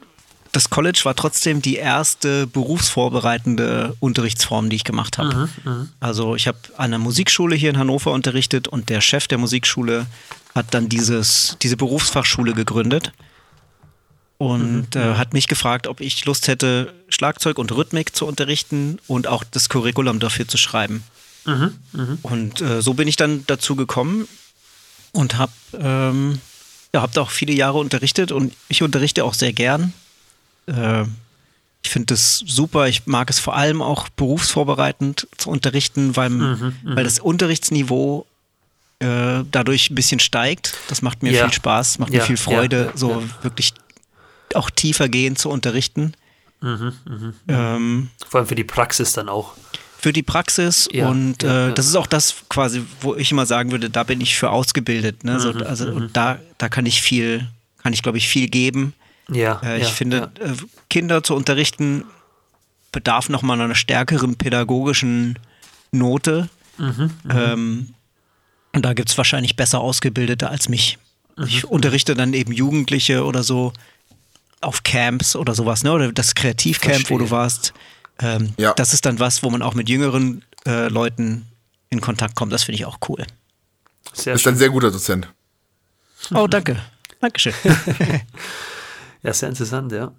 das 0.52 0.68
College 0.68 1.00
war 1.04 1.14
trotzdem 1.14 1.62
die 1.62 1.76
erste 1.76 2.46
berufsvorbereitende 2.48 3.94
Unterrichtsform, 4.00 4.68
die 4.68 4.76
ich 4.76 4.84
gemacht 4.84 5.16
habe. 5.18 5.48
Also 6.00 6.34
ich 6.34 6.48
habe 6.48 6.58
an 6.76 6.86
einer 6.86 6.98
Musikschule 6.98 7.54
hier 7.54 7.70
in 7.70 7.78
Hannover 7.78 8.10
unterrichtet 8.12 8.66
und 8.68 8.88
der 8.88 9.00
Chef 9.00 9.28
der 9.28 9.38
Musikschule 9.38 10.06
hat 10.54 10.74
dann 10.74 10.88
dieses, 10.88 11.56
diese 11.62 11.76
Berufsfachschule 11.76 12.52
gegründet 12.54 13.12
und 14.40 14.96
äh, 14.96 15.16
hat 15.16 15.34
mich 15.34 15.48
gefragt, 15.48 15.86
ob 15.86 16.00
ich 16.00 16.24
Lust 16.24 16.48
hätte, 16.48 16.94
Schlagzeug 17.10 17.58
und 17.58 17.70
Rhythmik 17.72 18.16
zu 18.16 18.24
unterrichten 18.26 18.98
und 19.06 19.26
auch 19.26 19.44
das 19.44 19.68
Curriculum 19.68 20.18
dafür 20.18 20.48
zu 20.48 20.56
schreiben. 20.56 21.02
Und 22.22 22.60
äh, 22.62 22.80
so 22.80 22.94
bin 22.94 23.06
ich 23.06 23.16
dann 23.16 23.44
dazu 23.46 23.76
gekommen 23.76 24.26
und 25.12 25.36
habe 25.36 25.52
ähm, 25.78 26.40
ja, 26.94 27.02
hab 27.02 27.12
da 27.12 27.20
auch 27.20 27.30
viele 27.30 27.52
Jahre 27.52 27.78
unterrichtet 27.78 28.32
und 28.32 28.54
ich 28.68 28.82
unterrichte 28.82 29.24
auch 29.24 29.34
sehr 29.34 29.52
gern. 29.52 29.92
Äh, 30.66 31.04
ich 31.82 31.90
finde 31.90 32.06
das 32.14 32.38
super. 32.46 32.88
Ich 32.88 33.06
mag 33.06 33.28
es 33.28 33.38
vor 33.38 33.56
allem 33.56 33.82
auch 33.82 34.08
berufsvorbereitend 34.10 35.28
zu 35.36 35.50
unterrichten, 35.50 36.16
weil, 36.16 36.72
weil 36.84 37.04
das 37.04 37.18
Unterrichtsniveau 37.18 38.26
äh, 39.00 39.44
dadurch 39.50 39.90
ein 39.90 39.94
bisschen 39.94 40.20
steigt. 40.20 40.74
Das 40.88 41.02
macht 41.02 41.22
mir 41.22 41.32
Ja. 41.32 41.44
viel 41.44 41.52
Spaß, 41.54 41.98
macht 41.98 42.12
Ja, 42.12 42.20
mir 42.20 42.24
viel 42.26 42.36
Freude, 42.38 42.86
ja, 42.92 42.96
so 42.96 43.22
wirklich 43.42 43.72
auch 44.56 44.70
tiefer 44.70 45.08
gehen 45.08 45.36
zu 45.36 45.48
unterrichten. 45.50 46.14
Mhm, 46.60 46.92
mh. 47.06 47.32
Ähm, 47.48 48.10
Vor 48.28 48.40
allem 48.40 48.48
für 48.48 48.54
die 48.54 48.64
Praxis 48.64 49.12
dann 49.12 49.28
auch. 49.28 49.54
für 49.98 50.12
die 50.12 50.22
Praxis 50.22 50.88
Ja, 50.92 51.08
und 51.08 51.42
ja, 51.42 51.68
äh, 51.68 51.74
das 51.74 51.86
ist 51.86 51.94
auch 51.96 52.06
das 52.06 52.34
quasi, 52.48 52.82
wo 53.00 53.14
ich 53.16 53.32
immer 53.32 53.46
sagen 53.46 53.70
würde, 53.70 53.88
da 53.90 54.02
bin 54.04 54.20
ich 54.20 54.36
für 54.36 54.50
ausgebildet. 54.50 55.24
Ne? 55.24 55.34
Mhm, 55.34 55.38
so, 55.40 55.50
also 55.52 55.90
und 55.90 56.16
da, 56.16 56.38
da 56.58 56.68
kann 56.68 56.86
ich 56.86 57.00
viel, 57.02 57.46
kann 57.82 57.92
ich 57.92 58.02
glaube 58.02 58.18
ich 58.18 58.28
viel 58.28 58.48
geben. 58.48 58.92
Ja. 59.30 59.60
Äh, 59.64 59.80
ich 59.80 59.88
finde, 59.88 60.30
äh, 60.40 60.52
Kinder 60.88 61.22
zu 61.22 61.34
unterrichten 61.34 62.04
bedarf 62.92 63.28
nochmal 63.28 63.60
einer 63.60 63.74
stärkeren 63.74 64.36
pädagogischen 64.36 65.38
Note. 65.92 66.48
Mhm, 66.78 67.10
ähm, 67.30 67.94
und 68.72 68.84
da 68.84 68.92
gibt 68.94 69.08
es 69.10 69.16
wahrscheinlich 69.18 69.56
besser 69.56 69.80
Ausgebildete 69.80 70.48
als 70.50 70.68
mich. 70.68 70.98
Mhm, 71.36 71.44
Ich 71.46 71.64
unterrichte 71.64 72.14
dann 72.14 72.34
eben 72.34 72.52
Jugendliche 72.52 73.24
oder 73.24 73.42
so 73.42 73.72
auf 74.60 74.82
Camps 74.82 75.36
oder 75.36 75.54
sowas, 75.54 75.82
ne? 75.84 75.92
Oder 75.92 76.12
das 76.12 76.34
Kreativcamp, 76.34 77.10
wo 77.10 77.18
du 77.18 77.30
warst. 77.30 77.72
Ähm, 78.18 78.52
Ja. 78.58 78.74
Das 78.74 78.92
ist 78.92 79.06
dann 79.06 79.18
was, 79.18 79.42
wo 79.42 79.50
man 79.50 79.62
auch 79.62 79.74
mit 79.74 79.88
jüngeren 79.88 80.44
äh, 80.66 80.88
Leuten 80.88 81.46
in 81.88 82.00
Kontakt 82.00 82.34
kommt. 82.36 82.52
Das 82.52 82.64
finde 82.64 82.76
ich 82.76 82.84
auch 82.84 82.98
cool. 83.08 83.24
Sehr 84.12 84.34
Ist 84.34 84.42
schön. 84.42 84.54
ein 84.54 84.58
sehr 84.58 84.68
guter 84.70 84.90
Dozent. 84.90 85.28
Oh, 86.34 86.46
danke. 86.46 86.76
Dankeschön. 87.20 87.54
Ja, 89.22 89.34
sehr 89.34 89.50
interessant, 89.50 89.92
ja. 89.92 90.12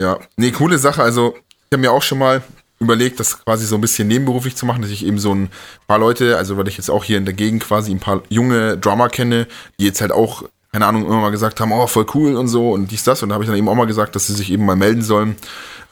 Ja, 0.00 0.18
nee, 0.36 0.52
coole 0.52 0.78
Sache. 0.78 1.02
Also, 1.02 1.34
ich 1.36 1.72
habe 1.72 1.78
mir 1.78 1.90
auch 1.90 2.02
schon 2.02 2.18
mal 2.18 2.40
überlegt, 2.78 3.18
das 3.18 3.42
quasi 3.44 3.66
so 3.66 3.74
ein 3.76 3.80
bisschen 3.80 4.06
nebenberuflich 4.06 4.54
zu 4.54 4.64
machen, 4.64 4.82
dass 4.82 4.92
ich 4.92 5.04
eben 5.04 5.18
so 5.18 5.34
ein 5.34 5.50
paar 5.88 5.98
Leute, 5.98 6.36
also 6.36 6.56
weil 6.56 6.68
ich 6.68 6.76
jetzt 6.76 6.88
auch 6.90 7.02
hier 7.02 7.18
in 7.18 7.24
der 7.24 7.34
Gegend 7.34 7.64
quasi 7.64 7.90
ein 7.90 7.98
paar 7.98 8.22
junge 8.28 8.76
Drummer 8.78 9.08
kenne, 9.08 9.48
die 9.80 9.86
jetzt 9.86 10.00
halt 10.00 10.12
auch, 10.12 10.44
keine 10.74 10.86
Ahnung, 10.88 11.06
immer 11.06 11.20
mal 11.20 11.30
gesagt 11.30 11.60
haben, 11.60 11.70
oh, 11.70 11.86
voll 11.86 12.04
cool 12.14 12.34
und 12.34 12.48
so 12.48 12.72
und 12.72 12.90
dies, 12.90 13.04
das. 13.04 13.22
Und 13.22 13.28
da 13.28 13.34
habe 13.34 13.44
ich 13.44 13.48
dann 13.48 13.56
eben 13.56 13.68
auch 13.68 13.76
mal 13.76 13.86
gesagt, 13.86 14.16
dass 14.16 14.26
sie 14.26 14.32
sich 14.34 14.50
eben 14.50 14.66
mal 14.66 14.74
melden 14.74 15.02
sollen 15.02 15.36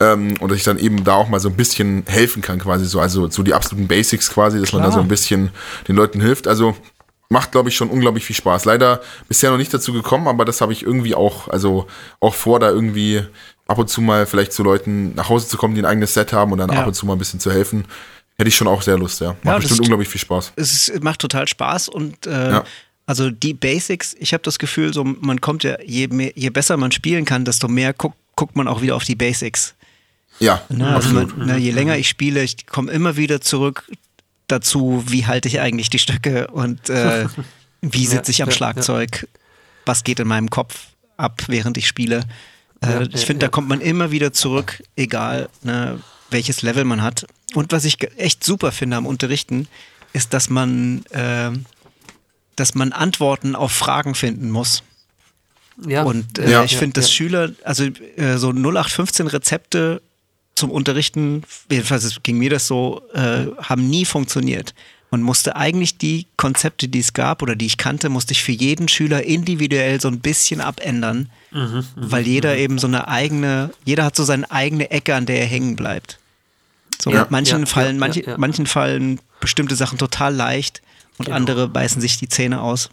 ähm, 0.00 0.34
und 0.40 0.50
dass 0.50 0.58
ich 0.58 0.64
dann 0.64 0.76
eben 0.76 1.04
da 1.04 1.14
auch 1.14 1.28
mal 1.28 1.38
so 1.38 1.48
ein 1.50 1.54
bisschen 1.54 2.02
helfen 2.08 2.42
kann 2.42 2.58
quasi 2.58 2.84
so, 2.86 2.98
also 2.98 3.30
so 3.30 3.44
die 3.44 3.54
absoluten 3.54 3.86
Basics 3.86 4.28
quasi, 4.28 4.58
dass 4.58 4.72
man 4.72 4.82
da 4.82 4.88
Klar. 4.88 4.98
so 4.98 5.02
ein 5.02 5.06
bisschen 5.06 5.50
den 5.86 5.94
Leuten 5.94 6.20
hilft. 6.20 6.48
Also 6.48 6.74
macht, 7.28 7.52
glaube 7.52 7.68
ich, 7.68 7.76
schon 7.76 7.90
unglaublich 7.90 8.24
viel 8.24 8.34
Spaß. 8.34 8.64
Leider 8.64 9.00
bisher 9.28 9.52
noch 9.52 9.56
nicht 9.56 9.72
dazu 9.72 9.92
gekommen, 9.92 10.26
aber 10.26 10.44
das 10.44 10.60
habe 10.60 10.72
ich 10.72 10.82
irgendwie 10.82 11.14
auch, 11.14 11.46
also 11.46 11.86
auch 12.18 12.34
vor, 12.34 12.58
da 12.58 12.68
irgendwie 12.68 13.22
ab 13.68 13.78
und 13.78 13.88
zu 13.88 14.00
mal 14.00 14.26
vielleicht 14.26 14.52
zu 14.52 14.64
Leuten 14.64 15.14
nach 15.14 15.28
Hause 15.28 15.46
zu 15.46 15.58
kommen, 15.58 15.76
die 15.76 15.80
ein 15.82 15.86
eigenes 15.86 16.12
Set 16.12 16.32
haben 16.32 16.50
und 16.50 16.58
dann 16.58 16.72
Ja. 16.72 16.80
ab 16.80 16.88
und 16.88 16.94
zu 16.94 17.06
mal 17.06 17.12
ein 17.12 17.20
bisschen 17.20 17.38
zu 17.38 17.52
helfen. 17.52 17.84
Hätte 18.36 18.48
ich 18.48 18.56
schon 18.56 18.66
auch 18.66 18.82
sehr 18.82 18.98
Lust, 18.98 19.20
ja. 19.20 19.28
Macht 19.28 19.44
Ja, 19.44 19.56
bestimmt 19.58 19.80
unglaublich 19.82 20.08
viel 20.08 20.20
Spaß. 20.20 20.54
es 20.56 20.90
macht 21.02 21.20
total 21.20 21.46
Spaß 21.46 21.88
und 21.88 22.26
äh, 22.26 22.50
Ja. 22.50 22.64
Also 23.06 23.30
die 23.30 23.54
Basics, 23.54 24.14
ich 24.18 24.32
habe 24.32 24.42
das 24.42 24.58
Gefühl, 24.58 24.92
so 24.94 25.04
man 25.04 25.40
kommt 25.40 25.64
ja, 25.64 25.76
je, 25.84 26.08
mehr, 26.08 26.32
je 26.34 26.50
besser 26.50 26.76
man 26.76 26.92
spielen 26.92 27.24
kann, 27.24 27.44
desto 27.44 27.68
mehr 27.68 27.92
guckt, 27.92 28.16
guckt 28.36 28.56
man 28.56 28.68
auch 28.68 28.82
wieder 28.82 28.96
auf 28.96 29.04
die 29.04 29.16
Basics. 29.16 29.74
Ja, 30.38 30.62
Ne? 30.68 30.94
Also 30.94 31.10
man, 31.10 31.32
ne, 31.46 31.58
je 31.58 31.70
länger 31.70 31.96
ich 31.98 32.08
spiele, 32.08 32.42
ich 32.42 32.66
komme 32.66 32.90
immer 32.90 33.16
wieder 33.16 33.40
zurück 33.40 33.90
dazu, 34.48 35.04
wie 35.06 35.26
halte 35.26 35.48
ich 35.48 35.60
eigentlich 35.60 35.90
die 35.90 35.98
Stöcke 35.98 36.48
und 36.48 36.88
äh, 36.90 37.26
wie 37.80 38.06
sitze 38.06 38.30
ich 38.30 38.42
am 38.42 38.50
Schlagzeug, 38.50 39.28
was 39.86 40.04
geht 40.04 40.20
in 40.20 40.28
meinem 40.28 40.50
Kopf 40.50 40.88
ab, 41.16 41.42
während 41.48 41.76
ich 41.76 41.86
spiele. 41.86 42.24
Äh, 42.80 43.08
ich 43.12 43.26
finde, 43.26 43.46
da 43.46 43.48
kommt 43.48 43.68
man 43.68 43.80
immer 43.80 44.10
wieder 44.10 44.32
zurück, 44.32 44.82
egal 44.96 45.48
ne, 45.62 46.00
welches 46.30 46.62
Level 46.62 46.84
man 46.84 47.02
hat. 47.02 47.26
Und 47.54 47.72
was 47.72 47.84
ich 47.84 47.98
echt 48.16 48.44
super 48.44 48.72
finde 48.72 48.96
am 48.96 49.06
Unterrichten, 49.06 49.68
ist, 50.12 50.34
dass 50.34 50.50
man, 50.50 51.04
äh, 51.10 51.50
dass 52.56 52.74
man 52.74 52.92
Antworten 52.92 53.54
auf 53.56 53.72
Fragen 53.72 54.14
finden 54.14 54.50
muss. 54.50 54.82
Ja. 55.86 56.02
Und 56.02 56.38
äh, 56.38 56.50
Ja. 56.50 56.64
ich 56.64 56.76
finde, 56.76 56.94
dass 57.00 57.06
ja. 57.08 57.12
Schüler, 57.14 57.50
also 57.64 57.84
äh, 58.16 58.36
so 58.36 58.50
0815 58.50 59.26
Rezepte 59.26 60.02
zum 60.54 60.70
Unterrichten, 60.70 61.44
jedenfalls 61.70 62.04
es 62.04 62.22
ging 62.22 62.38
mir 62.38 62.50
das 62.50 62.66
so, 62.66 63.02
äh, 63.14 63.46
haben 63.62 63.88
nie 63.88 64.04
funktioniert. 64.04 64.74
Man 65.10 65.22
musste 65.22 65.56
eigentlich 65.56 65.98
die 65.98 66.26
Konzepte, 66.36 66.88
die 66.88 67.00
es 67.00 67.12
gab 67.12 67.42
oder 67.42 67.54
die 67.56 67.66
ich 67.66 67.76
kannte, 67.76 68.08
musste 68.08 68.32
ich 68.32 68.42
für 68.42 68.52
jeden 68.52 68.88
Schüler 68.88 69.24
individuell 69.24 70.00
so 70.00 70.08
ein 70.08 70.20
bisschen 70.20 70.60
abändern, 70.60 71.30
Mhm, 71.50 71.84
weil 71.96 72.26
jeder 72.26 72.56
eben 72.56 72.78
so 72.78 72.86
eine 72.86 73.08
eigene, 73.08 73.70
jeder 73.84 74.04
hat 74.04 74.16
so 74.16 74.24
seine 74.24 74.50
eigene 74.50 74.90
Ecke, 74.90 75.14
an 75.14 75.26
der 75.26 75.40
er 75.40 75.46
hängen 75.46 75.76
bleibt. 75.76 76.18
So 76.98 77.10
Ja, 77.10 77.26
manchen 77.28 77.60
ja, 77.60 77.66
fallen, 77.66 78.00
ja. 78.14 78.38
manchen 78.38 78.66
fallen 78.66 79.20
bestimmte 79.40 79.74
Sachen 79.76 79.98
total 79.98 80.34
leicht 80.34 80.80
und 81.18 81.26
Genau. 81.26 81.36
andere 81.36 81.68
beißen 81.68 82.00
sich 82.00 82.18
die 82.18 82.28
Zähne 82.28 82.60
aus. 82.62 82.90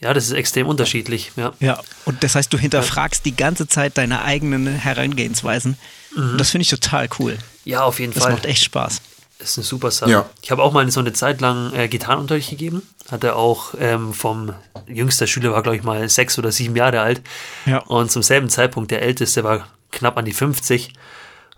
ja, 0.00 0.12
das 0.14 0.24
ist 0.26 0.32
extrem 0.32 0.66
unterschiedlich. 0.66 1.32
Ja. 1.36 1.52
Ja, 1.60 1.80
und 2.04 2.22
das 2.22 2.34
heißt, 2.34 2.52
du 2.52 2.58
hinterfragst 2.58 3.24
die 3.24 3.34
ganze 3.36 3.66
Zeit 3.66 3.96
deine 3.98 4.22
eigenen 4.22 4.66
Herangehensweisen. 4.66 5.76
Und 6.14 6.38
das 6.38 6.50
finde 6.50 6.62
ich 6.62 6.70
total 6.70 7.08
cool. 7.18 7.38
ja, 7.64 7.82
auf 7.82 7.98
jeden 8.00 8.12
Das 8.14 8.22
Fall. 8.22 8.32
macht 8.32 8.46
echt 8.46 8.64
Spaß. 8.64 9.00
Das 9.38 9.50
ist 9.50 9.58
eine 9.58 9.64
super 9.64 9.90
Sache. 9.90 10.10
Ja. 10.10 10.30
Ich 10.42 10.50
habe 10.50 10.62
auch 10.62 10.72
mal 10.72 10.90
so 10.90 11.00
eine 11.00 11.12
Zeit 11.12 11.42
lang 11.42 11.72
äh, 11.74 11.88
Gitarrenunterricht 11.88 12.48
gegeben. 12.48 12.82
Hatte 13.10 13.36
auch 13.36 13.74
ähm, 13.78 14.14
vom 14.14 14.54
jüngster 14.86 15.26
Schüler 15.26 15.52
war, 15.52 15.62
glaube 15.62 15.76
ich, 15.76 15.82
mal 15.82 16.08
sechs 16.08 16.38
oder 16.38 16.50
sieben 16.52 16.74
Jahre 16.74 17.00
alt. 17.00 17.20
Ja. 17.66 17.78
Und 17.80 18.10
zum 18.10 18.22
selben 18.22 18.48
Zeitpunkt 18.48 18.90
der 18.90 19.02
älteste 19.02 19.44
war 19.44 19.68
knapp 19.92 20.16
an 20.16 20.24
die 20.24 20.32
50. 20.32 20.94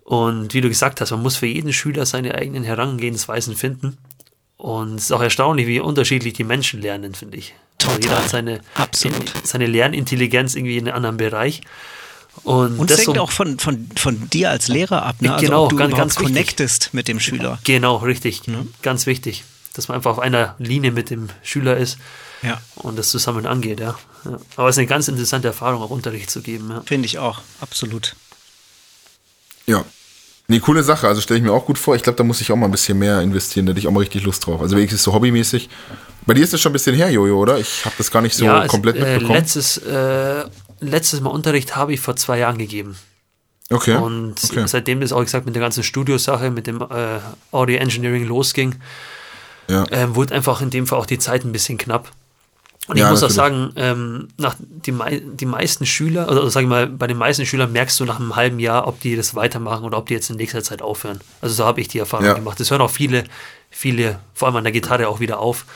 Und 0.02 0.54
wie 0.54 0.60
du 0.60 0.68
gesagt 0.68 1.00
hast, 1.00 1.10
man 1.12 1.22
muss 1.22 1.36
für 1.36 1.46
jeden 1.46 1.72
Schüler 1.72 2.04
seine 2.06 2.34
eigenen 2.34 2.64
Herangehensweisen 2.64 3.54
finden. 3.54 3.96
Und 4.58 4.96
es 4.96 5.04
ist 5.04 5.12
auch 5.12 5.22
erstaunlich, 5.22 5.66
wie 5.66 5.80
unterschiedlich 5.80 6.34
die 6.34 6.44
Menschen 6.44 6.82
lernen, 6.82 7.14
finde 7.14 7.38
ich. 7.38 7.54
Also 7.80 7.94
Total. 7.96 8.02
jeder 8.02 8.22
hat 8.22 8.28
seine, 8.30 8.60
Absolut. 8.74 9.32
seine 9.44 9.66
Lernintelligenz 9.66 10.54
irgendwie 10.56 10.76
in 10.78 10.86
einem 10.88 10.96
anderen 10.96 11.16
Bereich. 11.16 11.60
Und, 12.42 12.78
Und 12.78 12.90
das 12.90 12.98
hängt 13.06 13.16
so- 13.16 13.22
auch 13.22 13.30
von, 13.30 13.58
von, 13.58 13.88
von 13.96 14.28
dir 14.30 14.50
als 14.50 14.68
Lehrer 14.68 15.04
ab, 15.04 15.16
ne? 15.22 15.32
Also 15.32 15.44
Genau, 15.46 15.64
ob 15.64 15.70
du 15.70 15.76
ganz- 15.76 15.94
ganz 15.94 16.14
wichtig. 16.18 16.26
connectest 16.34 16.90
mit 16.92 17.08
dem 17.08 17.18
Schüler. 17.20 17.58
Genau, 17.64 17.96
richtig. 17.96 18.42
Ganz 18.82 19.06
wichtig. 19.06 19.44
Dass 19.74 19.86
man 19.88 19.96
einfach 19.96 20.10
auf 20.12 20.18
einer 20.18 20.54
Linie 20.58 20.90
mit 20.92 21.10
dem 21.10 21.28
Schüler 21.42 21.76
ist 21.76 21.98
Ja, 22.42 22.60
und 22.76 22.96
das 22.98 23.10
zusammen 23.10 23.46
angeht, 23.46 23.78
ja. 23.80 23.96
ja. 24.24 24.38
Aber 24.56 24.68
es 24.68 24.74
ist 24.74 24.78
eine 24.78 24.86
ganz 24.88 25.06
interessante 25.08 25.46
Erfahrung, 25.48 25.82
auch 25.82 25.90
Unterricht 25.90 26.30
zu 26.30 26.42
geben, 26.42 26.68
ja. 26.70 26.82
finde 26.84 27.06
ich 27.06 27.18
auch. 27.18 27.40
Absolut. 27.60 28.16
Ja. 29.66 29.84
Nee, 30.50 30.60
coole 30.60 30.82
Sache. 30.82 31.06
Also 31.06 31.20
stelle 31.20 31.38
ich 31.38 31.44
mir 31.44 31.52
auch 31.52 31.66
gut 31.66 31.76
vor. 31.78 31.94
Ich 31.94 32.02
glaube, 32.02 32.16
da 32.16 32.24
muss 32.24 32.40
ich 32.40 32.50
auch 32.50 32.56
mal 32.56 32.64
ein 32.66 32.70
bisschen 32.72 32.98
mehr 32.98 33.20
investieren. 33.20 33.66
Da 33.66 33.70
hätte 33.70 33.80
ich 33.80 33.86
auch 33.86 33.92
mal 33.92 34.00
richtig 34.00 34.22
Lust 34.24 34.46
drauf. 34.46 34.60
Also 34.62 34.76
wenigstens 34.76 35.02
so 35.02 35.12
hobbymäßig. 35.12 35.68
Bei 36.24 36.32
dir 36.32 36.42
ist 36.42 36.52
das 36.54 36.60
schon 36.60 36.70
ein 36.70 36.72
bisschen 36.72 36.96
her, 36.96 37.10
Jojo, 37.10 37.38
oder? 37.38 37.58
Ich 37.58 37.84
habe 37.84 37.94
das 37.98 38.10
gar 38.10 38.22
nicht 38.22 38.34
so 38.34 38.46
ja, 38.46 38.64
es- 38.64 38.70
komplett 38.70 38.96
äh, 38.96 39.00
mitbekommen. 39.00 39.32
letztes, 39.38 39.76
äh, 39.78 40.44
letztes 40.80 41.20
Mal 41.20 41.30
Unterricht 41.30 41.76
habe 41.76 41.92
ich 41.92 42.00
vor 42.00 42.16
zwei 42.16 42.38
Jahren 42.38 42.56
gegeben. 42.56 42.96
okay. 43.70 43.96
Und 43.96 44.42
okay. 44.42 44.64
seitdem 44.66 45.02
das 45.02 45.12
auch 45.12 45.22
gesagt 45.22 45.44
mit 45.44 45.54
der 45.54 45.60
ganzen 45.62 45.82
Studiosache, 45.82 46.50
mit 46.50 46.66
dem 46.66 46.80
äh, 46.80 47.18
Audio 47.52 47.76
Engineering 47.76 48.24
losging, 48.26 48.76
ja. 49.68 49.84
ähm, 49.90 50.14
wurde 50.16 50.34
einfach 50.34 50.62
in 50.62 50.70
dem 50.70 50.86
Fall 50.86 50.98
auch 50.98 51.06
die 51.06 51.18
Zeit 51.18 51.44
ein 51.44 51.52
bisschen 51.52 51.76
knapp. 51.76 52.10
Und 52.88 52.96
ich 52.96 53.02
Ja, 53.02 53.10
muss 53.10 53.22
auch 53.22 53.28
natürlich. 53.28 53.36
sagen, 53.36 53.72
ähm, 53.76 54.28
nach 54.38 54.56
die, 54.58 54.92
mei 54.92 55.20
die 55.24 55.44
meisten 55.46 55.84
Schüler, 55.86 56.26
also 56.28 56.48
sag 56.48 56.62
ich 56.62 56.68
mal, 56.68 56.86
bei 56.86 57.06
den 57.06 57.18
meisten 57.18 57.44
Schülern 57.44 57.70
merkst 57.70 58.00
du 58.00 58.04
nach 58.06 58.18
einem 58.18 58.34
halben 58.34 58.58
Jahr, 58.58 58.86
ob 58.88 58.98
die 59.00 59.14
das 59.14 59.34
weitermachen 59.34 59.84
oder 59.84 59.98
ob 59.98 60.06
die 60.06 60.14
jetzt 60.14 60.30
in 60.30 60.36
nächster 60.36 60.62
Zeit 60.62 60.80
aufhören. 60.80 61.20
Also 61.42 61.54
so 61.54 61.64
habe 61.66 61.80
ich 61.82 61.88
die 61.88 61.98
Erfahrung 61.98 62.24
Ja. 62.26 62.32
gemacht. 62.32 62.58
Es 62.60 62.70
hören 62.70 62.80
auch 62.80 62.90
viele, 62.90 63.24
viele, 63.70 64.18
vor 64.34 64.48
allem 64.48 64.56
an 64.56 64.64
der 64.64 64.72
Gitarre 64.72 65.06
auch 65.08 65.20
wieder 65.20 65.38
auf, 65.38 65.66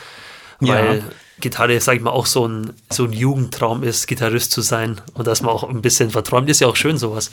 Ja. 0.59 0.73
weil 0.73 1.03
Gitarre, 1.39 1.79
sag 1.81 1.95
ich 1.97 2.01
mal, 2.01 2.09
auch 2.11 2.25
so 2.25 2.47
ein, 2.47 2.73
so 2.91 3.03
ein 3.05 3.13
Jugendtraum 3.13 3.83
ist, 3.83 4.07
Gitarrist 4.07 4.51
zu 4.51 4.61
sein 4.61 4.99
und 5.13 5.27
dass 5.27 5.41
man 5.43 5.51
auch 5.53 5.63
ein 5.69 5.81
bisschen 5.83 6.09
verträumt, 6.09 6.49
ist 6.49 6.61
ja 6.61 6.67
auch 6.67 6.75
schön 6.75 6.97
sowas. 6.97 7.29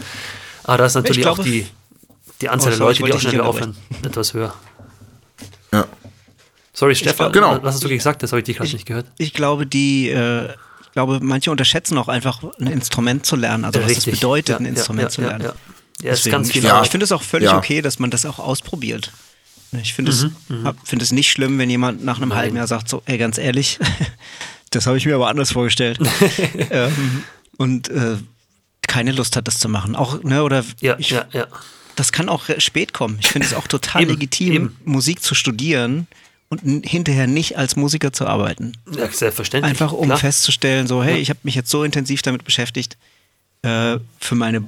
Aber 0.64 0.76
da 0.78 0.86
ist 0.86 0.94
natürlich 0.94 1.22
glaube, 1.22 1.40
auch 1.40 1.44
die, 1.44 1.66
die 2.42 2.48
Anzahl 2.50 2.72
Oh, 2.72 2.76
der 2.76 2.86
Leute, 2.86 3.02
die 3.04 3.12
auch 3.12 3.18
dich 3.18 3.28
schnell 3.30 3.40
aufhören, 3.40 3.76
etwas 4.02 4.34
höher. 4.34 4.52
ja. 5.72 5.86
Sorry, 6.80 6.94
Stefan, 6.94 7.30
genau. 7.30 7.58
was 7.62 7.74
hast 7.74 7.84
du 7.84 7.90
gesagt? 7.90 8.22
Das 8.22 8.32
habe 8.32 8.40
ich 8.40 8.46
dich 8.46 8.56
gerade 8.56 8.72
nicht 8.72 8.86
gehört. 8.86 9.04
Ich 9.18 9.34
glaube, 9.34 9.66
die, 9.66 10.08
äh, 10.08 10.46
ich 10.86 10.92
glaube, 10.92 11.18
manche 11.20 11.50
unterschätzen 11.50 11.98
auch 11.98 12.08
einfach, 12.08 12.42
ein 12.58 12.68
Instrument 12.68 13.26
zu 13.26 13.36
lernen. 13.36 13.66
Also 13.66 13.80
was 13.82 13.90
es 13.90 13.96
Richtig. 13.98 14.14
bedeutet, 14.14 14.48
Ja, 14.48 14.56
ein 14.56 14.64
Instrument 14.64 15.02
ja, 15.02 15.08
zu 15.10 15.20
lernen. 15.20 15.44
Ja, 15.44 15.54
ja. 16.02 16.12
ist 16.14 16.24
ganz 16.30 16.48
ich, 16.48 16.54
viel. 16.62 16.72
ich 16.82 16.88
finde 16.88 17.04
es 17.04 17.12
auch 17.12 17.22
völlig 17.22 17.52
okay, 17.52 17.82
dass 17.82 17.98
man 17.98 18.10
das 18.10 18.24
auch 18.24 18.38
ausprobiert. 18.38 19.12
Ich 19.82 19.92
finde 19.92 20.10
Mhm, 20.10 20.32
es, 20.48 20.64
hab- 20.64 20.88
finde 20.88 21.02
es 21.04 21.12
nicht 21.12 21.30
schlimm, 21.30 21.58
wenn 21.58 21.68
jemand 21.68 22.02
nach 22.02 22.16
einem 22.16 22.34
halben 22.34 22.56
Jahr 22.56 22.66
sagt, 22.66 22.88
so, 22.88 23.02
ey, 23.04 23.18
ganz 23.18 23.36
ehrlich, 23.36 23.78
das 24.70 24.86
habe 24.86 24.96
ich 24.96 25.04
mir 25.04 25.16
aber 25.16 25.28
anders 25.28 25.52
vorgestellt. 25.52 26.00
ähm, 26.70 27.24
und 27.58 27.90
äh, 27.90 28.16
keine 28.88 29.12
Lust 29.12 29.36
hat, 29.36 29.46
das 29.46 29.58
zu 29.58 29.68
machen. 29.68 29.94
Auch, 29.96 30.22
ne, 30.22 30.42
oder 30.42 30.64
Ja, 30.80 30.98
ich, 30.98 31.10
ja, 31.10 31.26
ja. 31.32 31.46
das 31.94 32.10
kann 32.10 32.30
auch 32.30 32.44
spät 32.56 32.94
kommen. 32.94 33.18
Ich 33.20 33.28
finde 33.28 33.46
es 33.46 33.52
auch 33.52 33.66
total 33.68 34.00
Eben, 34.02 34.12
legitim, 34.12 34.52
eben. 34.54 34.76
Musik 34.86 35.22
zu 35.22 35.34
studieren 35.34 36.06
und 36.51 36.84
hinterher 36.84 37.26
nicht 37.26 37.57
als 37.57 37.76
Musiker 37.76 38.12
zu 38.12 38.26
arbeiten. 38.26 38.72
ja 38.94 39.11
selbstverständlich. 39.11 39.70
Einfach 39.70 39.92
um 39.92 40.07
klar. 40.07 40.18
festzustellen, 40.18 40.86
so, 40.86 41.03
hey, 41.03 41.14
Ja. 41.14 41.20
ich 41.20 41.30
habe 41.30 41.40
mich 41.44 41.55
jetzt 41.55 41.70
so 41.70 41.84
intensiv 41.84 42.22
damit 42.22 42.44
beschäftigt, 42.44 42.98
äh, 43.62 43.98
für 44.18 44.34
meine 44.34 44.62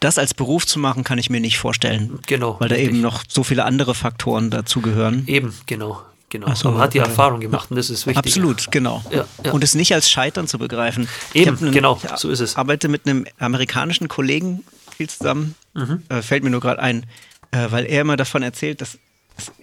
das 0.00 0.18
als 0.18 0.34
Beruf 0.34 0.66
zu 0.66 0.78
machen, 0.78 1.04
kann 1.04 1.18
ich 1.18 1.30
mir 1.30 1.40
nicht 1.40 1.58
vorstellen. 1.58 2.18
Genau, 2.26 2.60
Weil 2.60 2.68
da 2.68 2.74
richtig. 2.74 2.92
eben 2.92 3.00
noch 3.00 3.24
so 3.26 3.42
viele 3.42 3.64
andere 3.64 3.94
Faktoren 3.94 4.50
dazugehören. 4.50 5.24
Eben, 5.26 5.54
genau, 5.64 6.02
genau. 6.28 6.54
So, 6.54 6.70
man 6.70 6.80
hat 6.80 6.94
die 6.94 6.98
Erfahrung 6.98 7.40
gemacht 7.40 7.70
und 7.70 7.76
das 7.76 7.88
ist 7.90 8.06
wichtig. 8.06 8.18
Absolut, 8.18 8.70
genau. 8.70 9.02
Ja, 9.10 9.24
ja. 9.42 9.52
Und 9.52 9.64
es 9.64 9.74
nicht 9.74 9.94
als 9.94 10.10
Scheitern 10.10 10.46
zu 10.46 10.58
begreifen. 10.58 11.08
Eben, 11.32 11.58
einen, 11.58 11.72
genau, 11.72 11.98
so 12.16 12.28
ist 12.28 12.40
es. 12.40 12.52
Ich 12.52 12.58
arbeite 12.58 12.88
mit 12.88 13.06
einem 13.06 13.26
amerikanischen 13.38 14.06
Kollegen 14.06 14.64
viel 14.96 15.08
zusammen, 15.08 15.54
mhm. 15.74 16.02
äh, 16.10 16.20
fällt 16.22 16.44
mir 16.44 16.50
nur 16.50 16.60
gerade 16.60 16.80
ein, 16.80 17.06
äh, 17.50 17.66
weil 17.70 17.86
er 17.86 18.02
immer 18.02 18.16
davon 18.18 18.42
erzählt, 18.42 18.82
dass, 18.82 18.98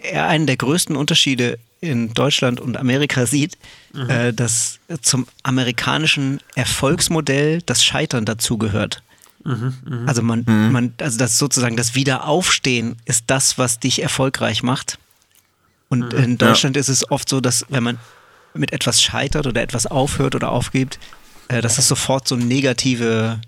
er 0.02 0.28
einen 0.28 0.46
der 0.46 0.56
größten 0.56 0.96
Unterschiede 0.96 1.58
in 1.80 2.14
Deutschland 2.14 2.60
und 2.60 2.76
Amerika 2.76 3.26
sieht, 3.26 3.58
mhm. 3.92 4.08
äh, 4.08 4.32
dass 4.32 4.78
zum 5.02 5.26
amerikanischen 5.42 6.40
Erfolgsmodell 6.54 7.60
das 7.62 7.84
Scheitern 7.84 8.24
dazugehört. 8.24 9.02
Mhm, 9.44 9.74
mh. 9.84 10.06
Also 10.06 10.22
man, 10.22 10.44
mhm. 10.46 10.72
man, 10.72 10.94
also 10.98 11.18
das 11.18 11.38
sozusagen 11.38 11.76
das 11.76 11.94
Wiederaufstehen 11.94 12.96
ist 13.04 13.24
das, 13.26 13.58
was 13.58 13.78
dich 13.78 14.02
erfolgreich 14.02 14.62
macht. 14.62 14.98
Und 15.88 16.12
mhm. 16.12 16.18
in 16.18 16.38
Deutschland 16.38 16.76
ja. 16.76 16.80
ist 16.80 16.88
es 16.88 17.10
oft 17.10 17.28
so, 17.28 17.40
dass 17.40 17.66
wenn 17.68 17.82
man 17.82 17.98
mit 18.54 18.72
etwas 18.72 19.02
scheitert 19.02 19.46
oder 19.46 19.62
etwas 19.62 19.86
aufhört 19.86 20.34
oder 20.34 20.50
aufgibt, 20.50 20.98
äh, 21.48 21.60
dass 21.60 21.78
es 21.78 21.88
sofort 21.88 22.26
so 22.26 22.36
negative 22.36 23.40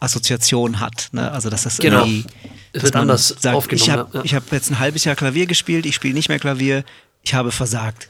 Assoziation 0.00 0.80
hat. 0.80 1.08
Ne? 1.12 1.30
Also 1.30 1.50
dass 1.50 1.62
das 1.62 1.78
genau. 1.78 2.00
irgendwie 2.00 2.26
es 2.72 2.82
wird 2.82 2.96
anders 2.96 3.34
sagt, 3.38 3.54
aufgenommen. 3.54 3.82
Ich 3.82 3.90
habe 3.90 4.28
ja. 4.28 4.36
hab 4.36 4.52
jetzt 4.52 4.70
ein 4.70 4.78
halbes 4.78 5.04
Jahr 5.04 5.16
Klavier 5.16 5.46
gespielt, 5.46 5.86
ich 5.86 5.94
spiele 5.94 6.14
nicht 6.14 6.28
mehr 6.28 6.38
Klavier, 6.38 6.84
ich 7.22 7.34
habe 7.34 7.52
versagt. 7.52 8.08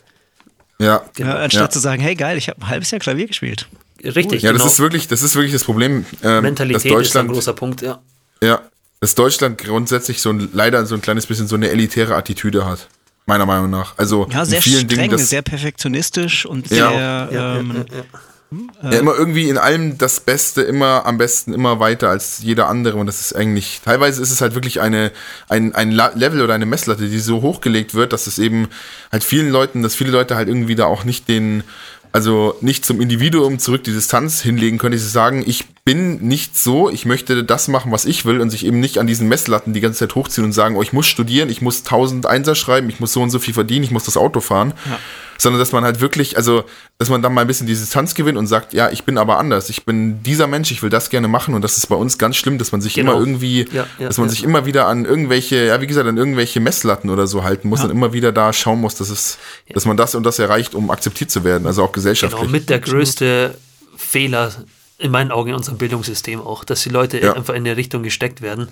Ja. 0.78 1.03
Genau. 1.14 1.30
ja 1.30 1.36
anstatt 1.36 1.62
ja. 1.62 1.70
zu 1.70 1.78
sagen, 1.78 2.01
hey 2.01 2.14
geil, 2.14 2.38
ich 2.38 2.49
habe 2.49 2.61
ein 2.61 2.68
halbes 2.68 2.91
Jahr 2.91 3.01
Klavier 3.01 3.26
gespielt. 3.26 3.68
Richtig. 4.03 4.43
Ja, 4.43 4.53
genau. 4.53 4.64
das 4.64 4.74
ist 4.74 4.80
wirklich, 4.80 5.09
das 5.09 5.22
ist 5.22 5.34
wirklich 5.34 5.53
das 5.53 5.64
Problem. 5.64 6.07
Ähm, 6.22 6.43
Mentalität 6.43 6.93
ist 6.93 7.16
ein 7.16 7.28
großer 7.28 7.53
Punkt, 7.53 7.82
ja. 7.82 8.01
Ja, 8.43 8.62
dass 9.01 9.14
Deutschland 9.14 9.59
grundsätzlich 9.59 10.22
so 10.22 10.30
ein, 10.30 10.49
leider 10.53 10.86
so 10.86 10.95
ein 10.95 11.03
kleines 11.03 11.26
bisschen 11.26 11.49
so 11.49 11.57
eine 11.57 11.68
elitäre 11.68 12.14
Attitüde 12.14 12.64
hat. 12.64 12.88
Meiner 13.26 13.47
Meinung 13.47 13.70
nach. 13.70 13.97
Also 13.99 14.26
ja, 14.30 14.45
sehr 14.45 14.59
in 14.59 14.62
vielen 14.62 14.91
streng, 14.91 14.99
Dingen, 15.03 15.11
das, 15.11 15.28
sehr 15.28 15.43
perfektionistisch 15.43 16.47
und 16.47 16.68
sehr 16.68 16.91
ja. 17.30 17.59
Ähm, 17.59 17.84
ja, 17.93 18.05
immer 18.51 19.15
irgendwie 19.17 19.49
in 19.49 19.59
allem 19.59 19.97
das 19.97 20.21
Beste, 20.21 20.63
immer 20.63 21.07
am 21.07 21.19
besten, 21.19 21.55
immer 21.55 21.79
weiter 21.79 22.09
als 22.09 22.41
jeder 22.43 22.69
andere. 22.69 22.97
Und 22.99 23.07
das 23.07 23.21
ist 23.21 23.35
eigentlich, 23.35 23.81
teilweise 23.85 24.21
ist 24.21 24.33
es 24.33 24.41
halt 24.41 24.55
wirklich 24.55 24.81
eine, 24.81 25.13
ein, 25.49 25.75
ein 25.75 25.93
Level 25.93 26.43
oder 26.43 26.55
eine 26.55 26.67
Messlatte, 26.67 27.09
die 27.09 27.19
so 27.21 27.43
hochgelegt 27.43 27.95
wird, 27.95 28.13
dass 28.13 28.27
es 28.27 28.39
eben 28.39 28.69
halt 29.13 29.23
vielen 29.23 29.51
Leuten, 29.51 29.83
dass 29.83 29.95
viele 29.95 30.11
Leute 30.11 30.35
halt 30.35 30.49
irgendwie 30.49 30.75
da 30.75 30.87
auch 30.87 31.05
nicht 31.05 31.29
den, 31.29 31.63
also 32.11 32.57
nicht 32.61 32.85
zum 32.85 33.01
Individuum 33.01 33.61
zurück 33.61 33.85
die 33.85 33.93
Distanz 33.93 34.41
hinlegen 34.41 34.79
können, 34.79 34.93
die 34.93 34.99
sagen, 34.99 35.45
ich 35.47 35.67
bin 35.85 36.27
nicht 36.27 36.59
so, 36.59 36.91
ich 36.91 37.07
möchte 37.07 37.45
das 37.45 37.69
machen, 37.69 37.93
was 37.93 38.05
ich 38.05 38.25
will 38.25 38.41
und 38.41 38.51
sich 38.51 38.67
eben 38.67 38.81
nicht 38.81 38.99
an 38.99 39.07
diesen 39.07 39.29
Messlatten 39.29 39.75
die 39.75 39.81
ganze 39.81 40.01
Zeit 40.01 40.17
hochziehen 40.17 40.45
und 40.45 40.53
sagen, 40.53 40.75
oh, 40.75 40.83
ich 40.83 40.93
muss 40.93 41.07
studieren, 41.07 41.51
ich 41.51 41.63
muss 41.63 41.85
tausend 41.85 42.27
Einser 42.27 42.57
schreiben, 42.57 42.89
ich 42.89 42.99
muss 42.99 43.13
so 43.13 43.23
und 43.23 43.31
so 43.31 43.39
viel 43.39 43.55
verdienen, 43.55 43.85
ich 43.85 43.93
muss 43.93 44.05
das 44.05 44.17
Auto 44.17 44.41
fahren. 44.41 44.75
Ja 44.87 44.99
sondern 45.41 45.59
dass 45.59 45.72
man 45.72 45.84
halt 45.84 46.01
wirklich, 46.01 46.36
also, 46.36 46.64
dass 46.99 47.09
man 47.09 47.22
dann 47.22 47.32
mal 47.32 47.41
ein 47.41 47.47
bisschen 47.47 47.66
die 47.66 47.72
Distanz 47.72 48.14
gewinnt 48.14 48.36
und 48.36 48.47
sagt, 48.47 48.74
ja, 48.74 48.91
ich 48.91 49.05
bin 49.05 49.16
aber 49.16 49.38
anders, 49.38 49.70
ich 49.70 49.86
bin 49.86 50.22
dieser 50.22 50.47
Mensch, 50.47 50.70
ich 50.70 50.82
will 50.82 50.91
das 50.91 51.09
gerne 51.09 51.28
machen 51.28 51.55
und 51.55 51.62
das 51.62 51.78
ist 51.78 51.86
bei 51.86 51.97
uns 51.97 52.18
ganz 52.18 52.36
schlimm, 52.36 52.59
dass 52.59 52.72
man 52.72 52.82
sich 52.82 52.95
genau. 52.95 53.12
immer 53.12 53.20
irgendwie, 53.20 53.66
ja, 53.72 53.86
ja, 53.99 54.09
dass 54.09 54.18
man 54.18 54.28
ja. 54.28 54.32
sich 54.32 54.45
immer 54.45 54.66
wieder 54.66 54.86
an 54.86 55.07
irgendwelche, 55.07 55.64
ja, 55.64 55.80
wie 55.80 55.86
gesagt, 55.86 56.07
an 56.07 56.18
irgendwelche 56.18 56.61
Messlatten 56.61 57.09
oder 57.09 57.26
so 57.26 57.43
halten 57.43 57.68
muss 57.68 57.82
und 57.82 57.91
immer 57.91 58.12
wieder 58.12 58.32
da 58.32 58.53
schauen 58.53 58.80
muss, 58.80 58.97
dass 58.97 59.09
es, 59.09 59.38
dass 59.72 59.86
man 59.86 59.97
das 59.97 60.14
und 60.14 60.24
das 60.24 60.38
erreicht, 60.38 60.74
um 60.74 60.91
akzeptiert 60.91 61.30
zu 61.30 61.43
werden, 61.43 61.66
also 61.66 61.84
auch 61.84 61.93
gesellschaftlich. 61.93 62.41
Genau, 62.43 62.53
mit 62.53 62.68
der 62.68 62.80
größte 62.80 63.55
Fehler 63.97 64.53
in 64.99 65.11
meinen 65.11 65.32
Augen 65.32 65.49
in 65.49 65.55
unserem 65.55 65.78
Bildungssystem 65.78 66.41
auch, 66.43 66.64
dass 66.64 66.82
die 66.82 66.91
Leute 66.91 67.34
einfach 67.34 67.55
in 67.55 67.61
eine 67.66 67.78
Richtung 67.78 68.03
gesteckt 68.03 68.43
werden 68.43 68.68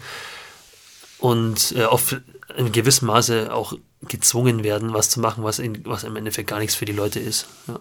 und 1.18 1.74
äh, 1.76 1.84
auf 1.84 2.14
in 2.56 2.72
gewissem 2.72 3.08
Maße 3.08 3.52
auch 3.52 3.74
gezwungen 4.02 4.64
werden, 4.64 4.94
was 4.94 5.10
zu 5.10 5.20
machen, 5.20 5.44
was, 5.44 5.58
in, 5.58 5.84
was 5.84 6.04
im 6.04 6.16
Endeffekt 6.16 6.50
gar 6.50 6.58
nichts 6.58 6.74
für 6.74 6.84
die 6.84 6.92
Leute 6.92 7.20
ist. 7.20 7.46
Ja. 7.66 7.78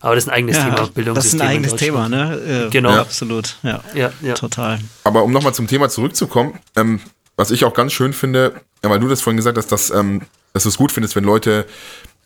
Aber 0.00 0.14
das 0.14 0.24
ist 0.24 0.30
ein 0.30 0.34
eigenes 0.34 0.56
ja, 0.56 0.64
Thema, 0.64 0.88
Bildungssystem. 0.88 1.14
Das 1.14 1.24
ist 1.26 1.40
ein 1.40 1.48
eigenes 1.48 1.74
Thema, 1.76 2.08
ne? 2.08 2.66
Äh, 2.66 2.70
genau. 2.70 2.90
Ja. 2.90 3.00
Absolut, 3.00 3.56
ja. 3.62 3.82
ja. 3.94 4.12
Ja, 4.22 4.34
Total. 4.34 4.78
Aber 5.02 5.24
um 5.24 5.32
nochmal 5.32 5.54
zum 5.54 5.66
Thema 5.66 5.88
zurückzukommen, 5.88 6.58
ähm, 6.76 7.00
was 7.36 7.50
ich 7.50 7.64
auch 7.64 7.74
ganz 7.74 7.92
schön 7.92 8.12
finde, 8.12 8.60
weil 8.82 9.00
du 9.00 9.08
das 9.08 9.20
vorhin 9.20 9.36
gesagt 9.36 9.58
hast, 9.58 9.72
dass, 9.72 9.90
ähm, 9.90 10.22
dass 10.52 10.62
du 10.62 10.68
es 10.68 10.76
gut 10.76 10.92
findest, 10.92 11.16
wenn 11.16 11.24
Leute 11.24 11.66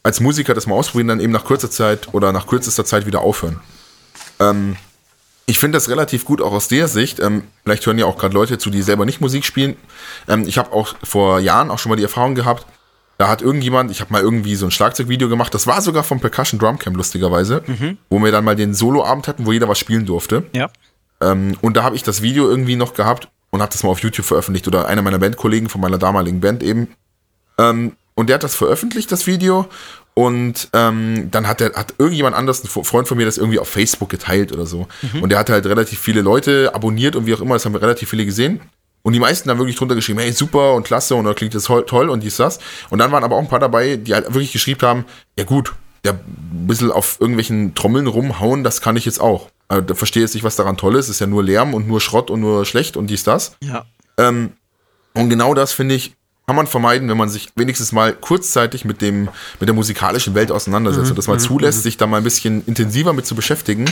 als 0.02 0.20
Musiker 0.20 0.54
das 0.54 0.66
mal 0.66 0.74
ausprobieren, 0.74 1.08
dann 1.08 1.20
eben 1.20 1.32
nach 1.32 1.44
kurzer 1.44 1.70
Zeit 1.70 2.12
oder 2.12 2.32
nach 2.32 2.46
kürzester 2.46 2.84
Zeit 2.84 3.06
wieder 3.06 3.20
aufhören. 3.20 3.60
Ähm, 4.38 4.76
ich 5.48 5.58
finde 5.58 5.76
das 5.76 5.88
relativ 5.88 6.26
gut 6.26 6.42
auch 6.42 6.52
aus 6.52 6.68
der 6.68 6.88
Sicht. 6.88 7.20
Ähm, 7.20 7.42
vielleicht 7.64 7.86
hören 7.86 7.98
ja 7.98 8.04
auch 8.04 8.18
gerade 8.18 8.34
Leute 8.34 8.58
zu, 8.58 8.68
die 8.68 8.82
selber 8.82 9.06
nicht 9.06 9.22
Musik 9.22 9.46
spielen. 9.46 9.76
Ähm, 10.28 10.46
ich 10.46 10.58
habe 10.58 10.72
auch 10.72 10.94
vor 11.02 11.40
Jahren 11.40 11.70
auch 11.70 11.78
schon 11.78 11.88
mal 11.88 11.96
die 11.96 12.02
Erfahrung 12.02 12.34
gehabt, 12.34 12.66
da 13.16 13.28
hat 13.28 13.40
irgendjemand, 13.40 13.90
ich 13.90 14.00
habe 14.00 14.12
mal 14.12 14.20
irgendwie 14.20 14.54
so 14.54 14.66
ein 14.66 14.70
Schlagzeugvideo 14.70 15.28
gemacht, 15.28 15.52
das 15.52 15.66
war 15.66 15.80
sogar 15.80 16.04
vom 16.04 16.20
Percussion 16.20 16.60
Drum 16.60 16.78
Camp 16.78 16.96
lustigerweise, 16.96 17.62
mhm. 17.66 17.96
wo 18.10 18.22
wir 18.22 18.30
dann 18.30 18.44
mal 18.44 18.56
den 18.56 18.74
Soloabend 18.74 19.26
hatten, 19.26 19.46
wo 19.46 19.52
jeder 19.52 19.68
was 19.68 19.78
spielen 19.78 20.04
durfte. 20.04 20.44
Ja. 20.52 20.70
Ähm, 21.20 21.56
und 21.62 21.76
da 21.78 21.82
habe 21.82 21.96
ich 21.96 22.02
das 22.02 22.20
Video 22.20 22.48
irgendwie 22.48 22.76
noch 22.76 22.92
gehabt 22.92 23.28
und 23.50 23.62
habe 23.62 23.72
das 23.72 23.82
mal 23.82 23.90
auf 23.90 24.00
YouTube 24.00 24.26
veröffentlicht 24.26 24.68
oder 24.68 24.86
einer 24.86 25.02
meiner 25.02 25.18
Bandkollegen 25.18 25.70
von 25.70 25.80
meiner 25.80 25.98
damaligen 25.98 26.40
Band 26.40 26.62
eben. 26.62 26.88
Ähm, 27.58 27.96
und 28.14 28.28
der 28.28 28.34
hat 28.34 28.44
das 28.44 28.54
veröffentlicht, 28.54 29.10
das 29.10 29.26
Video. 29.26 29.68
Und 30.18 30.68
ähm, 30.72 31.28
dann 31.30 31.46
hat, 31.46 31.60
der, 31.60 31.74
hat 31.74 31.94
irgendjemand 31.96 32.34
anders, 32.34 32.64
ein 32.64 32.66
Freund 32.66 33.06
von 33.06 33.16
mir, 33.16 33.24
das 33.24 33.38
irgendwie 33.38 33.60
auf 33.60 33.68
Facebook 33.68 34.08
geteilt 34.08 34.50
oder 34.50 34.66
so. 34.66 34.88
Mhm. 35.00 35.22
Und 35.22 35.28
der 35.28 35.38
hat 35.38 35.48
halt 35.48 35.64
relativ 35.64 36.00
viele 36.00 36.22
Leute 36.22 36.74
abonniert 36.74 37.14
und 37.14 37.26
wie 37.26 37.34
auch 37.34 37.40
immer, 37.40 37.54
das 37.54 37.64
haben 37.64 37.72
wir 37.72 37.80
relativ 37.80 38.10
viele 38.10 38.26
gesehen. 38.26 38.60
Und 39.02 39.12
die 39.12 39.20
meisten 39.20 39.48
haben 39.48 39.58
wirklich 39.58 39.76
drunter 39.76 39.94
geschrieben, 39.94 40.18
hey, 40.18 40.32
super 40.32 40.74
und 40.74 40.82
klasse 40.82 41.14
und 41.14 41.24
da 41.24 41.34
klingt 41.34 41.54
das 41.54 41.66
toll 41.66 42.08
und 42.08 42.24
dies, 42.24 42.36
das. 42.36 42.58
Und 42.90 42.98
dann 42.98 43.12
waren 43.12 43.22
aber 43.22 43.36
auch 43.36 43.40
ein 43.40 43.46
paar 43.46 43.60
dabei, 43.60 43.94
die 43.94 44.12
halt 44.12 44.24
wirklich 44.34 44.50
geschrieben 44.50 44.80
haben, 44.82 45.04
ja 45.38 45.44
gut, 45.44 45.72
der 46.02 46.14
ein 46.14 46.66
bisschen 46.66 46.90
auf 46.90 47.20
irgendwelchen 47.20 47.76
Trommeln 47.76 48.08
rumhauen, 48.08 48.64
das 48.64 48.80
kann 48.80 48.96
ich 48.96 49.04
jetzt 49.04 49.20
auch. 49.20 49.50
Also, 49.68 49.82
da 49.82 49.94
verstehe 49.94 50.22
jetzt 50.22 50.34
nicht, 50.34 50.42
was 50.42 50.56
daran 50.56 50.76
toll 50.76 50.96
ist. 50.96 51.08
ist 51.08 51.20
ja 51.20 51.28
nur 51.28 51.44
Lärm 51.44 51.74
und 51.74 51.86
nur 51.86 52.00
Schrott 52.00 52.28
und 52.28 52.40
nur 52.40 52.64
schlecht 52.64 52.96
und 52.96 53.06
dies, 53.06 53.22
das. 53.22 53.56
Ja. 53.62 53.86
Ähm, 54.16 54.54
und 55.14 55.30
genau 55.30 55.54
das 55.54 55.70
finde 55.70 55.94
ich 55.94 56.16
kann 56.48 56.56
man 56.56 56.66
vermeiden, 56.66 57.10
wenn 57.10 57.18
man 57.18 57.28
sich 57.28 57.50
wenigstens 57.56 57.92
mal 57.92 58.14
kurzzeitig 58.14 58.86
mit 58.86 59.02
dem 59.02 59.28
mit 59.60 59.68
der 59.68 59.74
musikalischen 59.74 60.34
Welt 60.34 60.50
auseinandersetzt 60.50 61.04
mhm. 61.04 61.10
und 61.10 61.18
das 61.18 61.26
mal 61.26 61.34
mhm. 61.34 61.40
zulässt, 61.40 61.80
mhm. 61.80 61.82
sich 61.82 61.98
da 61.98 62.06
mal 62.06 62.16
ein 62.16 62.24
bisschen 62.24 62.64
intensiver 62.64 63.12
mit 63.12 63.26
zu 63.26 63.34
beschäftigen, 63.34 63.84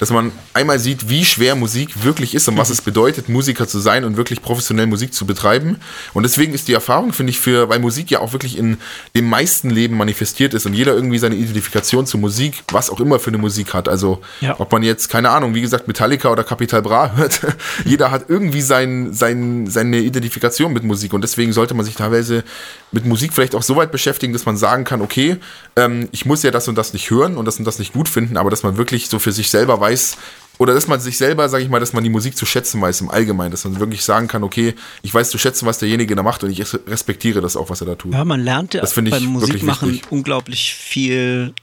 dass 0.00 0.10
man 0.10 0.32
einmal 0.52 0.80
sieht, 0.80 1.08
wie 1.08 1.24
schwer 1.24 1.54
Musik 1.54 2.02
wirklich 2.02 2.34
ist 2.34 2.48
und 2.48 2.58
was 2.58 2.68
mhm. 2.68 2.72
es 2.72 2.82
bedeutet, 2.82 3.28
Musiker 3.28 3.68
zu 3.68 3.78
sein 3.78 4.02
und 4.02 4.16
wirklich 4.16 4.42
professionell 4.42 4.88
Musik 4.88 5.14
zu 5.14 5.24
betreiben. 5.24 5.76
Und 6.12 6.24
deswegen 6.24 6.52
ist 6.52 6.66
die 6.66 6.72
Erfahrung, 6.72 7.12
finde 7.12 7.30
ich, 7.30 7.38
für, 7.38 7.68
weil 7.68 7.78
Musik 7.78 8.10
ja 8.10 8.18
auch 8.18 8.32
wirklich 8.32 8.58
in 8.58 8.78
dem 9.14 9.28
meisten 9.28 9.70
Leben 9.70 9.96
manifestiert 9.96 10.52
ist 10.52 10.66
und 10.66 10.74
jeder 10.74 10.94
irgendwie 10.94 11.18
seine 11.18 11.36
Identifikation 11.36 12.06
zu 12.06 12.18
Musik, 12.18 12.64
was 12.72 12.90
auch 12.90 12.98
immer 12.98 13.20
für 13.20 13.30
eine 13.30 13.38
Musik 13.38 13.72
hat. 13.72 13.88
Also 13.88 14.20
ja. 14.40 14.58
ob 14.58 14.72
man 14.72 14.82
jetzt, 14.82 15.10
keine 15.10 15.30
Ahnung, 15.30 15.54
wie 15.54 15.60
gesagt, 15.60 15.86
Metallica 15.86 16.28
oder 16.28 16.42
Capital 16.42 16.82
Bra 16.82 17.12
hört, 17.14 17.40
jeder 17.84 18.10
hat 18.10 18.24
irgendwie 18.26 18.62
sein, 18.62 19.12
sein, 19.12 19.68
seine 19.68 19.98
Identifikation 19.98 20.72
mit 20.72 20.82
Musik 20.82 21.12
und 21.12 21.22
deswegen 21.22 21.52
sollte 21.52 21.74
man 21.74 21.86
sich 21.86 21.99
teilweise 22.00 22.44
mit 22.92 23.06
Musik 23.06 23.32
vielleicht 23.32 23.54
auch 23.54 23.62
so 23.62 23.76
weit 23.76 23.92
beschäftigen, 23.92 24.32
dass 24.32 24.46
man 24.46 24.56
sagen 24.56 24.84
kann, 24.84 25.00
okay, 25.00 25.36
ähm, 25.76 26.08
ich 26.12 26.26
muss 26.26 26.42
ja 26.42 26.50
das 26.50 26.68
und 26.68 26.76
das 26.76 26.92
nicht 26.92 27.10
hören 27.10 27.36
und 27.36 27.44
das 27.44 27.58
und 27.58 27.64
das 27.64 27.78
nicht 27.78 27.92
gut 27.92 28.08
finden, 28.08 28.36
aber 28.36 28.50
dass 28.50 28.62
man 28.62 28.76
wirklich 28.76 29.08
so 29.08 29.18
für 29.18 29.32
sich 29.32 29.50
selber 29.50 29.80
weiß, 29.80 30.16
oder 30.58 30.74
dass 30.74 30.88
man 30.88 31.00
sich 31.00 31.16
selber, 31.16 31.48
sage 31.48 31.64
ich 31.64 31.70
mal, 31.70 31.80
dass 31.80 31.94
man 31.94 32.04
die 32.04 32.10
Musik 32.10 32.36
zu 32.36 32.44
schätzen 32.44 32.82
weiß 32.82 33.00
im 33.00 33.08
Allgemeinen, 33.08 33.50
dass 33.50 33.64
man 33.64 33.80
wirklich 33.80 34.04
sagen 34.04 34.28
kann, 34.28 34.44
okay, 34.44 34.74
ich 35.00 35.12
weiß 35.12 35.30
zu 35.30 35.38
schätzen, 35.38 35.64
was 35.64 35.78
derjenige 35.78 36.14
da 36.14 36.22
macht 36.22 36.44
und 36.44 36.50
ich 36.50 36.60
respektiere 36.86 37.40
das 37.40 37.56
auch, 37.56 37.70
was 37.70 37.80
er 37.80 37.86
da 37.86 37.94
tut. 37.94 38.12
Ja, 38.12 38.26
man 38.26 38.42
lernt 38.42 38.74
ja 38.74 38.82
das 38.82 38.92
beim 38.94 39.24
Musikmachen 39.24 40.02
unglaublich 40.10 40.74
viel 40.74 41.54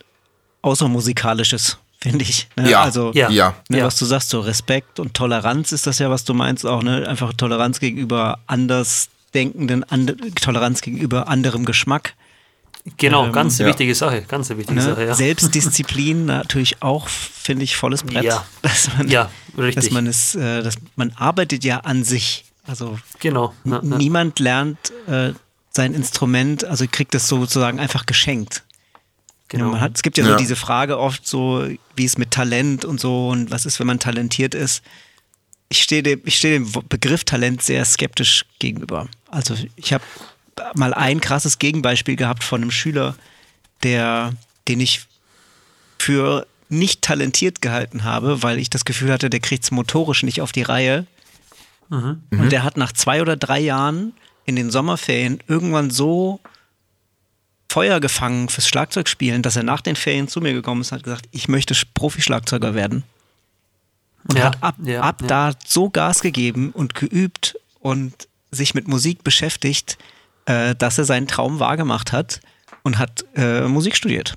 Außermusikalisches 0.63 1.77
finde 1.99 2.23
ich. 2.23 2.47
Ne? 2.55 2.71
Ja, 2.71 2.81
also, 2.81 3.11
ja. 3.13 3.29
ja. 3.29 3.55
Ne, 3.69 3.83
was 3.83 3.97
du 3.97 4.05
sagst, 4.05 4.29
so 4.29 4.39
Respekt 4.39 4.99
und 4.99 5.13
Toleranz 5.13 5.71
ist 5.71 5.87
das 5.87 5.99
ja, 5.99 6.09
was 6.09 6.23
du 6.23 6.33
meinst 6.33 6.65
auch, 6.65 6.83
ne? 6.83 7.07
Einfach 7.07 7.33
Toleranz 7.33 7.79
gegenüber 7.79 8.39
anders 8.47 9.09
denkenden 9.37 9.83
and 9.83 10.35
Toleranz 10.41 10.81
gegenüber 10.81 11.27
anderem 11.27 11.63
Geschmack. 11.63 12.15
Genau, 12.97 13.25
ähm, 13.25 13.33
ganz 13.33 13.59
ja. 13.59 13.67
wichtige 13.67 13.93
Sache, 13.93 14.23
ganz 14.23 14.49
wichtige 14.49 14.73
ne? 14.73 14.81
Sache, 14.81 15.05
ja. 15.05 15.13
Selbstdisziplin 15.13 16.25
natürlich 16.25 16.81
auch, 16.81 17.07
finde 17.07 17.63
ich, 17.63 17.75
volles 17.75 18.01
Brett. 18.01 18.23
Ja, 18.23 18.45
dass 18.63 18.89
man, 18.97 19.07
ja 19.07 19.29
richtig. 19.55 19.75
Dass 19.75 19.91
man, 19.91 20.07
es, 20.07 20.33
äh, 20.33 20.63
dass 20.63 20.75
man 20.95 21.11
arbeitet 21.15 21.63
ja 21.63 21.81
an 21.81 22.03
sich. 22.03 22.45
Also 22.65 22.97
genau. 23.19 23.53
Na, 23.63 23.79
na. 23.83 23.97
niemand 23.97 24.39
lernt 24.39 24.91
äh, 25.07 25.33
sein 25.69 25.93
Instrument, 25.93 26.63
also 26.63 26.85
kriegt 26.89 27.13
das 27.13 27.27
sozusagen 27.27 27.79
einfach 27.79 28.07
geschenkt. 28.07 28.63
Genau. 29.49 29.73
Ja, 29.73 29.81
hat, 29.81 29.95
es 29.95 30.01
gibt 30.01 30.17
ja, 30.17 30.25
ja, 30.25 30.31
so 30.31 30.37
diese 30.37 30.55
Frage 30.55 30.97
oft 30.97 31.27
so, 31.27 31.67
wie 31.95 32.05
es 32.05 32.17
mit 32.17 32.31
Talent 32.31 32.85
und 32.85 32.99
so 32.99 33.29
und 33.29 33.51
was 33.51 33.67
ist, 33.67 33.79
wenn 33.79 33.87
man 33.87 33.99
talentiert 33.99 34.55
ist 34.55 34.81
ich 35.69 35.83
stehe 35.83 36.03
dem, 36.03 36.21
ich 36.25 36.37
stehe 36.37 36.59
dem 36.59 36.71
Begriff 36.87 37.23
Talent 37.23 37.61
sehr 37.61 37.83
skeptisch 37.85 38.45
gegenüber. 38.59 39.07
Also 39.29 39.55
ich 39.75 39.93
habe 39.93 40.03
mal 40.75 40.93
ein 40.93 41.21
krasses 41.21 41.59
Gegenbeispiel 41.59 42.15
gehabt 42.15 42.43
von 42.43 42.61
einem 42.61 42.71
Schüler, 42.71 43.15
der, 43.83 44.33
den 44.67 44.79
ich 44.79 45.05
für 45.99 46.47
nicht 46.69 47.01
talentiert 47.01 47.61
gehalten 47.61 48.03
habe, 48.03 48.43
weil 48.43 48.59
ich 48.59 48.69
das 48.69 48.85
Gefühl 48.85 49.11
hatte, 49.11 49.29
der 49.29 49.39
kriegt 49.39 49.63
es 49.63 49.71
motorisch 49.71 50.23
nicht 50.23 50.41
auf 50.41 50.51
die 50.51 50.63
Reihe. 50.63 51.05
Mhm. 51.89 52.23
Und 52.31 52.39
mhm. 52.45 52.49
der 52.49 52.63
hat 52.63 52.77
nach 52.77 52.91
zwei 52.91 53.21
oder 53.21 53.37
drei 53.37 53.59
Jahren 53.59 54.13
in 54.45 54.55
den 54.55 54.71
Sommerferien 54.71 55.39
irgendwann 55.47 55.89
so 55.89 56.39
Feuer 57.69 57.99
gefangen 57.99 58.49
fürs 58.49 58.67
Schlagzeugspielen, 58.67 59.43
dass 59.43 59.55
er 59.55 59.63
nach 59.63 59.81
den 59.81 59.95
Ferien 59.95 60.27
zu 60.27 60.41
mir 60.41 60.53
gekommen 60.53 60.81
ist 60.81 60.91
und 60.91 60.97
hat 60.97 61.03
gesagt, 61.03 61.29
ich 61.31 61.47
möchte 61.47 61.75
Profischlagzeuger 61.93 62.73
werden. 62.73 63.03
Und 64.27 64.37
Ja, 64.37 64.45
hat 64.45 64.63
ab, 64.63 64.75
ja, 64.83 65.01
ab 65.01 65.21
ja. 65.21 65.27
da 65.27 65.51
so 65.65 65.89
Gas 65.89 66.21
gegeben 66.21 66.71
und 66.71 66.95
geübt 66.95 67.57
und 67.79 68.27
sich 68.51 68.73
mit 68.73 68.87
Musik 68.87 69.23
beschäftigt, 69.23 69.97
äh, 70.45 70.75
dass 70.75 70.97
er 70.97 71.05
seinen 71.05 71.27
Traum 71.27 71.59
wahrgemacht 71.59 72.11
hat 72.11 72.39
und 72.83 72.97
hat 72.97 73.25
äh, 73.35 73.61
Musik 73.67 73.95
studiert. 73.95 74.35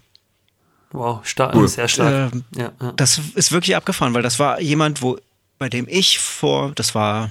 Wow, 0.92 1.24
stark, 1.24 1.54
Cool. 1.54 1.68
sehr 1.68 1.86
stark. 1.88 2.32
Ähm, 2.32 2.44
ja, 2.56 2.72
ja. 2.80 2.92
Das 2.96 3.20
ist 3.34 3.52
wirklich 3.52 3.76
abgefahren, 3.76 4.12
weil 4.14 4.22
das 4.22 4.38
war 4.40 4.60
jemand, 4.60 5.02
wo, 5.02 5.18
bei 5.58 5.68
dem 5.68 5.86
ich 5.88 6.18
vor, 6.18 6.72
das 6.74 6.94
war 6.94 7.30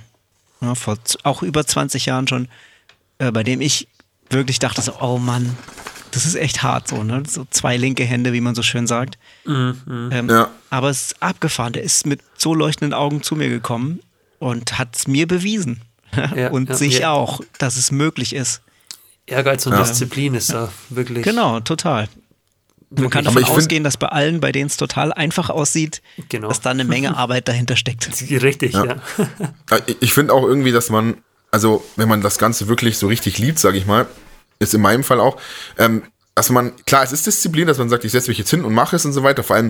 ja, 0.61 0.75
vor 0.75 0.97
auch 1.23 1.41
über 1.43 1.65
20 1.65 2.05
Jahren 2.05 2.27
schon, 2.27 2.47
äh, 3.17 3.31
bei 3.31 3.43
dem 3.43 3.59
ich 3.59 3.87
wirklich 4.29 4.59
dachte 4.59 4.81
so, 4.81 4.93
oh 5.01 5.17
Mann, 5.17 5.57
das 6.11 6.25
ist 6.25 6.35
echt 6.35 6.63
hart 6.63 6.87
so, 6.87 7.03
ne? 7.03 7.23
So 7.27 7.45
zwei 7.49 7.75
linke 7.77 8.03
Hände, 8.03 8.33
wie 8.33 8.41
man 8.41 8.55
so 8.55 8.63
schön 8.63 8.87
sagt. 8.87 9.17
Ähm, 9.45 10.27
Ja. 10.29 10.49
Aber 10.69 10.89
es 10.89 11.07
ist 11.07 11.21
abgefahren. 11.21 11.73
Der 11.73 11.83
ist 11.83 12.05
mit 12.05 12.21
so 12.37 12.53
leuchtenden 12.55 12.93
Augen 12.93 13.21
zu 13.23 13.35
mir 13.35 13.49
gekommen 13.49 13.99
und 14.39 14.79
hat 14.79 14.95
es 14.95 15.07
mir 15.07 15.27
bewiesen. 15.27 15.81
Ja, 16.35 16.49
und 16.51 16.69
ja, 16.69 16.75
sich 16.75 16.99
ja. 16.99 17.11
auch, 17.11 17.41
dass 17.57 17.77
es 17.77 17.91
möglich 17.91 18.33
ist. 18.35 18.61
Ehrgeiz 19.25 19.65
und 19.65 19.73
Ja. 19.73 19.83
Disziplin 19.83 20.33
ist 20.33 20.51
da 20.51 20.71
wirklich. 20.89 21.23
Genau, 21.23 21.59
total. 21.59 22.07
Man 22.91 23.11
kann 23.11 23.23
Wirklich. 23.25 23.45
Davon 23.45 23.57
ausgehen, 23.57 23.83
dass 23.83 23.97
bei 23.97 24.07
allen, 24.07 24.39
bei 24.39 24.51
denen 24.51 24.65
es 24.65 24.75
total 24.77 25.13
einfach 25.13 25.51
aussieht, 25.51 26.01
Genau. 26.29 26.47
dass 26.47 26.61
da 26.61 26.71
eine 26.71 26.83
Menge 26.85 27.15
Arbeit 27.17 27.47
dahinter 27.47 27.75
steckt. 27.75 28.09
Richtig, 28.31 28.73
ja. 28.73 28.95
Ich- 29.85 29.97
Ich 30.01 30.13
finde 30.13 30.33
auch 30.33 30.43
irgendwie, 30.43 30.71
dass 30.71 30.89
man, 30.89 31.17
also 31.51 31.83
wenn 31.97 32.09
man 32.09 32.21
das 32.21 32.39
Ganze 32.39 32.67
wirklich 32.67 32.97
so 32.97 33.05
richtig 33.07 33.37
liebt, 33.37 33.59
sage 33.59 33.77
ich 33.77 33.85
mal, 33.85 34.07
ist 34.57 34.73
in 34.73 34.81
meinem 34.81 35.03
Fall 35.03 35.19
auch, 35.19 35.37
ähm, 35.77 36.01
dass 36.33 36.49
man, 36.49 36.75
klar, 36.85 37.03
es 37.03 37.11
ist 37.11 37.27
Disziplin, 37.27 37.67
dass 37.67 37.77
man 37.77 37.89
sagt, 37.89 38.05
ich 38.05 38.11
setze 38.11 38.29
mich 38.31 38.37
jetzt 38.39 38.49
hin 38.49 38.65
und 38.65 38.73
mache 38.73 38.95
es 38.95 39.05
und 39.05 39.13
so 39.13 39.21
weiter. 39.21 39.43
Vor 39.43 39.55
allem 39.57 39.69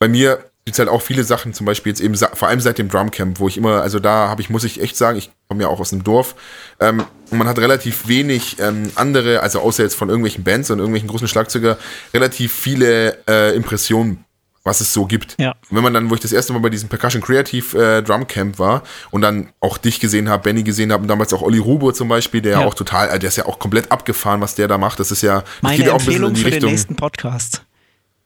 bei 0.00 0.08
mir 0.08 0.47
gibt 0.68 0.74
es 0.74 0.80
halt 0.80 0.90
auch 0.90 1.00
viele 1.00 1.24
Sachen, 1.24 1.54
zum 1.54 1.64
Beispiel 1.64 1.92
jetzt 1.92 2.00
eben, 2.02 2.14
vor 2.14 2.46
allem 2.46 2.60
seit 2.60 2.76
dem 2.76 2.90
Drumcamp, 2.90 3.40
wo 3.40 3.48
ich 3.48 3.56
immer, 3.56 3.80
also 3.80 4.00
da 4.00 4.28
habe 4.28 4.42
ich, 4.42 4.50
muss 4.50 4.64
ich 4.64 4.82
echt 4.82 4.98
sagen, 4.98 5.16
ich 5.16 5.30
komme 5.48 5.62
ja 5.62 5.68
auch 5.68 5.80
aus 5.80 5.88
dem 5.88 6.04
Dorf, 6.04 6.34
ähm, 6.78 7.04
und 7.30 7.38
man 7.38 7.48
hat 7.48 7.58
relativ 7.58 8.06
wenig 8.06 8.58
ähm, 8.60 8.90
andere, 8.94 9.40
also 9.40 9.60
außer 9.60 9.82
jetzt 9.82 9.94
von 9.94 10.10
irgendwelchen 10.10 10.44
Bands 10.44 10.70
und 10.70 10.78
irgendwelchen 10.78 11.08
großen 11.08 11.26
Schlagzeuger, 11.26 11.78
relativ 12.12 12.52
viele 12.52 13.16
äh, 13.26 13.56
Impressionen, 13.56 14.26
was 14.62 14.82
es 14.82 14.92
so 14.92 15.06
gibt. 15.06 15.36
Ja. 15.40 15.54
Wenn 15.70 15.82
man 15.82 15.94
dann, 15.94 16.10
wo 16.10 16.14
ich 16.14 16.20
das 16.20 16.32
erste 16.32 16.52
Mal 16.52 16.58
bei 16.58 16.68
diesem 16.68 16.90
Percussion 16.90 17.22
Creative 17.22 17.78
äh, 17.82 18.02
Drum 18.02 18.26
Camp 18.26 18.58
war 18.58 18.82
und 19.10 19.22
dann 19.22 19.48
auch 19.60 19.78
dich 19.78 20.00
gesehen 20.00 20.28
habe, 20.28 20.42
Benny 20.42 20.64
gesehen 20.64 20.92
habe 20.92 21.00
und 21.00 21.08
damals 21.08 21.32
auch 21.32 21.40
Olli 21.40 21.58
Rubo 21.58 21.92
zum 21.92 22.08
Beispiel, 22.08 22.42
der 22.42 22.52
ja 22.52 22.66
auch 22.66 22.74
total, 22.74 23.08
äh, 23.08 23.18
der 23.18 23.28
ist 23.28 23.36
ja 23.36 23.46
auch 23.46 23.58
komplett 23.58 23.90
abgefahren, 23.90 24.42
was 24.42 24.54
der 24.54 24.68
da 24.68 24.76
macht. 24.76 25.00
Das 25.00 25.10
ist 25.10 25.22
ja, 25.22 25.44
Meine 25.62 25.78
geht 25.78 25.86
ja 25.86 25.92
auch 25.94 25.98
ein 25.98 26.04
bisschen 26.04 26.24
in 26.24 26.34
die 26.34 26.42
für 26.42 26.50
den 26.50 26.54
Richtung. 26.56 26.70
nächsten 26.72 26.94
Podcast. 26.94 27.62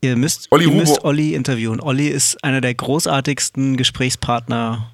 Ihr 0.02 0.16
müsst, 0.16 0.48
Olli 0.50 0.64
ihr 0.64 0.70
müsst 0.72 1.04
Olli 1.04 1.34
interviewen. 1.34 1.80
Olli 1.80 2.08
ist 2.08 2.42
einer 2.42 2.60
der 2.60 2.74
großartigsten 2.74 3.76
Gesprächspartner. 3.76 4.90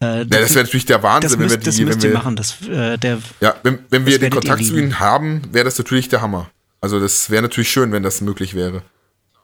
Äh, 0.00 0.18
Ja, 0.18 0.24
das 0.24 0.54
wäre 0.54 0.64
natürlich 0.64 0.86
der 0.86 1.02
Wahnsinn, 1.02 1.22
das 1.22 1.32
wenn 1.32 1.38
wir 1.40 1.44
müsst, 1.56 1.66
das 1.66 1.74
die, 1.76 1.84
müsst 1.84 2.02
wenn 2.02 2.10
wir, 2.10 2.16
machen. 2.18 2.36
Das, 2.36 2.62
äh, 2.68 2.96
der, 2.96 3.18
ja, 3.40 3.56
wenn, 3.64 3.80
wenn 3.90 4.06
wir 4.06 4.12
Das 4.12 4.20
den 4.20 4.30
Kontakt 4.32 4.64
zu 4.64 4.76
ihnen 4.76 5.00
haben, 5.00 5.42
wäre 5.52 5.64
das 5.64 5.76
natürlich 5.78 6.08
der 6.08 6.22
Hammer. 6.22 6.48
Also 6.80 7.00
das 7.00 7.28
wäre 7.28 7.42
natürlich 7.42 7.68
schön, 7.70 7.90
wenn 7.90 8.02
das 8.04 8.20
möglich 8.20 8.54
wäre. 8.54 8.82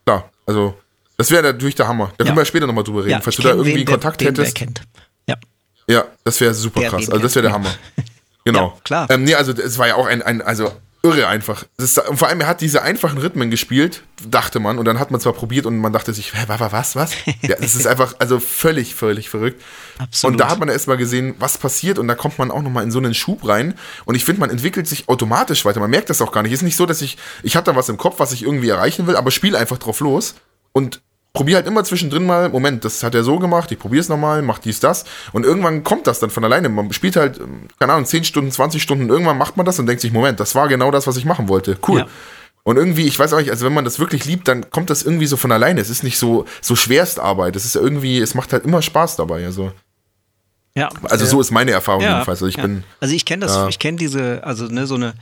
Klar, 0.06 0.30
also 0.46 0.78
das 1.16 1.30
wäre 1.32 1.42
natürlich 1.42 1.74
der 1.74 1.88
Hammer. 1.88 2.12
Da 2.16 2.24
Ja. 2.24 2.28
können 2.28 2.36
wir 2.38 2.44
später 2.44 2.66
nochmal 2.68 2.84
drüber 2.84 3.00
reden. 3.00 3.10
ja, 3.10 3.20
Falls 3.20 3.36
du 3.36 3.42
da 3.42 3.50
irgendwie 3.50 3.74
wen, 3.74 3.84
Kontakt 3.84 4.20
den, 4.20 4.28
hättest. 4.28 4.54
Kennt. 4.54 4.82
Ja. 5.28 5.36
Ja, 5.88 6.04
das 6.22 6.40
wäre 6.40 6.54
super 6.54 6.80
Der 6.80 6.90
krass. 6.90 7.08
Also 7.10 7.20
das 7.22 7.34
wäre 7.34 7.44
der. 7.44 7.52
Hammer. 7.52 7.74
Genau. 8.44 8.72
Ja, 8.74 8.80
klar. 8.82 9.08
Ähm, 9.10 9.22
nee, 9.22 9.34
also 9.36 9.52
es 9.52 9.78
war 9.78 9.86
ja 9.86 9.94
auch 9.94 10.06
ein, 10.06 10.20
ein 10.20 10.42
also 10.42 10.72
irre 11.04 11.26
einfach. 11.26 11.64
Ist, 11.78 11.98
und 11.98 12.16
vor 12.16 12.28
allem, 12.28 12.40
er 12.40 12.46
hat 12.46 12.60
diese 12.60 12.82
einfachen 12.82 13.18
Rhythmen 13.18 13.50
gespielt, 13.50 14.02
dachte 14.28 14.60
man, 14.60 14.78
und 14.78 14.84
dann 14.84 14.98
hat 15.00 15.10
man 15.10 15.20
zwar 15.20 15.32
probiert 15.32 15.66
und 15.66 15.78
man 15.78 15.92
dachte 15.92 16.14
sich, 16.14 16.32
hä, 16.34 16.44
wa- 16.46 16.60
wa- 16.60 16.70
was, 16.72 16.94
was? 16.96 17.12
Ja, 17.42 17.56
das 17.60 17.74
ist 17.74 17.86
einfach, 17.86 18.14
also 18.18 18.38
völlig, 18.38 18.94
völlig 18.94 19.28
verrückt. 19.28 19.60
Absolut. 19.98 20.32
Und 20.34 20.38
da 20.38 20.48
hat 20.48 20.58
man 20.60 20.68
erst 20.68 20.86
mal 20.88 20.96
gesehen, 20.96 21.34
was 21.38 21.58
passiert 21.58 21.98
und 21.98 22.06
da 22.08 22.14
kommt 22.14 22.38
man 22.38 22.50
auch 22.50 22.62
nochmal 22.62 22.84
in 22.84 22.90
so 22.90 22.98
einen 22.98 23.14
Schub 23.14 23.46
rein 23.48 23.74
und 24.04 24.14
ich 24.14 24.24
finde, 24.24 24.40
man 24.40 24.50
entwickelt 24.50 24.86
sich 24.86 25.08
automatisch 25.08 25.64
weiter. 25.64 25.80
Man 25.80 25.90
merkt 25.90 26.08
das 26.10 26.22
auch 26.22 26.30
gar 26.32 26.42
nicht. 26.42 26.52
Es 26.52 26.60
ist 26.60 26.64
nicht 26.64 26.76
so, 26.76 26.86
dass 26.86 27.02
ich, 27.02 27.18
ich 27.42 27.56
habe 27.56 27.64
da 27.64 27.74
was 27.76 27.88
im 27.88 27.96
Kopf, 27.96 28.18
was 28.18 28.32
ich 28.32 28.42
irgendwie 28.44 28.68
erreichen 28.68 29.06
will, 29.06 29.16
aber 29.16 29.30
spiele 29.30 29.58
einfach 29.58 29.78
drauf 29.78 30.00
los 30.00 30.34
und 30.72 31.00
probiere 31.32 31.56
halt 31.56 31.66
immer 31.66 31.82
zwischendrin 31.84 32.26
mal, 32.26 32.48
Moment, 32.50 32.84
das 32.84 33.02
hat 33.02 33.14
er 33.14 33.24
so 33.24 33.38
gemacht, 33.38 33.72
ich 33.72 33.78
probiere 33.78 34.00
es 34.00 34.08
nochmal, 34.08 34.42
mach 34.42 34.58
dies, 34.58 34.80
das. 34.80 35.04
Und 35.32 35.44
irgendwann 35.44 35.82
kommt 35.82 36.06
das 36.06 36.20
dann 36.20 36.30
von 36.30 36.44
alleine. 36.44 36.68
Man 36.68 36.92
spielt 36.92 37.16
halt, 37.16 37.38
ähm, 37.38 37.68
keine 37.78 37.92
Ahnung, 37.94 38.06
10 38.06 38.24
Stunden, 38.24 38.50
20 38.50 38.82
Stunden, 38.82 39.08
irgendwann 39.08 39.38
macht 39.38 39.56
man 39.56 39.64
das 39.64 39.78
und 39.78 39.86
denkt 39.86 40.02
sich, 40.02 40.12
Moment, 40.12 40.40
das 40.40 40.54
war 40.54 40.68
genau 40.68 40.90
das, 40.90 41.06
was 41.06 41.16
ich 41.16 41.24
machen 41.24 41.48
wollte. 41.48 41.78
Cool. 41.86 42.00
Ja. 42.00 42.06
Und 42.64 42.76
irgendwie, 42.76 43.06
ich 43.06 43.18
weiß 43.18 43.32
auch 43.32 43.38
nicht, 43.38 43.50
also 43.50 43.66
wenn 43.66 43.74
man 43.74 43.84
das 43.84 43.98
wirklich 43.98 44.24
liebt, 44.24 44.46
dann 44.46 44.70
kommt 44.70 44.88
das 44.90 45.02
irgendwie 45.02 45.26
so 45.26 45.36
von 45.36 45.50
alleine. 45.50 45.80
Es 45.80 45.90
ist 45.90 46.04
nicht 46.04 46.18
so, 46.18 46.44
so 46.60 46.76
Schwerstarbeit. 46.76 47.56
Es 47.56 47.64
ist 47.64 47.74
irgendwie, 47.74 48.18
es 48.18 48.34
macht 48.34 48.52
halt 48.52 48.64
immer 48.64 48.82
Spaß 48.82 49.16
dabei. 49.16 49.44
Also, 49.44 49.72
ja. 50.76 50.88
also 51.02 51.26
so 51.26 51.40
ist 51.40 51.50
meine 51.50 51.72
Erfahrung 51.72 52.02
ja, 52.02 52.12
jedenfalls. 52.12 52.38
Also 52.38 52.46
ich 52.46 52.56
ja. 52.56 52.62
bin, 52.62 52.84
Also 53.00 53.14
ich 53.14 53.24
kenne 53.24 53.46
das, 53.46 53.56
Ja. 53.56 53.68
ich 53.68 53.78
kenne 53.80 53.98
diese, 53.98 54.44
also 54.44 54.66
ne, 54.66 54.86
so 54.86 54.94
eine 54.94 55.14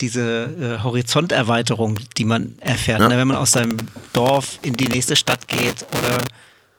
diese 0.00 0.78
äh, 0.80 0.82
Horizonterweiterung, 0.82 1.98
die 2.16 2.24
man 2.24 2.56
erfährt, 2.60 3.00
Ja. 3.00 3.08
ne, 3.08 3.16
wenn 3.16 3.28
man 3.28 3.36
aus 3.36 3.52
seinem 3.52 3.76
Dorf 4.12 4.58
in 4.62 4.74
die 4.74 4.88
nächste 4.88 5.16
Stadt 5.16 5.48
geht. 5.48 5.86
Oder 5.98 6.18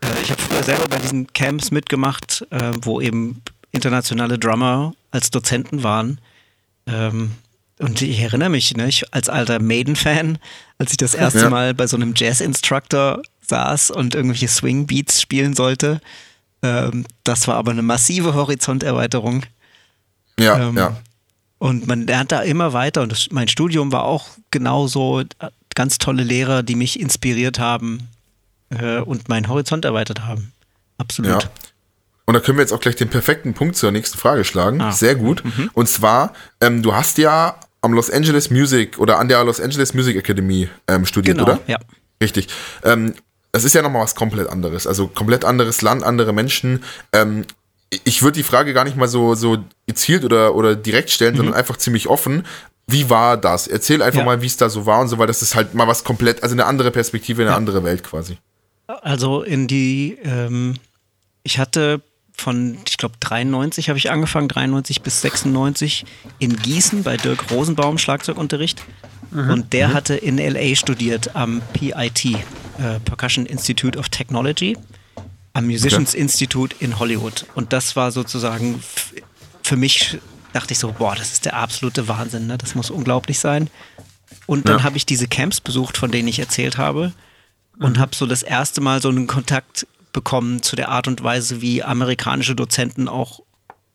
äh, 0.09 0.21
ich 0.23 0.29
habe 0.31 0.41
früher 0.41 0.63
selber 0.63 0.87
bei 0.87 0.97
diesen 0.99 1.31
Camps 1.33 1.71
mitgemacht, 1.71 2.45
äh, 2.51 2.71
wo 2.81 3.01
eben 3.01 3.41
internationale 3.71 4.37
Drummer 4.37 4.93
als 5.11 5.31
Dozenten 5.31 5.83
waren. 5.83 6.19
Ähm, 6.85 7.31
und 7.79 8.01
ich 8.01 8.19
erinnere 8.19 8.49
mich, 8.49 8.75
ne, 8.75 8.87
ich 8.87 9.13
als 9.13 9.29
alter 9.29 9.59
Maiden-Fan, 9.59 10.39
als 10.77 10.91
ich 10.91 10.97
das 10.97 11.13
erste 11.13 11.41
Ja. 11.41 11.49
Mal 11.49 11.73
bei 11.73 11.85
so 11.87 11.95
einem 11.97 12.13
Jazz-Instructor 12.15 13.21
saß 13.41 13.91
und 13.91 14.15
irgendwelche 14.15 14.47
Swing-Beats 14.47 15.21
spielen 15.21 15.53
sollte. 15.55 16.01
Ähm, 16.63 17.05
das 17.23 17.47
war 17.47 17.55
aber 17.55 17.71
eine 17.71 17.83
massive 17.83 18.33
Horizonterweiterung. 18.33 19.43
ja, 20.39 20.69
Ähm, 20.69 20.77
ja. 20.77 20.97
Und 21.59 21.87
man 21.87 22.05
lernt 22.05 22.31
da 22.31 22.41
immer 22.41 22.73
weiter. 22.73 23.01
Und 23.01 23.11
das, 23.11 23.27
mein 23.31 23.47
Studium 23.47 23.91
war 23.91 24.03
auch 24.03 24.27
genauso. 24.51 25.21
äh, 25.21 25.25
Ganz 25.75 25.99
tolle 25.99 26.23
Lehrer, 26.23 26.63
die 26.63 26.73
mich 26.73 26.99
inspiriert 26.99 27.59
haben 27.59 28.07
äh, 28.71 28.97
und 28.97 29.29
meinen 29.29 29.47
Horizont 29.47 29.85
erweitert 29.85 30.25
haben. 30.25 30.51
Absolut. 30.97 31.43
Ja. 31.43 31.49
Und 32.25 32.33
da 32.33 32.39
können 32.39 32.57
wir 32.57 32.63
jetzt 32.63 32.73
auch 32.73 32.79
gleich 32.79 32.95
den 32.95 33.09
perfekten 33.11 33.53
Punkt 33.53 33.75
zur 33.75 33.91
nächsten 33.91 34.17
Frage 34.17 34.43
schlagen. 34.43 34.81
Ah. 34.81 34.91
Sehr 34.91 35.13
gut. 35.13 35.43
Und 35.73 35.87
zwar, 35.87 36.33
ähm, 36.61 36.81
du 36.81 36.95
hast 36.95 37.19
ja 37.19 37.59
am 37.81 37.93
Los 37.93 38.09
Angeles 38.09 38.49
Music 38.49 38.97
oder 38.97 39.19
an 39.19 39.27
der 39.27 39.43
Los 39.43 39.61
Angeles 39.61 39.93
Music 39.93 40.15
Academy 40.17 40.67
ähm, 40.87 41.05
studiert, 41.05 41.37
Genau, 41.37 41.51
oder? 41.51 41.59
ja. 41.67 41.77
Richtig. 42.23 42.47
Ähm, 42.83 43.13
das 43.51 43.63
ist 43.63 43.73
ja 43.75 43.83
nochmal 43.83 44.01
was 44.01 44.15
komplett 44.15 44.49
anderes. 44.49 44.87
Also 44.87 45.07
komplett 45.07 45.45
anderes 45.45 45.83
Land, 45.83 46.01
andere 46.03 46.33
Menschen. 46.33 46.83
Ähm, 47.13 47.45
ich 48.03 48.21
würde 48.21 48.37
die 48.37 48.43
Frage 48.43 48.73
gar 48.73 48.83
nicht 48.83 48.97
mal 48.97 49.07
so, 49.07 49.35
so 49.35 49.57
gezielt 49.85 50.23
oder, 50.25 50.55
oder 50.55 50.75
direkt 50.75 51.09
stellen, 51.09 51.35
sondern 51.35 51.55
einfach 51.55 51.77
ziemlich 51.77 52.07
offen. 52.07 52.45
Wie 52.87 53.09
war 53.09 53.37
das? 53.37 53.67
Erzähl 53.67 54.01
einfach 54.01 54.19
Ja. 54.19 54.25
mal, 54.25 54.41
wie 54.41 54.45
es 54.45 54.57
da 54.57 54.69
so 54.69 54.85
war 54.85 54.99
und 55.01 55.07
so, 55.09 55.17
weil 55.17 55.27
das 55.27 55.41
ist 55.41 55.55
halt 55.55 55.73
mal 55.73 55.87
was 55.87 56.03
komplett, 56.03 56.43
also 56.43 56.53
eine 56.53 56.65
andere 56.65 56.91
Perspektive, 56.91 57.41
eine 57.43 57.55
andere 57.55 57.83
Welt 57.83 58.03
quasi. 58.03 58.37
Also 58.87 59.41
in 59.43 59.67
die, 59.67 60.17
ähm, 60.23 60.75
ich 61.43 61.59
hatte 61.59 62.01
von, 62.33 62.77
ich 62.87 62.97
glaube 62.97 63.15
93 63.19 63.89
habe 63.89 63.97
ich 63.97 64.11
angefangen, 64.11 64.47
93 64.47 65.01
bis 65.01 65.21
96 65.21 66.05
in 66.39 66.55
Gießen 66.55 67.03
bei 67.03 67.17
Dirk 67.17 67.49
Rosenbaum 67.51 67.97
Schlagzeugunterricht. 67.97 68.83
Und 69.31 69.73
der 69.73 69.93
hatte 69.93 70.15
in 70.15 70.37
LA 70.37 70.75
studiert 70.75 71.35
am 71.35 71.61
PIT, 71.73 72.25
äh, 72.25 72.99
Percussion 73.03 73.45
Institute 73.45 73.99
of 73.99 74.07
Technology, 74.07 74.77
am 75.57 75.65
Musicians 75.65 76.13
Institute 76.13 76.75
in 76.79 76.99
Hollywood. 76.99 77.45
Und 77.55 77.73
das 77.73 77.95
war 77.95 78.11
sozusagen 78.11 78.81
für 79.63 79.75
mich, 79.75 80.17
dachte 80.53 80.73
ich 80.73 80.79
so, 80.79 80.91
boah, 80.91 81.15
das 81.15 81.31
ist 81.31 81.45
der 81.45 81.55
absolute 81.55 82.07
Wahnsinn, 82.07 82.45
ne? 82.47 82.57
das 82.57 82.75
muss 82.75 82.91
unglaublich 82.91 83.39
sein. 83.39 83.69
Und 84.45 84.69
dann 84.69 84.79
Ja. 84.79 84.83
habe 84.83 84.97
ich 84.97 85.05
diese 85.05 85.27
Camps 85.27 85.59
besucht, 85.59 85.97
von 85.97 86.11
denen 86.11 86.27
ich 86.27 86.37
erzählt 86.39 86.77
habe 86.77 87.11
und 87.79 87.97
habe 87.97 88.15
so 88.15 88.25
das 88.27 88.43
erste 88.43 88.81
Mal 88.81 89.01
so 89.01 89.09
einen 89.09 89.25
Kontakt 89.25 89.87
bekommen 90.13 90.61
zu 90.61 90.75
der 90.75 90.89
Art 90.89 91.07
und 91.07 91.23
Weise, 91.23 91.59
wie 91.61 91.83
amerikanische 91.83 92.55
Dozenten 92.55 93.07
auch 93.07 93.41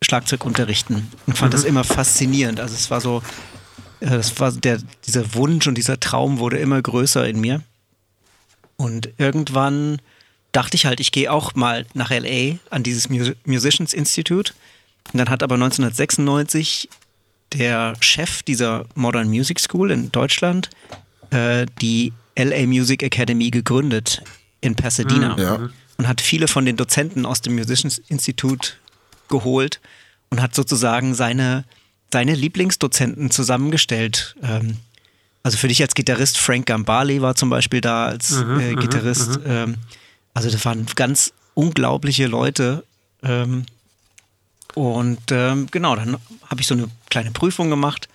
Schlagzeug 0.02 0.44
unterrichten 0.44 1.10
und 1.26 1.39
fand 1.39 1.55
das 1.55 1.62
immer 1.62 1.84
faszinierend. 1.84 2.59
Also 2.59 2.74
es 2.74 2.90
war 2.90 3.01
so, 3.01 3.22
äh, 4.01 4.10
das 4.10 4.39
war 4.40 4.51
der, 4.51 4.78
dieser 5.06 5.34
Wunsch 5.34 5.66
und 5.68 5.76
dieser 5.78 6.01
Traum 6.01 6.39
wurde 6.40 6.59
immer 6.59 6.82
größer 6.82 7.26
in 7.28 7.40
mir. 7.40 7.62
Und 8.76 9.10
irgendwann 9.18 10.01
dachte 10.52 10.74
ich 10.76 10.86
halt, 10.86 11.00
ich 11.00 11.12
gehe 11.12 11.32
auch 11.32 11.54
mal 11.54 11.86
nach 11.94 12.10
LA 12.10 12.56
an 12.70 12.82
dieses 12.82 13.08
Mus 13.08 13.32
Musicians 13.44 13.92
Institute. 13.94 14.52
Und 15.12 15.18
dann 15.18 15.28
hat 15.30 15.42
aber 15.42 15.54
1996 15.54 16.88
der 17.52 17.94
Chef 18.00 18.42
dieser 18.42 18.86
Modern 18.94 19.28
Music 19.28 19.60
School 19.60 19.90
in 19.90 20.10
Deutschland 20.12 20.70
äh, 21.30 21.66
die 21.80 22.12
LA 22.36 22.66
Music 22.66 23.02
Academy 23.02 23.50
gegründet 23.50 24.22
in 24.60 24.74
Pasadena 24.74 25.36
Ja. 25.38 25.68
und 25.98 26.08
hat 26.08 26.20
viele 26.20 26.48
von 26.48 26.64
den 26.64 26.76
Dozenten 26.76 27.26
aus 27.26 27.40
dem 27.42 27.54
Musicians 27.56 28.00
Institute 28.08 28.72
geholt 29.28 29.80
und 30.30 30.40
hat 30.40 30.54
sozusagen 30.54 31.14
seine, 31.14 31.64
seine 32.12 32.34
Lieblingsdozenten 32.34 33.30
zusammengestellt. 33.30 34.34
Ähm, 34.42 34.76
also 35.42 35.58
für 35.58 35.68
dich 35.68 35.82
als 35.82 35.94
Gitarrist, 35.94 36.38
Frank 36.38 36.66
Gambale 36.66 37.20
war 37.20 37.34
zum 37.34 37.50
Beispiel 37.50 37.80
da 37.80 38.06
als 38.06 38.30
Mhm, 38.30 38.60
äh, 38.60 38.74
Gitarrist. 38.76 39.40
Ähm, 39.44 39.76
also 40.34 40.50
das 40.50 40.64
waren 40.64 40.86
ganz 40.94 41.32
unglaubliche 41.54 42.26
Leute. 42.26 42.84
Ähm, 43.22 43.66
und 44.74 45.30
ähm, 45.30 45.68
genau, 45.70 45.96
dann 45.96 46.16
habe 46.46 46.60
ich 46.60 46.66
so 46.66 46.74
eine 46.74 46.88
kleine 47.10 47.30
Prüfung 47.30 47.70
gemacht 47.70 48.09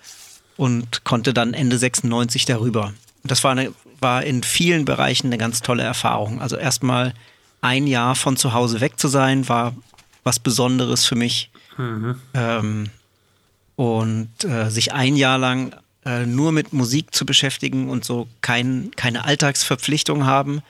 und 0.56 1.04
konnte 1.04 1.32
dann 1.32 1.54
Ende 1.54 1.78
96 1.78 2.44
darüber. 2.44 2.86
Und 3.22 3.30
das 3.30 3.44
war, 3.44 3.52
eine, 3.52 3.72
war 4.00 4.24
in 4.24 4.42
vielen 4.42 4.84
Bereichen 4.84 5.28
eine 5.28 5.38
ganz 5.38 5.62
tolle 5.62 5.84
Erfahrung. 5.84 6.40
Also 6.40 6.56
erstmal 6.56 7.14
ein 7.60 7.86
Jahr 7.86 8.14
von 8.14 8.36
zu 8.36 8.52
Hause 8.52 8.80
weg 8.80 8.98
zu 8.98 9.08
sein, 9.08 9.48
war 9.48 9.74
was 10.24 10.38
Besonderes 10.38 11.06
für 11.06 11.14
mich. 11.14 11.50
Ähm, 12.34 12.90
und 13.76 14.44
äh, 14.44 14.70
sich 14.70 14.92
ein 14.92 15.14
Jahr 15.14 15.38
lang 15.38 15.74
äh, 16.04 16.26
nur 16.26 16.50
mit 16.50 16.72
Musik 16.72 17.14
zu 17.14 17.24
beschäftigen 17.24 17.88
und 17.88 18.04
so 18.04 18.26
kein, 18.40 18.90
keine 18.96 19.24
Alltagsverpflichtung 19.24 20.26
haben, 20.26 20.62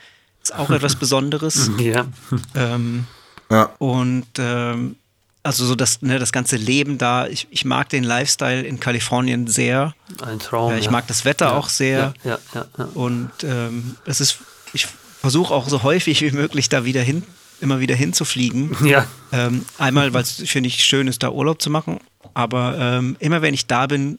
ist 0.50 0.58
auch 0.58 0.70
etwas 0.70 0.96
Besonderes. 1.04 1.70
Ja. 1.78 2.06
ähm, 2.54 3.06
Ja. 3.50 3.70
und 3.78 4.26
ähm, 4.38 4.96
also 5.42 5.64
so 5.64 5.74
das, 5.74 6.02
ne, 6.02 6.18
das 6.18 6.32
ganze 6.32 6.56
Leben 6.56 6.98
da, 6.98 7.26
ich, 7.26 7.46
ich 7.50 7.64
mag 7.64 7.88
den 7.88 8.04
Lifestyle 8.04 8.62
in 8.62 8.80
Kalifornien 8.80 9.46
sehr. 9.46 9.94
Ein 10.22 10.38
Traum. 10.38 10.72
Äh, 10.72 10.78
ich 10.78 10.86
ja. 10.86 10.90
mag 10.90 11.06
das 11.06 11.24
Wetter 11.24 11.56
auch 11.56 11.68
sehr. 11.68 12.12
Ja, 12.22 12.30
ja, 12.32 12.38
ja. 12.54 12.66
ja. 12.76 12.84
Und 12.94 13.30
ähm, 13.44 13.96
es 14.04 14.20
ist, 14.20 14.38
ich 14.74 14.86
versuche 15.20 15.54
auch 15.54 15.68
so 15.68 15.82
häufig 15.82 16.20
wie 16.20 16.30
möglich 16.32 16.68
da 16.68 16.84
wieder 16.84 17.00
hin, 17.02 17.22
immer 17.60 17.80
wieder 17.80 17.94
hinzufliegen. 17.94 18.76
Ja, 18.84 19.06
Ähm, 19.32 19.64
einmal, 19.78 20.12
weil 20.12 20.22
es 20.22 20.42
finde 20.46 20.68
ich 20.68 20.84
schön 20.84 21.08
ist, 21.08 21.22
da 21.22 21.30
Urlaub 21.30 21.62
zu 21.62 21.70
machen. 21.70 21.98
Aber 22.34 22.76
ähm, 22.78 23.16
immer 23.18 23.40
wenn 23.40 23.54
ich 23.54 23.66
da 23.66 23.86
bin, 23.86 24.18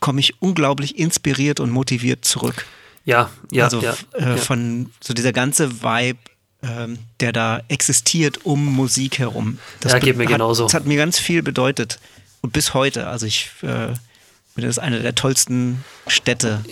komme 0.00 0.20
ich 0.20 0.40
unglaublich 0.42 0.98
inspiriert 0.98 1.60
und 1.60 1.70
motiviert 1.70 2.24
zurück. 2.24 2.66
Ja, 3.04 3.30
ja. 3.50 3.64
also 3.64 3.80
ja, 3.80 3.94
äh, 4.12 4.22
ja. 4.30 4.36
von 4.36 4.90
so 5.02 5.14
dieser 5.14 5.32
ganze 5.32 5.82
Vibe, 5.82 6.18
ähm, 6.62 6.98
der 7.20 7.32
da 7.32 7.60
existiert 7.68 8.44
um 8.44 8.64
Musik 8.64 9.18
herum. 9.18 9.58
Ja, 9.84 9.98
geht 9.98 10.16
mir 10.16 10.24
hat, 10.24 10.32
genauso. 10.32 10.64
Das 10.64 10.74
hat 10.74 10.86
mir 10.86 10.96
ganz 10.96 11.18
viel 11.18 11.42
bedeutet. 11.42 11.98
Und 12.40 12.52
bis 12.52 12.74
heute. 12.74 13.06
Also 13.08 13.26
ich 13.26 13.50
äh, 13.62 13.88
das 14.56 14.78
eine 14.78 15.00
der 15.00 15.14
tollsten 15.14 15.84
Städte 16.06 16.62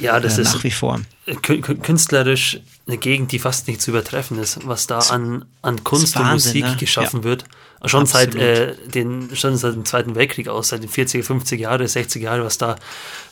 ja, 0.00 0.18
das 0.18 0.38
äh, 0.38 0.42
ist 0.42 0.54
nach 0.54 0.64
wie 0.64 0.70
vor. 0.70 1.00
kü- 1.26 1.62
kü- 1.62 1.80
künstlerisch 1.80 2.60
eine 2.86 2.96
Gegend, 2.96 3.32
die 3.32 3.38
fast 3.38 3.68
nicht 3.68 3.82
zu 3.82 3.90
übertreffen 3.90 4.38
ist, 4.38 4.66
was 4.66 4.86
da 4.86 4.98
an, 4.98 5.44
an 5.62 5.84
Kunst 5.84 6.16
und 6.16 6.22
Wahnsinn, 6.24 6.60
Musik 6.60 6.64
ne? 6.64 6.76
geschaffen 6.76 7.20
Ja. 7.20 7.24
wird. 7.24 7.44
Schon 7.84 8.06
seit, 8.06 8.34
äh, 8.34 8.74
den, 8.88 9.34
schon 9.36 9.56
seit 9.56 9.74
dem 9.74 9.84
Zweiten 9.84 10.14
Weltkrieg 10.14 10.48
aus, 10.48 10.68
seit 10.68 10.82
den 10.82 10.90
40er, 10.90 11.24
50er 11.24 11.56
Jahre, 11.56 11.84
60er 11.84 12.18
Jahre, 12.18 12.44
was 12.44 12.58
da 12.58 12.76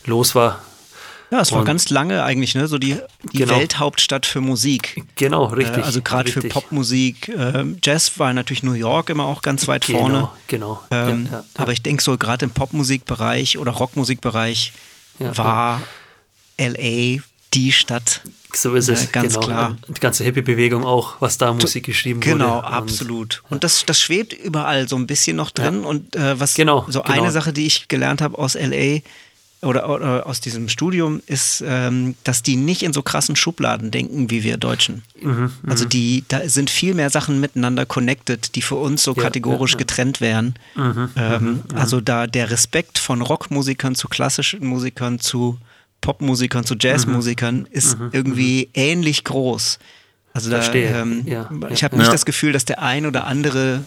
los 0.06 0.34
war. 0.34 0.62
Ja, 1.30 1.40
es 1.42 1.52
war 1.52 1.62
ganz 1.64 1.90
lange 1.90 2.22
eigentlich, 2.24 2.54
ne? 2.54 2.68
So 2.68 2.78
die, 2.78 2.96
die 3.32 3.38
Genau. 3.38 3.56
Welthauptstadt 3.56 4.24
für 4.24 4.40
Musik. 4.40 5.02
Genau, 5.16 5.44
richtig. 5.46 5.78
Äh, 5.78 5.82
also 5.82 6.00
gerade 6.00 6.32
für. 6.32 6.40
Popmusik. 6.40 7.28
Ähm, 7.28 7.78
Jazz 7.82 8.18
war 8.18 8.32
natürlich 8.32 8.62
New 8.62 8.72
York 8.72 9.10
immer 9.10 9.24
auch 9.26 9.42
ganz 9.42 9.68
weit 9.68 9.86
Genau, 9.86 9.98
vorne. 9.98 10.28
genau. 10.46 10.80
Ähm, 10.90 11.26
ja, 11.26 11.30
ja, 11.32 11.38
ja. 11.38 11.44
Aber 11.58 11.72
ich 11.72 11.82
denke 11.82 12.02
so, 12.02 12.16
gerade 12.16 12.46
im 12.46 12.50
Popmusikbereich 12.52 13.58
oder 13.58 13.72
Rockmusikbereich 13.72 14.72
war 15.18 15.82
LA 16.58 17.20
die 17.54 17.72
Stadt. 17.72 18.20
so 18.52 18.74
ist 18.74 18.88
es, 18.88 19.04
äh, 19.04 19.08
ganz 19.12 19.34
genau. 19.34 19.46
klar. 19.46 19.76
Die 19.88 20.00
ganze 20.00 20.24
Hippie-Bewegung 20.24 20.84
auch, 20.84 21.16
was 21.20 21.38
da 21.38 21.52
Musik 21.52 21.84
geschrieben 21.86 22.20
Genau, 22.20 22.56
wurde. 22.56 22.66
Und- 22.68 22.72
absolut. 22.74 23.42
Und 23.50 23.64
das, 23.64 23.84
das 23.86 24.00
schwebt 24.00 24.32
überall 24.32 24.88
so 24.88 24.96
ein 24.96 25.06
bisschen 25.06 25.36
noch 25.36 25.50
drin. 25.50 25.84
Und 25.84 26.14
äh, 26.16 26.38
was 26.40 26.54
Genau, 26.54 26.84
so 26.88 27.02
genau. 27.02 27.22
eine 27.22 27.30
Sache, 27.32 27.52
die 27.52 27.66
ich 27.66 27.88
gelernt 27.88 28.20
habe 28.22 28.38
aus 28.38 28.54
LA 28.54 29.00
oder, 29.62 29.88
oder 29.88 30.26
aus 30.26 30.40
diesem 30.40 30.68
Studium, 30.68 31.20
ist, 31.26 31.62
ähm, 31.66 32.14
dass 32.24 32.42
die 32.42 32.56
nicht 32.56 32.82
in 32.82 32.92
so 32.92 33.02
krassen 33.02 33.34
Schubladen 33.36 33.90
denken 33.90 34.30
wie 34.30 34.42
wir 34.44 34.56
Deutschen. 34.56 35.02
Mhm, 35.20 35.50
also 35.66 35.84
die, 35.84 36.24
da 36.28 36.48
sind 36.48 36.70
viel 36.70 36.94
mehr 36.94 37.10
Sachen 37.10 37.40
miteinander 37.40 37.84
connected, 37.86 38.54
die 38.54 38.62
für 38.62 38.76
uns 38.76 39.02
so 39.02 39.14
Ja, 39.14 39.22
kategorisch 39.22 39.72
ja, 39.72 39.76
Mhm, 39.76 39.78
getrennt 39.78 40.20
wären. 40.20 40.54
ähm, 41.16 41.60
Also 41.74 42.00
da 42.00 42.26
der 42.26 42.50
Respekt 42.50 42.98
von 42.98 43.20
Rockmusikern 43.22 43.94
zu 43.94 44.08
klassischen 44.08 44.64
Musikern 44.64 45.18
zu 45.18 45.58
Popmusikern 46.00 46.64
zu 46.64 46.76
Jazzmusikern 46.78 47.66
ist 47.70 47.96
irgendwie 48.12 48.68
ähnlich 48.74 49.24
groß. 49.24 49.78
Also 50.32 50.50
da, 50.50 50.58
Mhm, 50.58 50.62
Verstehe. 50.62 51.00
ähm, 51.00 51.24
Ja, 51.26 51.50
ich 51.70 51.82
habe 51.82 51.98
nicht 51.98 52.12
das 52.12 52.24
Gefühl, 52.24 52.52
dass 52.52 52.64
der 52.64 52.80
ein 52.82 53.04
oder 53.06 53.26
andere 53.26 53.82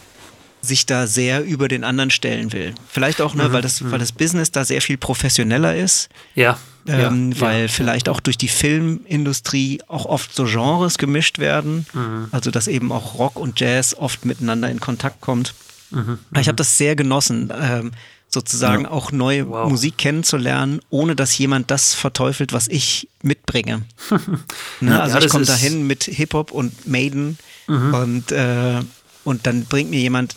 sich 0.62 0.86
da 0.86 1.08
sehr 1.08 1.44
über 1.44 1.68
den 1.68 1.84
anderen 1.84 2.12
stellen 2.12 2.54
will. 2.54 2.74
Vielleicht 2.90 3.20
auch, 3.22 3.34
ne, 3.34 3.50
Mhm, 3.50 3.54
weil, 3.54 3.62
das, 3.62 3.90
weil 3.92 4.00
das 4.00 4.12
Business 4.12 4.52
da 4.52 4.64
sehr 4.64 4.82
viel 4.82 4.98
professioneller 4.98 5.76
ist, 5.76 6.10
Ja, 6.36 6.60
ähm, 6.88 7.32
ja, 7.32 7.42
weil 7.42 7.62
ja. 7.64 7.68
vielleicht 7.68 8.10
auch 8.10 8.20
durch 8.20 8.38
die 8.38 8.48
Filmindustrie 8.48 9.82
auch 9.88 10.06
oft 10.06 10.34
so 10.36 10.46
Genres 10.46 10.98
gemischt 10.98 11.40
werden. 11.40 11.86
Mhm. 11.94 12.28
Also 12.32 12.52
dass 12.52 12.68
eben 12.68 12.92
auch 12.92 13.18
Rock 13.18 13.38
und 13.40 13.60
Jazz 13.60 13.96
oft 13.98 14.26
miteinander 14.26 14.70
in 14.70 14.80
Kontakt 14.80 15.22
kommt. 15.22 15.54
Mhm, 15.90 16.20
Ich 16.40 16.48
habe 16.48 16.56
das 16.56 16.78
sehr 16.78 16.96
genossen, 16.96 17.52
ähm, 17.60 17.92
sozusagen 18.30 18.86
auch 18.86 19.12
neue 19.12 19.50
Wow. 19.50 19.70
Musik 19.70 19.98
kennenzulernen, 19.98 20.80
ohne 20.90 21.16
dass 21.18 21.38
jemand 21.38 21.70
das 21.70 21.94
verteufelt, 21.94 22.54
was 22.54 22.68
ich 22.70 23.10
mitbringe. 23.24 23.82
ne? 24.80 25.02
Also 25.02 25.18
Ja, 25.18 25.26
ich 25.26 25.30
komme 25.32 25.44
Mhm. 25.44 25.48
dahin 25.48 25.88
mit 25.88 26.04
Hip-Hop 26.06 26.52
und 26.52 26.88
Maiden 26.88 27.38
und, 27.68 28.32
äh, 28.32 28.80
und 29.26 29.46
dann 29.48 29.66
bringt 29.66 29.90
mir 29.92 30.00
jemand 30.00 30.36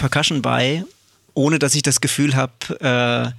Percussion 0.00 0.42
bei, 0.42 0.84
ohne 1.34 1.58
dass 1.58 1.74
ich 1.74 1.82
das 1.82 2.00
Gefühl 2.00 2.34
habe, 2.34 2.52
äh, 2.80 3.30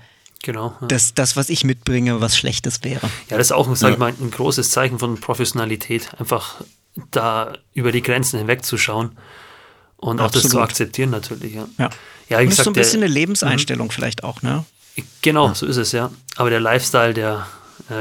Genau. 0.44 0.76
Ja. 0.82 0.88
dass 0.88 1.14
das, 1.14 1.36
was 1.38 1.50
ich 1.50 1.64
mitbringe, 1.64 2.20
was 2.20 2.36
Schlechtes 2.38 2.84
wäre. 2.84 3.08
Ja, 3.30 3.38
das 3.38 3.48
ist 3.48 3.52
auch, 3.52 3.68
sag 3.76 3.90
ich 3.90 3.94
Ja. 3.96 4.00
mal, 4.00 4.14
ein 4.20 4.32
großes 4.32 4.72
Zeichen 4.72 4.98
von 4.98 5.20
Professionalität. 5.20 6.10
Einfach 6.20 6.62
da 7.12 7.54
über 7.74 7.92
die 7.92 8.02
Grenzen 8.02 8.40
hinwegzuschauen 8.40 9.12
und 9.98 10.20
auch 10.20 10.32
das 10.32 10.42
zu 10.42 10.48
Absolut. 10.48 10.70
akzeptieren 10.70 11.10
natürlich. 11.12 11.54
Ja, 11.54 11.68
Ja. 11.78 11.90
ja 12.30 12.40
wie 12.40 12.46
das 12.46 12.54
ist 12.54 12.58
gesagt, 12.58 12.64
so 12.66 12.70
ein 12.72 12.74
bisschen 12.74 13.00
der, 13.02 13.08
eine 13.08 13.14
Lebenseinstellung 13.14 13.92
vielleicht 13.92 14.24
auch, 14.24 14.42
ne? 14.42 14.66
genau, 15.22 15.54
so 15.54 15.66
ist 15.68 15.78
es 15.78 15.92
ja. 15.92 16.12
Aber 16.38 16.50
der 16.50 16.60
Lifestyle, 16.60 17.14
der, 17.14 17.46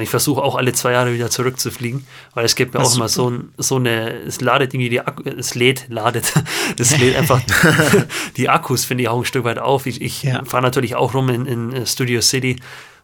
ich 0.01 0.09
versuche 0.09 0.43
auch 0.43 0.55
alle 0.57 0.73
zwei 0.73 0.93
Jahre 0.93 1.13
wieder 1.15 1.31
zurückzufliegen, 1.31 2.07
weil 2.35 2.45
es 2.45 2.55
gibt 2.55 2.75
mir 2.75 2.81
auch 2.81 2.95
immer 2.95 3.09
so, 3.09 3.33
so 3.59 3.77
eine, 3.77 4.11
es 4.21 4.41
ladet 4.41 4.73
irgendwie 4.75 4.91
die 4.91 5.01
Akku, 5.01 5.23
es 5.29 5.55
lädt, 5.55 5.87
ladet, 5.89 6.33
es 6.79 6.97
lädt 6.99 7.17
einfach 7.17 7.41
die 8.37 8.49
Akkus, 8.49 8.85
finde 8.85 9.03
ich, 9.03 9.09
auch 9.09 9.19
ein 9.19 9.25
Stück 9.25 9.45
weit 9.45 9.59
auf. 9.59 9.87
Ich, 9.87 10.01
ich 10.01 10.23
Ja. 10.23 10.45
fahre 10.45 10.63
natürlich 10.63 10.95
auch 10.97 11.15
rum 11.15 11.29
in, 11.31 11.47
in 11.47 11.73
äh, 11.73 11.87
Studio 11.87 12.21
City, 12.21 12.57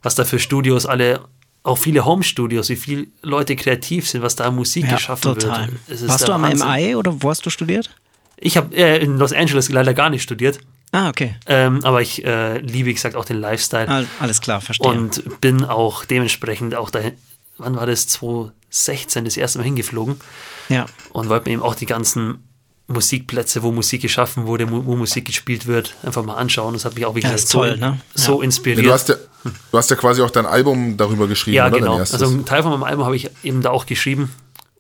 was 0.03 0.15
da 0.15 0.25
für 0.25 0.39
Studios 0.39 0.87
alle 0.87 1.21
auch 1.63 1.79
viele 1.79 2.05
Home-Studios, 2.05 2.69
wie 2.69 2.77
viele 2.77 3.07
Leute 3.23 3.57
kreativ 3.57 4.09
sind, 4.09 4.23
was 4.23 4.37
da 4.37 4.51
Musik 4.53 4.89
geschaffen 4.89 5.35
total. 5.35 5.69
wird. 5.89 6.09
Warst 6.09 6.29
du 6.29 6.33
am 6.33 6.43
Wahnsinn. 6.43 6.69
MI 6.69 6.95
oder 6.95 7.21
wo 7.21 7.29
hast 7.31 7.45
du 7.45 7.51
studiert? 7.51 7.91
Ich 8.37 8.57
habe 8.57 8.73
äh, 8.77 9.03
in 9.03 9.19
Los 9.19 9.33
Angeles 9.33 9.69
leider 9.71 9.93
gar 9.93 10.09
nicht 10.11 10.23
studiert, 10.23 10.61
Ah, 10.93 11.09
okay. 11.09 11.35
ähm, 11.47 11.81
aber 11.85 12.01
ich 12.01 12.25
äh, 12.25 12.59
liebe, 12.59 12.89
wie 12.89 12.95
gesagt, 12.95 13.17
auch 13.17 13.25
den 13.25 13.41
Lifestyle 13.41 13.89
Ah, 13.89 14.05
alles 14.21 14.41
klar, 14.41 14.61
verstehe. 14.61 14.89
und 14.91 15.41
bin 15.41 15.65
auch 15.65 16.05
dementsprechend 16.05 16.75
auch 16.75 16.91
dahin, 16.91 17.13
wann 17.59 17.77
war 17.77 17.87
das, 17.87 18.07
2016 18.09 19.25
das 19.25 19.37
erste 19.37 19.59
Mal 19.59 19.65
hingeflogen 19.65 20.17
ja. 20.69 20.87
und 21.13 21.29
wollte 21.29 21.49
mir 21.49 21.55
eben 21.55 21.63
auch 21.63 21.75
die 21.75 21.87
ganzen 21.87 22.43
Musikplätze, 22.89 23.63
wo 23.65 23.73
Musik 23.73 24.03
geschaffen 24.03 24.47
wurde, 24.47 24.71
wo, 24.71 24.95
Musik 24.95 25.25
gespielt 25.25 25.67
wird, 25.67 25.97
einfach 26.05 26.23
mal 26.25 26.35
anschauen. 26.37 26.73
Das 26.75 26.85
hat 26.85 26.95
mich 26.95 27.05
auch, 27.05 27.17
wie 27.17 27.21
Ja, 27.21 27.31
toll, 27.31 27.73
so, 27.75 27.77
ne? 27.85 28.01
so 28.15 28.39
Ja. 28.39 28.45
inspiriert. 28.45 28.87
Du 28.87 28.93
hast, 28.93 29.09
ja, 29.09 29.17
du 29.45 29.79
hast 29.79 29.91
ja 29.91 29.97
quasi 29.97 30.23
auch 30.23 30.31
dein 30.31 30.47
Album 30.47 30.97
darüber 30.97 31.27
geschrieben, 31.27 31.57
ja, 31.57 31.67
oder? 31.67 31.79
genau. 31.79 31.97
Also 31.99 32.27
ein 32.27 32.45
Teil 32.45 32.63
von 32.63 32.71
meinem 32.71 32.85
Album 32.85 33.05
habe 33.05 33.17
ich 33.17 33.29
eben 33.43 33.61
da 33.61 33.71
auch 33.71 33.87
geschrieben, 33.87 34.33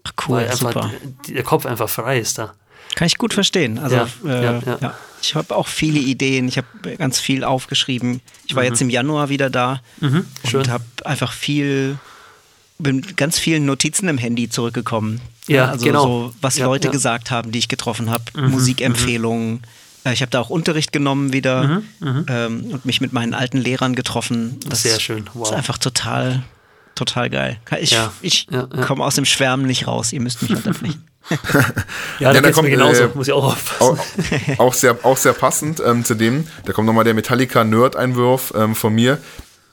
Ach, 0.04 0.12
cool, 0.28 0.36
weil 0.36 0.48
einfach 0.48 0.72
super. 0.72 0.90
der 1.28 1.42
Kopf 1.42 1.66
einfach 1.66 1.88
frei 1.88 2.20
ist 2.20 2.38
da. 2.38 2.54
Kann 2.96 3.06
ich 3.06 3.16
gut 3.18 3.32
verstehen. 3.34 3.78
Also, 3.78 3.94
Ja, 3.96 4.08
äh, 4.26 4.44
ja, 4.44 4.78
ja. 4.80 4.94
Ich 5.22 5.34
habe 5.36 5.54
auch 5.54 5.68
viele 5.68 5.98
Ideen. 6.00 6.48
Ich 6.48 6.56
habe 6.58 6.66
ganz 6.98 7.20
viel 7.20 7.44
aufgeschrieben. 7.44 8.20
Ich 8.46 8.54
war 8.56 8.64
jetzt 8.64 8.80
im 8.80 8.90
Januar 8.90 9.28
wieder 9.28 9.50
da 9.50 9.80
Mhm. 10.00 10.24
und 10.52 10.68
habe 10.68 10.84
einfach 11.04 11.32
viel, 11.32 11.98
bin 12.78 12.96
mit 12.96 13.16
ganz 13.16 13.38
vielen 13.38 13.64
Notizen 13.66 14.08
im 14.08 14.18
Handy 14.18 14.48
zurückgekommen. 14.48 15.20
Ja, 15.46 15.66
also 15.66 15.84
genau. 15.84 16.02
so, 16.04 16.34
was 16.40 16.58
Leute 16.58 16.90
gesagt 16.90 17.30
haben, 17.30 17.52
die 17.52 17.58
ich 17.60 17.68
getroffen 17.68 18.10
habe, 18.10 18.24
Mhm, 18.34 18.50
Musikempfehlungen. 18.50 19.62
Äh, 20.04 20.12
Ich 20.14 20.22
habe 20.22 20.30
da 20.30 20.40
auch 20.40 20.50
Unterricht 20.50 20.92
genommen 20.92 21.32
wieder 21.32 21.82
ähm, 22.28 22.70
und 22.72 22.84
mich 22.84 23.00
mit 23.00 23.12
meinen 23.12 23.34
alten 23.34 23.58
Lehrern 23.58 23.94
getroffen. 23.94 24.58
Das 24.68 24.84
Mhm, 24.84 24.88
Sehr 24.88 25.00
schön, 25.00 25.24
wow. 25.34 25.48
ist 25.48 25.54
einfach 25.54 25.78
total, 25.78 26.42
total 26.94 27.28
geil. 27.30 27.58
Ich, 27.80 27.96
ich 28.22 28.46
komme 28.86 29.04
aus 29.04 29.16
dem 29.16 29.24
Schwärmen 29.24 29.66
nicht 29.66 29.86
raus. 29.86 30.12
Ihr 30.12 30.20
müsst 30.20 30.40
mich 30.42 30.52
unterbrechen. 30.52 31.04
Ja, 32.18 32.32
da 32.32 32.34
da 32.34 32.40
geht's 32.40 32.54
kommt, 32.54 32.68
mir 32.68 32.76
genauso, 32.76 33.04
äh, 33.04 33.08
muss 33.14 33.26
ich 33.28 33.32
auch 33.32 33.52
aufpassen. 33.52 33.98
auch, 34.58 34.58
auch, 34.58 34.74
sehr, 34.74 34.98
auch 35.02 35.16
sehr 35.16 35.32
passend 35.32 35.82
ähm, 35.84 36.04
zu 36.04 36.14
dem, 36.14 36.46
da 36.64 36.72
kommt 36.72 36.86
nochmal 36.86 37.04
der 37.04 37.14
Metallica-Nerd-Einwurf 37.14 38.54
ähm, 38.56 38.74
von 38.74 38.94
mir, 38.94 39.18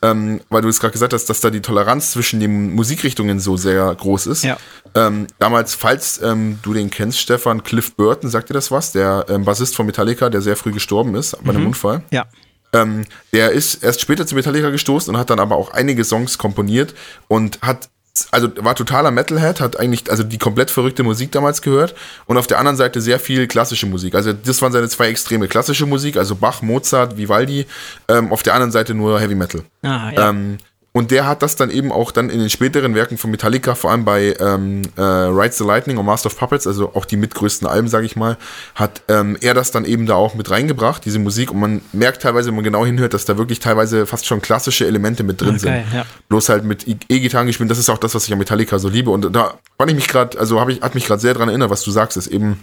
ähm, 0.01 0.41
weil 0.49 0.61
du 0.61 0.67
es 0.67 0.79
gerade 0.79 0.91
gesagt 0.91 1.13
hast, 1.13 1.29
dass 1.29 1.39
da 1.39 1.49
die 1.49 1.61
Toleranz 1.61 2.11
zwischen 2.11 2.39
den 2.39 2.73
Musikrichtungen 2.73 3.39
so 3.39 3.55
sehr 3.55 3.95
groß 3.95 4.27
ist. 4.27 4.43
Ja. 4.43 4.57
Ähm, 4.95 5.27
damals, 5.39 5.75
falls 5.75 6.21
ähm, 6.21 6.59
du 6.61 6.73
den 6.73 6.89
kennst, 6.89 7.19
Stefan, 7.19 7.63
Cliff 7.63 7.95
Burton, 7.95 8.29
sagt 8.29 8.49
dir 8.49 8.53
das 8.53 8.69
was? 8.69 8.91
Der 8.91 9.25
ähm, 9.29 9.45
Bassist 9.45 9.75
von 9.75 9.85
Metallica, 9.85 10.29
der 10.29 10.41
sehr 10.41 10.57
früh 10.57 10.71
gestorben 10.71 11.15
ist 11.15 11.37
bei 11.43 11.51
einem 11.51 11.67
Unfall. 11.67 12.03
Ja. 12.11 12.25
Ähm, 12.73 13.05
der 13.31 13.51
ist 13.51 13.83
erst 13.83 14.01
später 14.01 14.25
zu 14.25 14.35
Metallica 14.35 14.71
gestoßen 14.71 15.13
und 15.13 15.19
hat 15.19 15.29
dann 15.29 15.39
aber 15.39 15.55
auch 15.55 15.71
einige 15.71 16.03
Songs 16.03 16.37
komponiert 16.37 16.95
und 17.27 17.61
hat 17.61 17.89
also 18.31 18.49
war 18.57 18.75
totaler 18.75 19.11
Metalhead, 19.11 19.59
hat 19.59 19.79
eigentlich 19.79 20.09
also 20.09 20.23
die 20.23 20.37
komplett 20.37 20.69
verrückte 20.69 21.03
Musik 21.03 21.31
damals 21.31 21.61
gehört 21.61 21.95
und 22.25 22.37
auf 22.37 22.45
der 22.45 22.59
anderen 22.59 22.77
Seite 22.77 23.01
sehr 23.01 23.19
viel 23.19 23.47
klassische 23.47 23.87
Musik. 23.87 24.13
Also 24.13 24.33
das 24.33 24.61
waren 24.61 24.71
seine 24.71 24.87
zwei 24.87 25.07
Extreme, 25.07 25.47
klassische 25.47 25.85
Musik, 25.87 26.17
also 26.17 26.35
Bach, 26.35 26.61
Mozart, 26.61 27.17
Vivaldi, 27.17 27.65
ähm, 28.07 28.31
auf 28.31 28.43
der 28.43 28.53
anderen 28.53 28.71
Seite 28.71 28.93
nur 28.93 29.19
Heavy 29.19 29.35
Metal. 29.35 29.63
Ah, 29.81 30.11
ja. 30.11 30.29
Ähm, 30.29 30.57
und 30.95 31.09
der 31.09 31.25
hat 31.25 31.41
das 31.41 31.55
dann 31.55 31.71
eben 31.71 31.91
auch 31.91 32.11
dann 32.11 32.29
in 32.29 32.39
den 32.39 32.51
späteren 32.51 32.93
Werken 32.93 33.17
von 33.17 33.31
Metallica, 33.31 33.73
vor 33.73 33.89
allem 33.89 34.05
bei 34.05 34.35
ähm, 34.39 34.83
äh, 34.95 35.01
Rides 35.01 35.57
the 35.57 35.63
Lightning 35.63 35.97
und 35.97 36.05
Master 36.05 36.27
of 36.27 36.37
Puppets, 36.37 36.67
also 36.67 36.93
auch 36.93 37.05
die 37.05 37.17
mitgrößten 37.17 37.67
Alben, 37.67 37.87
sage 37.87 38.05
ich 38.05 38.15
mal, 38.15 38.37
hat 38.75 39.01
ähm, 39.07 39.35
er 39.41 39.55
das 39.55 39.71
dann 39.71 39.85
eben 39.85 40.05
da 40.05 40.13
auch 40.13 40.35
mit 40.35 40.51
reingebracht, 40.51 41.03
diese 41.03 41.17
Musik. 41.17 41.49
Und 41.49 41.59
man 41.59 41.81
merkt 41.93 42.21
teilweise, 42.21 42.49
wenn 42.49 42.55
man 42.55 42.63
genau 42.63 42.85
hinhört, 42.85 43.15
dass 43.15 43.25
da 43.25 43.39
wirklich 43.39 43.59
teilweise 43.59 44.05
fast 44.05 44.27
schon 44.27 44.39
klassische 44.39 44.85
Elemente 44.85 45.23
mit 45.23 45.41
drin 45.41 45.57
geil, 45.57 45.83
sind. 45.89 45.95
ja. 45.95 46.05
Bloß 46.29 46.49
halt 46.49 46.63
mit 46.63 46.87
E-Gitarren 46.87 47.47
gespielt. 47.47 47.71
Das 47.71 47.79
ist 47.79 47.89
auch 47.89 47.97
das, 47.97 48.13
was 48.13 48.27
ich 48.27 48.31
an 48.31 48.37
Metallica 48.37 48.77
so 48.77 48.87
liebe. 48.87 49.09
Und 49.09 49.35
da 49.35 49.55
fand 49.79 49.89
ich 49.89 49.95
mich 49.95 50.07
gerade, 50.07 50.37
also 50.37 50.59
habe 50.59 50.73
ich, 50.73 50.81
hat 50.81 50.93
mich 50.93 51.07
gerade 51.07 51.19
sehr 51.19 51.33
dran 51.33 51.49
erinnert, 51.49 51.71
was 51.71 51.81
du 51.81 51.89
sagst, 51.89 52.17
ist 52.17 52.27
eben 52.27 52.59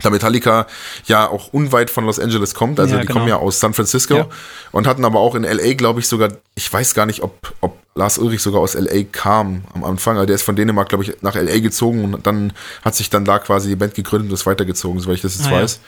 da 0.00 0.10
Metallica 0.10 0.66
ja 1.06 1.28
auch 1.28 1.48
unweit 1.52 1.90
von 1.90 2.04
Los 2.04 2.20
Angeles 2.20 2.54
kommt, 2.54 2.78
also 2.78 2.94
Ja, 2.94 3.00
die 3.00 3.06
genau. 3.08 3.18
kommen 3.18 3.28
ja 3.28 3.36
aus 3.36 3.58
San 3.58 3.74
Francisco 3.74 4.14
Ja. 4.14 4.26
und 4.70 4.86
hatten 4.86 5.04
aber 5.04 5.18
auch 5.18 5.34
in 5.34 5.42
LA, 5.42 5.74
glaube 5.74 5.98
ich, 5.98 6.06
sogar, 6.06 6.28
ich 6.54 6.72
weiß 6.72 6.94
gar 6.94 7.04
nicht, 7.04 7.22
ob, 7.22 7.52
ob 7.60 7.76
Lars 7.96 8.16
Ulrich 8.18 8.40
sogar 8.40 8.60
aus 8.60 8.74
LA 8.74 9.02
kam 9.10 9.64
am 9.74 9.82
Anfang, 9.82 10.16
aber 10.16 10.26
der 10.26 10.36
ist 10.36 10.42
von 10.44 10.54
Dänemark, 10.54 10.88
glaube 10.88 11.02
ich, 11.02 11.20
nach 11.22 11.34
LA 11.34 11.58
gezogen 11.58 12.14
und 12.14 12.24
dann 12.28 12.52
hat 12.84 12.94
sich 12.94 13.10
dann 13.10 13.24
da 13.24 13.40
quasi 13.40 13.68
die 13.70 13.74
Band 13.76 13.94
gegründet 13.96 14.28
und 14.30 14.34
ist 14.34 14.46
weitergezogen, 14.46 15.00
soweit 15.00 15.16
ich 15.16 15.22
das 15.22 15.36
jetzt 15.36 15.48
Ah, 15.48 15.50
ja. 15.56 15.62
weiß. 15.62 15.80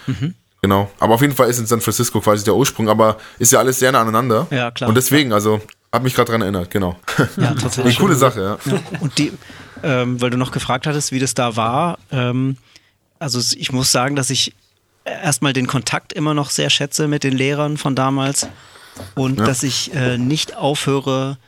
Genau. 0.61 0.91
Aber 0.99 1.15
auf 1.15 1.20
jeden 1.23 1.35
Fall 1.37 1.49
ist 1.49 1.61
in 1.61 1.66
San 1.66 1.81
Francisco 1.81 2.20
quasi 2.20 2.43
der 2.45 2.57
Ursprung, 2.57 2.89
aber 2.89 3.16
ist 3.39 3.53
ja 3.53 3.61
alles 3.61 3.78
sehr 3.78 3.93
nah 3.93 4.01
aneinander. 4.01 4.49
Ja, 4.51 4.73
klar. 4.73 4.89
Und 4.89 4.97
deswegen, 4.97 5.32
also, 5.32 5.61
hat 5.93 6.03
mich 6.03 6.15
gerade 6.16 6.32
dran 6.32 6.43
erinnert, 6.43 6.69
genau. 6.70 6.97
ja, 7.37 7.51
Eine 7.51 7.55
tatsächlich. 7.57 7.99
coole 8.01 8.16
Sache, 8.16 8.59
ja. 8.66 8.78
Und 9.01 9.16
die, 9.19 9.32
ähm, 9.85 10.20
weil 10.20 10.31
du 10.31 10.37
noch 10.37 10.51
gefragt 10.51 10.89
hattest, 10.89 11.12
wie 11.12 11.20
das 11.20 11.35
da 11.35 11.55
war, 11.57 11.99
ähm, 12.11 12.57
also 13.21 13.39
ich 13.57 13.71
muss 13.71 13.93
sagen, 13.93 14.17
dass 14.17 14.31
ich 14.31 14.53
erstmal 15.05 15.53
den 15.53 15.67
Kontakt 15.69 16.13
immer 16.13 16.35
noch 16.35 16.51
sehr 16.51 16.71
schätze 16.71 17.07
mit 17.09 17.23
den 17.25 17.33
Lehrern 17.37 17.77
von 17.77 17.95
damals 17.95 18.49
und 19.15 19.39
Ja. 19.39 19.47
dass 19.47 19.63
ich 19.63 19.95
äh, 19.95 20.19
nicht 20.19 20.57
aufhöre, 20.57 21.39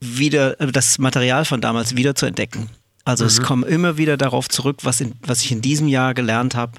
wieder 0.00 0.60
äh, 0.60 0.70
das 0.70 0.98
Material 0.98 1.44
von 1.44 1.60
damals 1.60 1.96
wieder 1.96 2.14
zu 2.14 2.26
entdecken. 2.26 2.68
Also 3.04 3.24
es 3.24 3.40
kommt 3.42 3.66
immer 3.66 3.96
wieder 3.96 4.18
darauf 4.18 4.48
zurück, 4.50 4.80
was, 4.82 5.00
in, 5.00 5.14
was 5.22 5.40
ich 5.42 5.50
in 5.50 5.62
diesem 5.62 5.88
Jahr 5.88 6.12
gelernt 6.12 6.54
habe, 6.54 6.72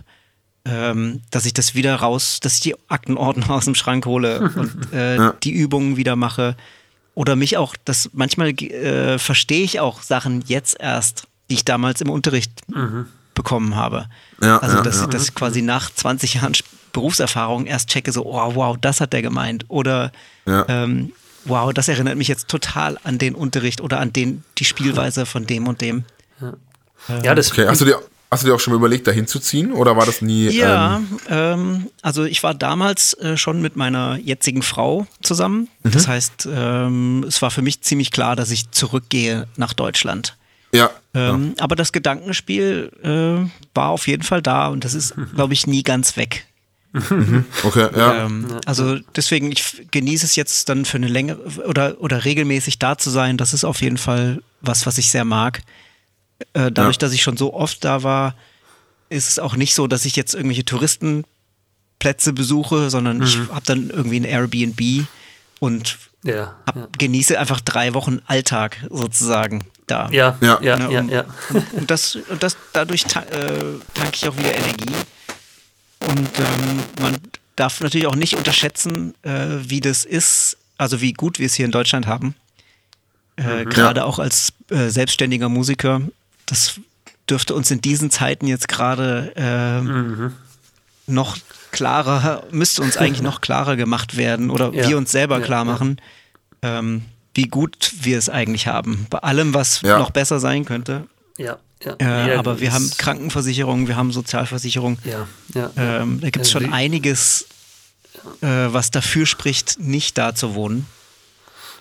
ähm, 0.63 1.21
dass 1.31 1.45
ich 1.47 1.53
das 1.55 1.73
wieder 1.73 1.95
raus, 1.95 2.39
dass 2.39 2.55
ich 2.55 2.59
die 2.61 2.75
Aktenordner 2.87 3.49
aus 3.55 3.65
dem 3.65 3.73
Schrank 3.75 4.05
hole 4.05 4.51
und 4.55 4.71
äh, 4.93 5.15
Ja. 5.17 5.33
die 5.43 5.51
Übungen 5.51 5.97
wieder 5.97 6.15
mache. 6.15 6.55
Oder 7.15 7.35
mich 7.35 7.57
auch, 7.57 7.75
das 7.83 8.11
manchmal 8.13 8.49
äh, 8.49 9.17
verstehe 9.17 9.63
ich 9.63 9.79
auch 9.79 10.03
Sachen 10.03 10.43
jetzt 10.47 10.77
erst, 10.79 11.23
die 11.49 11.55
ich 11.55 11.65
damals 11.65 11.99
im 12.01 12.09
Unterricht 12.11 12.51
bekommen 13.39 13.75
habe. 13.77 14.07
Ja, 14.43 14.57
also 14.57 14.77
ja, 14.77 14.83
dass, 14.83 14.99
ja. 14.99 15.07
dass 15.07 15.23
ich 15.29 15.33
quasi 15.33 15.61
nach 15.61 15.89
20 15.93 16.33
Jahren 16.35 16.53
Berufserfahrung 16.91 17.65
erst 17.67 17.87
checke, 17.89 18.11
so, 18.11 18.25
oh, 18.25 18.55
wow, 18.55 18.75
das 18.79 18.99
hat 18.99 19.13
der 19.13 19.21
gemeint. 19.21 19.63
Oder 19.69 20.11
Ja. 20.45 20.65
ähm, 20.67 21.13
wow, 21.45 21.71
das 21.73 21.87
erinnert 21.87 22.17
mich 22.17 22.27
jetzt 22.27 22.49
total 22.49 22.97
an 23.05 23.17
den 23.17 23.33
Unterricht 23.33 23.79
oder 23.79 23.99
an 24.01 24.11
den, 24.11 24.43
die 24.57 24.65
Spielweise 24.65 25.25
von 25.25 25.45
dem 25.47 25.67
und 25.67 25.79
dem. 25.79 26.03
Ja, 27.23 27.33
das 27.33 27.51
Okay, 27.51 27.65
hast 27.65 27.79
du 27.79 27.85
dir, 27.85 27.99
hast 28.29 28.43
du 28.43 28.47
dir 28.47 28.55
auch 28.55 28.59
schon 28.59 28.73
mal 28.73 28.77
überlegt, 28.77 29.07
da 29.07 29.11
hinzuziehen 29.11 29.71
oder 29.71 29.95
war 29.95 30.05
das 30.05 30.21
nie? 30.21 30.49
Ja, 30.49 30.97
Ähm, 30.97 31.19
ähm, 31.29 31.89
also 32.01 32.25
ich 32.25 32.43
war 32.43 32.53
damals 32.53 33.13
äh, 33.13 33.37
schon 33.37 33.61
mit 33.61 33.77
meiner 33.77 34.17
jetzigen 34.17 34.61
Frau 34.61 35.07
zusammen. 35.23 35.69
Mhm. 35.83 35.91
Das 35.91 36.07
heißt, 36.09 36.49
ähm, 36.51 37.23
es 37.27 37.41
war 37.41 37.51
für 37.51 37.61
mich 37.61 37.81
ziemlich 37.81 38.11
klar, 38.11 38.35
dass 38.35 38.51
ich 38.51 38.69
zurückgehe 38.71 39.47
nach 39.55 39.73
Deutschland. 39.73 40.35
Ja. 40.73 40.89
Ähm, 41.13 41.55
Aber 41.59 41.75
das 41.75 41.91
Gedankenspiel 41.91 42.91
äh, 43.03 43.49
war 43.75 43.89
auf 43.89 44.07
jeden 44.07 44.23
Fall 44.23 44.41
da 44.41 44.67
und 44.67 44.83
das 44.85 44.93
ist, 44.93 45.13
glaube 45.35 45.53
ich, 45.53 45.67
nie 45.67 45.83
ganz 45.83 46.17
weg. 46.17 46.45
Okay, 47.63 47.87
ja. 47.95 48.25
Ähm, 48.25 48.47
also 48.65 48.97
deswegen, 49.15 49.51
ich 49.51 49.85
genieße 49.91 50.25
es 50.25 50.35
jetzt 50.35 50.69
dann 50.69 50.85
für 50.85 50.97
eine 50.97 51.07
längere 51.07 51.39
oder, 51.67 52.01
oder 52.01 52.25
regelmäßig 52.25 52.79
da 52.79 52.97
zu 52.97 53.11
sein. 53.11 53.37
Das 53.37 53.53
ist 53.53 53.63
auf 53.63 53.81
jeden 53.81 53.97
Fall 53.99 54.41
was, 54.61 54.87
was 54.87 54.97
ich 54.97 55.11
sehr 55.11 55.23
mag. 55.25 55.61
Äh, 56.53 56.71
dadurch, 56.71 56.95
Ja. 56.95 56.99
dass 57.01 57.13
ich 57.13 57.21
schon 57.21 57.37
so 57.37 57.53
oft 57.53 57.83
da 57.83 58.01
war, 58.01 58.33
ist 59.09 59.27
es 59.29 59.37
auch 59.39 59.55
nicht 59.55 59.75
so, 59.75 59.85
dass 59.87 60.05
ich 60.05 60.15
jetzt 60.15 60.33
irgendwelche 60.33 60.65
Touristenplätze 60.65 62.33
besuche, 62.33 62.89
sondern 62.89 63.21
ich 63.21 63.37
habe 63.51 63.65
dann 63.65 63.89
irgendwie 63.89 64.19
ein 64.19 64.25
Airbnb 64.25 65.05
und 65.59 65.97
ja, 66.23 66.55
hab, 66.65 66.75
ja. 66.75 66.87
genieße 66.97 67.39
einfach 67.39 67.61
drei 67.61 67.93
Wochen 67.93 68.19
Alltag 68.25 68.85
sozusagen 68.89 69.63
da. 69.91 70.09
Ja, 70.11 70.37
Ja. 70.41 70.59
ja, 70.61 70.77
Ja, 70.77 70.89
ja, 70.89 70.99
und- 71.01 71.09
ja. 71.09 71.23
Und 71.73 71.89
das, 71.91 72.15
und 72.15 72.41
das 72.43 72.57
dadurch 72.73 73.03
ta 73.05 73.21
äh, 73.23 73.63
tanke 73.93 74.11
ich 74.15 74.27
auch 74.27 74.37
wieder 74.37 74.53
Energie. 74.55 74.93
Und 76.07 76.19
ähm, 76.39 76.79
man 77.01 77.17
darf 77.55 77.81
natürlich 77.81 78.07
auch 78.07 78.15
nicht 78.15 78.35
unterschätzen, 78.35 79.13
äh, 79.23 79.47
wie 79.61 79.81
das 79.81 80.05
ist, 80.05 80.57
also 80.77 81.01
wie 81.01 81.13
gut 81.13 81.39
wir 81.39 81.45
es 81.45 81.53
hier 81.55 81.65
in 81.65 81.71
Deutschland 81.71 82.07
haben. 82.07 82.35
Äh, 83.35 83.65
Gerade 83.65 84.05
auch 84.05 84.19
als 84.19 84.53
äh, 84.69 84.89
selbstständiger 84.89 85.49
Musiker. 85.49 86.01
Das 86.45 86.79
dürfte 87.29 87.53
uns 87.53 87.69
in 87.71 87.79
diesen 87.81 88.11
Zeiten 88.11 88.47
jetzt 88.47 88.67
gerade 88.67 89.33
äh, 89.35 90.31
noch 91.11 91.37
klarer, 91.71 92.43
müsste 92.51 92.81
uns 92.81 92.97
eigentlich 92.97 93.21
noch 93.21 93.41
klarer 93.41 93.75
gemacht 93.75 94.17
werden 94.17 94.49
oder 94.49 94.73
Ja. 94.73 94.87
wir 94.89 94.97
uns 94.97 95.11
selber 95.11 95.39
Ja, 95.39 95.45
klar 95.45 95.59
ja. 95.65 95.71
machen, 95.71 96.01
ähm, 96.61 97.03
wie 97.39 97.47
gut 97.47 97.93
wir 98.01 98.17
es 98.17 98.27
eigentlich 98.27 98.67
haben. 98.67 99.07
Bei 99.09 99.19
allem, 99.19 99.53
was 99.53 99.81
Ja. 99.81 99.97
noch 99.97 100.11
besser 100.11 100.39
sein 100.41 100.65
könnte. 100.65 101.07
ja, 101.37 101.57
ja. 101.85 101.93
Äh, 101.99 102.31
Ja, 102.33 102.39
aber 102.39 102.59
wir 102.59 102.67
das- 102.67 102.75
haben 102.75 102.91
Krankenversicherung, 102.97 103.87
wir 103.87 103.95
haben 103.95 104.11
Sozialversicherung. 104.11 104.97
Ja, 105.05 105.25
ja. 105.53 105.71
Ähm, 105.77 106.19
da 106.19 106.29
gibt 106.29 106.45
es 106.45 106.53
Also 106.53 106.65
schon 106.65 106.73
einiges, 106.73 107.45
äh, 108.41 108.47
was 108.47 108.91
dafür 108.91 109.25
spricht, 109.25 109.79
nicht 109.79 110.17
da 110.17 110.35
zu 110.35 110.53
wohnen. 110.55 110.85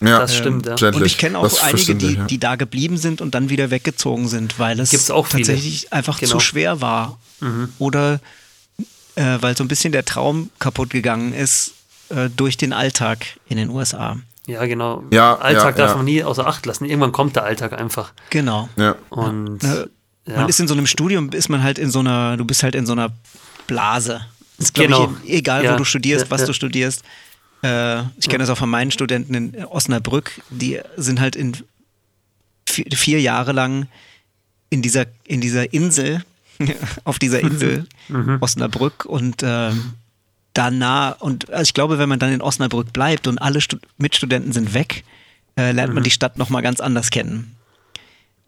ja. 0.01 0.21
Das 0.21 0.37
stimmt, 0.37 0.67
ja. 0.67 0.73
Verständlich. 0.73 1.01
Und 1.03 1.07
ich 1.07 1.19
kenne 1.19 1.41
Das 1.43 1.55
auch 1.55 1.57
ist 1.57 1.65
einige, 1.65 1.95
die, 1.97 2.15
ja. 2.15 2.25
die 2.27 2.39
da 2.39 2.55
geblieben 2.55 2.97
sind 2.99 3.21
und 3.21 3.35
dann 3.35 3.49
wieder 3.51 3.73
weggezogen 3.73 4.29
sind, 4.29 4.61
weil 4.61 4.79
es 4.79 4.91
Gibt's 4.91 5.11
auch 5.11 5.27
viele. 5.27 5.43
tatsächlich 5.43 5.93
einfach 5.93 6.21
Genau. 6.21 6.33
zu 6.35 6.41
schwer 6.41 6.81
war. 6.81 7.19
Oder 7.81 8.21
äh, 9.17 9.39
weil 9.41 9.57
so 9.57 9.65
ein 9.65 9.69
bisschen 9.69 9.91
der 9.91 10.05
Traum 10.05 10.51
kaputt 10.61 10.91
gegangen 10.91 11.33
ist 11.35 11.73
äh, 12.11 12.31
durch 12.31 12.57
den 12.57 12.73
Alltag 12.73 13.27
in 13.49 13.57
den 13.57 13.69
USA. 13.71 14.17
Ja, 14.49 14.65
genau. 14.67 15.05
Ja, 15.13 15.37
Alltag 15.37 15.77
ja, 15.77 15.85
darf 15.85 15.91
ja. 15.91 15.97
man 15.97 16.05
nie 16.07 16.25
außer 16.25 16.47
Acht 16.47 16.65
lassen. 16.67 16.87
Irgendwann 16.87 17.13
kommt 17.13 17.37
der 17.37 17.45
Alltag 17.45 17.75
einfach. 17.75 18.13
Genau. 18.31 18.69
Ja. 18.77 18.97
Und 19.11 19.63
Ja. 19.63 19.85
ja, 20.27 20.37
Man 20.39 20.49
ist 20.49 20.59
in 20.59 20.67
so 20.67 20.75
einem 20.75 20.87
Studium, 20.87 21.31
ist 21.31 21.49
man 21.51 21.63
halt 21.63 21.79
in 21.79 21.91
so 21.91 21.99
einer, 22.01 22.37
du 22.39 22.45
bist 22.45 22.63
halt 22.63 22.75
in 22.75 22.87
so 22.87 22.93
einer 22.93 23.11
Blase. 23.67 24.23
Ist, 24.57 24.73
Genau. 24.75 25.13
ich, 25.25 25.35
egal 25.35 25.65
Ja. 25.65 25.75
wo 25.75 25.77
du 25.77 25.85
studierst, 25.85 26.25
Ja, 26.25 26.31
was 26.31 26.41
ja. 26.41 26.47
du 26.49 26.53
studierst. 26.55 27.03
Äh, 27.63 28.01
ich 28.19 28.29
kenne 28.29 28.39
das 28.39 28.49
auch 28.51 28.57
von 28.59 28.71
meinen 28.71 28.91
Studenten 28.91 29.35
in 29.35 29.65
Osnabrück, 29.67 30.41
die 30.51 30.81
sind 30.97 31.21
halt 31.21 31.37
in 31.37 31.57
vier, 32.67 32.87
vier 32.95 33.21
Jahre 33.21 33.53
lang 33.53 33.87
in 34.71 34.81
dieser, 34.81 35.05
in 35.25 35.41
dieser 35.41 35.73
Insel, 35.75 36.25
auf 37.05 37.19
dieser 37.19 37.41
Insel 37.41 37.87
Mhm. 38.09 38.39
Osnabrück 38.41 39.05
und 39.05 39.43
ähm, 39.43 39.93
danach, 40.59 41.21
und 41.21 41.51
also 41.51 41.63
ich 41.63 41.75
glaube, 41.75 41.99
wenn 41.99 42.09
man 42.09 42.19
dann 42.19 42.33
in 42.33 42.43
Osnabrück 42.43 42.93
bleibt 42.93 43.27
und 43.27 43.39
alle 43.39 43.61
Stu 43.61 43.77
Mitstudenten 43.99 44.53
sind 44.53 44.75
weg, 44.75 45.05
äh, 45.57 45.73
lernt 45.73 45.91
Mhm. 45.91 45.95
man 45.97 46.05
die 46.05 46.11
Stadt 46.11 46.37
nochmal 46.39 46.63
ganz 46.63 46.81
anders 46.81 47.11
kennen. 47.11 47.55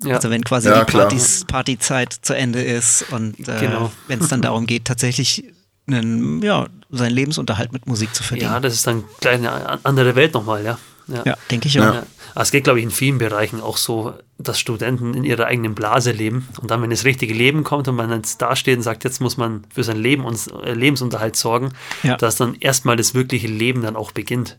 ja. 0.05 0.17
Also 0.17 0.31
wenn 0.31 0.43
quasi 0.45 0.69
Ja, 0.69 0.85
die. 0.85 0.93
Partys, 0.93 1.45
Partyzeit 1.47 2.13
zu 2.13 2.35
Ende 2.35 2.63
ist 2.63 3.05
und 3.13 3.39
äh, 3.49 3.61
Genau. 3.61 3.93
wenn 4.09 4.21
es 4.21 4.29
dann 4.29 4.41
darum 4.43 4.67
geht, 4.67 4.87
tatsächlich 4.87 5.45
einen, 5.87 6.43
ja, 6.43 6.67
seinen 6.91 7.13
Lebensunterhalt 7.15 7.73
mit 7.73 7.87
Musik 7.87 8.15
zu 8.15 8.23
verdienen. 8.23 8.51
ja, 8.53 8.61
das 8.61 8.75
ist 8.75 8.87
dann 8.87 9.05
gleich 9.21 9.35
eine 9.35 9.85
andere 9.85 10.15
Welt 10.17 10.35
nochmal, 10.35 10.65
ja. 10.65 10.79
Ja. 11.11 11.23
Ja, 11.25 11.37
denke 11.51 11.69
ich 11.69 11.79
auch. 11.81 11.85
Ja. 11.95 12.03
Aber 12.35 12.43
Es 12.43 12.51
geht, 12.51 12.65
glaube 12.65 12.79
ich, 12.79 12.85
in 12.85 12.91
vielen 12.91 13.19
Bereichen 13.19 13.61
auch 13.61 13.77
so, 13.77 14.15
dass 14.39 14.59
Studenten 14.61 15.15
in 15.15 15.25
ihrer 15.25 15.47
eigenen 15.47 15.75
Blase 15.75 16.13
leben 16.13 16.49
und 16.61 16.71
dann, 16.71 16.81
wenn 16.83 16.91
das 16.91 17.05
richtige 17.05 17.35
Leben 17.35 17.65
kommt 17.65 17.89
und 17.89 17.97
man 17.97 18.11
jetzt 18.11 18.41
dasteht 18.41 18.77
und 18.77 18.83
sagt, 18.83 19.05
jetzt 19.05 19.21
muss 19.21 19.37
man 19.37 19.65
für 19.75 19.83
sein 19.85 19.99
Leben 19.99 20.25
und 20.25 20.39
äh, 20.65 20.73
Lebensunterhalt 20.73 21.37
sorgen, 21.37 21.71
Ja. 22.03 22.17
dass 22.17 22.37
dann 22.37 22.55
erstmal 22.61 22.97
das 22.97 23.15
wirkliche 23.15 23.49
Leben 23.49 23.83
dann 23.83 23.97
auch 23.97 24.13
beginnt. 24.13 24.57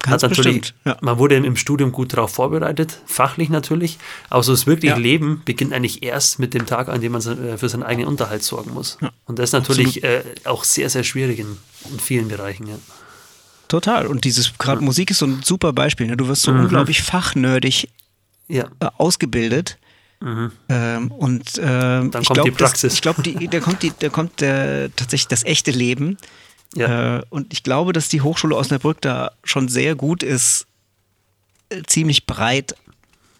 Ganz 0.00 0.22
Hat 0.22 0.30
natürlich, 0.30 0.60
bestimmt. 0.60 0.74
Ja. 0.84 0.96
Man 1.00 1.18
wurde 1.18 1.34
im 1.34 1.56
Studium 1.56 1.90
gut 1.90 2.12
darauf 2.12 2.30
vorbereitet, 2.32 3.00
fachlich 3.06 3.48
natürlich, 3.48 3.98
aber 4.30 4.44
so 4.44 4.52
das 4.52 4.64
wirkliche 4.66 4.94
Ja. 4.94 4.98
Leben 5.00 5.42
beginnt 5.44 5.72
eigentlich 5.72 6.04
erst 6.04 6.38
mit 6.38 6.54
dem 6.54 6.66
Tag, 6.66 6.88
an 6.88 7.00
dem 7.00 7.12
man 7.12 7.20
äh, 7.22 7.58
für 7.58 7.68
seinen 7.68 7.82
eigenen 7.82 8.06
Unterhalt 8.08 8.44
sorgen 8.44 8.72
muss. 8.74 8.96
Und 9.26 9.40
das 9.40 9.48
ist 9.50 9.54
natürlich 9.54 10.04
äh, 10.04 10.22
auch 10.44 10.62
sehr, 10.62 10.88
sehr 10.88 11.02
schwierig 11.02 11.40
in, 11.40 11.56
in 11.92 11.98
vielen 11.98 12.28
Bereichen. 12.28 12.68
Ja. 12.68 12.76
Total. 13.68 14.06
Und 14.06 14.24
dieses, 14.24 14.56
gerade 14.58 14.82
Musik 14.82 15.10
ist 15.10 15.18
so 15.18 15.26
ein 15.26 15.42
super 15.42 15.72
Beispiel. 15.72 16.06
Ne? 16.06 16.16
Du 16.16 16.26
wirst 16.28 16.42
so 16.42 16.50
unglaublich 16.50 17.02
fachnördig 17.02 17.88
Ja, 18.48 18.64
äh, 18.80 18.86
ausgebildet. 18.96 19.78
Ähm, 20.20 21.12
und 21.12 21.60
ähm, 21.62 22.10
Dann 22.10 22.22
ich 22.22 22.28
kommt 22.28 22.44
die 22.44 22.50
glaub, 22.50 22.58
das-. 22.58 22.82
Ich 22.82 23.02
glaube, 23.02 23.22
da 23.22 23.60
kommt, 23.60 23.82
die, 23.84 23.92
da 23.96 24.08
kommt 24.08 24.40
der, 24.40 24.90
tatsächlich 24.96 25.28
das 25.28 25.44
echte 25.44 25.70
Leben. 25.70 26.16
Ja. 26.74 27.18
Äh, 27.18 27.22
und 27.30 27.52
ich 27.52 27.62
glaube, 27.62 27.92
dass 27.92 28.08
die 28.08 28.20
Hochschule 28.20 28.56
Osnabrück 28.56 29.00
da 29.00 29.30
schon 29.44 29.68
sehr 29.68 29.94
gut 29.94 30.22
ist, 30.24 30.66
äh, 31.68 31.82
ziemlich 31.86 32.26
breit 32.26 32.74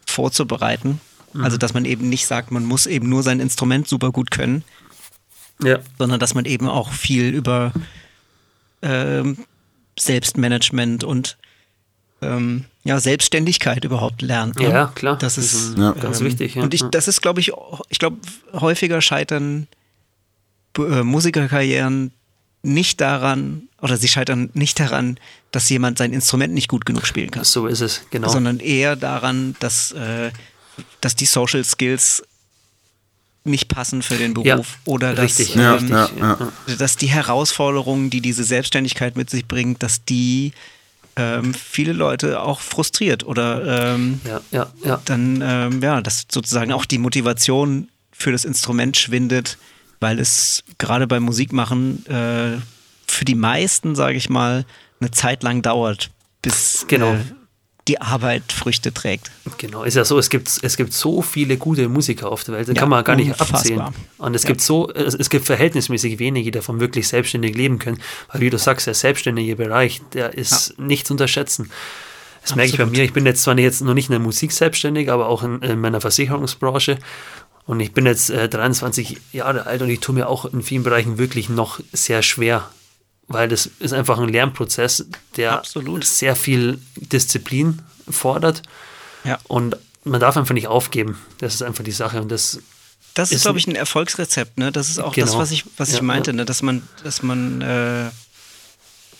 vorzubereiten. 0.07 1.01
Also, 1.41 1.57
dass 1.59 1.75
man 1.75 1.85
eben 1.85 2.09
nicht 2.09 2.27
sagt, 2.27 2.51
man 2.51 2.65
muss 2.65 2.87
eben 2.87 3.09
nur 3.09 3.23
sein 3.23 3.39
Instrument 3.39 3.87
super 3.87 4.11
gut 4.13 4.31
können, 4.31 4.65
Ja. 5.63 5.79
sondern 5.99 6.19
dass 6.19 6.35
man 6.35 6.47
eben 6.47 6.67
auch 6.69 6.91
viel 6.93 7.29
über 7.35 7.73
ähm, 8.83 9.45
Selbstmanagement 9.99 11.05
und 11.05 11.37
ähm, 12.21 12.65
ja, 12.85 12.99
Selbstständigkeit 12.99 13.85
überhaupt 13.85 14.23
lernt. 14.23 14.57
ne? 14.59 14.69
Ja, 14.71 14.87
klar. 14.95 15.17
Das 15.19 15.39
ist 15.39 15.77
Ja. 15.79 15.93
ganz 15.93 16.21
ähm, 16.21 16.27
wichtig. 16.27 16.55
Ja. 16.57 16.63
Und 16.63 16.75
ich, 16.75 16.83
das 16.83 17.07
ist, 17.09 17.21
glaube 17.21 17.41
ich, 17.41 17.53
ich 17.91 17.99
glaube, 17.99 18.17
häufiger 18.53 19.01
scheitern 19.01 19.69
äh, 20.79 21.03
Musikerkarrieren 21.03 22.13
nicht 22.63 23.01
daran, 23.01 23.69
oder 23.81 23.97
sie 23.97 24.09
scheitern 24.09 24.51
nicht 24.55 24.81
daran, 24.81 25.19
dass 25.53 25.69
jemand 25.69 25.99
sein 25.99 26.13
Instrument 26.13 26.53
nicht 26.55 26.69
gut 26.69 26.85
genug 26.85 27.07
spielen 27.07 27.31
kann, 27.31 27.45
so 27.45 27.67
ist 27.69 27.81
es, 27.81 28.03
genau. 28.11 28.29
sondern 28.29 28.59
eher 28.59 28.97
daran, 28.97 29.55
dass, 29.61 29.93
äh, 29.93 30.33
dass 31.01 31.15
die 31.15 31.25
Social 31.27 31.63
Skills 31.65 32.23
nicht 33.49 33.69
passen 33.69 34.03
für 34.03 34.17
den 34.17 34.35
Beruf 34.35 34.47
Ja, 34.47 34.63
oder 34.85 35.15
dass, 35.15 35.39
richtig, 35.39 35.55
Ja, 35.55 35.75
richtig. 35.75 35.91
ja, 35.91 36.39
dass 36.79 36.97
die 36.97 37.07
Herausforderungen, 37.09 38.11
die 38.11 38.21
diese 38.21 38.45
Selbstständigkeit 38.45 39.17
mit 39.17 39.31
sich 39.31 39.47
bringt, 39.47 39.83
dass 39.83 40.05
die 40.05 40.53
ähm, 41.17 41.53
viele 41.55 41.93
Leute 41.93 42.41
auch 42.41 42.61
frustriert 42.61 43.25
oder 43.25 43.95
ähm, 43.95 44.21
dann, 45.05 45.43
ähm, 45.45 45.83
ja, 45.83 46.01
dass 46.01 46.27
sozusagen 46.31 46.73
auch 46.73 46.85
die 46.85 46.99
Motivation 46.99 47.89
für 48.13 48.31
das 48.33 48.45
Instrument 48.45 48.97
schwindet, 48.97 49.59
weil 50.01 50.21
es 50.21 50.63
gerade 50.79 51.07
beim 51.07 51.25
Musikmachen 51.25 52.07
äh, 52.07 52.59
für 53.07 53.25
die 53.25 53.35
meisten, 53.35 53.97
sage 53.97 54.17
ich 54.17 54.29
mal, 54.29 54.65
eine 55.01 55.11
Zeit 55.11 55.43
lang 55.43 55.63
dauert, 55.63 56.11
bis 56.43 56.85
Genau. 56.89 57.15
äh, 57.15 57.19
die 57.89 58.01
Arbeit 58.01 58.53
Früchte 58.53 58.93
trägt. 58.95 59.31
Genau, 59.57 59.83
ist 59.83 59.95
ja 59.95 60.05
so, 60.05 60.19
es 60.19 60.29
gibt, 60.31 60.51
es 60.63 60.77
gibt 60.77 60.93
so 60.93 61.23
viele 61.23 61.57
gute 61.57 61.89
Musiker 61.89 62.31
auf 62.31 62.45
der 62.45 62.55
Welt, 62.55 62.69
das 62.69 62.75
Ja, 62.77 62.81
kann 62.81 62.91
man 62.91 63.03
gar 63.03 63.17
nicht 63.17 63.29
unfassbar. 63.31 63.61
abzählen. 63.61 63.83
Und 64.19 64.37
es 64.37 64.43
Ja. 64.45 64.49
gibt 64.49 64.61
so, 64.61 64.91
es, 64.93 65.15
es 65.15 65.31
gibt 65.31 65.47
verhältnismäßig 65.47 66.19
wenige, 66.19 66.45
die 66.45 66.51
davon 66.59 66.79
wirklich 66.81 67.09
selbstständig 67.09 67.57
leben 67.57 67.79
können. 67.79 67.99
Weil 68.33 68.43
wie 68.43 68.51
du 68.51 68.59
sagst, 68.59 68.87
der 68.87 68.95
selbstständige 68.95 69.57
Bereich, 69.57 70.01
der 70.13 70.35
ist 70.35 70.79
nicht 70.79 71.07
zu 71.07 71.15
unterschätzen. 71.15 71.71
Das 72.43 72.55
merke 72.55 72.71
ich 72.71 72.77
bei 72.77 72.85
Absolut. 72.85 72.99
mir. 72.99 73.05
Ich 73.05 73.13
bin 73.13 73.27
jetzt 73.27 73.43
zwar 73.43 73.55
nicht- 73.55 73.65
jetzt 73.65 73.81
noch 73.83 73.95
nicht 73.95 74.09
in 74.09 74.13
der 74.13 74.21
Musik 74.21 74.53
selbstständig, 74.53 75.11
aber 75.11 75.27
auch 75.29 75.43
in, 75.43 75.61
in 75.63 75.81
meiner 75.81 76.01
Versicherungsbranche. 76.01 76.99
Und 77.67 77.81
ich 77.81 77.93
bin 77.93 78.07
jetzt 78.07 78.31
äh, 78.31 78.49
23 78.49 79.19
Jahre 79.33 79.67
alt 79.67 79.83
und 79.83 79.91
ich 79.91 80.01
tue 80.01 80.15
mir 80.15 80.29
auch 80.29 80.47
in 80.47 80.63
vielen 80.63 80.83
Bereichen 80.83 81.19
wirklich 81.19 81.49
noch 81.51 81.81
sehr 81.93 82.23
schwer. 82.23 82.69
Weil 83.29 83.49
das 83.49 83.67
ist 83.79 83.93
einfach 83.93 84.19
ein 84.19 84.29
Lernprozess, 84.31 85.05
der 85.37 85.53
Absolut. 85.59 86.05
sehr 86.05 86.35
viel 86.35 86.79
Disziplin 86.97 87.83
fordert. 88.09 88.63
Ja. 89.25 89.39
Und 89.49 89.77
man 90.05 90.19
darf 90.21 90.37
einfach 90.37 90.55
nicht 90.55 90.67
aufgeben. 90.67 91.19
Das 91.39 91.55
ist 91.55 91.63
einfach 91.63 91.85
die 91.85 91.93
Sache. 91.93 92.23
Und 92.23 92.31
das, 92.31 92.59
Das 93.15 93.31
ist, 93.31 93.37
Ist 93.39 93.43
glaube 93.43 93.59
ich, 93.59 93.67
ein 93.67 93.75
Erfolgsrezept. 93.75 94.57
Ne? 94.59 94.73
Das 94.73 94.89
ist 94.89 94.99
auch 94.99 95.15
das, 95.15 95.31
Genau. 95.31 95.39
was 95.39 95.51
ich, 95.51 95.65
was 95.77 95.91
ich 95.91 95.97
Ja, 95.97 96.03
meinte, 96.03 96.31
ja. 96.31 96.37
ne? 96.37 96.45
dass 96.47 96.63
man, 96.63 96.83
dass 97.05 97.23
man, 97.23 97.61
äh, 97.61 98.11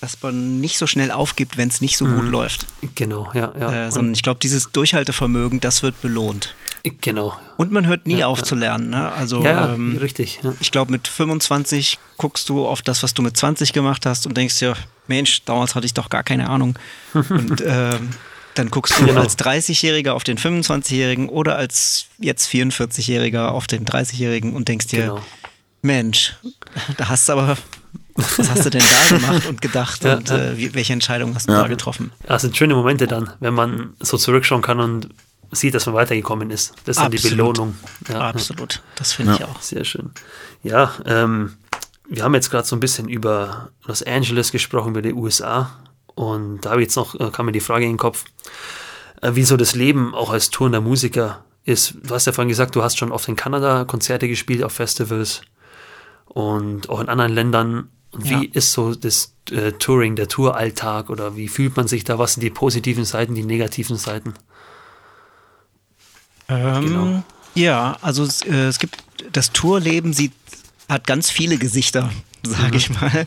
dass 0.01 0.21
man 0.23 0.61
nicht 0.61 0.79
so 0.79 0.87
schnell 0.87 1.11
aufgibt, 1.11 1.57
wenn 1.57 1.69
es 1.69 1.81
nicht 1.81 1.97
so 1.97 2.05
gut 2.07 2.25
läuft. 2.25 2.67
genau, 2.95 3.31
ja, 3.35 3.49
Mhm. 3.55 3.61
ja. 3.61 3.87
Äh, 3.87 3.91
sondern 3.93 4.15
ich 4.15 4.23
glaube, 4.23 4.41
dieses 4.41 4.71
Durchhaltevermögen, 4.71 5.61
das 5.61 5.83
wird 5.83 6.01
belohnt. 6.01 6.55
Genau. 7.01 7.37
Und 7.57 7.73
man 7.73 7.87
hört 7.87 8.07
nie 8.07 8.19
Ja, 8.19 8.29
auf 8.29 8.39
ja. 8.39 8.45
zu 8.45 8.55
lernen. 8.55 8.91
Ne? 8.91 9.11
Also 9.13 9.43
Ja, 9.43 9.75
ähm, 9.75 9.97
richtig. 10.01 10.41
Ich 10.61 10.71
glaube, 10.71 10.93
mit 10.93 11.09
25 11.09 11.99
guckst 12.17 12.49
du 12.49 12.67
auf 12.67 12.83
das, 12.83 13.03
was 13.03 13.13
du 13.15 13.23
mit 13.23 13.37
20 13.37 13.73
gemacht 13.73 14.07
hast 14.07 14.27
und 14.27 14.37
denkst 14.37 14.59
dir, 14.61 14.75
Mensch, 15.09 15.43
damals 15.45 15.75
hatte 15.75 15.87
ich 15.87 15.95
doch 15.95 16.09
gar 16.09 16.23
keine 16.23 16.49
Ahnung. 16.49 16.79
und 17.15 17.63
ähm, 17.67 18.11
dann 18.55 18.71
guckst 18.71 18.99
du 19.01 19.07
Genau. 19.07 19.21
als 19.21 19.37
30-Jähriger 19.39 20.13
auf 20.13 20.25
den 20.25 20.39
25-Jährigen 20.39 21.29
oder 21.29 21.57
als 21.57 22.07
jetzt 22.19 22.49
44-Jähriger 22.49 23.49
auf 23.49 23.67
den 23.67 23.85
30-Jährigen 23.85 24.55
und 24.55 24.69
denkst 24.69 24.87
dir, 24.87 25.01
Genau. 25.03 25.21
Mensch, 25.83 26.35
da 26.97 27.09
hast 27.09 27.29
du 27.29 27.35
aber, 27.35 27.57
was 28.37 28.51
hast 28.51 28.67
du 28.67 28.71
denn 28.71 28.83
da 29.11 29.17
gemacht 29.17 29.47
und 29.47 29.61
gedacht 29.63 30.05
Ja, 30.05 30.17
und 30.17 30.29
ja. 30.29 30.37
äh, 30.37 30.57
wie, 30.57 30.75
welche 30.75 30.93
Entscheidung 30.93 31.35
hast 31.35 31.49
du 31.49 31.53
Ja. 31.53 31.63
da 31.63 31.69
getroffen? 31.69 32.13
Das 32.27 32.43
sind 32.43 32.57
schöne 32.57 32.75
Momente 32.75 33.07
dann, 33.07 33.33
wenn 33.41 33.55
man 33.55 33.95
so 34.01 34.17
zurückschauen 34.17 34.63
kann 34.63 34.81
und 34.81 35.09
sieht, 35.51 35.75
dass 35.75 35.87
man 35.87 35.95
weitergekommen 35.95 36.51
ist. 36.51 36.75
Das 36.85 36.97
ist 36.97 37.03
dann 37.03 37.11
die 37.11 37.17
Absolut. 37.19 37.37
Belohnung. 37.55 37.77
Ja, 38.09 38.21
Absolut, 38.21 38.83
das 38.97 39.13
finde 39.13 39.35
ich 39.35 39.45
auch. 39.45 39.61
Sehr 39.63 39.85
schön. 39.85 40.11
Ja, 40.63 40.93
ähm, 41.07 41.55
wir 42.09 42.23
haben 42.25 42.35
jetzt 42.35 42.51
gerade 42.51 42.67
so 42.67 42.77
ein 42.77 42.81
bisschen 42.81 43.09
über 43.09 43.71
Los 43.87 44.03
Angeles 44.03 44.53
gesprochen, 44.53 44.91
über 44.91 45.03
die 45.03 45.13
USA. 45.15 45.71
Und 46.15 46.63
da 46.63 46.71
habe 46.71 46.81
ich 46.83 46.87
jetzt 46.89 46.97
noch, 46.97 47.15
äh, 47.19 47.31
kam 47.31 47.47
mir 47.47 47.53
die 47.53 47.61
Frage 47.61 47.85
in 47.85 47.93
den 47.93 47.97
Kopf, 47.99 48.25
äh, 49.23 49.31
wie 49.35 49.45
so 49.45 49.57
das 49.57 49.75
Leben 49.75 50.15
auch 50.15 50.31
als 50.31 50.51
tourender 50.51 50.81
Musiker 50.81 51.45
ist. 51.65 51.95
Du 52.03 52.15
hast 52.15 52.27
ja 52.27 52.33
vorhin 52.33 52.49
gesagt, 52.49 52.75
du 52.77 52.83
hast 52.83 52.99
schon 52.99 53.13
oft 53.13 53.29
in 53.29 53.37
Kanada 53.37 53.85
Konzerte 53.85 54.27
gespielt, 54.29 54.63
auf 54.65 54.73
Festivals 54.73 55.43
und 56.25 56.89
auch 56.91 57.01
in 57.01 57.09
anderen 57.09 57.33
Ländern. 57.33 57.89
Wie 58.17 58.33
Ja. 58.33 58.43
ist 58.53 58.73
so 58.73 58.95
das 58.95 59.35
äh, 59.51 59.73
Touring, 59.73 60.17
der 60.17 60.29
Touralltag 60.29 61.11
oder 61.11 61.37
wie 61.37 61.49
fühlt 61.49 61.77
man 61.77 61.89
sich 61.89 62.05
da? 62.05 62.19
Was 62.19 62.35
sind 62.35 62.43
die 62.43 62.51
positiven 62.51 63.05
Seiten, 63.05 63.35
die 63.35 63.45
negativen 63.45 63.97
Seiten? 63.97 64.35
Ähm, 66.49 66.85
Genau. 66.85 67.23
Ja, 67.55 67.97
also 68.03 68.23
es, 68.25 68.43
äh, 68.43 68.67
es 68.69 68.79
gibt 68.79 68.99
das 69.33 69.53
Tourleben 69.53 70.13
sieht, 70.13 70.33
hat 70.89 71.07
ganz 71.07 71.31
viele 71.31 71.57
Gesichter, 71.59 72.11
sage 72.47 72.77
ich 72.77 72.91
mal. 72.91 73.27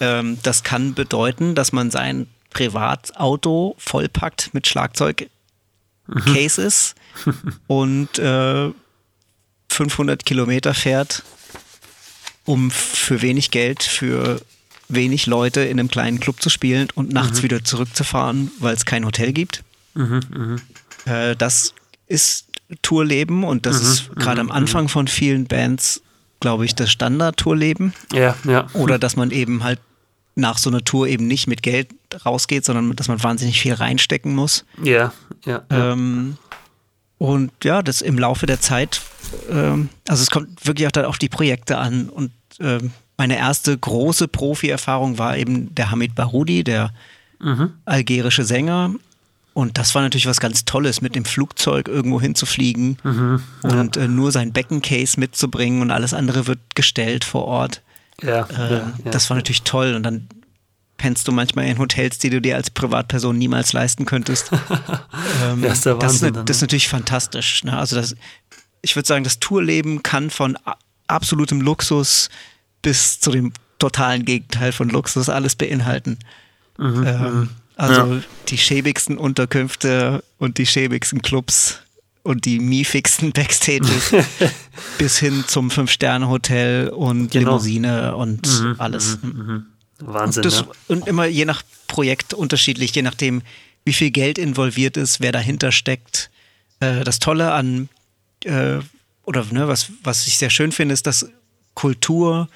Ähm, 0.00 0.38
das 0.42 0.62
kann 0.64 0.94
bedeuten, 0.94 1.54
dass 1.54 1.72
man 1.72 1.90
sein 1.90 2.26
Privatauto 2.50 3.74
vollpackt 3.78 4.52
mit 4.54 4.66
Schlagzeug-Cases 4.66 6.94
und 7.68 8.18
äh, 8.18 8.70
500 9.68 10.24
Kilometer 10.26 10.74
fährt, 10.74 11.22
um 12.50 12.70
für 12.70 13.22
wenig 13.22 13.50
Geld 13.52 13.82
für 13.84 14.40
wenig 14.88 15.26
Leute 15.26 15.60
in 15.60 15.78
einem 15.78 15.88
kleinen 15.88 16.18
Club 16.18 16.42
zu 16.42 16.50
spielen 16.50 16.88
und 16.96 17.12
nachts 17.12 17.44
wieder 17.44 17.62
zurückzufahren, 17.62 18.50
weil 18.58 18.74
es 18.74 18.84
kein 18.84 19.06
Hotel 19.06 19.32
gibt. 19.32 19.62
Äh, 21.04 21.36
das 21.36 21.74
ist 22.08 22.46
Tourleben 22.82 23.44
und 23.44 23.66
das 23.66 23.80
ist 23.80 24.16
gerade 24.16 24.40
am 24.40 24.50
Anfang 24.50 24.88
von 24.88 25.06
vielen 25.06 25.46
Bands, 25.46 26.02
glaube 26.40 26.64
ich, 26.64 26.74
das 26.74 26.90
Standard-Tourleben. 26.90 27.92
Ja, 28.12 28.34
ja. 28.44 28.66
Oder 28.72 28.98
dass 28.98 29.14
man 29.14 29.30
eben 29.30 29.62
halt 29.62 29.78
nach 30.34 30.58
so 30.58 30.70
einer 30.70 30.82
Tour 30.82 31.06
eben 31.06 31.26
nicht 31.26 31.46
mit 31.46 31.62
Geld 31.62 31.90
rausgeht, 32.26 32.64
sondern 32.64 32.96
dass 32.96 33.06
man 33.06 33.22
wahnsinnig 33.22 33.60
viel 33.60 33.74
reinstecken 33.74 34.34
muss. 34.34 34.64
Ja, 34.82 35.12
ja. 35.44 35.62
ja. 35.70 35.92
Ähm, 35.92 36.36
und 37.18 37.52
ja, 37.62 37.82
das 37.82 38.00
im 38.00 38.18
Laufe 38.18 38.46
der 38.46 38.60
Zeit, 38.60 39.02
ähm, 39.50 39.90
also 40.08 40.22
es 40.22 40.30
kommt 40.30 40.66
wirklich 40.66 40.86
auch 40.86 40.92
dann 40.92 41.04
auf 41.04 41.18
die 41.18 41.28
Projekte 41.28 41.76
an. 41.78 42.08
Und 42.08 42.32
ähm, 42.58 42.92
meine 43.16 43.36
erste 43.38 43.76
große 43.76 44.28
Profi-Erfahrung 44.28 45.18
war 45.18 45.36
eben 45.36 45.74
der 45.74 45.90
Hamid 45.90 46.14
Baroudi, 46.14 46.64
der 46.64 46.92
algerische 47.84 48.44
Sänger. 48.44 48.94
Und 49.52 49.78
das 49.78 49.94
war 49.94 50.02
natürlich 50.02 50.26
was 50.26 50.40
ganz 50.40 50.64
Tolles, 50.64 51.00
mit 51.02 51.14
dem 51.14 51.24
Flugzeug 51.24 51.88
irgendwo 51.88 52.20
hinzufliegen 52.20 52.98
und 53.62 53.96
äh, 53.96 54.08
nur 54.08 54.30
sein 54.30 54.52
Beckencase 54.52 55.18
mitzubringen 55.18 55.82
und 55.82 55.90
alles 55.90 56.14
andere 56.14 56.46
wird 56.46 56.60
gestellt 56.74 57.24
vor 57.24 57.44
Ort. 57.46 57.82
ja, 58.22 58.44
Äh, 58.46 58.72
ja, 58.72 58.92
ja. 59.04 59.10
Das 59.10 59.28
war 59.28 59.36
natürlich 59.36 59.62
toll. 59.62 59.94
Und 59.94 60.02
dann 60.04 60.28
pennst 60.98 61.26
du 61.26 61.32
manchmal 61.32 61.66
in 61.66 61.78
Hotels, 61.78 62.18
die 62.18 62.30
du 62.30 62.40
dir 62.40 62.56
als 62.56 62.70
Privatperson 62.70 63.36
niemals 63.36 63.72
leisten 63.72 64.04
könntest. 64.06 64.50
ähm, 65.44 65.64
Ja, 65.64 65.72
ist 65.72 65.84
der 65.86 65.94
das, 65.96 66.14
ist, 66.16 66.22
Wahnsinn 66.22 66.34
ne- 66.40 66.44
das 66.44 66.58
ist 66.58 66.62
natürlich 66.62 66.88
fantastisch. 66.88 67.64
Ne? 67.64 67.76
Also 67.76 67.96
das, 67.96 68.14
ich 68.82 68.94
würde 68.96 69.06
sagen, 69.06 69.24
das 69.24 69.40
Tourleben 69.40 70.02
kann 70.02 70.28
von 70.30 70.56
absolutem 71.10 71.60
Luxus 71.60 72.28
bis 72.82 73.20
zu 73.20 73.30
dem 73.30 73.52
totalen 73.78 74.24
Gegenteil 74.24 74.72
von 74.72 74.88
Luxus 74.88 75.28
alles 75.28 75.54
beinhalten. 75.56 76.18
Mhm, 76.78 77.04
ähm, 77.06 77.48
also 77.76 78.20
die 78.48 78.58
schäbigsten 78.58 79.16
Unterkünfte 79.16 80.22
und 80.38 80.58
die 80.58 80.66
schäbigsten 80.66 81.22
Clubs 81.22 81.78
und 82.22 82.44
die 82.44 82.58
miefigsten 82.58 83.32
Backstages 83.32 84.12
bis 84.98 85.18
hin 85.18 85.44
zum 85.46 85.70
Fünf-Sterne-Hotel 85.70 86.88
und 86.90 87.30
Genau. 87.30 87.52
Limousine 87.52 88.16
und 88.16 88.46
alles. 88.78 89.18
Wahnsinn, 89.98 90.42
Das, 90.42 90.60
ja. 90.60 90.66
Und 90.88 91.06
immer 91.06 91.26
je 91.26 91.44
nach 91.44 91.62
Projekt 91.86 92.34
unterschiedlich, 92.34 92.94
je 92.94 93.02
nachdem, 93.02 93.42
wie 93.84 93.92
viel 93.92 94.10
Geld 94.10 94.38
involviert 94.38 94.96
ist, 94.96 95.20
wer 95.20 95.32
dahinter 95.32 95.72
steckt. 95.72 96.30
Äh, 96.80 97.04
das 97.04 97.18
Tolle 97.18 97.52
an, 97.52 97.88
äh, 98.44 98.78
oder 99.24 99.44
ne, 99.50 99.68
was, 99.68 99.92
was 100.02 100.26
ich 100.26 100.38
sehr 100.38 100.50
schön 100.50 100.72
finde, 100.72 100.92
ist, 100.92 101.06
dass 101.06 101.30
Kultur 101.74 102.48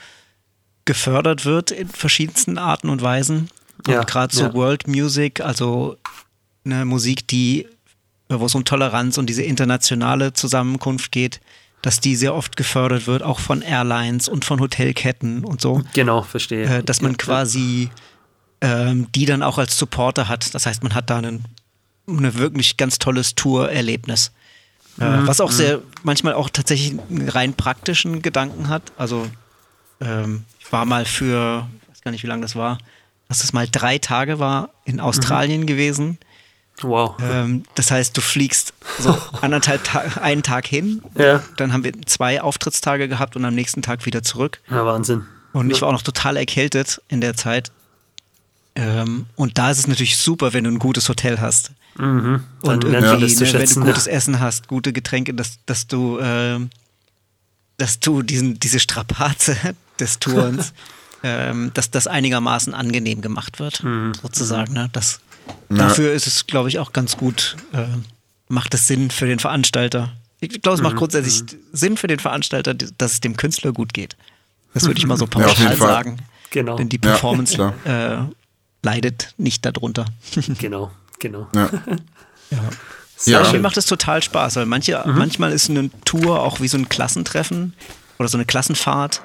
gefördert 0.84 1.44
wird 1.44 1.70
in 1.70 1.88
verschiedensten 1.88 2.58
Arten 2.58 2.88
und 2.88 3.02
Weisen. 3.02 3.48
Ja, 3.86 4.00
und 4.00 4.06
gerade 4.06 4.34
so 4.34 4.44
ja. 4.44 4.54
World 4.54 4.86
Music, 4.86 5.40
also 5.40 5.96
eine 6.64 6.84
Musik, 6.84 7.26
die, 7.28 7.66
wo 8.28 8.46
es 8.46 8.54
um 8.54 8.64
Toleranz 8.64 9.18
und 9.18 9.26
diese 9.26 9.42
internationale 9.42 10.32
Zusammenkunft 10.32 11.12
geht, 11.12 11.40
dass 11.82 12.00
die 12.00 12.16
sehr 12.16 12.34
oft 12.34 12.56
gefördert 12.56 13.06
wird, 13.06 13.22
auch 13.22 13.40
von 13.40 13.60
Airlines 13.60 14.28
und 14.28 14.44
von 14.44 14.60
Hotelketten 14.60 15.44
und 15.44 15.60
so. 15.60 15.82
Genau, 15.92 16.22
verstehe. 16.22 16.78
Äh, 16.78 16.82
dass 16.82 17.02
man 17.02 17.16
quasi 17.18 17.90
ähm, 18.64 19.08
die 19.14 19.26
dann 19.26 19.42
auch 19.42 19.58
als 19.58 19.76
Supporter 19.76 20.28
hat. 20.28 20.54
Das 20.54 20.64
heißt, 20.64 20.82
man 20.82 20.94
hat 20.94 21.10
da 21.10 21.18
einen, 21.18 21.44
ein 22.08 22.38
wirklich 22.38 22.78
ganz 22.78 22.98
tolles 22.98 23.34
Tour-Erlebnis. 23.34 24.32
Mhm, 24.96 25.26
was 25.26 25.40
auch 25.40 25.50
sehr, 25.50 25.80
manchmal 26.02 26.34
auch 26.34 26.48
tatsächlich 26.48 26.98
einen 27.10 27.28
rein 27.28 27.54
praktischen 27.54 28.22
Gedanken 28.22 28.68
hat. 28.68 28.82
Also 28.96 29.26
ähm, 30.00 30.44
ich 30.60 30.70
war 30.72 30.84
mal 30.84 31.04
für, 31.04 31.66
ich 31.84 31.90
weiß 31.90 32.00
gar 32.02 32.10
nicht, 32.10 32.22
wie 32.22 32.26
lange 32.28 32.42
das 32.42 32.54
war, 32.56 32.78
dass 33.28 33.42
es 33.42 33.52
mal 33.52 33.66
drei 33.70 33.98
Tage 33.98 34.38
war 34.38 34.70
in 34.84 35.00
Australien 35.00 35.62
Mhm. 35.62 35.66
gewesen. 35.66 36.18
Wow. 36.82 37.14
Ähm, 37.22 37.62
das 37.76 37.90
heißt, 37.92 38.16
du 38.16 38.20
fliegst 38.20 38.74
so 38.98 39.16
anderthalb 39.40 39.84
Ta 39.84 40.00
einen 40.20 40.42
Tag 40.42 40.66
hin, 40.66 41.02
Ja. 41.16 41.40
dann 41.56 41.72
haben 41.72 41.84
wir 41.84 41.92
zwei 42.06 42.42
Auftrittstage 42.42 43.08
gehabt 43.08 43.36
und 43.36 43.44
am 43.44 43.54
nächsten 43.54 43.80
Tag 43.82 44.04
wieder 44.06 44.22
zurück. 44.22 44.60
ja, 44.70 44.84
Wahnsinn. 44.84 45.24
Und 45.52 45.70
ich 45.70 45.80
war 45.82 45.88
auch 45.88 45.92
noch 45.92 46.02
total 46.02 46.36
erkältet 46.36 47.00
in 47.08 47.20
der 47.20 47.34
Zeit. 47.34 47.70
Ähm, 48.76 49.26
und 49.36 49.58
da 49.58 49.70
ist 49.70 49.78
es 49.78 49.86
natürlich 49.86 50.16
super, 50.16 50.52
wenn 50.52 50.64
du 50.64 50.70
ein 50.70 50.78
gutes 50.78 51.08
Hotel 51.08 51.40
hast. 51.40 51.70
Mhm. 51.96 52.42
Und 52.62 52.84
irgendwie, 52.84 53.32
zu 53.34 53.44
ne, 53.44 53.52
wenn 53.52 53.60
schätzen. 53.60 53.80
du 53.82 53.86
gutes 53.86 54.06
Essen 54.08 54.40
hast, 54.40 54.66
gute 54.66 54.92
Getränke, 54.92 55.32
dass, 55.32 55.58
dass 55.66 55.86
du, 55.86 56.18
ähm, 56.20 56.70
dass 57.76 58.00
du 58.00 58.22
diesen, 58.22 58.58
diese 58.58 58.80
Strapaze 58.80 59.56
des 60.00 60.18
Tourens, 60.18 60.72
ähm, 61.22 61.70
dass 61.74 61.90
das 61.90 62.06
einigermaßen 62.08 62.74
angenehm 62.74 63.20
gemacht 63.22 63.60
wird, 63.60 63.82
Mhm. 63.84 64.12
sozusagen. 64.20 64.72
Ne? 64.74 64.88
Das, 64.92 65.20
Dafür 65.68 66.12
ist 66.12 66.26
es, 66.26 66.46
glaube 66.46 66.68
ich, 66.70 66.78
auch 66.78 66.92
ganz 66.92 67.16
gut, 67.18 67.56
äh, 67.72 67.84
macht 68.48 68.72
es 68.74 68.86
Sinn 68.86 69.10
für 69.10 69.26
den 69.26 69.38
Veranstalter. 69.38 70.12
Ich 70.40 70.48
glaube, 70.62 70.74
es 70.74 70.80
Mhm. 70.80 70.84
macht 70.84 70.96
grundsätzlich 70.96 71.42
Sinn 71.72 71.96
für 71.96 72.06
den 72.06 72.18
Veranstalter, 72.18 72.74
dass 72.74 73.12
es 73.12 73.20
dem 73.20 73.36
Künstler 73.36 73.72
gut 73.72 73.92
geht. 73.94 74.16
Das 74.72 74.84
würde 74.84 74.98
ich 74.98 75.06
mal 75.06 75.16
so 75.16 75.24
Ja, 75.26 75.30
pauschal 75.30 75.76
Fall. 75.76 75.76
sagen. 75.76 76.16
Genau. 76.50 76.76
Denn 76.76 76.88
die 76.88 76.96
Ja, 76.96 77.10
Performance 77.10 77.54
klar. 77.54 77.74
äh, 77.84 78.24
leidet 78.84 79.34
nicht 79.38 79.64
darunter. 79.66 80.04
Genau, 80.58 80.90
genau. 81.18 81.48
Ja. 81.54 81.70
Ja, 83.26 83.42
Ja. 83.42 83.52
mir 83.52 83.60
macht 83.60 83.76
es 83.76 83.86
total 83.86 84.22
Spaß, 84.22 84.56
weil 84.56 84.66
manche, 84.66 85.02
Mhm. 85.04 85.18
manchmal 85.18 85.52
ist 85.52 85.70
eine 85.70 85.90
Tour 86.04 86.42
auch 86.42 86.60
wie 86.60 86.68
so 86.68 86.76
ein 86.76 86.88
Klassentreffen 86.88 87.74
oder 88.18 88.28
so 88.28 88.36
eine 88.36 88.44
Klassenfahrt. 88.44 89.22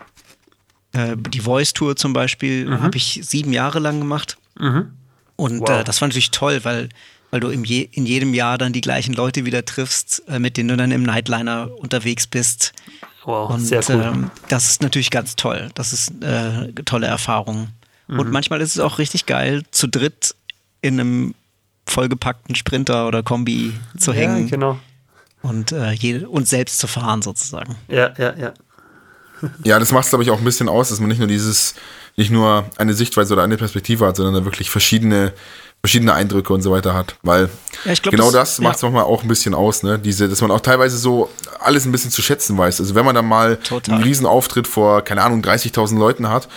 Äh, 0.94 1.16
die 1.18 1.42
Voice 1.42 1.74
Tour 1.74 1.96
zum 1.96 2.14
Beispiel 2.14 2.70
habe 2.80 2.98
ich 2.98 3.20
sieben 3.24 3.54
Jahre 3.54 3.80
lang 3.80 4.00
gemacht. 4.00 4.38
Und 4.56 5.54
Mhm. 5.56 5.60
Wow. 5.62 5.70
äh, 5.70 5.84
das 5.84 6.02
war 6.02 6.08
natürlich 6.08 6.32
toll, 6.32 6.62
weil, 6.64 6.90
weil 7.32 7.40
du 7.42 7.50
im 7.50 7.64
je, 7.64 7.88
in 7.92 8.06
jedem 8.06 8.34
Jahr 8.34 8.58
dann 8.58 8.74
die 8.74 8.82
gleichen 8.82 9.14
Leute 9.14 9.46
wieder 9.46 9.64
triffst, 9.66 10.24
äh, 10.28 10.40
mit 10.40 10.58
denen 10.58 10.70
du 10.70 10.78
dann 10.78 10.92
im 10.92 11.04
Nightliner 11.04 11.70
unterwegs 11.78 12.26
bist. 12.26 12.74
Wow, 13.26 13.50
Und 13.52 13.60
sehr 13.66 13.84
cool. 13.90 14.02
ähm, 14.04 14.32
das 14.48 14.70
ist 14.70 14.82
natürlich 14.82 15.12
ganz 15.12 15.36
toll. 15.36 15.70
Das 15.76 15.94
ist 15.94 16.12
äh, 16.22 16.26
eine 16.26 16.74
tolle 16.86 17.06
Erfahrung. 17.08 17.68
Und 18.10 18.32
manchmal 18.32 18.60
ist 18.62 18.76
es 18.76 18.80
auch 18.80 18.98
richtig 18.98 19.26
geil, 19.28 19.64
zu 19.72 19.88
dritt 19.88 20.36
in 20.82 21.00
einem 21.00 21.36
vollgepackten 21.86 22.56
Sprinter 22.56 23.08
oder 23.08 23.24
Kombi 23.24 23.74
zu 23.98 24.12
ja, 24.12 24.18
hängen 24.18 24.48
genau. 24.50 24.80
und, 25.42 25.72
äh, 25.72 25.92
jede, 25.92 26.28
und 26.30 26.48
selbst 26.48 26.80
zu 26.80 26.88
fahren 26.88 27.22
sozusagen. 27.22 27.76
Ja, 27.88 28.12
ja, 28.18 28.36
ja. 28.36 28.54
Ja, 29.64 29.80
das 29.80 29.92
macht 29.94 30.04
es, 30.04 30.10
glaube 30.10 30.24
ich, 30.24 30.32
auch 30.32 30.38
ein 30.40 30.44
bisschen 30.44 30.68
aus, 30.68 30.90
dass 30.90 31.00
man 31.00 31.08
nicht 31.08 31.20
nur 31.20 31.28
dieses, 31.28 31.76
nicht 32.18 32.30
nur 32.30 32.66
eine 32.78 32.94
Sichtweise 32.94 33.34
oder 33.34 33.44
eine 33.44 33.56
Perspektive 33.56 34.06
hat, 34.06 34.18
sondern 34.18 34.34
da 34.34 34.44
wirklich 34.44 34.70
verschiedene, 34.70 35.32
verschiedene 35.82 36.14
Eindrücke 36.14 36.52
und 36.52 36.62
so 36.62 36.72
weiter 36.72 36.94
hat. 36.94 37.16
Weil 37.24 37.50
Ja, 37.86 37.94
ich 37.94 38.02
glaub, 38.02 38.12
genau 38.12 38.32
das- 38.32 38.58
das, 38.58 38.60
macht 38.60 38.76
es 38.76 38.82
ja. 38.82 38.90
manchmal 38.90 39.06
auch 39.06 39.22
ein 39.24 39.30
bisschen 39.30 39.54
aus, 39.54 39.82
ne? 39.82 39.98
Diese, 39.98 40.28
dass 40.28 40.42
man 40.42 40.52
auch 40.52 40.60
teilweise 40.60 40.98
so 40.98 41.30
alles 41.62 41.86
ein 41.86 41.94
bisschen 41.94 42.12
zu 42.12 42.22
schätzen 42.22 42.58
weiß. 42.58 42.82
Also 42.82 42.96
wenn 42.96 43.06
man 43.06 43.16
dann 43.16 43.28
mal 43.28 43.56
Total. 43.56 43.96
einen 43.96 44.04
Riesenauftritt 44.04 44.68
vor, 44.68 45.04
keine 45.04 45.22
Ahnung, 45.24 45.42
30.000 45.42 45.98
Leuten 45.98 46.28
hat 46.28 46.50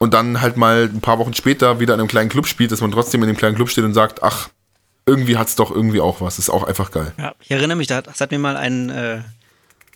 und 0.00 0.14
dann 0.14 0.40
halt 0.40 0.56
mal 0.56 0.90
ein 0.92 1.00
paar 1.00 1.18
Wochen 1.18 1.34
später 1.34 1.78
wieder 1.78 1.94
in 1.94 2.00
einem 2.00 2.08
kleinen 2.08 2.30
Club 2.30 2.46
spielt, 2.46 2.72
dass 2.72 2.80
man 2.80 2.90
trotzdem 2.90 3.22
in 3.22 3.28
dem 3.28 3.36
kleinen 3.36 3.54
Club 3.54 3.68
steht 3.68 3.84
und 3.84 3.94
sagt, 3.94 4.22
ach, 4.22 4.48
irgendwie 5.06 5.36
hat 5.36 5.48
es 5.48 5.56
doch 5.56 5.70
irgendwie 5.70 6.00
auch 6.00 6.20
was. 6.20 6.38
Ist 6.38 6.48
auch 6.50 6.64
einfach 6.64 6.90
geil. 6.90 7.12
Ja, 7.18 7.34
ich 7.40 7.50
erinnere 7.50 7.76
mich, 7.76 7.86
da 7.86 7.96
hat- 7.96 8.06
das 8.06 8.20
hat 8.20 8.30
mir 8.30 8.38
mal 8.38 8.56
ein, 8.56 8.88
äh, 8.90 9.20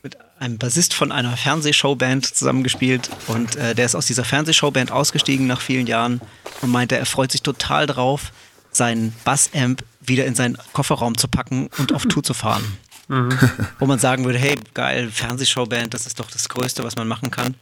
mit 0.02 0.16
einem 0.38 0.58
Bassist 0.58 0.92
von 0.92 1.10
einer 1.10 1.36
Fernsehshowband 1.36 2.26
zusammengespielt 2.34 3.08
und 3.28 3.56
äh, 3.56 3.74
der 3.74 3.86
ist 3.86 3.94
aus 3.94 4.04
dieser 4.06 4.24
Fernsehshowband 4.24 4.92
ausgestiegen 4.92 5.46
nach 5.46 5.62
vielen 5.62 5.86
Jahren 5.86 6.20
und 6.60 6.70
meinte, 6.70 6.96
er 6.98 7.06
freut 7.06 7.32
sich 7.32 7.42
total 7.42 7.86
drauf, 7.86 8.30
seinen 8.70 9.14
Bassamp 9.24 9.82
wieder 10.00 10.26
in 10.26 10.34
seinen 10.34 10.58
Kofferraum 10.74 11.16
zu 11.16 11.28
packen 11.28 11.70
und 11.78 11.94
auf 11.94 12.04
Tour 12.04 12.22
zu 12.22 12.34
fahren. 12.34 12.64
Wo 13.78 13.86
man 13.86 13.98
sagen 13.98 14.24
würde, 14.26 14.38
hey, 14.38 14.56
geil, 14.74 15.10
Fernsehshowband, 15.10 15.94
das 15.94 16.06
ist 16.06 16.20
doch 16.20 16.30
das 16.30 16.48
Größte, 16.50 16.84
was 16.84 16.96
man 16.96 17.06
machen 17.08 17.30
kann. 17.30 17.54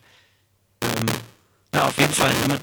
Ähm, 0.83 1.07
ja, 1.75 1.87
auf 1.87 1.99
jeden 1.99 2.13
Fall, 2.13 2.33
man, 2.49 2.59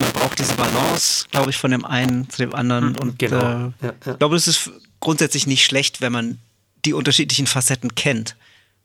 man 0.00 0.12
braucht 0.12 0.38
diese 0.38 0.54
Balance, 0.54 1.26
glaube 1.30 1.50
ich, 1.50 1.56
von 1.56 1.70
dem 1.70 1.84
einen 1.84 2.28
zu 2.30 2.38
dem 2.38 2.54
anderen. 2.54 2.96
Und 2.96 3.18
genau. 3.18 3.36
äh, 3.38 3.42
Ja, 3.42 3.92
ja. 4.04 4.12
ich 4.12 4.18
glaube, 4.18 4.36
es 4.36 4.46
ist 4.48 4.70
grundsätzlich 5.00 5.46
nicht 5.46 5.64
schlecht, 5.64 6.00
wenn 6.00 6.12
man 6.12 6.38
die 6.84 6.92
unterschiedlichen 6.92 7.46
Facetten 7.46 7.94
kennt, 7.94 8.36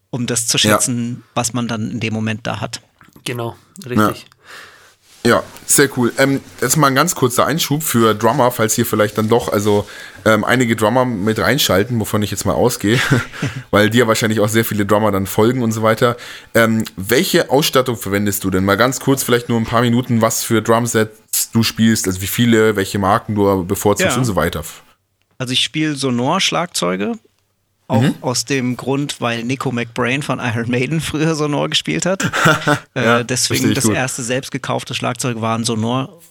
um 0.10 0.26
das 0.28 0.48
zu 0.48 0.58
Ja. 0.58 0.72
schätzen, 0.74 1.24
was 1.34 1.54
man 1.54 1.68
dann 1.68 1.92
in 1.92 2.00
dem 2.00 2.14
Moment 2.14 2.46
da 2.48 2.60
hat. 2.60 2.82
Genau, 3.24 3.56
richtig. 3.86 4.26
Ja, 5.26 5.44
sehr 5.66 5.90
cool. 5.98 6.14
Ähm, 6.20 6.40
jetzt 6.62 6.78
mal 6.78 6.88
ein 6.88 6.96
ganz 6.96 7.16
kurzer 7.16 7.46
Einschub 7.48 7.82
für 7.82 8.14
Drummer, 8.14 8.52
falls 8.52 8.76
hier 8.76 8.86
vielleicht 8.86 9.18
dann 9.18 9.28
doch 9.28 9.52
also 9.52 9.88
ähm, 10.24 10.44
einige 10.44 10.76
Drummer 10.76 11.04
mit 11.04 11.40
reinschalten, 11.40 12.00
wovon 12.00 12.22
ich 12.22 12.30
jetzt 12.30 12.46
mal 12.46 12.54
ausgehe, 12.54 13.00
weil 13.72 13.90
dir 13.90 14.08
wahrscheinlich 14.08 14.40
auch 14.40 14.50
sehr 14.50 14.64
viele 14.64 14.86
Drummer 14.86 15.12
dann 15.12 15.26
folgen 15.26 15.64
und 15.64 15.72
so 15.72 15.82
weiter. 15.82 16.16
Ähm, 16.54 16.86
welche 16.96 17.50
Ausstattung 17.50 17.98
verwendest 17.98 18.44
du 18.44 18.52
denn? 18.52 18.66
Mal 18.66 18.78
ganz 18.78 19.00
kurz, 19.00 19.24
vielleicht 19.24 19.50
nur 19.50 19.60
ein 19.60 19.66
paar 19.66 19.82
Minuten, 19.82 20.22
was 20.22 20.44
für 20.44 20.62
Drumsets 20.62 21.50
du 21.52 21.64
spielst, 21.64 22.08
also 22.08 22.22
wie 22.22 22.28
viele, 22.28 22.76
welche 22.76 23.00
Marken 23.00 23.34
du 23.34 23.66
bevorzugst 23.66 24.14
Ja. 24.14 24.20
und 24.20 24.26
so 24.26 24.36
weiter. 24.36 24.64
Also 25.40 25.54
ich 25.54 25.62
spiele 25.64 25.96
Sonor-Schlagzeuge, 25.96 27.14
auch 27.88 28.02
Mhm. 28.02 28.16
aus 28.22 28.46
dem 28.46 28.78
Grund, 28.78 29.22
weil 29.22 29.44
Nico 29.44 29.72
McBrain 29.72 30.24
von 30.24 30.40
Iron 30.40 30.70
Maiden 30.70 31.02
früher 31.02 31.36
Sonor 31.36 31.70
gespielt 31.70 32.06
hat. 32.06 32.24
Ja, 32.96 33.20
äh, 33.20 33.26
deswegen 33.26 33.74
das 33.74 33.84
gut. 33.86 33.94
erste 33.96 34.24
selbst 34.24 34.52
gekaufte 34.52 34.94
Schlagzeug 34.96 35.42
war 35.42 35.58
ein 35.58 35.64
Sonor. 35.66 36.22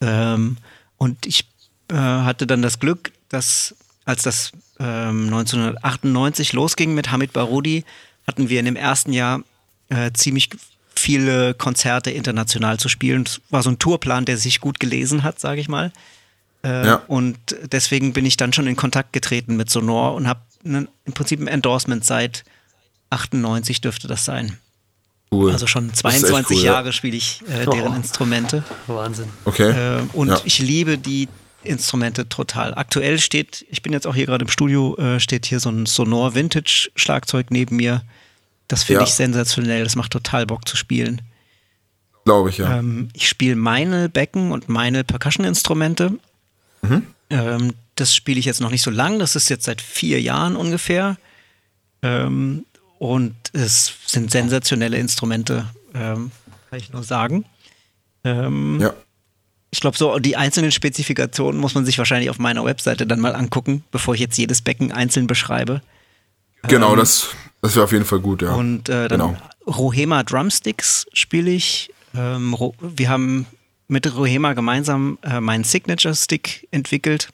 Ähm, 0.00 0.56
und 0.98 1.24
ich 1.26 1.46
äh, 1.90 1.94
hatte 1.94 2.46
dann 2.46 2.62
das 2.62 2.78
Glück, 2.80 3.12
dass 3.28 3.74
als 4.04 4.22
das 4.22 4.52
ähm, 4.78 5.26
1998 5.26 6.52
losging 6.52 6.94
mit 6.94 7.10
Hamid 7.10 7.32
Barudi, 7.32 7.84
hatten 8.26 8.48
wir 8.48 8.58
in 8.60 8.66
dem 8.66 8.76
ersten 8.76 9.12
Jahr 9.12 9.42
äh, 9.88 10.10
ziemlich 10.12 10.50
viele 10.94 11.54
Konzerte 11.54 12.10
international 12.10 12.78
zu 12.78 12.88
spielen. 12.88 13.22
Es 13.24 13.40
war 13.50 13.62
so 13.62 13.70
ein 13.70 13.78
Tourplan, 13.78 14.24
der 14.24 14.36
sich 14.36 14.60
gut 14.60 14.80
gelesen 14.80 15.22
hat, 15.22 15.40
sage 15.40 15.60
ich 15.60 15.68
mal. 15.68 15.92
Äh, 16.62 16.86
Ja. 16.86 16.94
Und 17.06 17.38
deswegen 17.72 18.12
bin 18.12 18.26
ich 18.26 18.36
dann 18.36 18.52
schon 18.52 18.66
in 18.66 18.76
Kontakt 18.76 19.12
getreten 19.12 19.56
mit 19.56 19.70
Sonor 19.70 20.14
und 20.14 20.28
habe 20.28 20.40
im 20.62 20.88
Prinzip 21.14 21.40
ein 21.40 21.46
Endorsement 21.46 22.04
seit 22.04 22.44
98 23.10 23.80
dürfte 23.80 24.08
das 24.08 24.24
sein. 24.24 24.58
Cool. 25.32 25.52
Also 25.52 25.66
schon 25.66 25.88
Das 25.88 25.98
ist 25.98 26.04
echt 26.04 26.18
22 26.26 26.56
cool, 26.58 26.64
ja. 26.64 26.72
Jahre 26.72 26.92
spiele 26.92 27.16
ich 27.16 27.42
äh, 27.48 27.64
deren 27.66 27.92
Oh. 27.92 27.96
Instrumente. 27.96 28.64
Wahnsinn. 28.88 29.28
Okay. 29.44 29.70
Äh, 29.70 30.02
und 30.12 30.28
ja. 30.28 30.40
ich 30.44 30.58
liebe 30.58 30.98
die 30.98 31.28
Instrumente 31.62 32.28
total. 32.28 32.74
Aktuell 32.74 33.18
steht, 33.20 33.64
ich 33.70 33.82
bin 33.82 33.92
jetzt 33.92 34.06
auch 34.06 34.14
hier 34.14 34.26
gerade 34.26 34.44
im 34.44 34.50
Studio, 34.50 34.96
äh, 34.96 35.20
steht 35.20 35.46
hier 35.46 35.60
so 35.60 35.68
ein 35.70 35.86
Sonor 35.86 36.34
Vintage 36.34 36.90
Schlagzeug 36.96 37.50
neben 37.50 37.76
mir. 37.76 38.02
Das 38.66 38.82
finde 38.84 39.02
Ja. 39.02 39.06
ich 39.06 39.12
sensationell. 39.14 39.84
Das 39.84 39.94
macht 39.94 40.10
total 40.12 40.46
Bock 40.46 40.66
zu 40.66 40.76
spielen. 40.76 41.22
Glaube 42.24 42.50
ich, 42.50 42.58
ja. 42.58 42.78
Ähm, 42.78 43.08
ich 43.12 43.28
spiele 43.28 43.56
meine 43.56 44.08
Becken 44.08 44.52
und 44.52 44.68
meine 44.68 45.04
Percussion-Instrumente. 45.04 46.12
Mhm. 46.82 47.06
Ähm, 47.30 47.74
das 47.94 48.14
spiele 48.14 48.38
ich 48.38 48.44
jetzt 48.46 48.60
noch 48.60 48.70
nicht 48.70 48.82
so 48.82 48.90
lang. 48.90 49.18
Das 49.18 49.36
ist 49.36 49.48
jetzt 49.48 49.64
seit 49.64 49.80
vier 49.80 50.20
Jahren 50.20 50.56
ungefähr. 50.56 51.16
Ähm, 52.02 52.64
und 52.98 53.34
es 53.52 53.92
sind 54.06 54.30
sensationelle 54.30 54.98
Instrumente, 54.98 55.66
ähm, 55.94 56.30
kann 56.68 56.78
ich 56.78 56.92
nur 56.92 57.02
sagen. 57.02 57.44
Ähm, 58.24 58.78
ja. 58.80 58.92
Ich 59.70 59.80
glaube, 59.80 59.96
so 59.96 60.18
die 60.18 60.36
einzelnen 60.36 60.72
Spezifikationen 60.72 61.60
muss 61.60 61.74
man 61.74 61.86
sich 61.86 61.96
wahrscheinlich 61.98 62.28
auf 62.30 62.38
meiner 62.38 62.64
Webseite 62.64 63.06
dann 63.06 63.20
mal 63.20 63.34
angucken, 63.34 63.84
bevor 63.90 64.14
ich 64.14 64.20
jetzt 64.20 64.36
jedes 64.36 64.62
Becken 64.62 64.92
einzeln 64.92 65.26
beschreibe. 65.26 65.80
Genau, 66.64 66.96
das, 66.96 67.28
das 67.62 67.74
wäre 67.76 67.84
auf 67.84 67.92
jeden 67.92 68.04
Fall 68.04 68.20
gut, 68.20 68.42
ja. 68.42 68.52
Ähm, 68.52 68.58
Und 68.58 68.88
äh, 68.88 69.08
dann 69.08 69.20
Genau. 69.20 69.36
Rohema 69.66 70.22
Drumsticks 70.24 71.06
spiele 71.12 71.50
ich. 71.50 71.90
Ähm, 72.14 72.56
wir 72.80 73.08
haben 73.08 73.46
mit 73.90 74.14
Rohema 74.16 74.52
gemeinsam 74.54 75.18
äh, 75.22 75.40
meinen 75.40 75.64
Signature 75.64 76.14
Stick 76.14 76.66
entwickelt. 76.70 77.28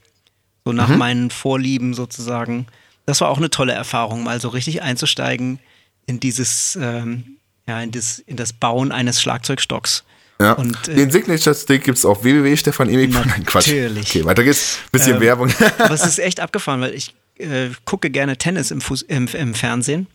So 0.64 0.72
nach 0.72 0.88
Mhm. 0.88 0.98
meinen 0.98 1.30
Vorlieben 1.30 1.94
sozusagen. 1.94 2.66
Das 3.04 3.20
war 3.20 3.28
auch 3.28 3.36
eine 3.38 3.50
tolle 3.50 3.72
Erfahrung, 3.72 4.24
mal 4.24 4.40
so 4.40 4.48
richtig 4.48 4.82
einzusteigen 4.82 5.60
in 6.06 6.18
dieses, 6.18 6.76
ähm, 6.80 7.36
ja, 7.68 7.80
in 7.80 7.92
das, 7.92 8.18
in 8.18 8.36
das 8.36 8.52
Bauen 8.52 8.90
eines 8.90 9.20
Schlagzeugstocks. 9.22 10.02
Ja. 10.40 10.52
Und, 10.52 10.88
äh, 10.88 10.94
Den 10.96 11.10
Signature 11.10 11.54
Stick 11.54 11.84
gibt 11.84 11.98
es 11.98 12.04
auf 12.04 12.24
www.stefanemig.com. 12.24 13.26
Nein, 13.28 13.44
Quatsch. 13.46 13.68
Natürlich. 13.68 14.08
Okay, 14.10 14.24
weiter 14.24 14.42
geht's. 14.44 14.78
Bisschen 14.92 15.14
Ähm, 15.16 15.20
Werbung. 15.20 15.52
Aber 15.78 15.94
es 15.94 16.04
ist 16.04 16.18
echt 16.18 16.40
abgefahren, 16.40 16.80
weil 16.80 16.94
ich 16.94 17.14
äh, 17.38 17.68
gucke 17.84 18.10
gerne 18.10 18.36
Tennis 18.36 18.70
im, 18.70 18.80
Fuß, 18.80 19.02
im, 19.02 19.28
im 19.28 19.54
Fernsehen. 19.54 20.08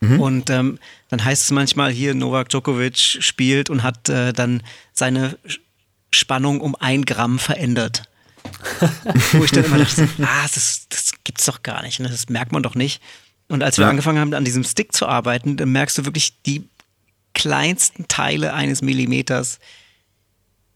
Mhm. 0.00 0.20
Und 0.20 0.50
ähm, 0.50 0.78
dann 1.08 1.24
heißt 1.24 1.44
es 1.44 1.50
manchmal 1.50 1.90
hier, 1.90 2.14
Novak 2.14 2.48
Djokovic 2.48 2.98
spielt 2.98 3.70
und 3.70 3.82
hat 3.82 4.08
äh, 4.08 4.32
dann 4.32 4.62
seine 4.92 5.38
Spannung 6.10 6.60
um 6.60 6.76
ein 6.76 7.04
Gramm 7.04 7.38
verändert. 7.38 8.04
Wo 9.32 9.44
ich 9.44 9.50
dann 9.50 9.64
immer 9.64 9.78
dachte, 9.78 10.08
ah, 10.22 10.46
das, 10.54 10.86
das 10.88 11.12
gibt's 11.24 11.44
doch 11.44 11.62
gar 11.62 11.82
nicht, 11.82 12.00
ne? 12.00 12.08
das 12.08 12.28
merkt 12.28 12.52
man 12.52 12.62
doch 12.62 12.74
nicht. 12.74 13.02
Und 13.48 13.62
als 13.62 13.78
wir 13.78 13.84
ja. 13.84 13.90
angefangen 13.90 14.18
haben, 14.18 14.34
an 14.34 14.44
diesem 14.44 14.64
Stick 14.64 14.92
zu 14.92 15.06
arbeiten, 15.06 15.56
dann 15.56 15.70
merkst 15.72 15.98
du 15.98 16.04
wirklich 16.04 16.40
die 16.42 16.68
kleinsten 17.34 18.08
Teile 18.08 18.52
eines 18.52 18.82
Millimeters 18.82 19.58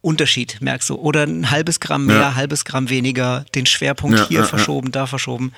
Unterschied, 0.01 0.61
merkst 0.61 0.91
du. 0.91 0.97
Oder 0.97 1.23
ein 1.23 1.51
halbes 1.51 1.79
Gramm 1.79 2.07
mehr, 2.07 2.17
ja. 2.17 2.35
halbes 2.35 2.65
Gramm 2.65 2.89
weniger, 2.89 3.45
den 3.55 3.67
Schwerpunkt 3.67 4.19
ja, 4.19 4.29
hier 4.29 4.45
verschoben, 4.45 4.91
da 4.91 5.07
verschoben. 5.07 5.53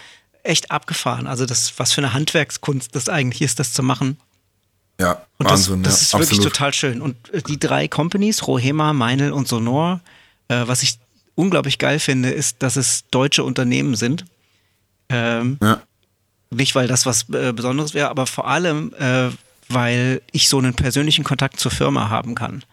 Echt 0.44 0.70
abgefahren. 0.70 1.26
Also 1.26 1.46
das, 1.46 1.78
was 1.78 1.92
für 1.92 2.00
eine 2.00 2.12
Handwerkskunst 2.12 2.94
das 2.94 3.08
eigentlich 3.08 3.42
ist, 3.42 3.58
das 3.58 3.72
zu 3.72 3.82
machen. 3.82 4.18
Ja, 5.00 5.26
und 5.38 5.50
Wahnsinn. 5.50 5.82
Das, 5.82 5.94
das 5.94 6.02
ist 6.02 6.14
absolut. 6.14 6.30
wirklich 6.30 6.52
total 6.52 6.72
schön. 6.72 7.00
Und 7.02 7.16
äh, 7.32 7.42
die 7.42 7.58
drei 7.58 7.88
Companies, 7.88 8.46
Rohema, 8.46 8.92
Meinl 8.92 9.32
und 9.32 9.48
Sonor, 9.48 10.00
äh, 10.48 10.62
was 10.66 10.82
ich 10.82 10.98
unglaublich 11.34 11.78
geil 11.78 11.98
finde, 11.98 12.30
ist, 12.30 12.62
dass 12.62 12.76
es 12.76 13.04
deutsche 13.10 13.42
Unternehmen 13.42 13.96
sind. 13.96 14.24
Ähm, 15.08 15.58
ja. 15.60 15.82
Nicht, 16.50 16.74
weil 16.74 16.86
das 16.86 17.06
was 17.06 17.28
äh, 17.30 17.52
Besonderes 17.52 17.94
wäre, 17.94 18.08
aber 18.08 18.26
vor 18.26 18.46
allem, 18.46 18.94
äh, 18.98 19.30
weil 19.68 20.22
ich 20.30 20.48
so 20.48 20.58
einen 20.58 20.74
persönlichen 20.74 21.24
Kontakt 21.24 21.58
zur 21.58 21.72
Firma 21.72 22.08
haben 22.08 22.34
kann. 22.34 22.64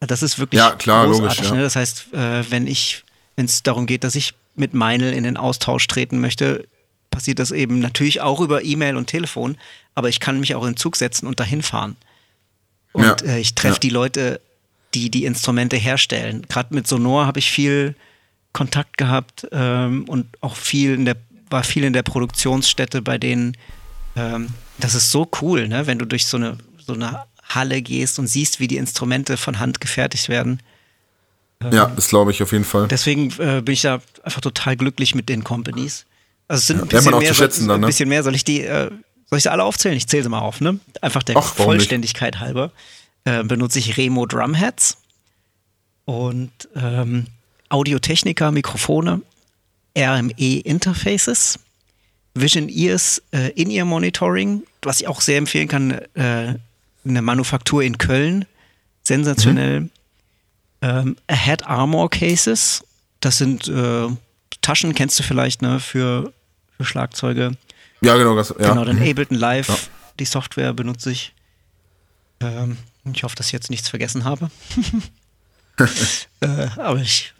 Das 0.00 0.22
ist 0.22 0.38
wirklich 0.38 0.58
ja, 0.58 0.72
klar, 0.72 1.06
großartig. 1.06 1.38
Logisch, 1.38 1.50
ja. 1.50 1.56
ne? 1.56 1.62
Das 1.62 1.76
heißt, 1.76 2.12
äh, 2.12 2.50
wenn 2.50 2.66
ich, 2.66 3.04
wenn 3.36 3.46
es 3.46 3.62
darum 3.62 3.86
geht, 3.86 4.04
dass 4.04 4.14
ich 4.14 4.34
mit 4.54 4.74
Meinl 4.74 5.12
in 5.12 5.24
den 5.24 5.36
Austausch 5.36 5.86
treten 5.86 6.20
möchte, 6.20 6.68
passiert 7.10 7.38
das 7.38 7.50
eben 7.50 7.80
natürlich 7.80 8.20
auch 8.20 8.40
über 8.40 8.64
E-Mail 8.64 8.96
und 8.96 9.06
Telefon, 9.06 9.56
aber 9.94 10.08
ich 10.08 10.20
kann 10.20 10.40
mich 10.40 10.54
auch 10.54 10.62
in 10.62 10.72
den 10.72 10.76
Zug 10.76 10.96
setzen 10.96 11.26
und 11.26 11.40
dahin 11.40 11.62
fahren. 11.62 11.96
Und 12.92 13.04
ja. 13.04 13.16
äh, 13.22 13.40
ich 13.40 13.54
treffe 13.54 13.80
die 13.80 13.90
Leute, 13.90 14.40
die 14.94 15.10
die 15.10 15.24
Instrumente 15.24 15.76
herstellen. 15.76 16.46
Gerade 16.48 16.74
mit 16.74 16.86
Sonor 16.86 17.26
habe 17.26 17.38
ich 17.38 17.50
viel 17.50 17.94
Kontakt 18.52 18.96
gehabt 18.96 19.46
ähm, 19.52 20.04
und 20.08 20.26
auch 20.40 20.56
viel 20.56 20.94
in 20.94 21.04
der, 21.04 21.16
war 21.50 21.62
viel 21.62 21.84
in 21.84 21.92
der 21.92 22.02
Produktionsstätte 22.02 23.02
bei 23.02 23.18
denen. 23.18 23.56
Ähm, 24.16 24.48
das 24.78 24.94
ist 24.94 25.10
so 25.10 25.28
cool, 25.42 25.68
ne? 25.68 25.86
wenn 25.86 25.98
du 25.98 26.06
durch 26.06 26.26
so 26.26 26.36
eine, 26.36 26.58
so 26.78 26.94
eine 26.94 27.24
Halle 27.48 27.82
gehst 27.82 28.18
und 28.18 28.26
siehst, 28.26 28.60
wie 28.60 28.68
die 28.68 28.76
Instrumente 28.76 29.36
von 29.36 29.58
Hand 29.58 29.80
gefertigt 29.80 30.28
werden. 30.28 30.60
Ähm, 31.62 31.72
ja, 31.72 31.86
das 31.86 32.08
glaube 32.08 32.30
ich 32.30 32.42
auf 32.42 32.52
jeden 32.52 32.64
Fall. 32.64 32.88
Deswegen 32.88 33.30
äh, 33.38 33.62
bin 33.62 33.72
ich 33.72 33.82
da 33.82 34.00
einfach 34.22 34.40
total 34.40 34.76
glücklich 34.76 35.14
mit 35.14 35.28
den 35.28 35.44
Companies. 35.44 36.06
Also 36.48 36.60
es 36.60 36.66
sind 36.66 36.82
ein 36.82 36.88
bisschen, 36.88 37.18
mehr, 37.18 37.34
schätzen, 37.34 37.60
soll, 37.60 37.68
dann, 37.68 37.80
ne? 37.80 37.86
ein 37.86 37.90
bisschen 37.90 38.08
mehr. 38.08 38.22
Soll 38.22 38.34
ich 38.34 38.44
die, 38.44 38.62
äh, 38.62 38.90
soll 39.26 39.36
ich 39.36 39.42
sie 39.42 39.52
alle 39.52 39.64
aufzählen? 39.64 39.96
Ich 39.96 40.06
zähle 40.06 40.22
sie 40.22 40.28
mal 40.28 40.40
auf, 40.40 40.60
ne? 40.60 40.80
Einfach 41.02 41.22
der 41.22 41.36
Ach, 41.36 41.54
Vollständigkeit 41.54 42.34
nicht? 42.34 42.40
halber. 42.40 42.72
Äh, 43.24 43.44
benutze 43.44 43.78
ich 43.78 43.96
Remo 43.96 44.26
Drumheads 44.26 44.96
und 46.06 46.50
ähm, 46.74 47.26
Audiotechnica, 47.68 48.50
Mikrofone, 48.50 49.20
RME 49.96 50.60
Interfaces, 50.60 51.58
Vision 52.34 52.68
Ears 52.70 53.22
äh, 53.32 53.50
In-Ear 53.50 53.84
Monitoring, 53.84 54.62
was 54.82 55.00
ich 55.00 55.08
auch 55.08 55.20
sehr 55.20 55.36
empfehlen 55.36 55.68
kann, 55.68 55.90
äh, 56.14 56.54
eine 57.04 57.22
Manufaktur 57.22 57.82
in 57.82 57.98
Köln, 57.98 58.46
sensationell. 59.02 59.80
Mhm. 59.80 59.90
Ähm, 60.80 61.16
Ahead 61.26 61.66
Armor 61.66 62.08
Cases, 62.08 62.84
das 63.20 63.36
sind 63.36 63.68
äh, 63.68 64.06
Taschen, 64.62 64.94
kennst 64.94 65.18
du 65.18 65.22
vielleicht, 65.24 65.60
ne, 65.60 65.80
für, 65.80 66.32
für 66.78 66.84
Schlagzeuge. 66.84 67.52
Ja, 68.00 68.16
genau. 68.16 68.34
Das, 68.34 68.50
ja. 68.50 68.70
Genau, 68.70 68.84
dann 68.84 68.96
mhm. 68.96 69.10
Ableton 69.10 69.36
Live, 69.36 69.68
ja. 69.68 69.76
die 70.18 70.24
Software 70.24 70.72
benutze 70.72 71.10
ich. 71.10 71.34
Ähm, 72.40 72.78
ich 73.12 73.24
hoffe, 73.24 73.36
dass 73.36 73.46
ich 73.46 73.52
jetzt 73.52 73.70
nichts 73.70 73.88
vergessen 73.88 74.24
habe. 74.24 74.50
äh, 76.40 76.66
aber 76.76 77.00
ich, 77.00 77.34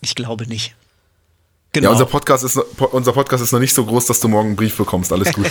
ich 0.00 0.14
glaube 0.14 0.46
nicht. 0.46 0.74
Genau. 1.72 1.86
Ja, 1.86 1.92
unser 1.92 2.06
Podcast, 2.06 2.42
ist, 2.42 2.56
unser 2.56 3.12
Podcast 3.12 3.44
ist 3.44 3.52
noch 3.52 3.60
nicht 3.60 3.74
so 3.74 3.84
groß, 3.84 4.06
dass 4.06 4.18
du 4.18 4.26
morgen 4.26 4.48
einen 4.48 4.56
Brief 4.56 4.76
bekommst. 4.76 5.12
Alles 5.12 5.32
gut. 5.32 5.48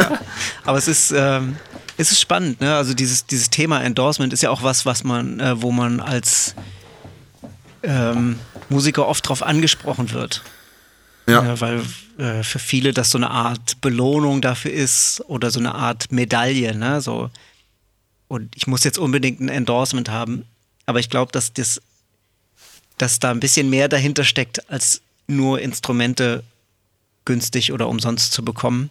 aber 0.64 0.76
es 0.76 0.88
ist, 0.88 1.10
ähm, 1.16 1.56
es 1.96 2.12
ist 2.12 2.20
spannend, 2.20 2.60
ne? 2.60 2.76
Also 2.76 2.92
dieses, 2.92 3.24
dieses 3.24 3.48
Thema 3.48 3.82
Endorsement 3.82 4.32
ist 4.34 4.42
ja 4.42 4.50
auch 4.50 4.62
was, 4.62 4.84
was 4.84 5.04
man, 5.04 5.40
äh, 5.40 5.62
wo 5.62 5.72
man 5.72 6.00
als 6.00 6.54
ähm, 7.82 8.38
Musiker 8.68 9.06
oft 9.08 9.26
drauf 9.26 9.42
angesprochen 9.42 10.12
wird. 10.12 10.42
Ja. 11.26 11.54
Äh, 11.54 11.60
weil 11.60 11.82
äh, 12.18 12.42
für 12.42 12.58
viele 12.58 12.92
das 12.92 13.10
so 13.10 13.18
eine 13.18 13.30
Art 13.30 13.80
Belohnung 13.80 14.40
dafür 14.40 14.72
ist 14.72 15.22
oder 15.26 15.50
so 15.50 15.58
eine 15.60 15.74
Art 15.74 16.12
Medaille, 16.12 16.74
ne? 16.74 17.00
So, 17.00 17.30
und 18.28 18.54
ich 18.56 18.66
muss 18.66 18.84
jetzt 18.84 18.98
unbedingt 18.98 19.40
ein 19.40 19.48
Endorsement 19.48 20.08
haben. 20.08 20.44
Aber 20.86 21.00
ich 21.00 21.10
glaube, 21.10 21.32
dass 21.32 21.52
das, 21.52 21.80
dass 22.98 23.18
da 23.18 23.30
ein 23.30 23.40
bisschen 23.40 23.70
mehr 23.70 23.88
dahinter 23.88 24.24
steckt, 24.24 24.70
als 24.70 25.02
nur 25.26 25.60
Instrumente 25.60 26.44
günstig 27.24 27.72
oder 27.72 27.88
umsonst 27.88 28.32
zu 28.32 28.44
bekommen. 28.44 28.90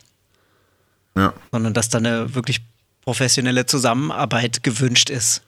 Ja. 1.15 1.33
Sondern 1.51 1.73
dass 1.73 1.89
da 1.89 1.99
eine 1.99 2.33
wirklich 2.35 2.61
professionelle 3.01 3.65
Zusammenarbeit 3.65 4.63
gewünscht 4.63 5.09
ist, 5.09 5.43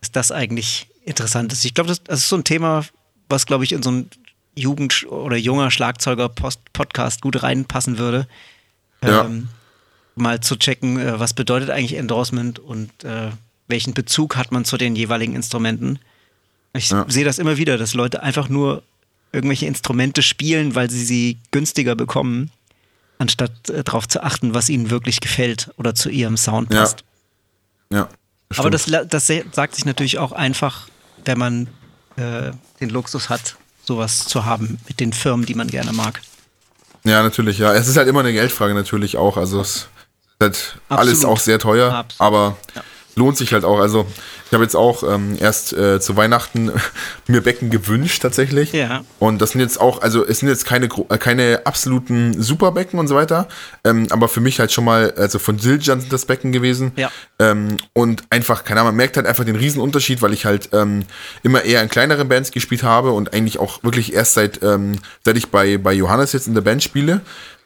ist 0.00 0.16
das 0.16 0.32
eigentlich 0.32 0.86
interessant 1.04 1.52
ist. 1.52 1.64
Ich 1.64 1.74
glaube, 1.74 1.88
das, 1.88 2.02
das, 2.02 2.20
ist 2.20 2.28
so 2.28 2.36
ein 2.36 2.44
Thema, 2.44 2.84
was, 3.28 3.46
glaube 3.46 3.64
ich, 3.64 3.72
in 3.72 3.82
so 3.82 3.90
ein 3.90 4.10
Jugend- 4.54 5.06
oder 5.06 5.36
junger 5.36 5.70
Schlagzeuger-Podcast 5.70 7.22
gut 7.22 7.42
reinpassen 7.42 7.98
würde. 7.98 8.26
Ja. 9.02 9.24
Ähm, 9.24 9.48
mal 10.14 10.40
zu 10.40 10.56
checken, 10.56 10.98
äh, 10.98 11.18
was 11.18 11.34
bedeutet 11.34 11.70
eigentlich 11.70 11.94
Endorsement 11.94 12.58
und 12.58 13.04
äh, 13.04 13.30
welchen 13.68 13.94
Bezug 13.94 14.36
hat 14.36 14.52
man 14.52 14.64
zu 14.64 14.76
den 14.76 14.96
jeweiligen 14.96 15.34
Instrumenten. 15.34 15.98
Ich 16.72 16.90
ja. 16.90 17.06
sehe 17.08 17.24
das 17.24 17.38
immer 17.38 17.56
wieder, 17.56 17.78
dass 17.78 17.94
Leute 17.94 18.22
einfach 18.22 18.48
nur 18.48 18.82
irgendwelche 19.32 19.66
Instrumente 19.66 20.22
spielen, 20.22 20.74
weil 20.74 20.90
sie 20.90 21.04
sie 21.04 21.38
günstiger 21.50 21.94
bekommen 21.94 22.50
anstatt 23.20 23.68
äh, 23.68 23.84
darauf 23.84 24.08
zu 24.08 24.22
achten, 24.22 24.54
was 24.54 24.68
ihnen 24.68 24.90
wirklich 24.90 25.20
gefällt 25.20 25.70
oder 25.76 25.94
zu 25.94 26.08
ihrem 26.08 26.36
Sound 26.36 26.70
passt. 26.70 27.04
Ja. 27.92 27.98
ja 27.98 28.08
das 28.48 28.58
Aber 28.58 28.70
das, 28.70 28.86
das 28.86 29.26
sagt 29.52 29.74
sich 29.74 29.84
natürlich 29.84 30.18
auch 30.18 30.32
einfach, 30.32 30.88
wenn 31.24 31.38
man 31.38 31.68
äh, 32.16 32.52
den 32.80 32.88
Luxus 32.88 33.28
hat, 33.28 33.56
sowas 33.90 34.24
zu 34.24 34.44
haben 34.44 34.78
mit 34.86 35.00
den 35.00 35.12
Firmen, 35.12 35.44
die 35.46 35.54
man 35.54 35.66
gerne 35.66 35.92
mag. 35.92 36.20
Ja, 37.02 37.22
natürlich, 37.24 37.58
ja. 37.58 37.74
Es 37.74 37.88
ist 37.88 37.96
halt 37.96 38.06
immer 38.06 38.20
eine 38.20 38.32
Geldfrage 38.32 38.72
natürlich 38.72 39.16
auch. 39.16 39.36
Also 39.36 39.60
es 39.60 39.76
ist 39.76 39.88
halt 40.40 40.78
alles 40.88 41.24
auch 41.24 41.40
sehr 41.40 41.58
teuer, 41.58 41.92
Absolut. 41.92 42.20
aber 42.20 42.56
ja. 42.76 42.82
Lohnt 43.20 43.36
sich 43.36 43.52
halt 43.52 43.64
auch. 43.64 43.78
Also 43.78 44.06
ich 44.46 44.52
habe 44.52 44.64
jetzt 44.64 44.74
auch 44.74 45.02
ähm, 45.02 45.36
erst 45.38 45.74
äh, 45.74 46.00
zu 46.00 46.16
Weihnachten 46.16 46.72
mir 47.28 47.42
Becken 47.42 47.70
gewünscht 47.70 48.22
tatsächlich. 48.22 48.72
Ja. 48.72 49.04
Und 49.18 49.40
das 49.40 49.50
sind 49.50 49.60
jetzt 49.60 49.80
auch, 49.80 50.00
also 50.02 50.26
es 50.26 50.38
sind 50.38 50.48
jetzt 50.48 50.64
keine, 50.64 50.86
äh, 50.86 51.18
keine 51.18 51.60
absoluten 51.64 52.42
Superbecken 52.42 52.98
und 52.98 53.08
so 53.08 53.14
weiter. 53.14 53.46
Ähm, 53.84 54.06
aber 54.10 54.26
für 54.28 54.40
mich 54.40 54.58
halt 54.58 54.72
schon 54.72 54.84
mal, 54.84 55.12
also 55.12 55.38
von 55.38 55.58
Siljan 55.58 56.00
sind 56.00 56.12
das 56.12 56.24
Becken 56.24 56.50
gewesen. 56.50 56.92
Ja. 56.96 57.12
Ähm, 57.38 57.76
und 57.92 58.24
einfach, 58.30 58.64
keine 58.64 58.80
Ahnung, 58.80 58.92
man 58.92 58.96
merkt 58.96 59.16
halt 59.16 59.26
einfach 59.26 59.44
den 59.44 59.56
Riesenunterschied, 59.56 60.22
weil 60.22 60.32
ich 60.32 60.46
halt 60.46 60.70
ähm, 60.72 61.04
immer 61.42 61.62
eher 61.62 61.82
in 61.82 61.90
kleineren 61.90 62.28
Bands 62.28 62.50
gespielt 62.50 62.82
habe 62.82 63.12
und 63.12 63.34
eigentlich 63.34 63.58
auch 63.58 63.84
wirklich 63.84 64.14
erst 64.14 64.34
seit, 64.34 64.62
ähm, 64.62 64.98
seit 65.24 65.36
ich 65.36 65.48
bei, 65.48 65.76
bei 65.76 65.92
Johannes 65.92 66.32
jetzt 66.32 66.48
in 66.48 66.54
der 66.54 66.62
Band 66.62 66.82
spiele, 66.82 67.20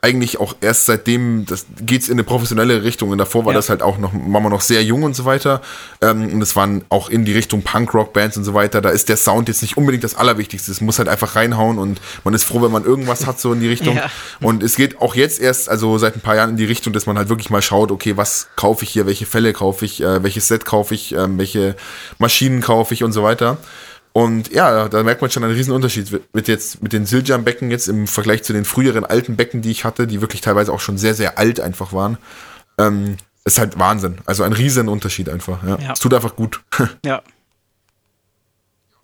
eigentlich 0.05 0.39
auch 0.39 0.55
erst 0.61 0.85
seitdem, 0.85 1.47
das 1.47 1.65
geht's 1.81 2.09
in 2.09 2.15
eine 2.15 2.25
professionelle 2.25 2.85
Richtung. 2.85 3.09
Und 3.09 3.17
davor 3.17 3.47
war 3.47 3.55
ja. 3.55 3.59
das 3.59 3.71
halt 3.71 3.83
auch 3.83 3.97
noch, 3.97 4.13
war 4.13 4.41
man 4.43 4.53
noch 4.53 4.61
sehr 4.61 4.85
jung 4.85 5.03
und 5.03 5.17
so 5.17 5.25
weiter. 5.25 5.63
Ähm, 6.03 6.31
und 6.31 6.43
es 6.43 6.55
waren 6.57 6.85
auch 6.91 7.09
in 7.09 7.25
die 7.25 7.33
Richtung 7.33 7.63
Punk-Rock-Bands 7.63 8.37
und 8.37 8.45
so 8.45 8.53
weiter. 8.53 8.83
Da 8.83 8.91
ist 8.91 9.09
der 9.09 9.17
Sound 9.17 9.49
jetzt 9.49 9.63
nicht 9.63 9.79
unbedingt 9.79 10.05
das 10.05 10.15
Allerwichtigste. 10.15 10.71
Es 10.71 10.83
muss 10.83 10.99
halt 10.99 11.09
einfach 11.09 11.37
reinhauen 11.37 11.79
und 11.79 12.03
man 12.23 12.35
ist 12.35 12.45
froh, 12.45 12.61
wenn 12.61 12.71
man 12.71 12.85
irgendwas 12.85 13.27
hat, 13.27 13.41
so 13.41 13.55
in 13.55 13.61
die 13.61 13.69
Richtung. 13.69 13.95
Ja. 13.95 14.11
Und 14.41 14.65
es 14.65 14.75
geht 14.75 15.01
auch 15.01 15.15
jetzt 15.15 15.41
erst, 15.41 15.69
also 15.69 15.99
seit 15.99 16.17
ein 16.17 16.21
paar 16.21 16.35
Jahren 16.35 16.51
in 16.51 16.57
die 16.57 16.65
Richtung, 16.65 16.93
dass 16.93 17.07
man 17.07 17.17
halt 17.17 17.29
wirklich 17.29 17.49
mal 17.49 17.63
schaut, 17.63 17.93
okay, 17.93 18.17
was 18.17 18.49
kaufe 18.57 18.83
ich 18.83 18.91
hier, 18.91 19.07
welche 19.07 19.25
Fälle 19.25 19.53
kaufe 19.53 19.85
ich, 19.85 20.03
äh, 20.03 20.23
welches 20.25 20.49
Set 20.49 20.65
kaufe 20.65 20.95
ich, 20.95 21.15
äh, 21.15 21.39
welche 21.39 21.77
Maschinen 22.19 22.61
kaufe 22.61 22.93
ich 22.93 23.05
und 23.05 23.13
so 23.13 23.23
weiter. 23.23 23.59
Und 24.17 24.53
ja, 24.53 24.89
da 24.89 25.03
merkt 25.03 25.23
man 25.23 25.31
schon 25.33 25.43
einen 25.43 25.55
riesen 25.55 25.73
Unterschied 25.73 26.21
mit 26.33 26.47
jetzt, 26.47 26.81
mit 26.81 26.93
den 26.93 27.05
Siljan-Becken 27.05 27.73
jetzt 27.73 27.89
im 27.89 28.07
Vergleich 28.07 28.45
zu 28.45 28.53
den 28.53 28.65
früheren 28.65 29.05
alten 29.05 29.35
Becken, 29.35 29.61
die 29.61 29.73
ich 29.73 29.85
hatte, 29.85 30.07
die 30.07 30.21
wirklich 30.21 30.41
teilweise 30.41 30.73
auch 30.73 30.79
schon 30.79 30.99
sehr, 30.99 31.15
sehr 31.15 31.37
alt 31.37 31.59
einfach 31.59 31.93
waren. 31.93 32.17
Ähm, 32.79 33.17
ist 33.45 33.59
halt 33.59 33.77
Wahnsinn. 33.77 34.19
Also 34.25 34.45
ein 34.45 34.53
riesen 34.53 34.89
Unterschied 34.89 35.29
einfach. 35.29 35.65
Ja. 35.65 35.79
ja. 35.81 35.93
Es 35.95 35.99
tut 35.99 36.15
einfach 36.15 36.37
gut. 36.37 36.63
ja. 37.05 37.23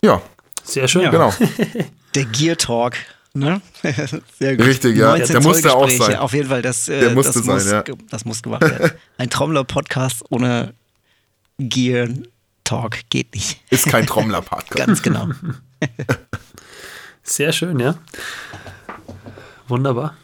Ja. 0.01 0.21
Sehr 0.63 0.87
schön. 0.87 1.01
Ja. 1.01 1.11
Genau. 1.11 1.33
Der 2.15 2.23
Gear 2.23 2.55
Talk. 2.55 2.95
Ne? 3.33 3.61
Sehr 4.39 4.55
gut. 4.55 4.65
Richtig, 4.65 4.95
ja. 4.95 5.17
Der 5.17 5.41
musste 5.41 5.75
auch 5.75 5.89
sein. 5.89 6.15
Auf 6.15 6.31
jeden 6.31 6.47
Fall, 6.47 6.61
das, 6.61 6.87
äh, 6.87 7.01
Der 7.01 7.09
musste 7.11 7.33
das, 7.33 7.43
sein, 7.45 7.55
muss, 7.55 7.69
ja. 7.69 7.83
das 8.09 8.23
muss 8.23 8.41
gemacht 8.41 8.61
werden. 8.61 8.91
Ein 9.17 9.29
Trommler-Podcast 9.29 10.23
ohne 10.29 10.73
Gear 11.57 12.07
Talk 12.63 13.09
geht 13.09 13.33
nicht. 13.33 13.61
Ist 13.69 13.87
kein 13.87 14.05
Trommler-Podcast. 14.05 14.75
Ganz 14.87 15.01
genau. 15.01 15.29
Sehr 17.23 17.51
schön, 17.51 17.79
ja. 17.79 17.95
Wunderbar. 19.67 20.15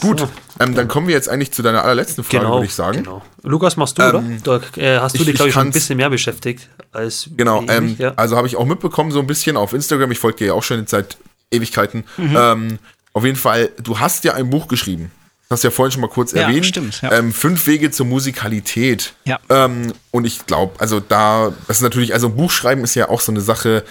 Gut, 0.00 0.20
so. 0.20 0.28
ähm, 0.60 0.74
dann 0.74 0.88
kommen 0.88 1.08
wir 1.08 1.14
jetzt 1.14 1.28
eigentlich 1.28 1.52
zu 1.52 1.62
deiner 1.62 1.82
allerletzten 1.82 2.24
Frage, 2.24 2.44
genau, 2.44 2.54
würde 2.56 2.66
ich 2.66 2.74
sagen. 2.74 3.02
Genau. 3.02 3.22
Lukas, 3.42 3.76
machst 3.76 3.98
du, 3.98 4.02
ähm, 4.02 4.40
oder? 4.44 4.60
Da 4.60 4.80
äh, 4.80 4.98
hast 4.98 5.16
du 5.16 5.20
ich, 5.20 5.26
dich, 5.26 5.34
glaube 5.36 5.48
ich, 5.48 5.54
schon 5.54 5.68
ein 5.68 5.72
bisschen 5.72 5.96
mehr 5.96 6.10
beschäftigt 6.10 6.68
als. 6.92 7.30
Genau, 7.36 7.62
ähm, 7.68 7.96
ja. 7.98 8.12
also 8.16 8.36
habe 8.36 8.46
ich 8.46 8.56
auch 8.56 8.66
mitbekommen, 8.66 9.12
so 9.12 9.20
ein 9.20 9.26
bisschen 9.26 9.56
auf 9.56 9.72
Instagram. 9.72 10.10
Ich 10.10 10.18
folge 10.18 10.38
dir 10.38 10.46
ja 10.48 10.52
auch 10.54 10.62
schon 10.62 10.86
seit 10.86 11.16
Ewigkeiten. 11.50 12.04
Mhm. 12.16 12.36
Ähm, 12.36 12.78
auf 13.12 13.24
jeden 13.24 13.38
Fall, 13.38 13.70
du 13.82 13.98
hast 13.98 14.24
ja 14.24 14.34
ein 14.34 14.50
Buch 14.50 14.68
geschrieben 14.68 15.10
hast 15.50 15.62
ja 15.62 15.70
vorhin 15.70 15.92
schon 15.92 16.00
mal 16.00 16.08
kurz 16.08 16.32
ja, 16.32 16.42
erwähnt. 16.42 16.66
Stimmt, 16.66 17.02
ja. 17.02 17.12
ähm, 17.12 17.32
fünf 17.32 17.66
Wege 17.66 17.90
zur 17.90 18.06
Musikalität. 18.06 19.14
Ja. 19.24 19.38
Ähm, 19.50 19.92
und 20.10 20.26
ich 20.26 20.46
glaube, 20.46 20.74
also 20.78 21.00
da, 21.00 21.52
das 21.66 21.78
ist 21.78 21.82
natürlich, 21.82 22.14
also 22.14 22.30
Buchschreiben 22.30 22.82
ist 22.82 22.94
ja 22.94 23.08
auch 23.08 23.20
so 23.20 23.30
eine 23.30 23.40
Sache, 23.40 23.84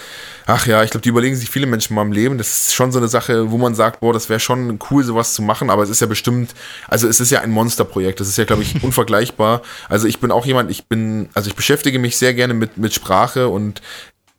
ach 0.45 0.65
ja, 0.65 0.83
ich 0.83 0.89
glaube, 0.89 1.03
die 1.03 1.09
überlegen 1.09 1.35
sich 1.35 1.49
viele 1.49 1.67
Menschen 1.67 1.95
mal 1.95 2.01
im 2.01 2.11
Leben. 2.11 2.37
Das 2.37 2.47
ist 2.47 2.73
schon 2.73 2.91
so 2.91 2.97
eine 2.97 3.07
Sache, 3.07 3.51
wo 3.51 3.57
man 3.57 3.75
sagt, 3.75 3.99
boah, 3.99 4.13
das 4.13 4.29
wäre 4.29 4.39
schon 4.39 4.79
cool, 4.89 5.03
sowas 5.03 5.33
zu 5.33 5.41
machen, 5.41 5.69
aber 5.69 5.83
es 5.83 5.89
ist 5.89 6.01
ja 6.01 6.07
bestimmt, 6.07 6.55
also 6.87 7.07
es 7.07 7.19
ist 7.19 7.29
ja 7.29 7.41
ein 7.41 7.51
Monsterprojekt. 7.51 8.19
Das 8.19 8.27
ist 8.27 8.37
ja, 8.37 8.45
glaube 8.45 8.63
ich, 8.63 8.83
unvergleichbar. 8.83 9.61
Also 9.89 10.07
ich 10.07 10.19
bin 10.19 10.31
auch 10.31 10.45
jemand, 10.45 10.71
ich 10.71 10.85
bin, 10.85 11.29
also 11.33 11.49
ich 11.49 11.55
beschäftige 11.55 11.99
mich 11.99 12.17
sehr 12.17 12.33
gerne 12.33 12.53
mit, 12.53 12.77
mit 12.77 12.93
Sprache 12.93 13.47
und 13.47 13.81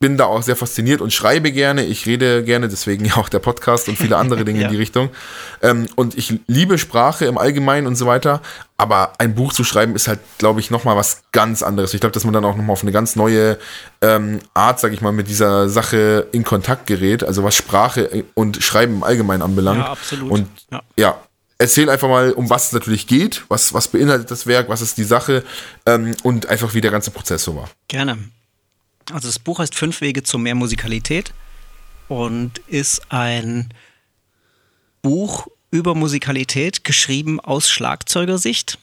bin 0.01 0.17
da 0.17 0.27
auch 0.27 0.43
sehr 0.43 0.57
fasziniert 0.57 1.01
und 1.01 1.13
schreibe 1.13 1.53
gerne. 1.53 1.85
Ich 1.85 2.07
rede 2.07 2.45
gerne, 2.45 2.69
deswegen 2.69 3.05
ja 3.07 3.17
auch 3.17 3.29
der 3.29 3.39
Podcast 3.39 3.89
und 3.89 3.97
viele 3.97 4.17
andere 4.17 4.45
Dinge 4.45 4.59
ja. 4.61 4.67
in 4.67 4.73
die 4.73 4.79
Richtung. 4.79 5.11
Ähm, 5.63 5.87
und 5.95 6.17
ich 6.17 6.41
liebe 6.47 6.79
Sprache 6.79 7.25
im 7.27 7.39
Allgemeinen 7.39 7.87
und 7.87 7.97
so 7.97 8.07
weiter. 8.07 8.41
Aber 8.77 9.13
ein 9.19 9.35
Buch 9.35 9.53
zu 9.53 9.63
schreiben 9.63 9.95
ist 9.95 10.09
halt, 10.09 10.19
glaube 10.39 10.61
ich, 10.61 10.71
nochmal 10.71 10.97
was 10.97 11.23
ganz 11.33 11.63
anderes. 11.63 11.95
Ich 11.95 12.01
glaube, 12.01 12.13
dass 12.13 12.25
man 12.25 12.35
dann 12.35 12.45
auch 12.45 12.57
nochmal 12.57 12.73
auf 12.73 12.83
eine 12.83 12.93
ganz 12.93 13.15
neue 13.17 13.57
ähm, 14.03 14.41
Art, 14.53 14.81
sage 14.81 14.95
ich 14.95 15.01
mal, 15.01 15.13
mit 15.13 15.29
dieser 15.29 15.69
Sache 15.69 16.27
in 16.33 16.43
Kontakt 16.45 16.87
gerät. 16.87 17.23
Also 17.23 17.45
was 17.45 17.55
Sprache 17.55 18.25
und 18.35 18.63
Schreiben 18.63 18.97
im 18.97 19.03
Allgemeinen 19.05 19.43
anbelangt. 19.43 19.81
Ja, 19.81 19.93
absolut. 19.93 20.31
Und 20.31 20.49
ja, 20.71 20.83
ja 20.97 21.17
erzähl 21.59 21.89
einfach 21.89 22.09
mal, 22.09 22.33
um 22.33 22.51
was 22.51 22.67
es 22.67 22.73
natürlich 22.73 23.07
geht, 23.07 23.45
was, 23.49 23.73
was 23.75 23.89
beinhaltet 23.89 24.31
das 24.31 24.47
Werk, 24.47 24.69
was 24.69 24.81
ist 24.81 24.99
die 24.99 25.05
Sache 25.05 25.45
ähm, 25.87 26.15
und 26.23 26.47
einfach, 26.47 26.75
wie 26.75 26.81
der 26.81 26.91
ganze 26.91 27.11
Prozess 27.11 27.45
so 27.45 27.57
war. 27.57 27.71
Gerne. 27.89 28.19
Also 29.13 29.29
das 29.29 29.39
Buch 29.39 29.59
heißt 29.59 29.75
Fünf 29.75 30.01
Wege 30.01 30.23
zu 30.23 30.39
mehr 30.39 30.55
Musikalität 30.55 31.33
und 32.09 32.59
ist 32.67 33.11
ein 33.13 33.73
Buch 35.03 35.47
über 35.71 35.95
Musikalität, 35.95 36.85
geschrieben 36.85 37.41
aus 37.41 37.69
Schlagzeugersicht. 37.69 38.79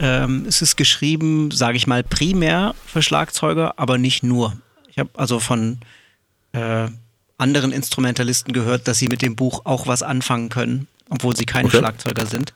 Ähm, 0.00 0.44
es 0.48 0.62
ist 0.62 0.76
geschrieben, 0.76 1.50
sage 1.50 1.76
ich 1.76 1.86
mal, 1.86 2.02
primär 2.02 2.74
für 2.86 3.02
Schlagzeuger, 3.02 3.78
aber 3.78 3.98
nicht 3.98 4.22
nur. 4.22 4.56
Ich 4.88 4.98
habe 4.98 5.10
also 5.14 5.38
von 5.38 5.78
äh, 6.52 6.88
anderen 7.38 7.72
Instrumentalisten 7.72 8.52
gehört, 8.52 8.88
dass 8.88 8.98
sie 8.98 9.08
mit 9.08 9.22
dem 9.22 9.36
Buch 9.36 9.62
auch 9.64 9.86
was 9.86 10.02
anfangen 10.02 10.48
können, 10.48 10.88
obwohl 11.10 11.36
sie 11.36 11.44
keine 11.44 11.68
okay. 11.68 11.78
Schlagzeuger 11.78 12.26
sind. 12.26 12.54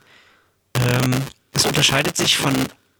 Ähm, 0.75 1.15
es 1.51 1.65
unterscheidet 1.65 2.17
sich 2.17 2.37
von 2.37 2.53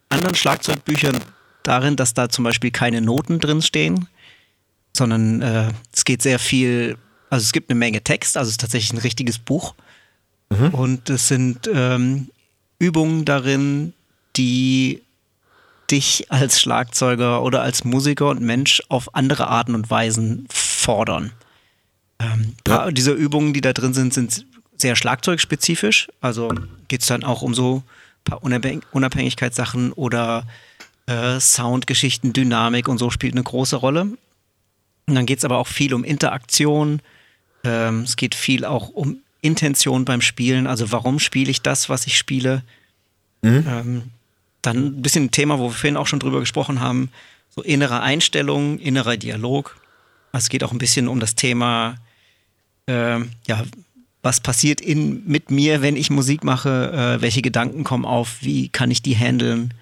anderen 0.09 0.35
Schlagzeugbüchern 0.35 1.19
darin, 1.63 1.95
dass 1.95 2.13
da 2.13 2.29
zum 2.29 2.43
Beispiel 2.43 2.71
keine 2.71 3.01
Noten 3.01 3.39
drin 3.39 3.61
stehen, 3.61 4.07
sondern 4.95 5.41
äh, 5.41 5.71
es 5.93 6.05
geht 6.05 6.21
sehr 6.21 6.39
viel, 6.39 6.97
also 7.29 7.43
es 7.43 7.51
gibt 7.51 7.69
eine 7.69 7.77
Menge 7.77 8.01
Text, 8.01 8.37
also 8.37 8.49
es 8.49 8.53
ist 8.53 8.61
tatsächlich 8.61 8.93
ein 8.93 9.01
richtiges 9.01 9.39
Buch. 9.39 9.75
Mhm. 10.49 10.69
Und 10.69 11.09
es 11.09 11.27
sind 11.27 11.69
ähm, 11.71 12.29
Übungen 12.79 13.25
darin, 13.25 13.93
die 14.35 15.01
dich 15.91 16.31
als 16.31 16.61
Schlagzeuger 16.61 17.41
oder 17.43 17.61
als 17.61 17.83
Musiker 17.83 18.29
und 18.29 18.41
Mensch 18.41 18.81
auf 18.89 19.15
andere 19.15 19.47
Arten 19.47 19.75
und 19.75 19.89
Weisen 19.89 20.47
fordern. 20.51 21.31
Ähm, 22.19 22.55
ja. 22.67 22.77
paar 22.77 22.91
dieser 22.91 23.13
Übungen, 23.13 23.53
die 23.53 23.61
da 23.61 23.73
drin 23.73 23.93
sind, 23.93 24.13
sind 24.13 24.45
sehr 24.77 24.95
schlagzeugspezifisch. 24.95 26.09
Also 26.21 26.53
geht 26.87 27.01
es 27.01 27.07
dann 27.07 27.23
auch 27.23 27.41
um 27.41 27.53
so 27.53 27.77
ein 27.77 28.23
paar 28.23 28.43
Unabhängigkeitssachen 28.91 29.93
oder 29.93 30.45
äh, 31.09 31.39
Soundgeschichten, 31.39 32.33
Dynamik 32.33 32.87
und 32.87 32.99
so 32.99 33.09
spielt 33.09 33.33
eine 33.33 33.43
große 33.43 33.75
Rolle. 33.75 34.01
Und 34.01 35.15
dann 35.15 35.25
geht 35.25 35.39
es 35.39 35.45
aber 35.45 35.57
auch 35.57 35.67
viel 35.67 35.93
um 35.93 36.03
Interaktion. 36.03 37.01
Ähm, 37.63 38.01
es 38.01 38.15
geht 38.15 38.35
viel 38.35 38.63
auch 38.63 38.89
um 38.89 39.17
Intention 39.41 40.05
beim 40.05 40.21
Spielen. 40.21 40.67
Also 40.67 40.91
warum 40.91 41.19
spiele 41.19 41.49
ich 41.49 41.61
das, 41.61 41.89
was 41.89 42.05
ich 42.05 42.17
spiele? 42.17 42.63
Mhm. 43.41 43.65
Ähm, 43.67 44.03
dann 44.61 44.85
ein 44.85 45.01
bisschen 45.01 45.25
ein 45.25 45.31
Thema, 45.31 45.57
wo 45.57 45.69
wir 45.69 45.71
vorhin 45.71 45.97
auch 45.97 46.07
schon 46.07 46.19
drüber 46.19 46.39
gesprochen 46.39 46.79
haben. 46.79 47.09
So 47.49 47.63
innere 47.63 48.01
Einstellung, 48.01 48.77
innerer 48.77 49.17
Dialog. 49.17 49.77
Also 50.31 50.45
es 50.45 50.49
geht 50.49 50.63
auch 50.63 50.71
ein 50.71 50.77
bisschen 50.77 51.07
um 51.07 51.19
das 51.19 51.33
Thema, 51.33 51.95
äh, 52.85 53.19
ja, 53.47 53.63
was 54.21 54.41
passiert 54.41 54.79
in, 54.79 55.25
mit 55.25 55.49
mir, 55.49 55.81
wenn 55.81 55.95
ich 55.95 56.11
Musik 56.11 56.43
mache, 56.43 56.91
äh, 56.91 57.21
welche 57.21 57.41
Gedanken 57.41 57.83
kommen 57.83 58.05
auf, 58.05 58.37
wie 58.41 58.69
kann 58.69 58.91
ich 58.91 59.01
die 59.01 59.15
handeln, 59.15 59.73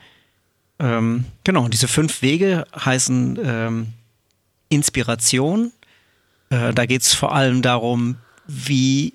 ähm, 0.80 1.26
genau, 1.44 1.68
diese 1.68 1.88
fünf 1.88 2.22
Wege 2.22 2.66
heißen 2.76 3.40
ähm, 3.44 3.88
Inspiration. 4.70 5.72
Äh, 6.50 6.74
da 6.74 6.86
geht 6.86 7.02
es 7.02 7.14
vor 7.14 7.34
allem 7.34 7.62
darum, 7.62 8.18
wie 8.48 9.14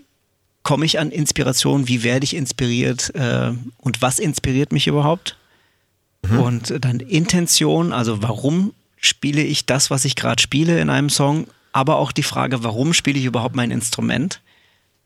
komme 0.62 0.84
ich 0.86 0.98
an 0.98 1.10
Inspiration, 1.10 1.88
wie 1.88 2.02
werde 2.02 2.24
ich 2.24 2.34
inspiriert 2.34 3.14
äh, 3.14 3.52
und 3.78 4.02
was 4.02 4.18
inspiriert 4.18 4.72
mich 4.72 4.86
überhaupt. 4.86 5.36
Mhm. 6.22 6.38
Und 6.38 6.84
dann 6.84 7.00
Intention, 7.00 7.92
also 7.92 8.22
warum 8.22 8.72
spiele 8.96 9.42
ich 9.42 9.66
das, 9.66 9.90
was 9.90 10.04
ich 10.04 10.14
gerade 10.14 10.40
spiele 10.40 10.80
in 10.80 10.88
einem 10.90 11.10
Song, 11.10 11.46
aber 11.72 11.96
auch 11.96 12.12
die 12.12 12.22
Frage, 12.22 12.62
warum 12.62 12.94
spiele 12.94 13.18
ich 13.18 13.24
überhaupt 13.24 13.56
mein 13.56 13.70
Instrument. 13.70 14.40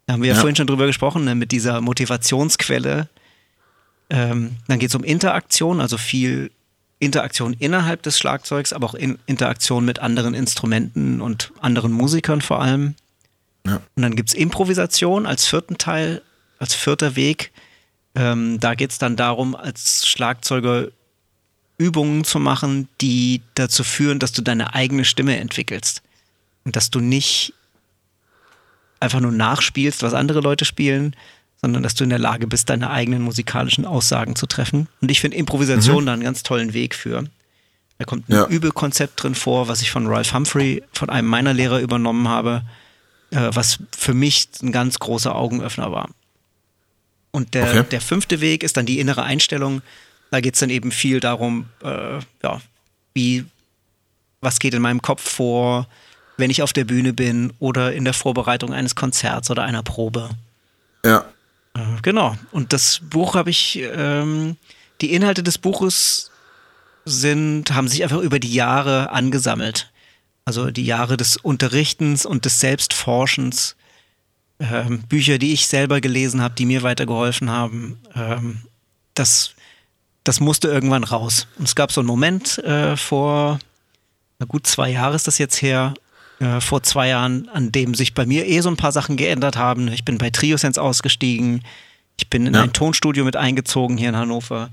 Da 0.06 0.14
haben 0.14 0.22
wir 0.22 0.28
ja, 0.28 0.34
ja 0.34 0.40
vorhin 0.40 0.56
schon 0.56 0.66
drüber 0.66 0.86
gesprochen, 0.86 1.24
ne, 1.24 1.34
mit 1.34 1.52
dieser 1.52 1.80
Motivationsquelle, 1.80 3.08
ähm, 4.10 4.56
dann 4.68 4.78
geht 4.78 4.90
es 4.90 4.94
um 4.94 5.04
Interaktion, 5.04 5.80
also 5.80 5.98
viel 5.98 6.50
Interaktion 6.98 7.54
innerhalb 7.54 8.02
des 8.02 8.18
Schlagzeugs, 8.18 8.72
aber 8.72 8.86
auch 8.86 8.94
in 8.94 9.18
Interaktion 9.26 9.84
mit 9.84 9.98
anderen 9.98 10.34
Instrumenten 10.34 11.20
und 11.20 11.52
anderen 11.60 11.92
Musikern 11.92 12.40
vor 12.40 12.62
allem. 12.62 12.94
Ja. 13.66 13.80
Und 13.94 14.02
dann 14.02 14.16
gibt 14.16 14.30
es 14.30 14.34
Improvisation 14.34 15.26
als 15.26 15.46
vierten 15.46 15.76
Teil, 15.76 16.22
als 16.58 16.74
vierter 16.74 17.16
Weg. 17.16 17.52
Ähm, 18.14 18.58
da 18.60 18.74
geht 18.74 18.92
es 18.92 18.98
dann 18.98 19.16
darum, 19.16 19.54
als 19.54 20.06
Schlagzeuger 20.06 20.88
Übungen 21.78 22.24
zu 22.24 22.38
machen, 22.38 22.88
die 23.02 23.42
dazu 23.54 23.84
führen, 23.84 24.18
dass 24.18 24.32
du 24.32 24.40
deine 24.40 24.74
eigene 24.74 25.04
Stimme 25.04 25.36
entwickelst. 25.38 26.02
Und 26.64 26.76
dass 26.76 26.90
du 26.90 27.00
nicht 27.00 27.52
einfach 28.98 29.20
nur 29.20 29.32
nachspielst, 29.32 30.02
was 30.02 30.14
andere 30.14 30.40
Leute 30.40 30.64
spielen, 30.64 31.14
sondern 31.66 31.82
dass 31.82 31.96
du 31.96 32.04
in 32.04 32.10
der 32.10 32.20
Lage 32.20 32.46
bist, 32.46 32.70
deine 32.70 32.90
eigenen 32.90 33.22
musikalischen 33.22 33.86
Aussagen 33.86 34.36
zu 34.36 34.46
treffen. 34.46 34.86
Und 35.00 35.10
ich 35.10 35.20
finde 35.20 35.36
Improvisation 35.36 36.02
mhm. 36.02 36.06
da 36.06 36.12
einen 36.12 36.22
ganz 36.22 36.44
tollen 36.44 36.74
Weg 36.74 36.94
für. 36.94 37.24
Da 37.98 38.04
kommt 38.04 38.28
ein 38.28 38.34
ja. 38.34 38.46
Übelkonzept 38.46 39.20
drin 39.20 39.34
vor, 39.34 39.66
was 39.66 39.82
ich 39.82 39.90
von 39.90 40.06
Ralph 40.06 40.32
Humphrey, 40.32 40.84
von 40.92 41.10
einem 41.10 41.26
meiner 41.26 41.52
Lehrer 41.52 41.80
übernommen 41.80 42.28
habe, 42.28 42.62
äh, 43.32 43.50
was 43.52 43.80
für 43.96 44.14
mich 44.14 44.48
ein 44.62 44.70
ganz 44.70 45.00
großer 45.00 45.34
Augenöffner 45.34 45.90
war. 45.90 46.10
Und 47.32 47.54
der, 47.54 47.68
okay. 47.68 47.84
der 47.90 48.00
fünfte 48.00 48.40
Weg 48.40 48.62
ist 48.62 48.76
dann 48.76 48.86
die 48.86 49.00
innere 49.00 49.24
Einstellung. 49.24 49.82
Da 50.30 50.40
geht 50.40 50.54
es 50.54 50.60
dann 50.60 50.70
eben 50.70 50.92
viel 50.92 51.18
darum, 51.18 51.66
äh, 51.82 52.20
ja, 52.44 52.60
wie, 53.12 53.44
was 54.40 54.60
geht 54.60 54.74
in 54.74 54.82
meinem 54.82 55.02
Kopf 55.02 55.28
vor, 55.28 55.88
wenn 56.36 56.50
ich 56.50 56.62
auf 56.62 56.72
der 56.72 56.84
Bühne 56.84 57.12
bin 57.12 57.52
oder 57.58 57.92
in 57.92 58.04
der 58.04 58.14
Vorbereitung 58.14 58.72
eines 58.72 58.94
Konzerts 58.94 59.50
oder 59.50 59.64
einer 59.64 59.82
Probe. 59.82 60.30
Ja. 61.04 61.24
Äh, 61.76 62.00
genau. 62.02 62.36
Und 62.52 62.72
das 62.72 63.00
Buch 63.02 63.34
habe 63.34 63.50
ich, 63.50 63.78
ähm, 63.82 64.56
die 65.00 65.12
Inhalte 65.12 65.42
des 65.42 65.58
Buches 65.58 66.30
sind, 67.04 67.72
haben 67.72 67.88
sich 67.88 68.02
einfach 68.02 68.20
über 68.20 68.38
die 68.38 68.52
Jahre 68.52 69.10
angesammelt. 69.10 69.92
Also 70.44 70.70
die 70.70 70.86
Jahre 70.86 71.16
des 71.16 71.36
Unterrichtens 71.36 72.24
und 72.24 72.44
des 72.44 72.60
Selbstforschens. 72.60 73.76
Ähm, 74.58 75.02
Bücher, 75.02 75.38
die 75.38 75.52
ich 75.52 75.66
selber 75.66 76.00
gelesen 76.00 76.40
habe, 76.40 76.54
die 76.54 76.64
mir 76.64 76.82
weitergeholfen 76.82 77.50
haben. 77.50 77.98
Ähm, 78.14 78.62
das, 79.12 79.54
das 80.24 80.40
musste 80.40 80.68
irgendwann 80.68 81.04
raus. 81.04 81.46
Und 81.58 81.68
es 81.68 81.74
gab 81.74 81.92
so 81.92 82.00
einen 82.00 82.08
Moment 82.08 82.58
äh, 82.58 82.96
vor, 82.96 83.58
na 84.38 84.46
gut, 84.46 84.66
zwei 84.66 84.90
Jahre 84.90 85.14
ist 85.14 85.26
das 85.26 85.36
jetzt 85.36 85.60
her, 85.60 85.92
äh, 86.40 86.60
vor 86.60 86.82
zwei 86.82 87.08
Jahren, 87.08 87.48
an 87.48 87.72
dem 87.72 87.94
sich 87.94 88.14
bei 88.14 88.26
mir 88.26 88.46
eh 88.46 88.60
so 88.60 88.68
ein 88.68 88.76
paar 88.76 88.92
Sachen 88.92 89.16
geändert 89.16 89.56
haben. 89.56 89.88
Ich 89.88 90.04
bin 90.04 90.18
bei 90.18 90.30
Triosense 90.30 90.80
ausgestiegen, 90.80 91.62
ich 92.18 92.28
bin 92.28 92.46
in 92.46 92.54
ja. 92.54 92.62
ein 92.62 92.72
Tonstudio 92.72 93.24
mit 93.24 93.36
eingezogen 93.36 93.96
hier 93.96 94.08
in 94.08 94.16
Hannover 94.16 94.70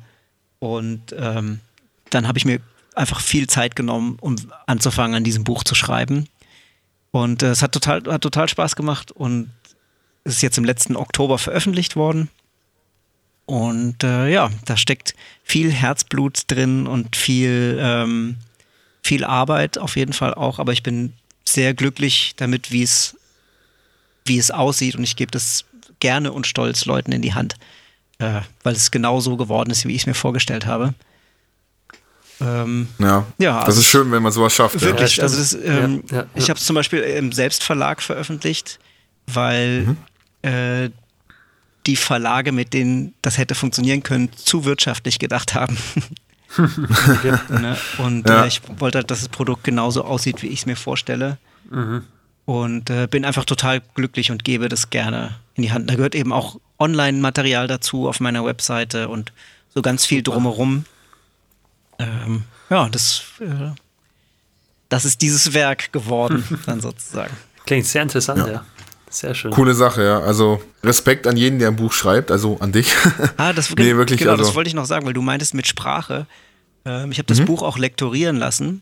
und 0.60 1.14
ähm, 1.18 1.60
dann 2.10 2.28
habe 2.28 2.38
ich 2.38 2.46
mir 2.46 2.60
einfach 2.96 3.20
viel 3.20 3.48
Zeit 3.48 3.76
genommen, 3.76 4.18
um 4.22 4.36
anzufangen, 4.66 5.16
an 5.16 5.24
diesem 5.24 5.44
Buch 5.44 5.64
zu 5.64 5.76
schreiben. 5.76 6.28
Und 7.12 7.44
äh, 7.44 7.52
es 7.52 7.62
hat 7.62 7.72
total, 7.72 8.04
hat 8.08 8.22
total 8.22 8.48
Spaß 8.48 8.76
gemacht 8.76 9.12
und 9.12 9.52
es 10.24 10.36
ist 10.36 10.42
jetzt 10.42 10.58
im 10.58 10.64
letzten 10.64 10.96
Oktober 10.96 11.38
veröffentlicht 11.38 11.96
worden. 11.96 12.30
Und 13.46 14.04
äh, 14.04 14.30
ja, 14.30 14.50
da 14.66 14.78
steckt 14.78 15.16
viel 15.44 15.72
Herzblut 15.72 16.44
drin 16.48 16.88
und 16.88 17.16
viel, 17.16 17.78
ähm, 17.80 18.38
viel 19.02 19.26
Arbeit 19.26 19.78
auf 19.78 19.96
jeden 19.98 20.14
Fall 20.14 20.34
auch. 20.34 20.60
Aber 20.60 20.72
ich 20.72 20.82
bin 20.82 21.14
sehr 21.48 21.74
glücklich 21.74 22.34
damit, 22.38 22.72
wie 22.72 22.84
es, 22.84 23.16
wie 24.26 24.38
es 24.38 24.52
aussieht. 24.52 24.96
Und 24.96 25.04
ich 25.04 25.16
gebe 25.16 25.32
das 25.32 25.66
gerne 26.00 26.32
und 26.32 26.48
stolz 26.48 26.86
Leuten 26.86 27.12
in 27.12 27.22
die 27.22 27.34
Hand, 27.34 27.56
äh, 28.20 28.42
weil 28.64 28.76
es 28.76 28.92
genau 28.92 29.20
so 29.20 29.38
geworden 29.38 29.70
ist, 29.72 29.86
wie 29.86 29.96
ich 29.96 30.02
es 30.02 30.08
mir 30.08 30.14
vorgestellt 30.14 30.66
habe. 30.66 30.94
Ähm, 32.42 32.88
ja, 33.00 33.26
ja 33.38 33.60
also 33.60 33.68
das 33.68 33.78
ist 33.78 33.88
schön, 33.88 34.12
wenn 34.12 34.24
man 34.24 34.32
sowas 34.32 34.54
schafft. 34.54 34.82
Wirklich, 34.82 35.18
ja. 35.18 35.24
also 35.24 35.38
das, 35.38 35.54
ähm, 35.54 36.04
ja, 36.10 36.18
ja, 36.18 36.26
ich 36.36 36.50
habe 36.50 36.60
es 36.60 36.66
zum 36.66 36.76
Beispiel 36.76 37.00
im 37.00 37.32
Selbstverlag 37.32 38.02
veröffentlicht, 38.02 38.80
weil 39.28 39.82
mhm. 39.82 39.98
äh, 40.42 40.90
die 41.86 41.96
Verlage, 41.96 42.52
mit 42.52 42.74
denen 42.74 43.14
das 43.22 43.38
hätte 43.38 43.56
funktionieren 43.56 44.04
können, 44.04 44.30
zu 44.36 44.66
wirtschaftlich 44.66 45.20
gedacht 45.20 45.54
haben. 45.54 45.78
Ne? 47.50 47.78
Und 47.98 48.30
äh, 48.30 48.48
ich 48.48 48.62
wollte, 48.78 49.00
halt, 49.00 49.12
dass 49.12 49.20
das 49.20 49.30
Produkt 49.30 49.64
genauso 49.64 50.04
aussieht, 50.04 50.42
wie 50.42 50.48
ich 50.48 50.60
es 50.60 50.66
mir 50.66 50.76
vorstelle. 50.76 51.38
Mhm. 51.70 52.04
Und 52.46 52.90
äh, 52.90 53.08
bin 53.08 53.24
einfach 53.24 53.46
total 53.46 53.82
glücklich 53.96 54.32
und 54.32 54.44
gebe 54.44 54.68
das 54.68 54.90
gerne 54.90 55.36
in 55.56 55.64
die 55.64 55.72
Hand. 55.72 55.90
Da 55.90 55.96
gehört 55.96 56.16
eben 56.16 56.34
auch 56.34 56.60
Online-Material 56.78 57.68
dazu 57.68 58.10
auf 58.10 58.20
meiner 58.20 58.44
Webseite 58.44 59.08
und 59.08 59.32
so 59.74 59.82
ganz 59.82 60.06
viel 60.06 60.22
drumherum 60.24 60.86
ähm, 62.00 62.44
ja, 62.70 62.90
das, 62.90 63.24
äh, 63.40 63.72
das 64.90 65.06
ist 65.06 65.22
dieses 65.22 65.54
Werk 65.54 65.92
geworden, 65.92 66.44
dann 66.66 66.82
sozusagen. 66.82 67.36
Klingt 67.66 67.86
sehr 67.86 68.04
interessant, 68.04 68.40
ja. 68.40 68.54
ja. 68.54 68.66
Sehr 69.14 69.36
schön. 69.36 69.52
Coole 69.52 69.76
Sache, 69.76 70.04
ja. 70.04 70.20
Also 70.22 70.62
Respekt 70.84 71.28
an 71.28 71.38
jeden, 71.38 71.60
der 71.60 71.68
ein 71.68 71.76
Buch 71.76 71.94
schreibt, 71.94 72.32
also 72.32 72.58
an 72.60 72.72
dich. 72.72 72.94
Ah, 73.38 73.54
das, 73.54 73.70
nee, 73.76 73.96
wirklich, 73.96 74.20
genau, 74.20 74.32
also. 74.32 74.44
das 74.44 74.56
wollte 74.56 74.70
ich 74.70 74.74
noch 74.74 74.86
sagen, 74.86 75.06
weil 75.06 75.14
du 75.14 75.22
meintest 75.22 75.54
mit 75.54 75.68
Sprache. 75.68 76.26
Ähm, 76.86 77.12
ich 77.12 77.20
habe 77.20 77.28
das 77.28 77.40
mhm. 77.40 77.46
Buch 77.46 77.62
auch 77.62 77.78
lektorieren 77.78 78.38
lassen. 78.38 78.82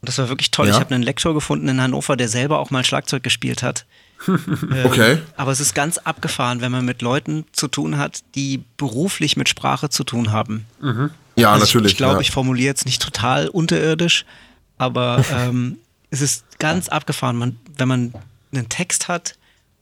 Und 0.00 0.08
das 0.08 0.18
war 0.18 0.28
wirklich 0.28 0.50
toll. 0.50 0.68
Ja. 0.68 0.74
Ich 0.74 0.80
habe 0.80 0.94
einen 0.94 1.02
Lektor 1.02 1.34
gefunden 1.34 1.66
in 1.68 1.80
Hannover, 1.80 2.16
der 2.16 2.28
selber 2.28 2.60
auch 2.60 2.70
mal 2.70 2.84
Schlagzeug 2.84 3.22
gespielt 3.22 3.62
hat. 3.62 3.84
ähm, 4.28 4.38
okay. 4.84 5.18
Aber 5.36 5.50
es 5.50 5.60
ist 5.60 5.74
ganz 5.74 5.98
abgefahren, 5.98 6.60
wenn 6.60 6.70
man 6.70 6.84
mit 6.84 7.02
Leuten 7.02 7.44
zu 7.52 7.66
tun 7.66 7.98
hat, 7.98 8.20
die 8.36 8.62
beruflich 8.76 9.36
mit 9.36 9.48
Sprache 9.48 9.88
zu 9.88 10.04
tun 10.04 10.30
haben. 10.30 10.66
Mhm. 10.80 11.10
Ja, 11.36 11.52
also 11.52 11.64
natürlich. 11.64 11.86
Ich, 11.86 11.92
ich 11.92 11.96
glaube, 11.96 12.14
ja. 12.14 12.20
ich 12.20 12.30
formuliere 12.30 12.66
jetzt 12.66 12.86
nicht 12.86 13.02
total 13.02 13.48
unterirdisch, 13.48 14.24
aber 14.78 15.24
ähm, 15.34 15.78
es 16.10 16.20
ist 16.20 16.60
ganz 16.60 16.88
abgefahren, 16.88 17.36
man, 17.36 17.56
wenn 17.76 17.88
man 17.88 18.14
einen 18.52 18.68
Text 18.68 19.08
hat 19.08 19.34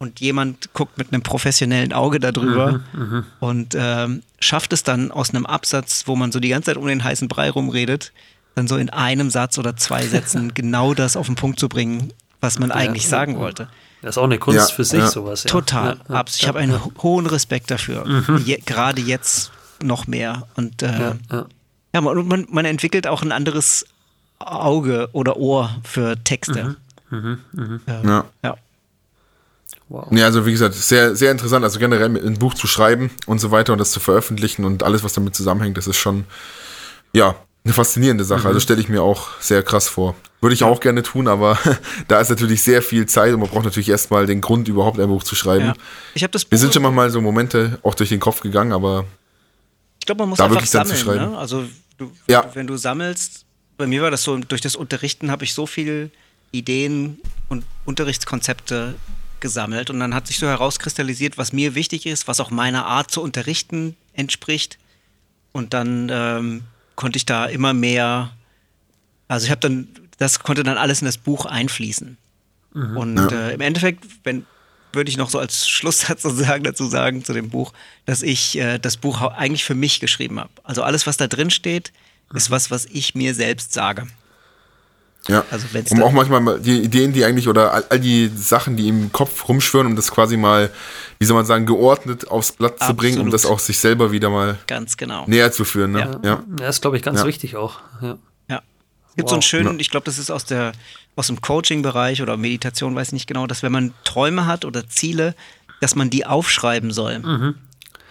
und 0.02 0.18
jemand 0.18 0.74
guckt 0.74 0.98
mit 0.98 1.12
einem 1.12 1.22
professionellen 1.22 1.92
Auge 1.92 2.18
darüber 2.18 2.80
mhm, 2.92 3.02
mhm, 3.02 3.24
und 3.38 3.76
ähm, 3.78 4.24
schafft 4.40 4.72
es 4.72 4.82
dann 4.82 5.12
aus 5.12 5.30
einem 5.30 5.46
Absatz, 5.46 6.02
wo 6.06 6.16
man 6.16 6.32
so 6.32 6.40
die 6.40 6.48
ganze 6.48 6.66
Zeit 6.66 6.76
um 6.76 6.88
den 6.88 7.04
heißen 7.04 7.28
Brei 7.28 7.48
rumredet, 7.48 8.12
dann 8.56 8.66
so 8.66 8.76
in 8.78 8.90
einem 8.90 9.30
Satz 9.30 9.58
oder 9.58 9.76
zwei 9.76 10.04
Sätzen 10.04 10.54
genau 10.54 10.92
das 10.92 11.16
auf 11.16 11.26
den 11.26 11.36
Punkt 11.36 11.60
zu 11.60 11.68
bringen, 11.68 12.12
was 12.40 12.58
man 12.58 12.72
eigentlich 12.72 13.08
sagen 13.08 13.38
wollte. 13.38 13.68
Das 14.02 14.16
ist 14.16 14.18
auch 14.18 14.24
eine 14.24 14.38
Kunst 14.38 14.70
ja, 14.70 14.74
für 14.74 14.84
sich, 14.84 14.98
ja. 14.98 15.06
sowas. 15.06 15.44
Ja. 15.44 15.50
Total. 15.50 15.96
ich 16.36 16.48
habe 16.48 16.58
einen 16.58 16.80
hohen 17.00 17.26
Respekt 17.26 17.70
dafür. 17.70 18.04
Mhm. 18.04 18.42
Je, 18.44 18.56
gerade 18.66 19.00
jetzt 19.00 19.52
noch 19.80 20.08
mehr. 20.08 20.48
Und 20.56 20.82
äh, 20.82 20.86
ja, 20.98 21.16
ja. 21.30 21.46
ja 21.94 22.00
man, 22.00 22.46
man, 22.50 22.64
entwickelt 22.64 23.06
auch 23.06 23.22
ein 23.22 23.30
anderes 23.30 23.86
Auge 24.40 25.08
oder 25.12 25.36
Ohr 25.36 25.76
für 25.84 26.16
Texte. 26.24 26.76
Mhm. 27.10 27.38
Mhm, 27.52 27.80
mh. 27.86 28.02
ja. 28.02 28.24
ja. 28.42 28.56
Wow. 29.88 30.06
Ja, 30.10 30.26
also 30.26 30.46
wie 30.46 30.52
gesagt, 30.52 30.74
sehr, 30.74 31.14
sehr 31.14 31.30
interessant. 31.30 31.64
Also 31.64 31.78
generell 31.78 32.16
ein 32.16 32.38
Buch 32.38 32.54
zu 32.54 32.66
schreiben 32.66 33.10
und 33.26 33.40
so 33.40 33.50
weiter 33.50 33.72
und 33.72 33.78
das 33.78 33.90
zu 33.90 34.00
veröffentlichen 34.00 34.64
und 34.64 34.82
alles, 34.82 35.04
was 35.04 35.12
damit 35.12 35.34
zusammenhängt, 35.34 35.76
das 35.76 35.86
ist 35.86 35.98
schon, 35.98 36.24
ja, 37.12 37.34
eine 37.64 37.74
faszinierende 37.74 38.24
Sache. 38.24 38.38
Also 38.38 38.48
mhm. 38.48 38.54
Also 38.54 38.60
stelle 38.60 38.80
ich 38.80 38.88
mir 38.88 39.02
auch 39.02 39.28
sehr 39.40 39.62
krass 39.62 39.88
vor. 39.88 40.14
Würde 40.40 40.54
ich 40.54 40.64
auch 40.64 40.80
gerne 40.80 41.02
tun, 41.02 41.28
aber 41.28 41.58
da 42.08 42.20
ist 42.20 42.30
natürlich 42.30 42.62
sehr 42.62 42.82
viel 42.82 43.06
Zeit 43.06 43.32
und 43.32 43.40
man 43.40 43.48
braucht 43.48 43.64
natürlich 43.64 43.88
erstmal 43.88 44.26
den 44.26 44.40
Grund, 44.40 44.68
überhaupt 44.68 44.98
ein 44.98 45.08
Buch 45.08 45.22
zu 45.22 45.34
schreiben. 45.34 45.66
Ja. 45.66 45.74
Ich 46.14 46.22
das 46.28 46.44
Buch 46.44 46.50
Wir 46.50 46.58
sind 46.58 46.74
schon 46.74 46.82
mal 46.82 47.10
so 47.10 47.20
Momente 47.20 47.78
auch 47.82 47.94
durch 47.94 48.08
den 48.08 48.20
Kopf 48.20 48.40
gegangen, 48.40 48.72
aber 48.72 49.04
ich 50.00 50.06
glaube, 50.06 50.22
man 50.22 50.30
muss 50.30 50.38
da 50.38 50.46
einfach 50.46 50.66
sammeln. 50.66 51.30
Ne? 51.30 51.38
Also 51.38 51.64
du, 51.96 52.10
ja. 52.26 52.50
wenn 52.54 52.66
du 52.66 52.76
sammelst, 52.76 53.44
bei 53.76 53.86
mir 53.86 54.02
war 54.02 54.10
das 54.10 54.24
so, 54.24 54.36
durch 54.36 54.60
das 54.60 54.74
Unterrichten 54.74 55.30
habe 55.30 55.44
ich 55.44 55.54
so 55.54 55.66
viele 55.66 56.10
Ideen 56.50 57.20
und 57.48 57.64
Unterrichtskonzepte 57.84 58.94
gesammelt 59.42 59.90
und 59.90 60.00
dann 60.00 60.14
hat 60.14 60.26
sich 60.26 60.38
so 60.38 60.46
herauskristallisiert, 60.46 61.36
was 61.36 61.52
mir 61.52 61.74
wichtig 61.74 62.06
ist, 62.06 62.26
was 62.26 62.40
auch 62.40 62.50
meiner 62.50 62.86
Art 62.86 63.10
zu 63.10 63.20
unterrichten 63.20 63.94
entspricht. 64.14 64.78
Und 65.52 65.74
dann 65.74 66.08
ähm, 66.10 66.62
konnte 66.96 67.18
ich 67.18 67.26
da 67.26 67.44
immer 67.44 67.74
mehr, 67.74 68.32
also 69.28 69.44
ich 69.44 69.50
habe 69.50 69.60
dann, 69.60 69.88
das 70.16 70.38
konnte 70.38 70.62
dann 70.62 70.78
alles 70.78 71.02
in 71.02 71.06
das 71.06 71.18
Buch 71.18 71.44
einfließen. 71.44 72.16
Mhm. 72.72 72.96
Und 72.96 73.16
ja. 73.18 73.48
äh, 73.48 73.54
im 73.54 73.60
Endeffekt, 73.60 74.06
wenn, 74.24 74.46
würde 74.94 75.10
ich 75.10 75.18
noch 75.18 75.28
so 75.28 75.38
als 75.38 75.68
Schlusssatz 75.68 76.22
sozusagen 76.22 76.64
dazu 76.64 76.86
sagen 76.86 77.22
zu 77.22 77.34
dem 77.34 77.50
Buch, 77.50 77.74
dass 78.06 78.22
ich 78.22 78.56
äh, 78.56 78.78
das 78.78 78.96
Buch 78.96 79.20
eigentlich 79.20 79.64
für 79.64 79.74
mich 79.74 80.00
geschrieben 80.00 80.40
habe. 80.40 80.50
Also 80.64 80.82
alles, 80.82 81.06
was 81.06 81.18
da 81.18 81.26
drin 81.26 81.50
steht, 81.50 81.92
ist 82.32 82.50
was, 82.50 82.70
was 82.70 82.86
ich 82.86 83.14
mir 83.14 83.34
selbst 83.34 83.74
sage. 83.74 84.06
Ja, 85.28 85.44
also 85.52 85.66
um 85.90 86.02
auch 86.02 86.10
manchmal 86.10 86.58
die 86.58 86.82
Ideen, 86.82 87.12
die 87.12 87.24
eigentlich, 87.24 87.46
oder 87.46 87.72
all, 87.72 87.84
all, 87.90 88.00
die 88.00 88.28
Sachen, 88.34 88.76
die 88.76 88.88
im 88.88 89.12
Kopf 89.12 89.48
rumschwören, 89.48 89.86
um 89.86 89.94
das 89.94 90.10
quasi 90.10 90.36
mal, 90.36 90.70
wie 91.20 91.24
soll 91.24 91.36
man 91.36 91.46
sagen, 91.46 91.64
geordnet 91.64 92.28
aufs 92.28 92.50
Blatt 92.50 92.72
Absolut. 92.72 92.90
zu 92.90 92.96
bringen, 92.96 93.20
um 93.20 93.30
das 93.30 93.46
auch 93.46 93.60
sich 93.60 93.78
selber 93.78 94.10
wieder 94.10 94.30
mal 94.30 94.58
ganz 94.66 94.96
genau. 94.96 95.24
näher 95.28 95.52
zu 95.52 95.64
führen. 95.64 95.92
Ne? 95.92 96.18
Ja. 96.24 96.30
ja. 96.30 96.44
Das 96.48 96.76
ist, 96.76 96.82
glaube 96.82 96.96
ich, 96.96 97.04
ganz 97.04 97.20
ja. 97.20 97.26
wichtig 97.26 97.54
auch. 97.54 97.78
Ja. 98.00 98.18
ja. 98.48 98.62
Es 99.10 99.16
gibt 99.16 99.26
wow. 99.26 99.30
so 99.30 99.34
einen 99.36 99.42
schönen, 99.42 99.78
ich 99.78 99.90
glaube, 99.90 100.06
das 100.06 100.18
ist 100.18 100.30
aus 100.30 100.44
der 100.44 100.72
aus 101.14 101.26
dem 101.26 101.40
Coaching-Bereich 101.40 102.22
oder 102.22 102.36
Meditation, 102.36 102.94
weiß 102.94 103.08
ich 103.08 103.12
nicht 103.12 103.26
genau, 103.26 103.46
dass 103.46 103.62
wenn 103.62 103.72
man 103.72 103.92
Träume 104.04 104.46
hat 104.46 104.64
oder 104.64 104.88
Ziele, 104.88 105.34
dass 105.80 105.94
man 105.94 106.10
die 106.10 106.26
aufschreiben 106.26 106.90
soll. 106.90 107.18
Mhm. 107.18 107.54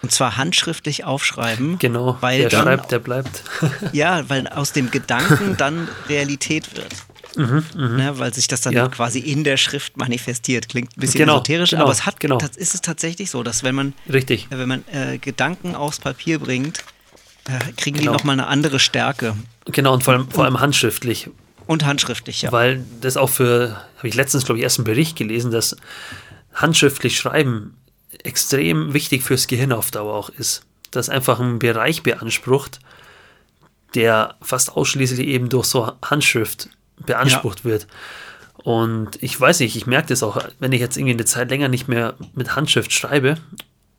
Und 0.02 0.10
zwar 0.10 0.36
handschriftlich 0.36 1.04
aufschreiben. 1.04 1.78
Genau, 1.78 2.16
weil 2.20 2.40
der 2.40 2.48
dann, 2.50 2.64
schreibt, 2.64 2.90
der 2.90 2.98
bleibt. 2.98 3.44
ja, 3.92 4.28
weil 4.28 4.48
aus 4.48 4.72
dem 4.72 4.90
Gedanken 4.90 5.56
dann 5.58 5.88
Realität 6.08 6.76
wird. 6.76 6.92
Mhm, 7.36 7.64
mh. 7.74 7.88
ne, 7.88 8.18
weil 8.18 8.34
sich 8.34 8.46
das 8.48 8.60
dann 8.60 8.74
ja. 8.74 8.88
quasi 8.88 9.20
in 9.20 9.44
der 9.44 9.56
Schrift 9.56 9.96
manifestiert. 9.96 10.68
Klingt 10.68 10.96
ein 10.96 11.00
bisschen 11.00 11.20
genau, 11.20 11.36
esoterisch, 11.36 11.70
genau, 11.70 11.84
aber 11.84 11.92
es 11.92 12.04
hat, 12.04 12.20
genau. 12.20 12.38
ist 12.56 12.74
es 12.74 12.82
tatsächlich 12.82 13.30
so, 13.30 13.42
dass 13.42 13.62
wenn 13.62 13.74
man, 13.74 13.94
Richtig. 14.12 14.48
wenn 14.50 14.68
man 14.68 14.84
äh, 14.92 15.18
Gedanken 15.18 15.74
aufs 15.74 15.98
Papier 15.98 16.38
bringt, 16.38 16.84
äh, 17.46 17.72
kriegen 17.76 17.98
genau. 17.98 18.12
die 18.12 18.18
nochmal 18.18 18.34
eine 18.34 18.48
andere 18.48 18.78
Stärke. 18.78 19.34
Genau, 19.66 19.94
und 19.94 20.02
vor 20.02 20.14
allem, 20.14 20.30
vor 20.30 20.44
allem 20.44 20.60
handschriftlich. 20.60 21.30
Und 21.66 21.84
handschriftlich, 21.84 22.42
ja. 22.42 22.52
Weil 22.52 22.84
das 23.00 23.16
auch 23.16 23.30
für, 23.30 23.82
habe 23.96 24.08
ich 24.08 24.14
letztens, 24.14 24.44
glaube 24.44 24.58
ich, 24.58 24.64
erst 24.64 24.78
einen 24.78 24.84
Bericht 24.84 25.16
gelesen, 25.16 25.50
dass 25.50 25.76
handschriftlich 26.52 27.16
Schreiben 27.16 27.76
extrem 28.24 28.92
wichtig 28.94 29.22
fürs 29.22 29.46
Gehirn 29.46 29.72
auf 29.72 29.90
Dauer 29.90 30.14
auch 30.14 30.28
ist. 30.28 30.64
Das 30.90 31.08
einfach 31.08 31.40
einen 31.40 31.58
Bereich 31.58 32.02
beansprucht, 32.02 32.80
der 33.94 34.36
fast 34.42 34.76
ausschließlich 34.76 35.26
eben 35.26 35.48
durch 35.48 35.66
so 35.66 35.92
Handschrift 36.02 36.68
beansprucht 37.06 37.60
ja. 37.60 37.64
wird. 37.64 37.86
Und 38.62 39.22
ich 39.22 39.38
weiß 39.40 39.60
nicht, 39.60 39.76
ich 39.76 39.86
merke 39.86 40.08
das 40.08 40.22
auch, 40.22 40.38
wenn 40.60 40.72
ich 40.72 40.80
jetzt 40.80 40.96
irgendwie 40.96 41.14
eine 41.14 41.24
Zeit 41.24 41.50
länger 41.50 41.68
nicht 41.68 41.88
mehr 41.88 42.14
mit 42.34 42.54
Handschrift 42.54 42.92
schreibe 42.92 43.38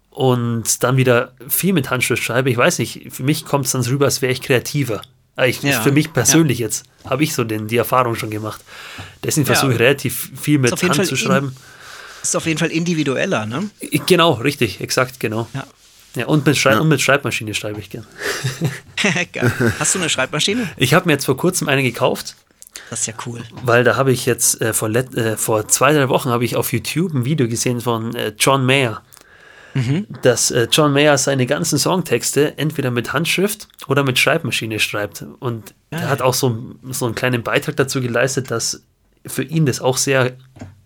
und 0.09 0.83
dann 0.83 0.95
wieder 0.95 1.33
viel 1.47 1.73
mit 1.73 1.89
Handschrift 1.89 2.23
schreibe, 2.23 2.49
ich 2.49 2.57
weiß 2.57 2.79
nicht, 2.79 3.07
für 3.11 3.23
mich 3.23 3.45
kommt 3.45 3.65
es 3.65 3.71
dann 3.71 3.81
rüber, 3.81 4.05
als 4.05 4.21
wäre 4.21 4.31
ich 4.31 4.41
kreativer. 4.41 5.01
Ich, 5.45 5.63
ja. 5.63 5.81
Für 5.81 5.91
mich 5.91 6.13
persönlich 6.13 6.59
ja. 6.59 6.67
jetzt 6.67 6.85
habe 7.05 7.23
ich 7.23 7.33
so 7.33 7.43
den, 7.43 7.67
die 7.67 7.77
Erfahrung 7.77 8.15
schon 8.15 8.29
gemacht. 8.29 8.63
Deswegen 9.23 9.47
versuche 9.47 9.73
ich 9.73 9.79
relativ 9.79 10.31
viel 10.39 10.59
mit 10.59 10.71
Hand 10.81 11.05
zu 11.07 11.15
schreiben. 11.15 11.55
Ist 12.23 12.35
auf 12.35 12.45
jeden 12.45 12.57
Fall 12.57 12.71
individueller, 12.71 13.45
ne? 13.45 13.69
Genau, 14.07 14.33
richtig, 14.33 14.81
exakt, 14.81 15.19
genau. 15.19 15.47
Ja. 15.53 15.65
Ja, 16.15 16.27
und 16.27 16.45
mit, 16.45 16.57
Schrei 16.57 16.79
und 16.79 16.89
mit 16.89 17.01
Schreibmaschine 17.01 17.55
schreibe 17.55 17.79
ich 17.79 17.89
gern. 17.89 18.05
Hast 19.79 19.95
du 19.95 19.99
eine 19.99 20.09
Schreibmaschine? 20.09 20.69
Ich 20.77 20.93
habe 20.93 21.07
mir 21.07 21.13
jetzt 21.13 21.25
vor 21.25 21.35
kurzem 21.35 21.67
eine 21.67 21.81
gekauft. 21.81 22.35
Das 22.91 23.01
ist 23.01 23.07
ja 23.07 23.15
cool. 23.25 23.41
Weil 23.63 23.83
da 23.83 23.95
habe 23.95 24.11
ich 24.11 24.27
jetzt 24.27 24.61
äh, 24.61 24.73
vor, 24.73 24.89
äh, 24.89 25.37
vor 25.37 25.67
zwei, 25.67 25.91
drei 25.91 26.09
Wochen 26.09 26.29
habe 26.29 26.45
ich 26.45 26.55
auf 26.55 26.71
YouTube 26.71 27.15
ein 27.15 27.25
Video 27.25 27.47
gesehen 27.47 27.81
von 27.81 28.13
äh, 28.13 28.31
John 28.37 28.63
Mayer 28.63 29.01
mhm. 29.73 30.07
dass 30.21 30.51
äh, 30.51 30.67
John 30.71 30.93
Mayer 30.93 31.17
seine 31.17 31.45
ganzen 31.45 31.77
Songtexte 31.77 32.57
entweder 32.57 32.91
mit 32.91 33.13
Handschrift 33.13 33.67
oder 33.87 34.03
mit 34.03 34.19
Schreibmaschine 34.19 34.79
schreibt. 34.79 35.25
Und 35.39 35.73
ja, 35.91 35.99
er 35.99 36.09
hat 36.09 36.21
auch 36.21 36.33
so, 36.33 36.75
so 36.89 37.05
einen 37.05 37.15
kleinen 37.15 37.43
Beitrag 37.43 37.75
dazu 37.75 38.01
geleistet, 38.01 38.51
dass 38.51 38.83
für 39.25 39.43
ihn 39.43 39.65
das 39.65 39.81
auch 39.81 39.97
sehr 39.97 40.33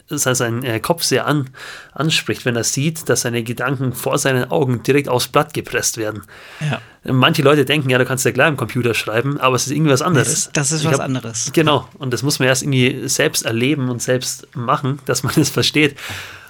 sein 0.09 0.63
äh, 0.63 0.79
Kopf 0.79 1.03
sehr 1.03 1.25
an, 1.25 1.49
anspricht, 1.93 2.45
wenn 2.45 2.55
er 2.55 2.63
sieht, 2.63 3.09
dass 3.09 3.21
seine 3.21 3.43
Gedanken 3.43 3.93
vor 3.93 4.17
seinen 4.17 4.49
Augen 4.49 4.83
direkt 4.83 5.09
aufs 5.09 5.27
Blatt 5.27 5.53
gepresst 5.53 5.97
werden. 5.97 6.23
Ja. 6.59 6.81
Manche 7.03 7.41
Leute 7.41 7.65
denken, 7.65 7.89
ja, 7.89 7.97
du 7.97 8.05
kannst 8.05 8.25
ja 8.25 8.31
gleich 8.31 8.49
im 8.49 8.57
Computer 8.57 8.93
schreiben, 8.93 9.39
aber 9.39 9.55
es 9.55 9.67
ist 9.67 9.73
irgendwas 9.73 10.01
anderes. 10.01 10.45
Das, 10.45 10.53
das 10.53 10.71
ist 10.71 10.81
ich 10.81 10.87
was 10.87 10.95
hab, 10.95 11.05
anderes. 11.05 11.51
Genau, 11.53 11.87
und 11.99 12.13
das 12.13 12.23
muss 12.23 12.39
man 12.39 12.47
erst 12.47 12.63
irgendwie 12.63 13.07
selbst 13.07 13.45
erleben 13.45 13.89
und 13.89 14.01
selbst 14.01 14.47
machen, 14.55 14.99
dass 15.05 15.23
man 15.23 15.33
es 15.37 15.49
versteht. 15.49 15.95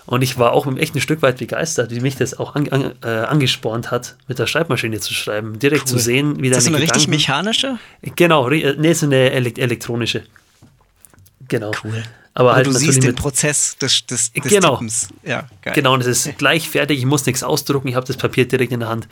Und 0.05 0.21
ich 0.21 0.39
war 0.39 0.53
auch 0.53 0.65
echt 0.77 0.95
ein 0.95 1.01
Stück 1.01 1.21
weit 1.21 1.37
begeistert, 1.39 1.91
wie 1.91 1.99
mich 1.99 2.15
das 2.15 2.39
auch 2.39 2.55
an, 2.55 2.69
an, 2.69 2.93
äh, 3.03 3.07
angespornt 3.07 3.91
hat, 3.91 4.15
mit 4.29 4.39
der 4.39 4.47
Schreibmaschine 4.47 5.01
zu 5.01 5.13
schreiben. 5.13 5.59
Direkt 5.59 5.81
cool. 5.81 5.87
zu 5.87 5.99
sehen, 5.99 6.41
wie 6.41 6.49
das 6.49 6.59
Ist 6.59 6.67
das 6.67 6.73
eine 6.75 6.83
richtig 6.83 7.09
mechanische? 7.09 7.77
Genau, 8.15 8.49
äh, 8.49 8.75
nee, 8.77 8.93
so 8.93 9.05
eine 9.05 9.31
elektronische. 9.31 10.23
Genau. 11.49 11.71
Cool. 11.83 12.03
Aber, 12.39 12.49
Aber 12.49 12.55
halt 12.57 12.67
du 12.67 12.71
siehst 12.71 13.01
den 13.01 13.15
Prozess 13.15 13.77
des, 13.77 14.05
des, 14.05 14.31
des 14.31 14.43
Genau. 14.43 14.73
Tippens. 14.75 15.07
Ja, 15.23 15.47
geil. 15.63 15.73
Genau, 15.73 15.95
und 15.95 16.01
es 16.01 16.07
ist 16.25 16.37
gleich 16.37 16.69
fertig, 16.69 16.99
ich 16.99 17.05
muss 17.05 17.25
nichts 17.25 17.41
ausdrucken, 17.41 17.87
ich 17.87 17.95
habe 17.95 18.05
das 18.05 18.15
Papier 18.15 18.47
direkt 18.47 18.71
in 18.71 18.79
der 18.81 18.89
Hand. 18.89 19.07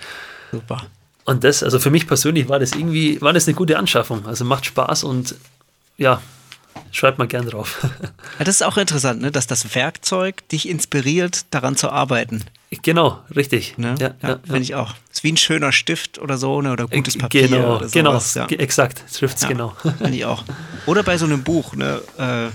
Super. 0.51 0.85
Und 1.23 1.43
das, 1.43 1.63
also 1.63 1.79
für 1.79 1.89
mich 1.89 2.05
persönlich 2.05 2.49
war 2.49 2.59
das 2.59 2.73
irgendwie, 2.73 3.19
war 3.21 3.33
das 3.33 3.47
eine 3.47 3.55
gute 3.55 3.79
Anschaffung. 3.79 4.27
Also 4.27 4.45
macht 4.45 4.67
Spaß 4.67 5.03
und 5.05 5.33
ja, 5.97 6.21
schreibt 6.91 7.17
mal 7.17 7.27
gern 7.27 7.47
drauf. 7.49 7.79
Ja, 8.37 8.45
das 8.45 8.57
ist 8.57 8.61
auch 8.61 8.77
interessant, 8.77 9.21
ne? 9.21 9.31
dass 9.31 9.47
das 9.47 9.73
Werkzeug 9.73 10.47
dich 10.49 10.69
inspiriert, 10.69 11.45
daran 11.49 11.75
zu 11.75 11.89
arbeiten. 11.89 12.43
genau, 12.83 13.19
richtig. 13.35 13.75
Ne? 13.79 13.95
Ja, 13.99 14.11
ja, 14.21 14.37
finde 14.45 14.59
ich 14.61 14.75
auch. 14.75 14.93
Ist 15.11 15.23
wie 15.23 15.31
ein 15.31 15.37
schöner 15.37 15.71
Stift 15.71 16.19
oder 16.19 16.37
so, 16.37 16.61
ne? 16.61 16.73
oder 16.73 16.85
gutes 16.87 17.15
Äh, 17.15 17.19
Papier 17.19 17.47
Genau, 17.47 17.77
oder 17.77 17.87
genau, 17.87 18.11
sowas. 18.11 18.35
Ja. 18.35 18.45
ge- 18.45 18.59
exakt, 18.59 19.01
trifft 19.11 19.37
es 19.37 19.41
Ja, 19.43 19.47
genau. 19.49 19.73
Finde 19.97 20.15
ich 20.15 20.25
auch. 20.25 20.43
Oder 20.85 21.01
bei 21.01 21.17
so 21.17 21.25
einem 21.25 21.41
Buch, 21.41 21.73
ne? 21.73 22.01
äh, 22.19 22.49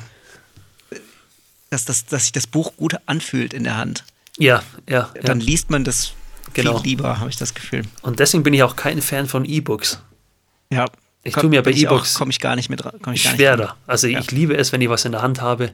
dass, 1.70 1.84
das, 1.84 2.06
dass 2.06 2.24
sich 2.24 2.32
das 2.32 2.46
Buch 2.46 2.72
gut 2.76 2.96
anfühlt 3.06 3.54
in 3.54 3.64
der 3.64 3.76
Hand. 3.76 4.04
Ja, 4.38 4.62
ja, 4.88 5.10
ja. 5.14 5.22
Dann 5.22 5.40
liest 5.40 5.70
man 5.70 5.84
das 5.84 6.12
Genau. 6.52 6.78
viel 6.78 6.90
lieber, 6.90 7.20
habe 7.20 7.30
ich 7.30 7.36
das 7.36 7.54
Gefühl. 7.54 7.82
Und 8.02 8.18
deswegen 8.18 8.42
bin 8.42 8.52
ich 8.54 8.62
auch 8.64 8.74
kein 8.74 9.00
Fan 9.02 9.26
von 9.28 9.44
E-Books. 9.44 10.00
Ja. 10.70 10.86
Ich 11.22 11.34
Komm- 11.34 11.42
tue 11.42 11.50
mir 11.50 11.62
bei 11.62 11.70
E-Books 11.70 12.14
komme 12.14 12.30
ich 12.30 12.40
gar 12.40 12.56
nicht 12.56 12.70
mit 12.70 12.82
komm 12.82 12.92
ich 12.96 13.02
gar 13.02 13.12
nicht 13.12 13.22
Schwerer. 13.22 13.76
Also 13.86 14.06
Ja. 14.08 14.18
ich 14.20 14.30
liebe 14.32 14.56
es, 14.56 14.72
wenn 14.72 14.80
ich 14.80 14.88
was 14.88 15.04
in 15.04 15.12
der 15.12 15.22
Hand 15.22 15.40
habe 15.42 15.70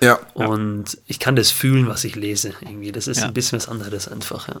Ja. 0.00 0.18
und 0.34 0.96
ich 1.06 1.18
kann 1.20 1.36
das 1.36 1.50
fühlen, 1.52 1.86
was 1.88 2.02
ich 2.04 2.16
lese. 2.16 2.54
Irgendwie. 2.62 2.90
Das 2.90 3.06
ist 3.06 3.20
Ja. 3.20 3.26
ein 3.26 3.34
bisschen 3.34 3.58
was 3.58 3.68
anderes 3.68 4.08
einfach. 4.08 4.48
Ja. 4.48 4.60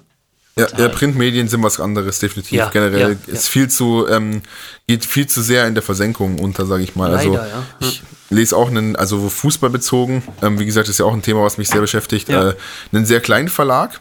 Ja, 0.56 0.66
ja, 0.76 0.88
Printmedien 0.88 1.46
sind 1.48 1.62
was 1.62 1.78
anderes, 1.78 2.18
definitiv. 2.18 2.52
Ja, 2.58 2.68
Generell 2.68 3.12
ja, 3.26 3.32
ist 3.32 3.46
ja. 3.46 3.50
viel 3.52 3.68
zu, 3.70 4.06
ähm, 4.08 4.42
geht 4.88 5.04
viel 5.04 5.26
zu 5.28 5.40
sehr 5.40 5.66
in 5.68 5.74
der 5.74 5.84
Versenkung 5.84 6.40
unter, 6.40 6.66
sage 6.66 6.82
ich 6.82 6.96
mal. 6.96 7.14
also 7.14 7.32
Leider, 7.32 7.48
ja. 7.48 7.62
ich 7.80 8.02
lese 8.30 8.56
auch 8.56 8.68
einen, 8.68 8.96
also 8.96 9.28
Fußball 9.28 9.70
bezogen, 9.70 10.22
ähm, 10.42 10.58
wie 10.58 10.66
gesagt, 10.66 10.88
ist 10.88 10.98
ja 10.98 11.04
auch 11.06 11.14
ein 11.14 11.22
Thema, 11.22 11.42
was 11.44 11.58
mich 11.58 11.68
sehr 11.68 11.80
beschäftigt, 11.80 12.28
Ja. 12.28 12.50
äh, 12.50 12.54
einen 12.92 13.06
sehr 13.06 13.20
kleinen 13.20 13.48
Verlag, 13.48 14.00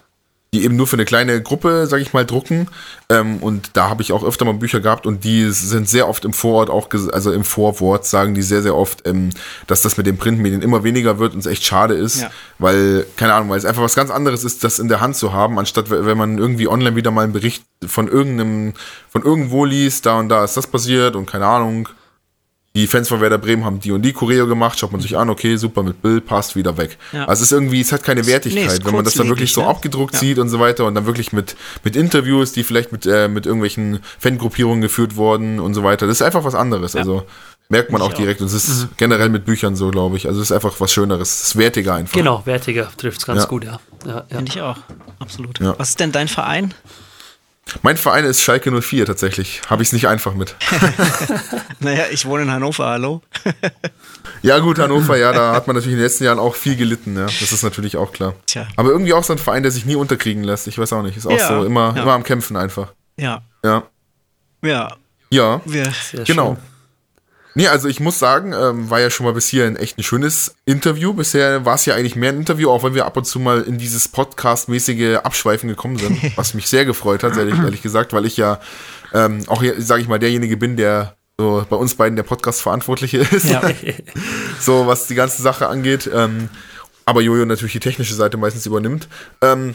die 0.54 0.64
eben 0.64 0.78
nur 0.78 0.88
für 0.88 0.96
eine 0.96 1.04
kleine 1.04 1.42
Gruppe, 1.42 1.88
sage 1.88 2.02
ich 2.02 2.14
mal, 2.14 2.26
drucken. 2.26 2.70
Ähm, 3.10 3.38
und 3.38 3.72
da 3.74 3.90
habe 3.90 4.02
ich 4.02 4.14
auch 4.14 4.24
öfter 4.24 4.46
mal 4.46 4.54
Bücher 4.54 4.80
gehabt 4.80 5.06
und 5.06 5.26
die 5.26 5.50
sind 5.52 5.90
sehr 5.90 6.08
oft 6.08 6.24
im 6.24 6.32
Vorort 6.32 6.70
auch, 6.70 6.88
also 7.12 7.34
im 7.34 7.44
Vorwort 7.44 8.06
sagen 8.06 8.34
die 8.34 8.42
sehr, 8.42 8.62
sehr 8.62 8.74
oft, 8.76 9.06
ähm, 9.06 9.32
dass 9.68 9.82
das 9.82 9.98
mit 9.98 10.08
den 10.08 10.18
Printmedien 10.18 10.62
immer 10.62 10.86
weniger 10.86 11.20
wird 11.20 11.34
und 11.34 11.40
es 11.40 11.46
echt 11.48 11.66
schade 11.66 11.96
ist, 11.96 12.22
Ja. 12.22 12.32
weil, 12.60 13.06
keine 13.18 13.34
Ahnung, 13.34 13.50
weil 13.50 13.58
es 13.58 13.66
einfach 13.66 13.82
was 13.84 13.94
ganz 13.96 14.10
anderes 14.10 14.46
ist, 14.46 14.64
das 14.64 14.80
in 14.80 14.88
der 14.88 15.02
Hand 15.02 15.18
zu 15.18 15.34
haben, 15.34 15.60
anstatt 15.60 15.90
we- 15.90 16.06
wenn 16.06 16.18
man 16.18 16.38
irgendwie 16.38 16.70
online 16.70 16.96
wieder 16.96 17.12
mal 17.12 17.24
einen 17.26 17.34
Bericht 17.34 17.64
von 17.86 18.08
irgendeinem, 18.08 18.74
von 19.10 19.24
irgendwo 19.24 19.66
liest, 19.66 20.06
da 20.06 20.18
und 20.18 20.30
da 20.30 20.46
ist 20.46 20.56
das 20.56 20.68
passiert 20.68 21.18
und 21.18 21.26
keine 21.26 21.46
Ahnung. 21.46 21.90
Die 22.78 22.86
Fans 22.86 23.10
von 23.10 23.22
Werder 23.22 23.40
Bremen 23.40 23.66
haben 23.66 23.80
die 23.80 23.92
und 23.92 24.04
die 24.04 24.14
Choreo 24.14 24.46
gemacht, 24.46 24.78
schaut 24.78 24.92
man 24.92 25.02
sich 25.02 25.18
an, 25.18 25.32
okay, 25.32 25.58
super, 25.58 25.82
mit 25.82 26.04
Bild, 26.04 26.28
passt 26.28 26.56
wieder 26.56 26.78
weg. 26.78 27.00
Ja. 27.12 27.26
Also 27.26 27.42
es 27.42 27.48
ist 27.48 27.52
irgendwie, 27.52 27.82
es 27.82 27.92
hat 27.92 28.04
keine 28.04 28.28
Wertigkeit, 28.28 28.80
nee, 28.80 28.86
wenn 28.86 28.94
man 28.94 29.04
das 29.04 29.16
dann 29.16 29.28
wirklich 29.30 29.52
so 29.52 29.62
ne? 29.62 29.68
abgedruckt 29.68 30.14
Ja. 30.14 30.20
sieht 30.20 30.38
und 30.38 30.50
so 30.50 30.60
weiter 30.60 30.86
und 30.86 30.94
dann 30.94 31.08
wirklich 31.08 31.34
mit, 31.34 31.56
mit 31.84 31.96
Interviews, 31.96 32.52
die 32.52 32.64
vielleicht 32.64 32.92
mit, 32.92 33.08
äh, 33.08 33.30
mit 33.30 33.48
irgendwelchen 33.48 34.00
Fangruppierungen 34.20 34.82
geführt 34.82 35.16
wurden 35.16 35.60
und 35.60 35.74
so 35.74 35.84
weiter. 35.84 36.06
Das 36.06 36.18
ist 36.18 36.22
einfach 36.22 36.44
was 36.44 36.54
anderes. 36.54 36.96
Also 36.96 37.24
merkt 37.70 37.92
man 37.92 38.00
auch 38.00 38.12
auch. 38.12 38.14
direkt 38.14 38.42
und 38.42 38.48
es 38.48 38.54
ist 38.54 38.90
generell 38.98 39.30
mit 39.30 39.46
Büchern 39.46 39.76
so, 39.76 39.90
glaube 39.90 40.16
ich. 40.18 40.28
Also 40.28 40.40
es 40.40 40.52
ist 40.52 40.56
einfach 40.56 40.80
was 40.80 40.94
Schöneres, 40.94 41.30
es 41.42 41.48
ist 41.48 41.56
wertiger 41.58 41.96
einfach. 41.96 42.14
Genau, 42.14 42.44
wertiger 42.46 42.92
trifft 42.96 43.18
es 43.18 43.26
ganz 43.26 43.42
Ja. 43.42 43.48
gut, 43.48 43.66
ja. 43.66 43.80
ja, 44.06 44.18
ja. 44.30 44.38
Finde 44.38 44.52
ich 44.52 44.62
auch. 44.62 44.78
Absolut. 45.18 45.60
Ja. 45.60 45.74
Was 45.80 45.90
ist 45.90 46.00
denn 46.00 46.12
dein 46.12 46.28
Verein? 46.28 46.76
Mein 47.82 47.98
Verein 47.98 48.26
ist 48.26 48.42
Schalke 48.42 48.72
04 48.82 49.06
tatsächlich. 49.06 49.62
Habe 49.70 49.84
ich 49.84 49.90
es 49.90 49.94
nicht 49.94 50.08
einfach 50.08 50.34
mit. 50.34 50.56
Naja, 51.80 52.06
ich 52.12 52.26
wohne 52.26 52.44
in 52.44 52.52
Hannover, 52.52 52.88
hallo. 52.88 53.22
Ja, 54.44 54.60
gut, 54.60 54.78
Hannover, 54.78 55.18
ja, 55.18 55.32
da 55.34 55.54
hat 55.54 55.66
man 55.68 55.76
natürlich 55.76 55.94
in 55.94 55.98
den 56.00 56.04
letzten 56.06 56.24
Jahren 56.24 56.38
auch 56.38 56.54
viel 56.54 56.76
gelitten, 56.76 57.16
ja. 57.18 57.26
Das 57.26 57.52
ist 57.52 57.64
natürlich 57.64 57.98
auch 57.98 58.12
klar. 58.14 58.36
Tja. 58.46 58.68
Aber 58.76 58.90
irgendwie 58.90 59.14
auch 59.14 59.24
so 59.24 59.34
ein 59.34 59.40
Verein, 59.40 59.64
der 59.64 59.72
sich 59.72 59.86
nie 59.86 59.96
unterkriegen 59.96 60.44
lässt. 60.44 60.68
Ich 60.68 60.78
weiß 60.78 60.94
auch 60.94 61.02
nicht. 61.02 61.18
Ist 61.18 61.26
auch 61.26 61.32
Ja, 61.32 61.48
so 61.48 61.64
immer, 61.66 61.94
ja. 61.96 62.04
immer 62.04 62.14
am 62.14 62.24
Kämpfen 62.24 62.56
einfach. 62.56 62.94
Ja. 63.18 63.42
Ja. 63.64 63.84
Ja. 64.64 64.96
Ja. 65.32 65.62
Sehr 65.66 65.92
Genau. 66.26 66.54
schön. 66.56 66.58
Nee, 67.58 67.70
also 67.70 67.88
ich 67.88 68.00
muss 68.00 68.20
sagen, 68.20 68.54
ähm, 68.54 68.92
war 68.92 69.00
ja 69.00 69.10
schon 69.10 69.26
mal 69.26 69.34
bis 69.34 69.48
hier 69.48 69.66
ein 69.66 69.78
echt 69.78 69.98
ein 69.98 70.04
schönes 70.04 70.54
Interview. 70.66 71.14
Bisher 71.14 71.66
war 71.66 71.74
es 71.74 71.88
ja 71.88 71.96
eigentlich 71.96 72.16
mehr 72.16 72.30
ein 72.30 72.38
Interview, 72.38 72.70
auch 72.70 72.84
wenn 72.84 72.94
wir 72.94 73.08
ab 73.08 73.18
und 73.18 73.26
zu 73.26 73.40
mal 73.40 73.64
in 73.64 73.80
dieses 73.80 74.10
Podcast-mäßige 74.10 75.22
Abschweifen 75.24 75.68
gekommen 75.68 75.98
sind, 75.98 76.22
was 76.38 76.54
mich 76.54 76.68
sehr 76.68 76.86
gefreut 76.86 77.24
hat, 77.24 77.36
ehrlich, 77.36 77.58
ehrlich 77.58 77.82
gesagt, 77.82 78.14
weil 78.14 78.28
ich 78.28 78.38
ja 78.38 78.60
ähm, 79.12 79.44
auch, 79.48 79.64
sage 79.80 80.04
ich 80.04 80.08
mal, 80.08 80.20
derjenige 80.20 80.56
bin, 80.56 80.78
der 80.78 81.16
so 81.40 81.66
bei 81.68 81.76
uns 81.76 81.96
beiden 81.96 82.16
der 82.16 82.22
Podcast-Verantwortliche 82.22 83.18
ist, 83.18 83.50
ja. 83.50 83.64
so 84.60 84.86
was 84.86 85.08
die 85.08 85.16
ganze 85.16 85.42
Sache 85.42 85.66
angeht. 85.66 86.08
Ähm, 86.14 86.50
aber 87.06 87.22
Jojo 87.22 87.44
natürlich 87.46 87.74
die 87.74 87.80
technische 87.80 88.14
Seite 88.14 88.38
meistens 88.38 88.68
übernimmt. 88.68 89.08
Ähm, 89.42 89.74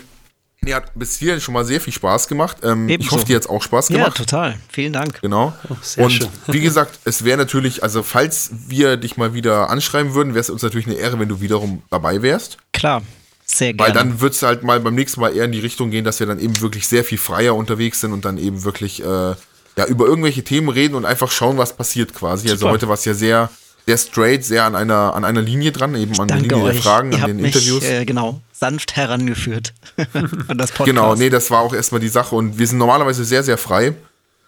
nee, 0.63 0.75
hat 0.75 0.93
bis 0.95 1.19
hierhin 1.19 1.41
schon 1.41 1.55
mal 1.55 1.65
sehr 1.65 1.81
viel 1.81 1.93
Spaß 1.93 2.29
gemacht. 2.29 2.59
Ähm, 2.63 2.89
ich 2.89 3.11
hoffe, 3.11 3.25
dir 3.25 3.37
hat 3.37 3.49
auch 3.49 3.63
Spaß 3.63 3.89
ja, 3.91 3.99
gemacht. 3.99 4.17
total. 4.17 4.59
Vielen 4.69 4.93
Dank. 4.93 5.21
Genau. 5.21 5.53
sehr 5.83 6.05
und 6.05 6.11
schön. 6.11 6.29
wie 6.49 6.61
gesagt, 6.63 6.99
es 7.05 7.25
wäre 7.25 7.39
natürlich, 7.39 7.83
also 7.83 8.03
falls 8.03 8.51
wir 8.69 8.97
dich 8.97 9.17
mal 9.17 9.35
wieder 9.35 9.71
anschreiben 9.71 10.15
würden, 10.15 10.35
wäre 10.35 10.41
es 10.41 10.51
uns 10.51 10.63
natürlich 10.63 10.87
eine 10.87 10.97
Ehre, 10.97 11.19
wenn 11.19 11.29
du 11.29 11.41
wiederum 11.41 11.83
dabei 11.91 12.23
wärst. 12.23 12.59
Klar. 12.73 13.03
Sehr 13.45 13.75
gerne. 13.75 13.89
Weil 13.89 13.95
dann 13.95 14.21
wird 14.21 14.35
es 14.35 14.43
halt 14.43 14.63
mal 14.63 14.81
beim 14.81 14.95
nächsten 14.95 15.21
Mal 15.21 15.37
eher 15.37 15.45
in 15.45 15.53
die 15.53 15.61
Richtung 15.61 15.91
gehen, 15.91 16.05
dass 16.05 16.21
wir 16.21 16.27
dann 16.27 16.39
eben 16.39 16.61
wirklich 16.61 16.87
sehr 16.89 17.05
viel 17.05 17.19
freier 17.19 17.55
unterwegs 17.55 18.01
sind 18.01 18.13
und 18.13 18.25
dann 18.25 18.39
eben 18.39 18.65
wirklich 18.65 19.03
äh, 19.03 19.35
ja, 19.77 19.87
über 19.89 20.07
irgendwelche 20.07 20.43
Themen 20.43 20.69
reden 20.69 20.95
und 20.95 21.05
einfach 21.05 21.31
schauen, 21.31 21.59
was 21.59 21.77
passiert 21.77 22.15
quasi. 22.15 22.49
Also 22.49 22.61
Super. 22.61 22.73
heute 22.73 22.89
war 22.89 22.95
es 22.95 23.05
ja 23.05 23.15
sehr, 23.15 23.51
sehr 23.87 23.99
straight, 23.99 24.45
sehr 24.45 24.65
an 24.65 24.77
einer, 24.77 25.15
an 25.15 25.25
einer 25.25 25.43
Linie 25.43 25.73
dran, 25.73 25.95
eben 25.95 26.19
an 26.21 26.29
der 26.29 26.39
Danke 26.39 26.55
Linie 26.55 26.71
euch. 26.71 26.75
der 26.75 26.83
Fragen, 26.83 27.11
Ihr 27.11 27.17
an 27.17 27.21
habt 27.23 27.31
den 27.31 27.37
mich, 27.39 27.55
Interviews. 27.55 27.83
Äh, 27.85 28.05
genau, 28.05 28.41
sanft 28.63 28.95
herangeführt 28.95 29.75
an 30.47 30.57
das 30.57 30.71
Podcast. 30.71 30.87
Genau, 30.87 31.17
nee, 31.17 31.31
das 31.31 31.51
war 31.51 31.63
auch 31.63 31.75
erstmal 31.75 32.01
die 32.01 32.09
Sache 32.09 32.37
und 32.37 32.59
wir 32.61 32.67
sind 32.69 32.79
normalerweise 32.79 33.25
sehr, 33.25 33.43
sehr 33.43 33.59
frei, 33.59 33.93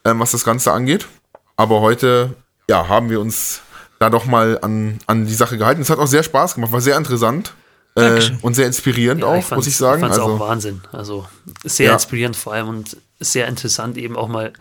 ähm, 0.05 0.21
was 0.21 0.31
das 0.31 0.45
Ganze 0.45 0.71
angeht. 0.71 1.09
Aber 1.57 1.81
heute, 1.81 2.35
ja, 2.71 2.87
haben 2.87 3.11
wir 3.11 3.21
uns 3.21 3.61
da 3.99 4.11
doch 4.11 4.25
mal 4.25 4.61
an, 4.63 5.01
an 5.09 5.27
die 5.27 5.35
Sache 5.35 5.59
gehalten. 5.59 5.83
Es 5.83 5.91
hat 5.91 5.99
auch 5.99 6.07
sehr 6.07 6.23
Spaß 6.23 6.55
gemacht, 6.55 6.71
war 6.71 6.81
sehr 6.81 6.97
interessant 6.97 7.55
äh, 7.97 8.21
und 8.43 8.55
sehr 8.55 8.67
inspirierend 8.69 9.23
Ja, 9.23 9.27
auch, 9.27 9.51
muss 9.51 9.67
ich 9.67 9.77
sagen. 9.77 10.01
fand's 10.01 10.19
auch 10.21 10.29
Also, 10.29 10.39
Wahnsinn. 10.39 10.81
Also 10.93 11.27
sehr 11.65 11.89
Ja. 11.89 11.95
inspirierend 11.95 12.37
vor 12.37 12.53
allem 12.53 12.69
und 12.69 12.97
sehr 13.19 13.49
interessant 13.49 13.97
eben 13.97 14.17
auch 14.17 14.29
mal 14.29 14.53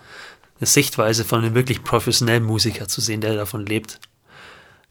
eine 0.60 0.68
Sichtweise 0.68 1.26
von 1.26 1.44
einem 1.44 1.54
wirklich 1.54 1.84
professionellen 1.84 2.44
Musiker 2.44 2.88
zu 2.88 3.02
sehen, 3.02 3.22
der 3.22 3.36
davon 3.36 3.68
lebt. 3.68 4.00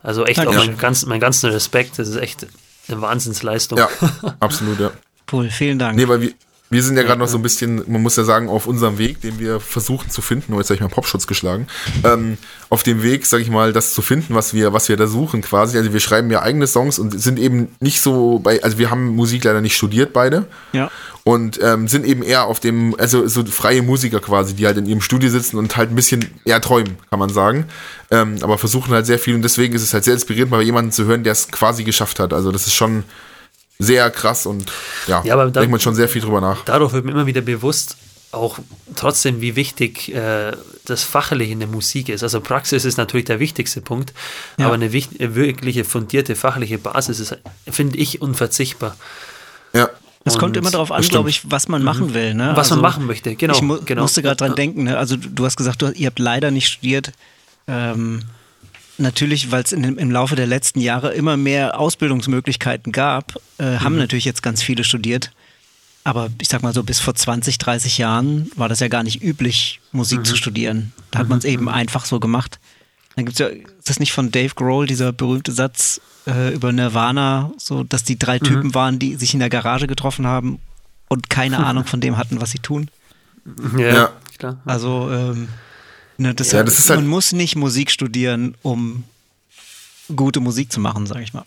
Also 0.00 0.24
echt 0.24 0.38
auch 0.38 0.44
Dankeschön. 0.44 0.70
mein, 0.72 0.78
ganz, 0.78 1.06
mein 1.06 1.20
ganzen 1.20 1.50
Respekt. 1.50 1.98
Das 1.98 2.06
ist 2.08 2.16
echt 2.16 2.46
eine 2.88 3.00
Wahnsinnsleistung. 3.00 3.78
ja, 3.78 3.88
absolut, 4.40 4.80
ja. 4.80 4.90
Cool, 5.30 5.50
vielen 5.50 5.78
Dank. 5.78 5.96
Nee, 5.96 6.08
weil 6.08 6.20
wir, 6.20 6.32
wir 6.72 6.82
sind 6.82 6.96
ja 6.96 7.02
gerade 7.02 7.20
noch 7.20 7.28
so 7.28 7.36
ein 7.36 7.42
bisschen, 7.42 7.82
man 7.86 8.00
muss 8.00 8.16
ja 8.16 8.24
sagen, 8.24 8.48
auf 8.48 8.66
unserem 8.66 8.96
Weg, 8.96 9.20
den 9.20 9.38
wir 9.38 9.60
versuchen 9.60 10.08
zu 10.08 10.22
finden, 10.22 10.54
oh, 10.54 10.58
jetzt 10.58 10.70
habe 10.70 10.76
ich 10.76 10.80
meinen 10.80 10.90
Popschutz 10.90 11.26
geschlagen, 11.26 11.66
ähm, 12.02 12.38
auf 12.70 12.82
dem 12.82 13.02
Weg, 13.02 13.26
sag 13.26 13.42
ich 13.42 13.50
mal, 13.50 13.74
das 13.74 13.92
zu 13.92 14.00
finden, 14.00 14.34
was 14.34 14.54
wir, 14.54 14.72
was 14.72 14.88
wir 14.88 14.96
da 14.96 15.06
suchen 15.06 15.42
quasi. 15.42 15.76
Also 15.76 15.92
wir 15.92 16.00
schreiben 16.00 16.30
ja 16.30 16.40
eigene 16.40 16.66
Songs 16.66 16.98
und 16.98 17.20
sind 17.20 17.38
eben 17.38 17.68
nicht 17.80 18.00
so 18.00 18.38
bei, 18.38 18.62
also 18.62 18.78
wir 18.78 18.90
haben 18.90 19.14
Musik 19.14 19.44
leider 19.44 19.60
nicht 19.60 19.76
studiert 19.76 20.14
beide. 20.14 20.46
Ja. 20.72 20.90
Und 21.24 21.60
ähm, 21.62 21.88
sind 21.88 22.06
eben 22.06 22.22
eher 22.22 22.46
auf 22.46 22.58
dem, 22.58 22.96
also 22.98 23.28
so 23.28 23.44
freie 23.44 23.82
Musiker 23.82 24.18
quasi, 24.18 24.54
die 24.54 24.66
halt 24.66 24.78
in 24.78 24.86
ihrem 24.86 25.02
Studio 25.02 25.28
sitzen 25.28 25.58
und 25.58 25.76
halt 25.76 25.90
ein 25.90 25.94
bisschen 25.94 26.24
eher 26.46 26.60
träumen, 26.62 26.96
kann 27.10 27.18
man 27.18 27.28
sagen. 27.28 27.66
Ähm, 28.10 28.36
aber 28.40 28.56
versuchen 28.56 28.92
halt 28.94 29.04
sehr 29.04 29.18
viel 29.18 29.34
und 29.34 29.42
deswegen 29.42 29.74
ist 29.74 29.82
es 29.82 29.92
halt 29.92 30.04
sehr 30.04 30.14
inspirierend, 30.14 30.50
mal 30.50 30.62
jemanden 30.62 30.90
zu 30.90 31.04
hören, 31.04 31.22
der 31.22 31.32
es 31.32 31.48
quasi 31.48 31.84
geschafft 31.84 32.18
hat. 32.18 32.32
Also 32.32 32.50
das 32.50 32.66
ist 32.66 32.74
schon 32.74 33.04
sehr 33.82 34.10
krass 34.10 34.46
und 34.46 34.70
ja, 35.06 35.22
Ja, 35.24 35.34
aber 35.34 35.46
da- 35.50 35.60
denkt 35.60 35.70
man 35.70 35.80
schon 35.80 35.94
sehr 35.94 36.08
viel 36.08 36.22
drüber 36.22 36.40
nach. 36.40 36.64
Dadurch 36.64 36.92
wird 36.92 37.04
mir 37.04 37.12
immer 37.12 37.26
wieder 37.26 37.40
bewusst, 37.40 37.96
auch 38.30 38.58
trotzdem, 38.96 39.40
wie 39.42 39.56
wichtig 39.56 40.14
äh, 40.14 40.52
das 40.86 41.02
Fachliche 41.04 41.52
in 41.52 41.58
der 41.60 41.68
Musik 41.68 42.08
ist. 42.08 42.22
Also 42.22 42.40
Praxis 42.40 42.84
ist 42.86 42.96
natürlich 42.96 43.26
der 43.26 43.40
wichtigste 43.40 43.80
Punkt, 43.82 44.14
Ja. 44.58 44.66
aber 44.66 44.74
eine 44.76 44.86
äh, 44.86 45.34
wirkliche 45.34 45.84
fundierte 45.84 46.34
fachliche 46.34 46.78
Basis 46.78 47.20
ist, 47.20 47.36
finde 47.70 47.98
ich, 47.98 48.22
unverzichtbar. 48.22 48.96
Ja. 49.74 49.90
Es 50.24 50.38
kommt 50.38 50.56
immer 50.56 50.70
darauf 50.70 50.92
an, 50.92 51.02
glaube 51.02 51.30
ich, 51.30 51.50
was 51.50 51.66
man 51.68 51.82
machen 51.82 52.14
will. 52.14 52.32
Ne? 52.34 52.52
Was 52.54 52.70
man 52.70 52.80
machen 52.80 53.06
möchte, 53.06 53.34
genau, 53.34 53.54
Ich 53.54 53.60
mu 53.62 53.78
genau. 53.84 54.02
musste 54.02 54.22
gerade 54.22 54.36
dran 54.36 54.54
denken. 54.54 54.84
Ne? 54.84 54.96
Also 54.96 55.16
du, 55.16 55.28
du 55.28 55.44
hast 55.44 55.56
gesagt, 55.56 55.82
du, 55.82 55.90
ihr 55.90 56.06
habt 56.06 56.20
leider 56.20 56.50
nicht 56.52 56.68
studiert. 56.68 57.10
Ähm, 57.66 58.22
natürlich, 59.02 59.50
weil 59.50 59.62
es 59.62 59.72
im 59.72 60.10
Laufe 60.10 60.34
der 60.36 60.46
letzten 60.46 60.80
Jahre 60.80 61.12
immer 61.12 61.36
mehr 61.36 61.78
Ausbildungsmöglichkeiten 61.78 62.92
gab, 62.92 63.38
äh, 63.58 63.78
haben 63.78 63.96
natürlich 63.96 64.24
jetzt 64.24 64.42
ganz 64.42 64.62
viele 64.62 64.84
studiert. 64.84 65.30
Aber 66.04 66.30
ich 66.40 66.48
sag 66.48 66.62
mal 66.62 66.72
so, 66.74 66.82
bis 66.82 66.98
vor 66.98 67.14
20, 67.14 67.58
30 67.58 67.98
Jahren 67.98 68.50
war 68.56 68.68
das 68.68 68.80
ja 68.80 68.88
gar 68.88 69.02
nicht 69.04 69.22
üblich, 69.22 69.80
Musik 69.92 70.26
zu 70.26 70.36
studieren. 70.36 70.92
Da 71.12 71.20
hat 71.20 71.28
man 71.28 71.38
es 71.38 71.44
eben 71.44 71.68
einfach 71.68 72.06
so 72.06 72.18
gemacht. 72.18 72.58
Dann 73.14 73.24
gibt's 73.26 73.38
ja, 73.38 73.46
ist 73.48 73.88
das 73.88 74.00
nicht 74.00 74.12
von 74.12 74.30
Dave 74.32 74.54
Grohl, 74.54 74.86
dieser 74.86 75.12
berühmte 75.12 75.52
Satz 75.52 76.00
äh, 76.26 76.52
über 76.54 76.72
Nirvana, 76.72 77.52
so 77.56 77.84
dass 77.84 78.02
die 78.04 78.18
drei 78.18 78.38
Typen 78.38 78.74
waren, 78.74 78.98
die 78.98 79.14
sich 79.16 79.34
in 79.34 79.40
der 79.40 79.50
Garage 79.50 79.86
getroffen 79.86 80.26
haben 80.26 80.58
und 81.08 81.30
keine 81.30 81.58
Ahnung 81.66 81.84
von 81.84 82.00
dem 82.00 82.16
hatten, 82.16 82.40
was 82.40 82.50
sie 82.50 82.58
tun. 82.58 82.88
Ja, 83.76 83.94
Ja. 83.94 84.12
klar. 84.38 84.60
Also 84.64 85.08
ähm, 85.12 85.48
ne, 86.22 86.34
das, 86.34 86.52
Ja, 86.52 86.62
das 86.62 86.78
ist 86.78 86.88
halt- 86.90 87.00
man 87.00 87.08
muss 87.08 87.32
nicht 87.32 87.56
Musik 87.56 87.90
studieren, 87.90 88.54
um 88.62 89.04
gute 90.14 90.40
Musik 90.40 90.70
zu 90.72 90.80
machen, 90.80 91.06
sage 91.06 91.22
ich 91.22 91.32
mal. 91.32 91.44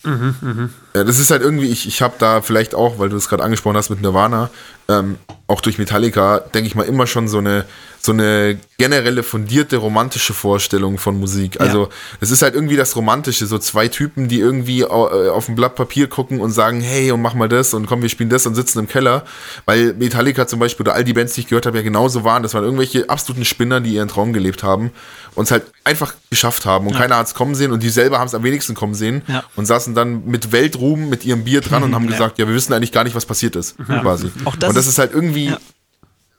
Ja, 0.95 1.03
das 1.03 1.19
ist 1.19 1.29
halt 1.29 1.41
irgendwie, 1.41 1.67
ich, 1.67 1.87
ich 1.87 2.01
habe 2.01 2.15
da 2.17 2.41
vielleicht 2.41 2.73
auch, 2.73 2.97
weil 2.97 3.09
du 3.09 3.15
es 3.17 3.29
gerade 3.29 3.43
angesprochen 3.43 3.77
hast 3.77 3.89
mit 3.89 4.01
Nirvana, 4.01 4.49
ähm, 4.87 5.17
auch 5.47 5.61
durch 5.61 5.77
Metallica, 5.77 6.39
denke 6.39 6.67
ich 6.67 6.75
mal, 6.75 6.83
immer 6.83 7.05
schon 7.05 7.27
so 7.27 7.37
eine, 7.39 7.65
so 8.05 8.11
eine 8.11 8.57
generelle 8.77 9.23
fundierte 9.23 9.77
romantische 9.77 10.33
Vorstellung 10.33 10.97
von 10.97 11.19
Musik. 11.19 11.59
Also 11.59 11.89
es 12.21 12.29
ist 12.31 12.41
halt 12.41 12.53
irgendwie 12.55 12.75
das 12.75 12.95
Romantische, 12.95 13.45
so 13.47 13.57
zwei 13.57 13.87
Typen, 13.87 14.27
die 14.27 14.39
irgendwie 14.39 14.81
äh, 14.81 14.85
auf 14.85 15.49
ein 15.49 15.55
Blatt 15.55 15.75
Papier 15.75 16.07
gucken 16.07 16.39
und 16.39 16.51
sagen, 16.51 16.81
hey, 16.81 17.11
und 17.11 17.21
mach 17.21 17.33
mal 17.33 17.49
das 17.49 17.73
und 17.73 17.87
komm, 17.87 18.01
wir 18.01 18.09
spielen 18.09 18.29
das 18.29 18.45
und 18.45 18.55
sitzen 18.55 18.79
im 18.79 18.87
Keller. 18.87 19.25
Weil 19.65 19.93
Metallica 19.93 20.45
zum 20.47 20.59
Beispiel 20.59 20.83
oder 20.83 20.93
all 20.95 21.03
die 21.03 21.13
Bands, 21.13 21.33
die 21.33 21.41
ich 21.41 21.47
gehört 21.47 21.65
habe, 21.65 21.77
ja 21.77 21.83
genauso 21.83 22.23
waren. 22.23 22.43
Das 22.43 22.53
waren 22.53 22.63
irgendwelche 22.63 23.09
absoluten 23.09 23.45
Spinner, 23.45 23.81
die 23.81 23.93
ihren 23.95 24.07
Traum 24.07 24.33
gelebt 24.33 24.61
haben 24.63 24.91
und 25.35 25.45
es 25.45 25.51
halt 25.51 25.63
einfach 25.83 26.13
geschafft 26.29 26.65
haben. 26.65 26.87
Und 26.87 26.95
keiner 26.95 27.17
hat 27.17 27.27
es 27.27 27.33
kommen 27.33 27.55
sehen 27.55 27.71
und 27.71 27.81
die 27.81 27.89
selber 27.89 28.19
haben 28.19 28.27
es 28.27 28.35
am 28.35 28.43
wenigsten 28.43 28.75
kommen 28.75 28.93
sehen 28.93 29.23
Ja. 29.27 29.43
und 29.55 29.65
saßen 29.65 29.95
dann 29.95 30.25
mit 30.25 30.51
Weltruhm 30.51 31.09
mit 31.09 31.25
ihrem 31.25 31.43
Bier 31.43 31.61
dran 31.61 31.83
und 31.83 31.95
haben 31.95 32.05
Ja. 32.09 32.11
gesagt, 32.11 32.37
ja, 32.39 32.47
wir 32.47 32.53
wissen 32.53 32.73
eigentlich 32.73 32.91
gar 32.91 33.03
nicht, 33.03 33.15
was 33.15 33.25
passiert 33.25 33.55
ist, 33.55 33.75
quasi. 33.77 34.29
Auch 34.45 34.55
das 34.55 34.69
und 34.69 34.75
das 34.77 34.85
ist- 34.85 34.93
ist 34.93 34.99
halt 34.99 35.13
irgendwie 35.13 35.53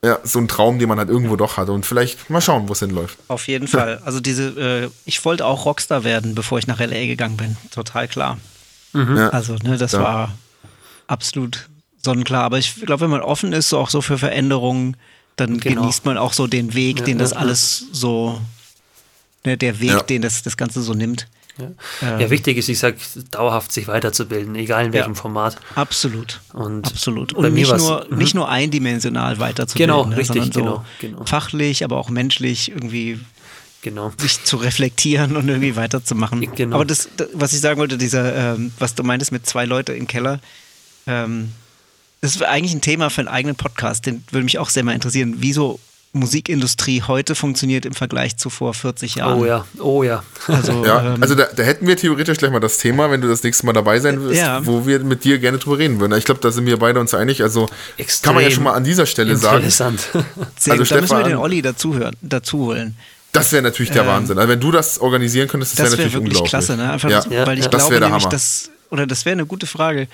Ja. 0.07 0.19
so 0.24 0.39
ein 0.39 0.49
Traum, 0.49 0.78
den 0.78 0.89
man 0.89 0.99
halt 0.99 1.09
irgendwo 1.11 1.37
doch 1.37 1.57
hatte. 1.57 1.73
Und 1.73 1.85
vielleicht 1.85 2.31
mal 2.31 2.41
schauen, 2.41 2.69
wo 2.69 2.73
es 2.73 2.78
hinläuft. 2.81 3.19
Auf 3.28 3.49
jeden 3.49 3.69
Fall. 3.69 4.01
Also 4.05 4.20
diese, 4.20 4.49
äh, 4.85 4.91
ich 5.05 5.24
wollte 5.24 5.45
auch 5.45 5.65
Rockstar 5.66 6.05
werden, 6.05 6.35
bevor 6.35 6.59
ich 6.59 6.66
nach 6.66 6.78
LA 6.81 7.07
gegangen 7.07 7.37
bin. 7.37 7.57
Total 7.70 8.09
klar. 8.09 8.39
Ja. 8.95 9.28
Also, 9.31 9.57
ne, 9.57 9.77
das 9.77 9.93
Ja. 9.93 10.01
war 10.03 10.33
absolut 11.07 11.69
sonnenklar. 12.03 12.45
Aber 12.45 12.59
ich 12.59 12.74
glaube, 12.87 13.03
wenn 13.03 13.11
man 13.11 13.20
offen 13.20 13.53
ist, 13.53 13.69
so 13.69 13.78
auch 13.78 13.91
so 13.91 14.01
für 14.01 14.16
Veränderungen, 14.19 14.97
dann 15.37 15.59
Genau. 15.59 15.83
genießt 15.83 16.05
man 16.07 16.16
auch 16.16 16.33
so 16.33 16.47
den 16.47 16.73
Weg, 16.74 17.01
Ja, 17.01 17.05
den 17.05 17.19
das 17.19 17.33
ja, 17.33 17.37
alles 17.39 17.85
so, 17.93 18.41
ne, 19.45 19.57
der 19.59 19.81
Weg, 19.81 19.91
Ja. 19.91 20.01
den 20.03 20.23
das, 20.23 20.43
das 20.43 20.57
Ganze 20.57 20.81
so 20.83 20.95
nimmt. 20.95 21.27
Ja. 21.59 22.19
ja, 22.19 22.31
wichtig 22.31 22.59
ist, 22.59 22.69
ich 22.69 22.78
sag, 22.78 22.97
dauerhaft 23.31 23.73
sich 23.73 23.89
weiterzubilden, 23.89 24.55
egal 24.57 24.87
in 24.87 24.93
welchem 24.93 25.15
Ja. 25.15 25.20
Format. 25.20 25.57
Absolut. 25.74 26.41
Und 26.53 26.87
Absolut. 26.87 27.33
Und 27.33 27.55
nicht 27.55 27.74
nur, 27.77 28.07
mhm. 28.11 28.19
nicht 28.19 28.35
nur 28.35 28.49
eindimensional 28.49 29.39
weiterzubilden, 29.39 29.95
Genau, 29.95 30.07
ne, 30.07 30.16
richtig, 30.16 30.43
sondern 30.43 30.53
so 30.53 30.61
genau, 30.61 30.85
genau. 31.01 31.24
fachlich, 31.24 31.85
aber 31.85 31.97
auch 31.97 32.11
menschlich 32.11 32.70
irgendwie 32.70 33.20
Genau. 33.83 34.12
sich 34.19 34.43
zu 34.45 34.57
reflektieren 34.57 35.37
und 35.37 35.49
irgendwie 35.49 35.77
weiterzumachen. 35.77 36.47
Genau. 36.55 36.77
Aber 36.77 36.85
das, 36.85 37.09
das, 37.16 37.28
was 37.33 37.53
ich 37.53 37.61
sagen 37.61 37.78
wollte, 37.78 37.97
dieser, 37.97 38.55
ähm, 38.55 38.73
was 38.78 38.95
du 38.95 39.03
meintest 39.03 39.33
mit 39.33 39.47
zwei 39.47 39.65
Leute 39.65 39.93
im 39.93 40.07
Keller, 40.07 40.41
ähm, 41.07 41.53
das 42.20 42.35
ist 42.35 42.43
eigentlich 42.43 42.74
ein 42.74 42.81
Thema 42.81 43.11
für 43.11 43.20
einen 43.20 43.28
eigenen 43.28 43.57
Podcast. 43.57 44.07
Den 44.07 44.24
würde 44.31 44.45
mich 44.45 44.59
auch 44.59 44.70
sehr 44.70 44.83
mal 44.83 44.93
interessieren, 44.93 45.37
wieso 45.39 45.78
Musikindustrie 46.16 47.02
heute 47.06 47.34
funktioniert 47.34 47.86
im 47.86 47.93
Vergleich 47.93 48.36
zu 48.36 48.51
vor 48.51 48.74
40 48.74 49.16
Jahren. 49.16 49.38
Oh 49.40 49.44
ja, 49.44 49.64
oh 49.78 50.02
ja. 50.02 50.22
Also, 50.48 50.84
Ja, 50.84 51.14
ähm, 51.14 51.22
also 51.22 51.34
da, 51.34 51.44
da 51.55 51.62
hätten 51.62 51.86
wir 51.86 51.97
theoretisch 51.97 52.38
gleich 52.38 52.51
mal 52.51 52.60
das 52.60 52.78
Thema, 52.78 53.10
wenn 53.10 53.20
du 53.20 53.28
das 53.28 53.43
nächste 53.43 53.66
Mal 53.66 53.72
dabei 53.72 54.01
sein 54.01 54.20
wirst, 54.22 54.40
Ja. 54.40 54.64
wo 54.66 54.86
wir 54.86 55.01
mit 55.01 55.24
dir 55.24 55.38
gerne 55.38 55.59
drüber 55.59 55.78
reden 55.78 56.01
würden. 56.01 56.16
Ich 56.18 56.24
glaube, 56.24 56.40
da 56.40 56.51
sind 56.51 56.66
wir 56.66 56.78
beide 56.78 56.98
uns 57.01 57.14
einig. 57.14 57.43
Also 57.43 57.68
Extrem 57.97 58.26
kann 58.26 58.34
man 58.34 58.44
ja 58.44 58.51
schon 58.51 58.64
mal 58.64 58.72
an 58.72 58.84
dieser 58.84 59.06
Stelle 59.06 59.36
sagen, 59.36 59.56
Interessant. 59.59 60.09
also 60.12 60.18
gut. 60.34 60.47
da 60.66 60.76
müssen 60.76 60.78
wir 60.78 60.84
Stefan- 61.06 61.24
den 61.24 61.36
Olli 61.36 61.62
dazu, 61.62 61.94
hören, 61.94 62.16
dazu 62.22 62.59
holen. 62.66 62.97
das 63.32 63.52
wäre 63.52 63.62
natürlich 63.62 63.90
der 63.93 64.02
Ähm, 64.02 64.09
Wahnsinn. 64.09 64.38
Also 64.38 64.48
wenn 64.48 64.60
du 64.60 64.70
das 64.72 64.98
organisieren 65.01 65.48
könntest, 65.48 65.78
das, 65.78 65.90
Das 65.90 65.98
wäre 65.98 65.98
wäre 65.98 66.09
natürlich 66.09 66.14
wirklich 66.14 66.40
unglaublich. 66.40 66.51
klasse, 66.51 66.76
ne? 66.76 66.93
Einfach, 66.93 67.10
ja. 67.10 67.47
weil 67.47 67.59
ich 67.59 67.64
ja. 67.64 67.70
Das 67.70 67.80
glaube 67.82 67.90
wäre 67.94 68.01
der 68.01 68.09
nämlich, 68.09 68.24
Hammer. 68.24 68.30
dass, 68.32 68.70
oder 68.90 69.06
das 69.06 69.24
wäre 69.24 69.32
eine 69.34 69.47
gute 69.47 69.66
Frage, 69.66 70.09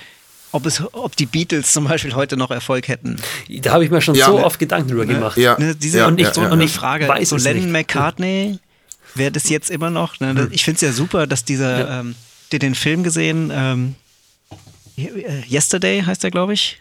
ob, 0.52 0.66
es, 0.66 0.82
ob 0.92 1.16
die 1.16 1.26
Beatles 1.26 1.72
zum 1.72 1.84
Beispiel 1.84 2.14
heute 2.14 2.36
noch 2.36 2.50
Erfolg 2.50 2.88
hätten. 2.88 3.16
Da 3.48 3.72
habe 3.72 3.84
ich 3.84 3.90
mir 3.90 4.00
schon 4.00 4.14
Ja. 4.14 4.26
so 4.26 4.44
oft 4.44 4.58
Gedanken 4.58 4.88
drüber 4.90 5.06
gemacht. 5.06 5.36
Ja, 5.36 5.56
Ne, 5.58 5.74
diese 5.74 5.98
ja, 5.98 6.06
und 6.06 6.18
so 6.34 6.42
ja, 6.42 6.50
eine 6.50 6.62
ja. 6.64 6.68
Frage. 6.68 7.08
Weiß 7.08 7.30
so 7.30 7.36
Lennon 7.36 7.64
nicht. 7.64 7.72
McCartney 7.72 8.58
wäre 9.14 9.32
das 9.32 9.48
jetzt 9.48 9.70
immer 9.70 9.90
noch. 9.90 10.20
Ne? 10.20 10.34
Das- 10.34 10.48
Ich 10.50 10.64
finde 10.64 10.76
es 10.76 10.80
ja 10.82 10.92
super, 10.92 11.26
dass 11.26 11.44
dieser, 11.44 11.78
Ja. 11.80 12.00
ähm, 12.00 12.14
dir 12.52 12.58
den 12.58 12.74
Film 12.74 13.02
gesehen, 13.02 13.50
ähm, 13.54 13.94
Yesterday 15.50 16.02
heißt 16.02 16.22
er, 16.24 16.30
glaube 16.30 16.52
ich. 16.52 16.78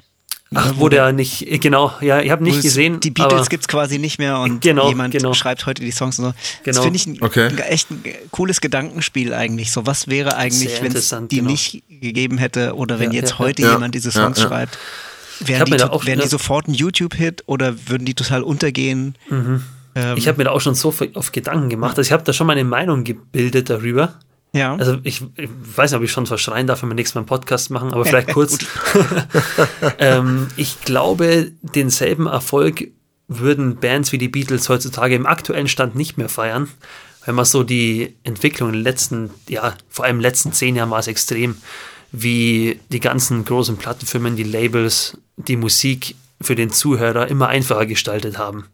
Ach, 0.53 0.73
wo 0.75 0.89
der 0.89 1.13
nicht, 1.13 1.45
genau, 1.61 1.93
ja, 2.01 2.19
ich 2.19 2.29
habe 2.29 2.43
nicht 2.43 2.57
es- 2.57 2.63
gesehen. 2.63 2.99
Die 2.99 3.09
Beatles 3.11 3.47
gibt 3.49 3.63
es 3.63 3.67
quasi 3.69 3.99
nicht 3.99 4.19
mehr 4.19 4.37
und 4.39 4.59
Genau, 4.61 4.89
jemand 4.89 5.13
genau. 5.13 5.33
schreibt 5.33 5.65
heute 5.65 5.81
die 5.81 5.91
Songs 5.91 6.19
und 6.19 6.25
so. 6.25 6.31
Das 6.65 6.75
Genau. 6.75 6.81
finde 6.81 6.97
ich 6.97 7.07
ein, 7.07 7.17
Okay. 7.21 7.47
ein, 7.47 7.57
echt 7.59 7.89
ein 7.89 8.03
cooles 8.31 8.59
Gedankenspiel 8.59 9.33
eigentlich. 9.33 9.71
So, 9.71 9.85
was 9.85 10.09
wäre 10.09 10.35
eigentlich, 10.35 10.81
wenn 10.83 10.93
es 10.93 11.15
die 11.29 11.37
genau. 11.37 11.51
nicht 11.51 11.81
gegeben 11.89 12.37
hätte 12.37 12.75
oder 12.75 12.99
wenn 12.99 13.11
Ja, 13.11 13.21
jetzt 13.21 13.31
ja, 13.31 13.39
heute 13.39 13.61
ja. 13.61 13.71
jemand 13.71 13.95
diese 13.95 14.11
Songs 14.11 14.39
ja. 14.39 14.47
schreibt? 14.49 14.77
Wären, 15.39 15.65
die, 15.65 15.81
auch- 15.81 16.05
wären 16.05 16.19
die 16.19 16.27
sofort 16.27 16.67
ein 16.67 16.73
YouTube-Hit 16.73 17.43
oder 17.45 17.73
würden 17.87 18.03
die 18.05 18.13
total 18.13 18.43
untergehen? 18.43 19.15
Ähm, 19.31 19.63
Ich 20.17 20.27
habe 20.27 20.37
mir 20.37 20.43
da 20.43 20.51
auch 20.51 20.61
schon 20.61 20.75
so 20.75 20.91
viel 20.91 21.11
auf 21.15 21.31
Gedanken 21.31 21.69
gemacht. 21.69 21.97
Also 21.97 22.07
ich 22.07 22.11
habe 22.11 22.23
da 22.23 22.33
schon 22.33 22.47
meine 22.47 22.63
Meinung 22.65 23.03
gebildet 23.05 23.69
darüber. 23.69 24.15
Ja. 24.53 24.75
Also 24.75 24.97
ich, 25.03 25.21
ich 25.37 25.49
weiß 25.75 25.91
nicht, 25.91 25.97
ob 25.97 26.03
ich 26.03 26.11
schon 26.11 26.25
verschreien 26.25 26.67
darf, 26.67 26.81
wenn 26.81 26.89
wir 26.89 26.95
nächstes 26.95 27.15
Mal 27.15 27.21
einen 27.21 27.27
Podcast 27.27 27.69
machen, 27.69 27.93
aber 27.93 28.05
vielleicht 28.05 28.27
kurz. 28.33 28.57
ähm, 29.97 30.47
ich 30.57 30.81
glaube, 30.81 31.51
denselben 31.61 32.27
Erfolg 32.27 32.87
würden 33.27 33.77
Bands 33.77 34.11
wie 34.11 34.17
die 34.17 34.27
Beatles 34.27 34.67
heutzutage 34.67 35.15
im 35.15 35.25
aktuellen 35.25 35.67
Stand 35.67 35.95
nicht 35.95 36.17
mehr 36.17 36.29
feiern. 36.29 36.67
Wenn 37.25 37.35
man 37.35 37.45
so 37.45 37.63
die 37.63 38.17
Entwicklung 38.23 38.69
in 38.69 38.75
den 38.75 38.83
letzten, 38.83 39.29
ja, 39.47 39.75
vor 39.89 40.05
allem 40.05 40.17
in 40.17 40.19
den 40.19 40.23
letzten 40.23 40.53
zehn 40.53 40.75
Jahren 40.75 40.89
war 40.89 40.99
es 40.99 41.07
extrem, 41.07 41.55
wie 42.11 42.79
die 42.89 42.99
ganzen 42.99 43.45
großen 43.45 43.77
Plattenfirmen, 43.77 44.35
die 44.35 44.43
Labels, 44.43 45.17
die 45.37 45.55
Musik 45.55 46.15
für 46.41 46.55
den 46.55 46.71
Zuhörer 46.71 47.27
immer 47.27 47.47
einfacher 47.47 47.85
gestaltet 47.85 48.37
haben 48.37 48.65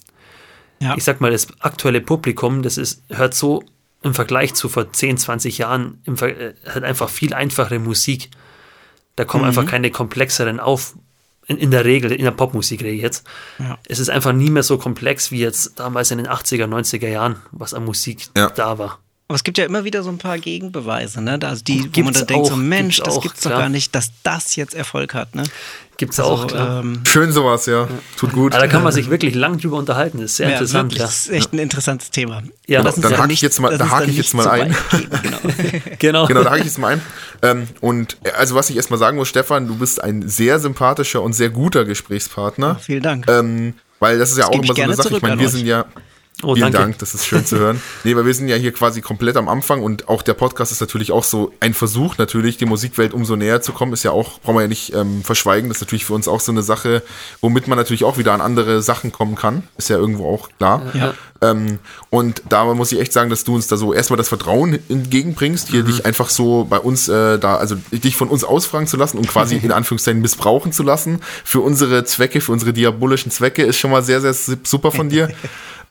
ja. 0.79 0.95
ich 0.95 1.03
sag 1.03 1.21
mal, 1.21 1.31
das 1.31 1.47
aktuelle 1.59 2.01
Publikum, 2.01 2.61
das 2.61 2.77
ist, 2.77 3.03
hört 3.09 3.33
so 3.33 3.63
im 4.03 4.13
Vergleich 4.13 4.53
zu 4.53 4.69
vor 4.69 4.91
10, 4.91 5.17
20 5.17 5.57
Jahren, 5.57 6.01
im, 6.05 6.17
Ver- 6.17 6.37
äh, 6.39 6.53
hat 6.67 6.83
einfach 6.83 7.09
viel 7.09 7.33
einfachere 7.33 7.79
Musik. 7.79 8.29
Da 9.15 9.25
kommen 9.25 9.43
Mhm. 9.43 9.47
einfach 9.49 9.65
keine 9.65 9.89
komplexeren 9.91 10.59
auf. 10.59 10.95
In, 11.47 11.57
in 11.57 11.71
der 11.71 11.85
Regel, 11.85 12.11
in 12.11 12.23
der 12.25 12.31
Popmusik 12.31 12.81
rede 12.81 12.91
ich 12.91 13.01
jetzt. 13.01 13.25
Ja. 13.57 13.77
Es 13.87 13.99
ist 13.99 14.09
einfach 14.09 14.33
nie 14.33 14.49
mehr 14.49 14.63
so 14.63 14.77
komplex 14.77 15.31
wie 15.31 15.39
jetzt 15.39 15.79
damals 15.79 16.11
in 16.11 16.17
den 16.17 16.27
80er, 16.27 16.67
90er 16.67 17.07
Jahren, 17.07 17.37
was 17.51 17.73
an 17.73 17.85
Musik 17.85 18.27
Ja. 18.35 18.49
da 18.49 18.77
war. 18.77 18.99
Aber 19.29 19.35
es 19.35 19.43
gibt 19.43 19.57
ja 19.57 19.65
immer 19.65 19.83
wieder 19.83 20.03
so 20.03 20.09
ein 20.09 20.19
paar 20.19 20.37
Gegenbeweise, 20.37 21.21
ne? 21.21 21.37
Also 21.43 21.61
die, 21.61 21.89
wo 21.93 22.01
man 22.01 22.13
dann 22.13 22.27
denkt, 22.27 22.47
so 22.47 22.53
auch, 22.53 22.57
Mensch, 22.57 22.95
gibt's 22.95 23.07
das 23.09 23.17
auch, 23.17 23.21
gibt's 23.21 23.41
doch 23.41 23.49
klar. 23.49 23.61
gar 23.63 23.69
nicht, 23.69 23.93
dass 23.93 24.11
das 24.23 24.55
jetzt 24.55 24.73
Erfolg 24.73 25.13
hat, 25.13 25.35
ne? 25.35 25.43
Gibt's 25.97 26.17
Also, 26.17 26.31
auch, 26.31 26.47
klar. 26.47 26.79
ähm, 26.79 27.01
Schön 27.05 27.33
sowas, 27.33 27.65
ja. 27.65 27.89
Tut 28.15 28.31
gut. 28.31 28.53
Aber 28.53 28.61
da 28.65 28.71
kann 28.71 28.83
man 28.83 28.93
sich 28.93 29.09
wirklich 29.09 29.35
lang 29.35 29.57
drüber 29.59 29.75
unterhalten. 29.77 30.19
Das 30.19 30.31
ist 30.31 30.37
sehr 30.37 30.47
ja, 30.47 30.53
interessant. 30.53 30.91
wirklich, 30.91 30.99
Ja. 30.99 31.05
das 31.07 31.25
ist 31.25 31.29
echt 31.33 31.51
ein 31.53 31.59
interessantes 31.59 32.09
Thema. 32.11 32.41
Ja, 32.67 32.79
uns 32.81 32.95
dann 32.95 33.11
da 33.11 33.17
hake 33.17 33.33
ich 33.33 33.41
jetzt 33.41 33.59
mal- 33.59 33.77
da 33.77 33.89
hake 33.89 34.09
ich 34.09 34.15
jetzt 34.17 34.33
mal 34.33 34.47
ein. 34.47 34.75
genau. 35.23 35.37
Genau. 35.99 36.27
Genau, 36.27 36.43
da 36.43 36.51
hake 36.51 36.59
ich 36.59 36.65
jetzt 36.67 36.77
mal 36.77 36.93
ein. 36.93 37.01
Ähm, 37.41 37.67
und 37.81 38.17
äh, 38.23 38.29
also 38.31 38.55
was 38.55 38.69
ich 38.69 38.77
erstmal 38.77 38.99
sagen 38.99 39.17
muss, 39.17 39.27
Stefan, 39.27 39.67
du 39.67 39.75
bist 39.75 40.01
ein 40.01 40.29
sehr 40.29 40.59
sympathischer 40.59 41.21
und 41.21 41.33
sehr 41.33 41.49
guter 41.49 41.83
Gesprächspartner. 41.83 42.75
Vielen 42.79 43.03
Dank. 43.03 43.25
Ähm, 43.29 43.73
weil 43.99 44.19
das 44.19 44.31
ist 44.31 44.37
ja 44.37 44.45
auch 44.45 44.51
gebe 44.51 44.65
ich 44.65 44.69
immer 44.69 44.77
so 44.77 44.83
eine 44.83 44.95
Sache. 44.95 45.15
Ich 45.17 45.21
meine, 45.21 45.37
wir 45.39 45.47
euch. 45.47 45.51
sind 45.51 45.65
ja. 45.65 45.83
Oh, 46.43 46.53
Vielen 46.53 46.71
danke. 46.71 46.77
Dank, 46.77 46.99
das 46.99 47.15
ist 47.15 47.25
schön 47.25 47.45
zu 47.45 47.57
hören. 47.57 47.81
Nee, 48.03 48.15
weil 48.15 48.25
wir 48.25 48.33
sind 48.33 48.47
ja 48.47 48.55
hier 48.55 48.71
quasi 48.71 49.01
komplett 49.01 49.37
am 49.37 49.49
Anfang 49.49 49.81
und 49.81 50.07
auch 50.07 50.21
der 50.21 50.35
Podcast 50.35 50.71
ist 50.71 50.81
natürlich 50.81 51.11
auch 51.11 51.23
so 51.23 51.51
ein 51.59 51.73
Versuch, 51.73 52.17
natürlich 52.17 52.57
die 52.57 52.65
Musikwelt 52.65 53.13
umso 53.13 53.35
näher 53.35 53.61
zu 53.61 53.73
kommen. 53.73 53.91
Ist 53.91 54.03
ja 54.03 54.11
auch, 54.11 54.39
brauchen 54.39 54.55
wir 54.55 54.61
ja 54.61 54.67
nicht 54.67 54.93
ähm, 54.93 55.23
verschweigen, 55.23 55.67
das 55.69 55.77
ist 55.77 55.81
natürlich 55.81 56.05
für 56.05 56.13
uns 56.13 56.27
auch 56.27 56.39
so 56.39 56.51
eine 56.51 56.61
Sache, 56.61 57.01
womit 57.41 57.67
man 57.67 57.77
natürlich 57.77 58.03
auch 58.03 58.17
wieder 58.17 58.33
an 58.33 58.41
andere 58.41 58.81
Sachen 58.81 59.11
kommen 59.11 59.35
kann. 59.35 59.63
Ist 59.77 59.89
ja 59.89 59.97
irgendwo 59.97 60.31
auch 60.31 60.49
klar. 60.57 60.83
Ja. 60.93 61.13
Ähm, 61.41 61.79
und 62.09 62.43
da 62.49 62.65
muss 62.73 62.91
ich 62.91 62.99
echt 62.99 63.13
sagen, 63.13 63.29
dass 63.29 63.43
du 63.43 63.55
uns 63.55 63.67
da 63.67 63.77
so 63.77 63.93
erstmal 63.93 64.17
das 64.17 64.29
Vertrauen 64.29 64.79
entgegenbringst, 64.89 65.69
hier 65.69 65.83
dich 65.83 66.05
einfach 66.05 66.29
so 66.29 66.65
bei 66.69 66.79
uns 66.79 67.07
äh, 67.07 67.39
da, 67.39 67.57
also 67.57 67.75
dich 67.91 68.15
von 68.15 68.29
uns 68.29 68.43
ausfragen 68.43 68.87
zu 68.87 68.97
lassen 68.97 69.17
und 69.17 69.27
quasi 69.27 69.55
in 69.63 69.71
Anführungszeichen 69.71 70.21
missbrauchen 70.21 70.71
zu 70.71 70.83
lassen 70.83 71.19
für 71.43 71.61
unsere 71.61 72.05
Zwecke, 72.05 72.41
für 72.41 72.51
unsere 72.51 72.73
diabolischen 72.73 73.31
Zwecke, 73.31 73.63
ist 73.63 73.77
schon 73.77 73.91
mal 73.91 74.03
sehr, 74.03 74.21
sehr 74.21 74.33
super 74.63 74.91
von 74.91 75.09
dir. 75.09 75.29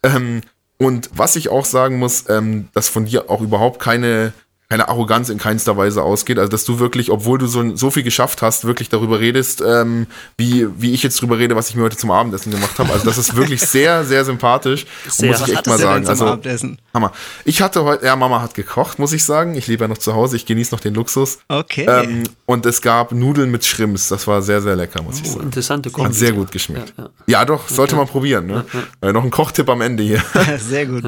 ähm, 0.07 0.43
und 0.79 1.11
was 1.15 1.37
ich 1.37 1.49
auch 1.49 1.65
sagen 1.65 1.99
muss, 1.99 2.29
ähm, 2.29 2.69
dass 2.75 2.89
von 2.89 3.07
dir 3.07 3.31
auch 3.31 3.41
überhaupt 3.41 3.81
keine 3.81 4.33
keine 4.69 4.89
Arroganz 4.89 5.29
in 5.29 5.39
keinster 5.39 5.77
Weise 5.77 6.03
ausgeht. 6.03 6.39
Also 6.39 6.51
dass 6.51 6.65
du 6.65 6.79
wirklich, 6.79 7.11
obwohl 7.11 7.39
du 7.39 7.47
so, 7.47 7.77
so 7.77 7.91
viel 7.91 8.03
geschafft 8.03 8.43
hast, 8.43 8.65
wirklich 8.65 8.89
darüber 8.89 9.21
redest, 9.21 9.63
ähm, 9.65 10.07
wie, 10.37 10.67
wie 10.79 10.93
ich 10.93 11.03
jetzt 11.03 11.21
drüber 11.23 11.39
rede, 11.39 11.55
was 11.55 11.71
ich 11.71 11.77
mir 11.77 11.83
heute 11.85 11.97
zum 11.97 12.11
Abendessen 12.11 12.51
gemacht 12.51 12.79
habe. 12.79 12.93
Also 12.93 13.05
das 13.05 13.17
ist 13.19 13.37
wirklich 13.37 13.61
sehr, 13.67 14.05
sehr 14.05 14.25
sympathisch. 14.25 14.87
Sehr. 15.09 15.31
muss 15.31 15.47
ich 15.47 15.55
echt 15.55 15.67
mal 15.67 15.79
sagen. 15.79 16.05
zum 16.05 16.11
Also 16.11 16.27
Abendessen? 16.27 16.79
Hammer. 16.93 17.13
Ich 17.45 17.63
hatte 17.63 17.85
heute, 17.85 18.07
ja, 18.07 18.17
Mama 18.17 18.41
hat 18.43 18.55
gekocht, 18.55 18.99
muss 18.99 19.13
ich 19.13 19.25
sagen. 19.25 19.55
Ich 19.55 19.67
lebe 19.69 19.85
ja 19.85 19.89
noch 19.89 19.99
zu 19.99 20.15
Hause, 20.15 20.37
ich 20.37 20.47
genieße 20.47 20.75
noch 20.75 20.81
den 20.81 20.95
Luxus. 20.95 21.39
Okay. 21.49 21.87
Ähm, 21.89 22.25
und 22.47 22.67
es 22.67 22.83
gab 22.83 23.13
Nudeln 23.13 23.51
mit 23.51 23.65
Shrimps. 23.65 24.09
Das 24.09 24.27
war 24.27 24.43
sehr, 24.43 24.63
sehr 24.63 24.75
lecker, 24.77 25.03
muss 25.03 25.21
ich 25.21 25.27
Oh, 25.29 25.33
sagen. 25.35 25.45
interessante 25.45 25.91
Kombi. 25.91 26.09
Hat 26.09 26.15
sehr 26.15 26.33
gut 26.33 26.51
geschmeckt. 26.51 26.93
Ja, 26.97 27.05
ja. 27.05 27.11
Ja, 27.29 27.45
doch, 27.45 27.69
sollte 27.69 27.95
man 27.97 28.07
probieren. 28.09 28.47
Ne? 28.47 28.65
Äh, 29.01 29.13
noch 29.13 29.23
ein 29.23 29.31
Kochtipp 29.31 29.69
am 29.69 29.81
Ende 29.81 30.03
hier. 30.03 30.23
Sehr 30.59 30.87
gut. 30.87 31.05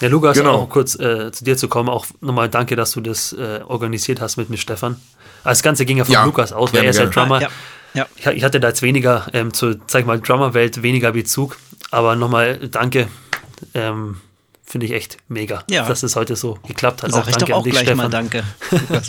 Ja, 0.00 0.08
Lukas, 0.08 0.36
Genau. 0.36 0.54
auch 0.54 0.68
kurz 0.68 0.94
äh, 0.98 1.30
zu 1.32 1.44
dir 1.44 1.56
zu 1.56 1.68
kommen, 1.68 1.88
auch 1.88 2.06
nochmal 2.20 2.48
danke, 2.48 2.76
dass 2.76 2.92
du 2.92 3.00
das 3.00 3.32
äh, 3.32 3.60
organisiert 3.66 4.20
hast 4.20 4.36
mit, 4.36 4.50
mit 4.50 4.58
Stefan. 4.60 4.96
Also 5.44 5.50
das 5.58 5.62
Ganze 5.62 5.84
ging 5.86 5.96
ja 5.98 6.04
von 6.04 6.12
Ja, 6.12 6.24
Lukas 6.24 6.52
aus, 6.52 6.72
weil 6.72 6.84
er 6.84 6.90
ist 6.90 6.98
ja. 6.98 7.06
Drummer. 7.06 7.40
Ja, 7.42 7.48
ja. 7.94 8.06
Ich, 8.16 8.26
ich 8.26 8.44
hatte 8.44 8.60
da 8.60 8.68
jetzt 8.68 8.82
weniger 8.82 9.26
ähm, 9.32 9.52
zur, 9.52 9.76
sag 9.86 10.00
ich 10.00 10.06
mal, 10.06 10.20
Drummerwelt 10.20 10.82
weniger 10.82 11.12
Bezug, 11.12 11.56
aber 11.90 12.14
nochmal 12.16 12.68
danke 12.68 13.08
ähm, 13.74 14.20
finde 14.62 14.86
ich 14.86 14.92
echt 14.92 15.16
mega, 15.28 15.64
Ja. 15.68 15.86
dass 15.88 16.02
es 16.02 16.14
heute 16.14 16.36
so 16.36 16.58
geklappt 16.68 17.02
hat. 17.02 17.10
Sag 17.12 17.28
ich 17.28 17.36
doch 17.36 17.50
auch 17.50 17.64
gleich 17.64 17.94
mal 17.94 18.08
Danke. 18.08 18.44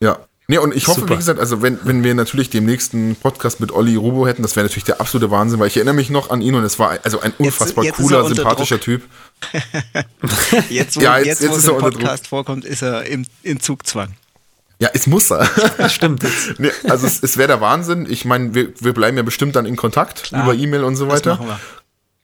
Ja. 0.00 0.18
Nee, 0.52 0.58
und 0.58 0.74
ich 0.74 0.86
hoffe, 0.86 1.00
Super. 1.00 1.14
wie 1.14 1.16
gesagt, 1.16 1.40
also 1.40 1.62
wenn, 1.62 1.78
wenn 1.84 2.04
wir 2.04 2.14
natürlich 2.14 2.50
den 2.50 2.66
nächsten 2.66 3.16
Podcast 3.16 3.58
mit 3.60 3.72
Olli 3.72 3.96
Rubo 3.96 4.26
hätten, 4.26 4.42
das 4.42 4.54
wäre 4.54 4.66
natürlich 4.66 4.84
der 4.84 5.00
absolute 5.00 5.30
Wahnsinn, 5.30 5.58
weil 5.60 5.68
ich 5.68 5.76
erinnere 5.78 5.94
mich 5.94 6.10
noch 6.10 6.28
an 6.28 6.42
ihn 6.42 6.54
und 6.54 6.62
es 6.62 6.78
war 6.78 6.98
also 7.04 7.20
ein 7.20 7.32
unfassbar 7.38 7.84
jetzt 7.86 7.98
er 7.98 8.04
cooler, 8.04 8.28
sympathischer 8.28 8.76
Druck. 8.76 8.84
Typ. 8.84 9.02
Jetzt, 10.68 10.96
wo, 10.96 11.00
Ja, 11.00 11.16
jetzt, 11.16 11.26
jetzt- 11.26 11.40
wo 11.40 11.46
jetzt 11.46 11.56
es 11.56 11.62
ist 11.64 11.68
er 11.68 11.74
im. 11.74 11.80
Podcast 11.80 12.26
vorkommt, 12.26 12.66
ist 12.66 12.82
er 12.82 13.06
im, 13.06 13.24
in 13.42 13.60
Zugzwang. 13.60 14.08
Ja, 14.78 14.90
es 14.92 15.06
muss 15.06 15.30
er. 15.32 15.48
Stimmt. 15.88 16.22
Jetzt. 16.22 16.54
nee, 16.60 16.70
also 16.86 17.06
es, 17.06 17.22
es 17.22 17.38
wäre 17.38 17.48
der 17.48 17.60
Wahnsinn. 17.62 18.06
Ich 18.10 18.26
meine, 18.26 18.54
wir, 18.54 18.74
wir 18.78 18.92
bleiben 18.92 19.16
ja 19.16 19.22
bestimmt 19.22 19.56
dann 19.56 19.64
in 19.64 19.76
Kontakt 19.76 20.24
Klar. 20.24 20.42
über 20.44 20.54
E-Mail 20.54 20.84
und 20.84 20.96
so 20.96 21.06
Das 21.06 21.14
weiter. 21.14 21.58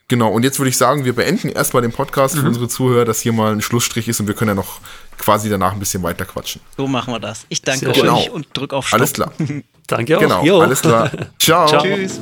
Genau, 0.09 0.31
und 0.31 0.43
jetzt 0.43 0.59
würde 0.59 0.71
ich 0.71 0.77
sagen, 0.79 1.05
wir 1.05 1.15
beenden 1.15 1.51
erstmal 1.51 1.83
den 1.83 1.93
Podcast 1.93 2.35
Mhm. 2.35 2.41
für 2.41 2.47
unsere 2.49 2.69
Zuhörer, 2.69 3.05
dass 3.05 3.21
hier 3.21 3.33
mal 3.35 3.53
ein 3.53 3.61
Schlussstrich 3.61 4.09
ist 4.09 4.21
und 4.21 4.27
wir 4.27 4.35
können 4.35 4.49
ja 4.51 4.55
noch 4.55 4.81
quasi 5.19 5.51
danach 5.51 5.73
ein 5.73 5.79
bisschen 5.79 6.03
weiter 6.03 6.25
quatschen. 6.25 6.63
So 6.77 6.87
machen 6.89 7.13
wir 7.13 7.21
das. 7.21 7.45
Ich 7.51 7.61
danke 7.61 7.93
Sehr 7.93 8.13
euch 8.15 8.23
schön. 8.25 8.33
und 8.33 8.47
drück 8.55 8.73
auf 8.73 8.87
Stopp. 8.89 9.01
Alles 9.01 9.13
klar. 9.13 9.33
Danke 9.87 10.17
auch. 10.17 10.21
Genau, 10.21 10.45
Jo. 10.45 10.61
alles 10.61 10.81
klar. 10.83 11.11
Ciao. 11.39 11.67
Ciao. 11.67 11.83
Tschüss. 11.83 12.21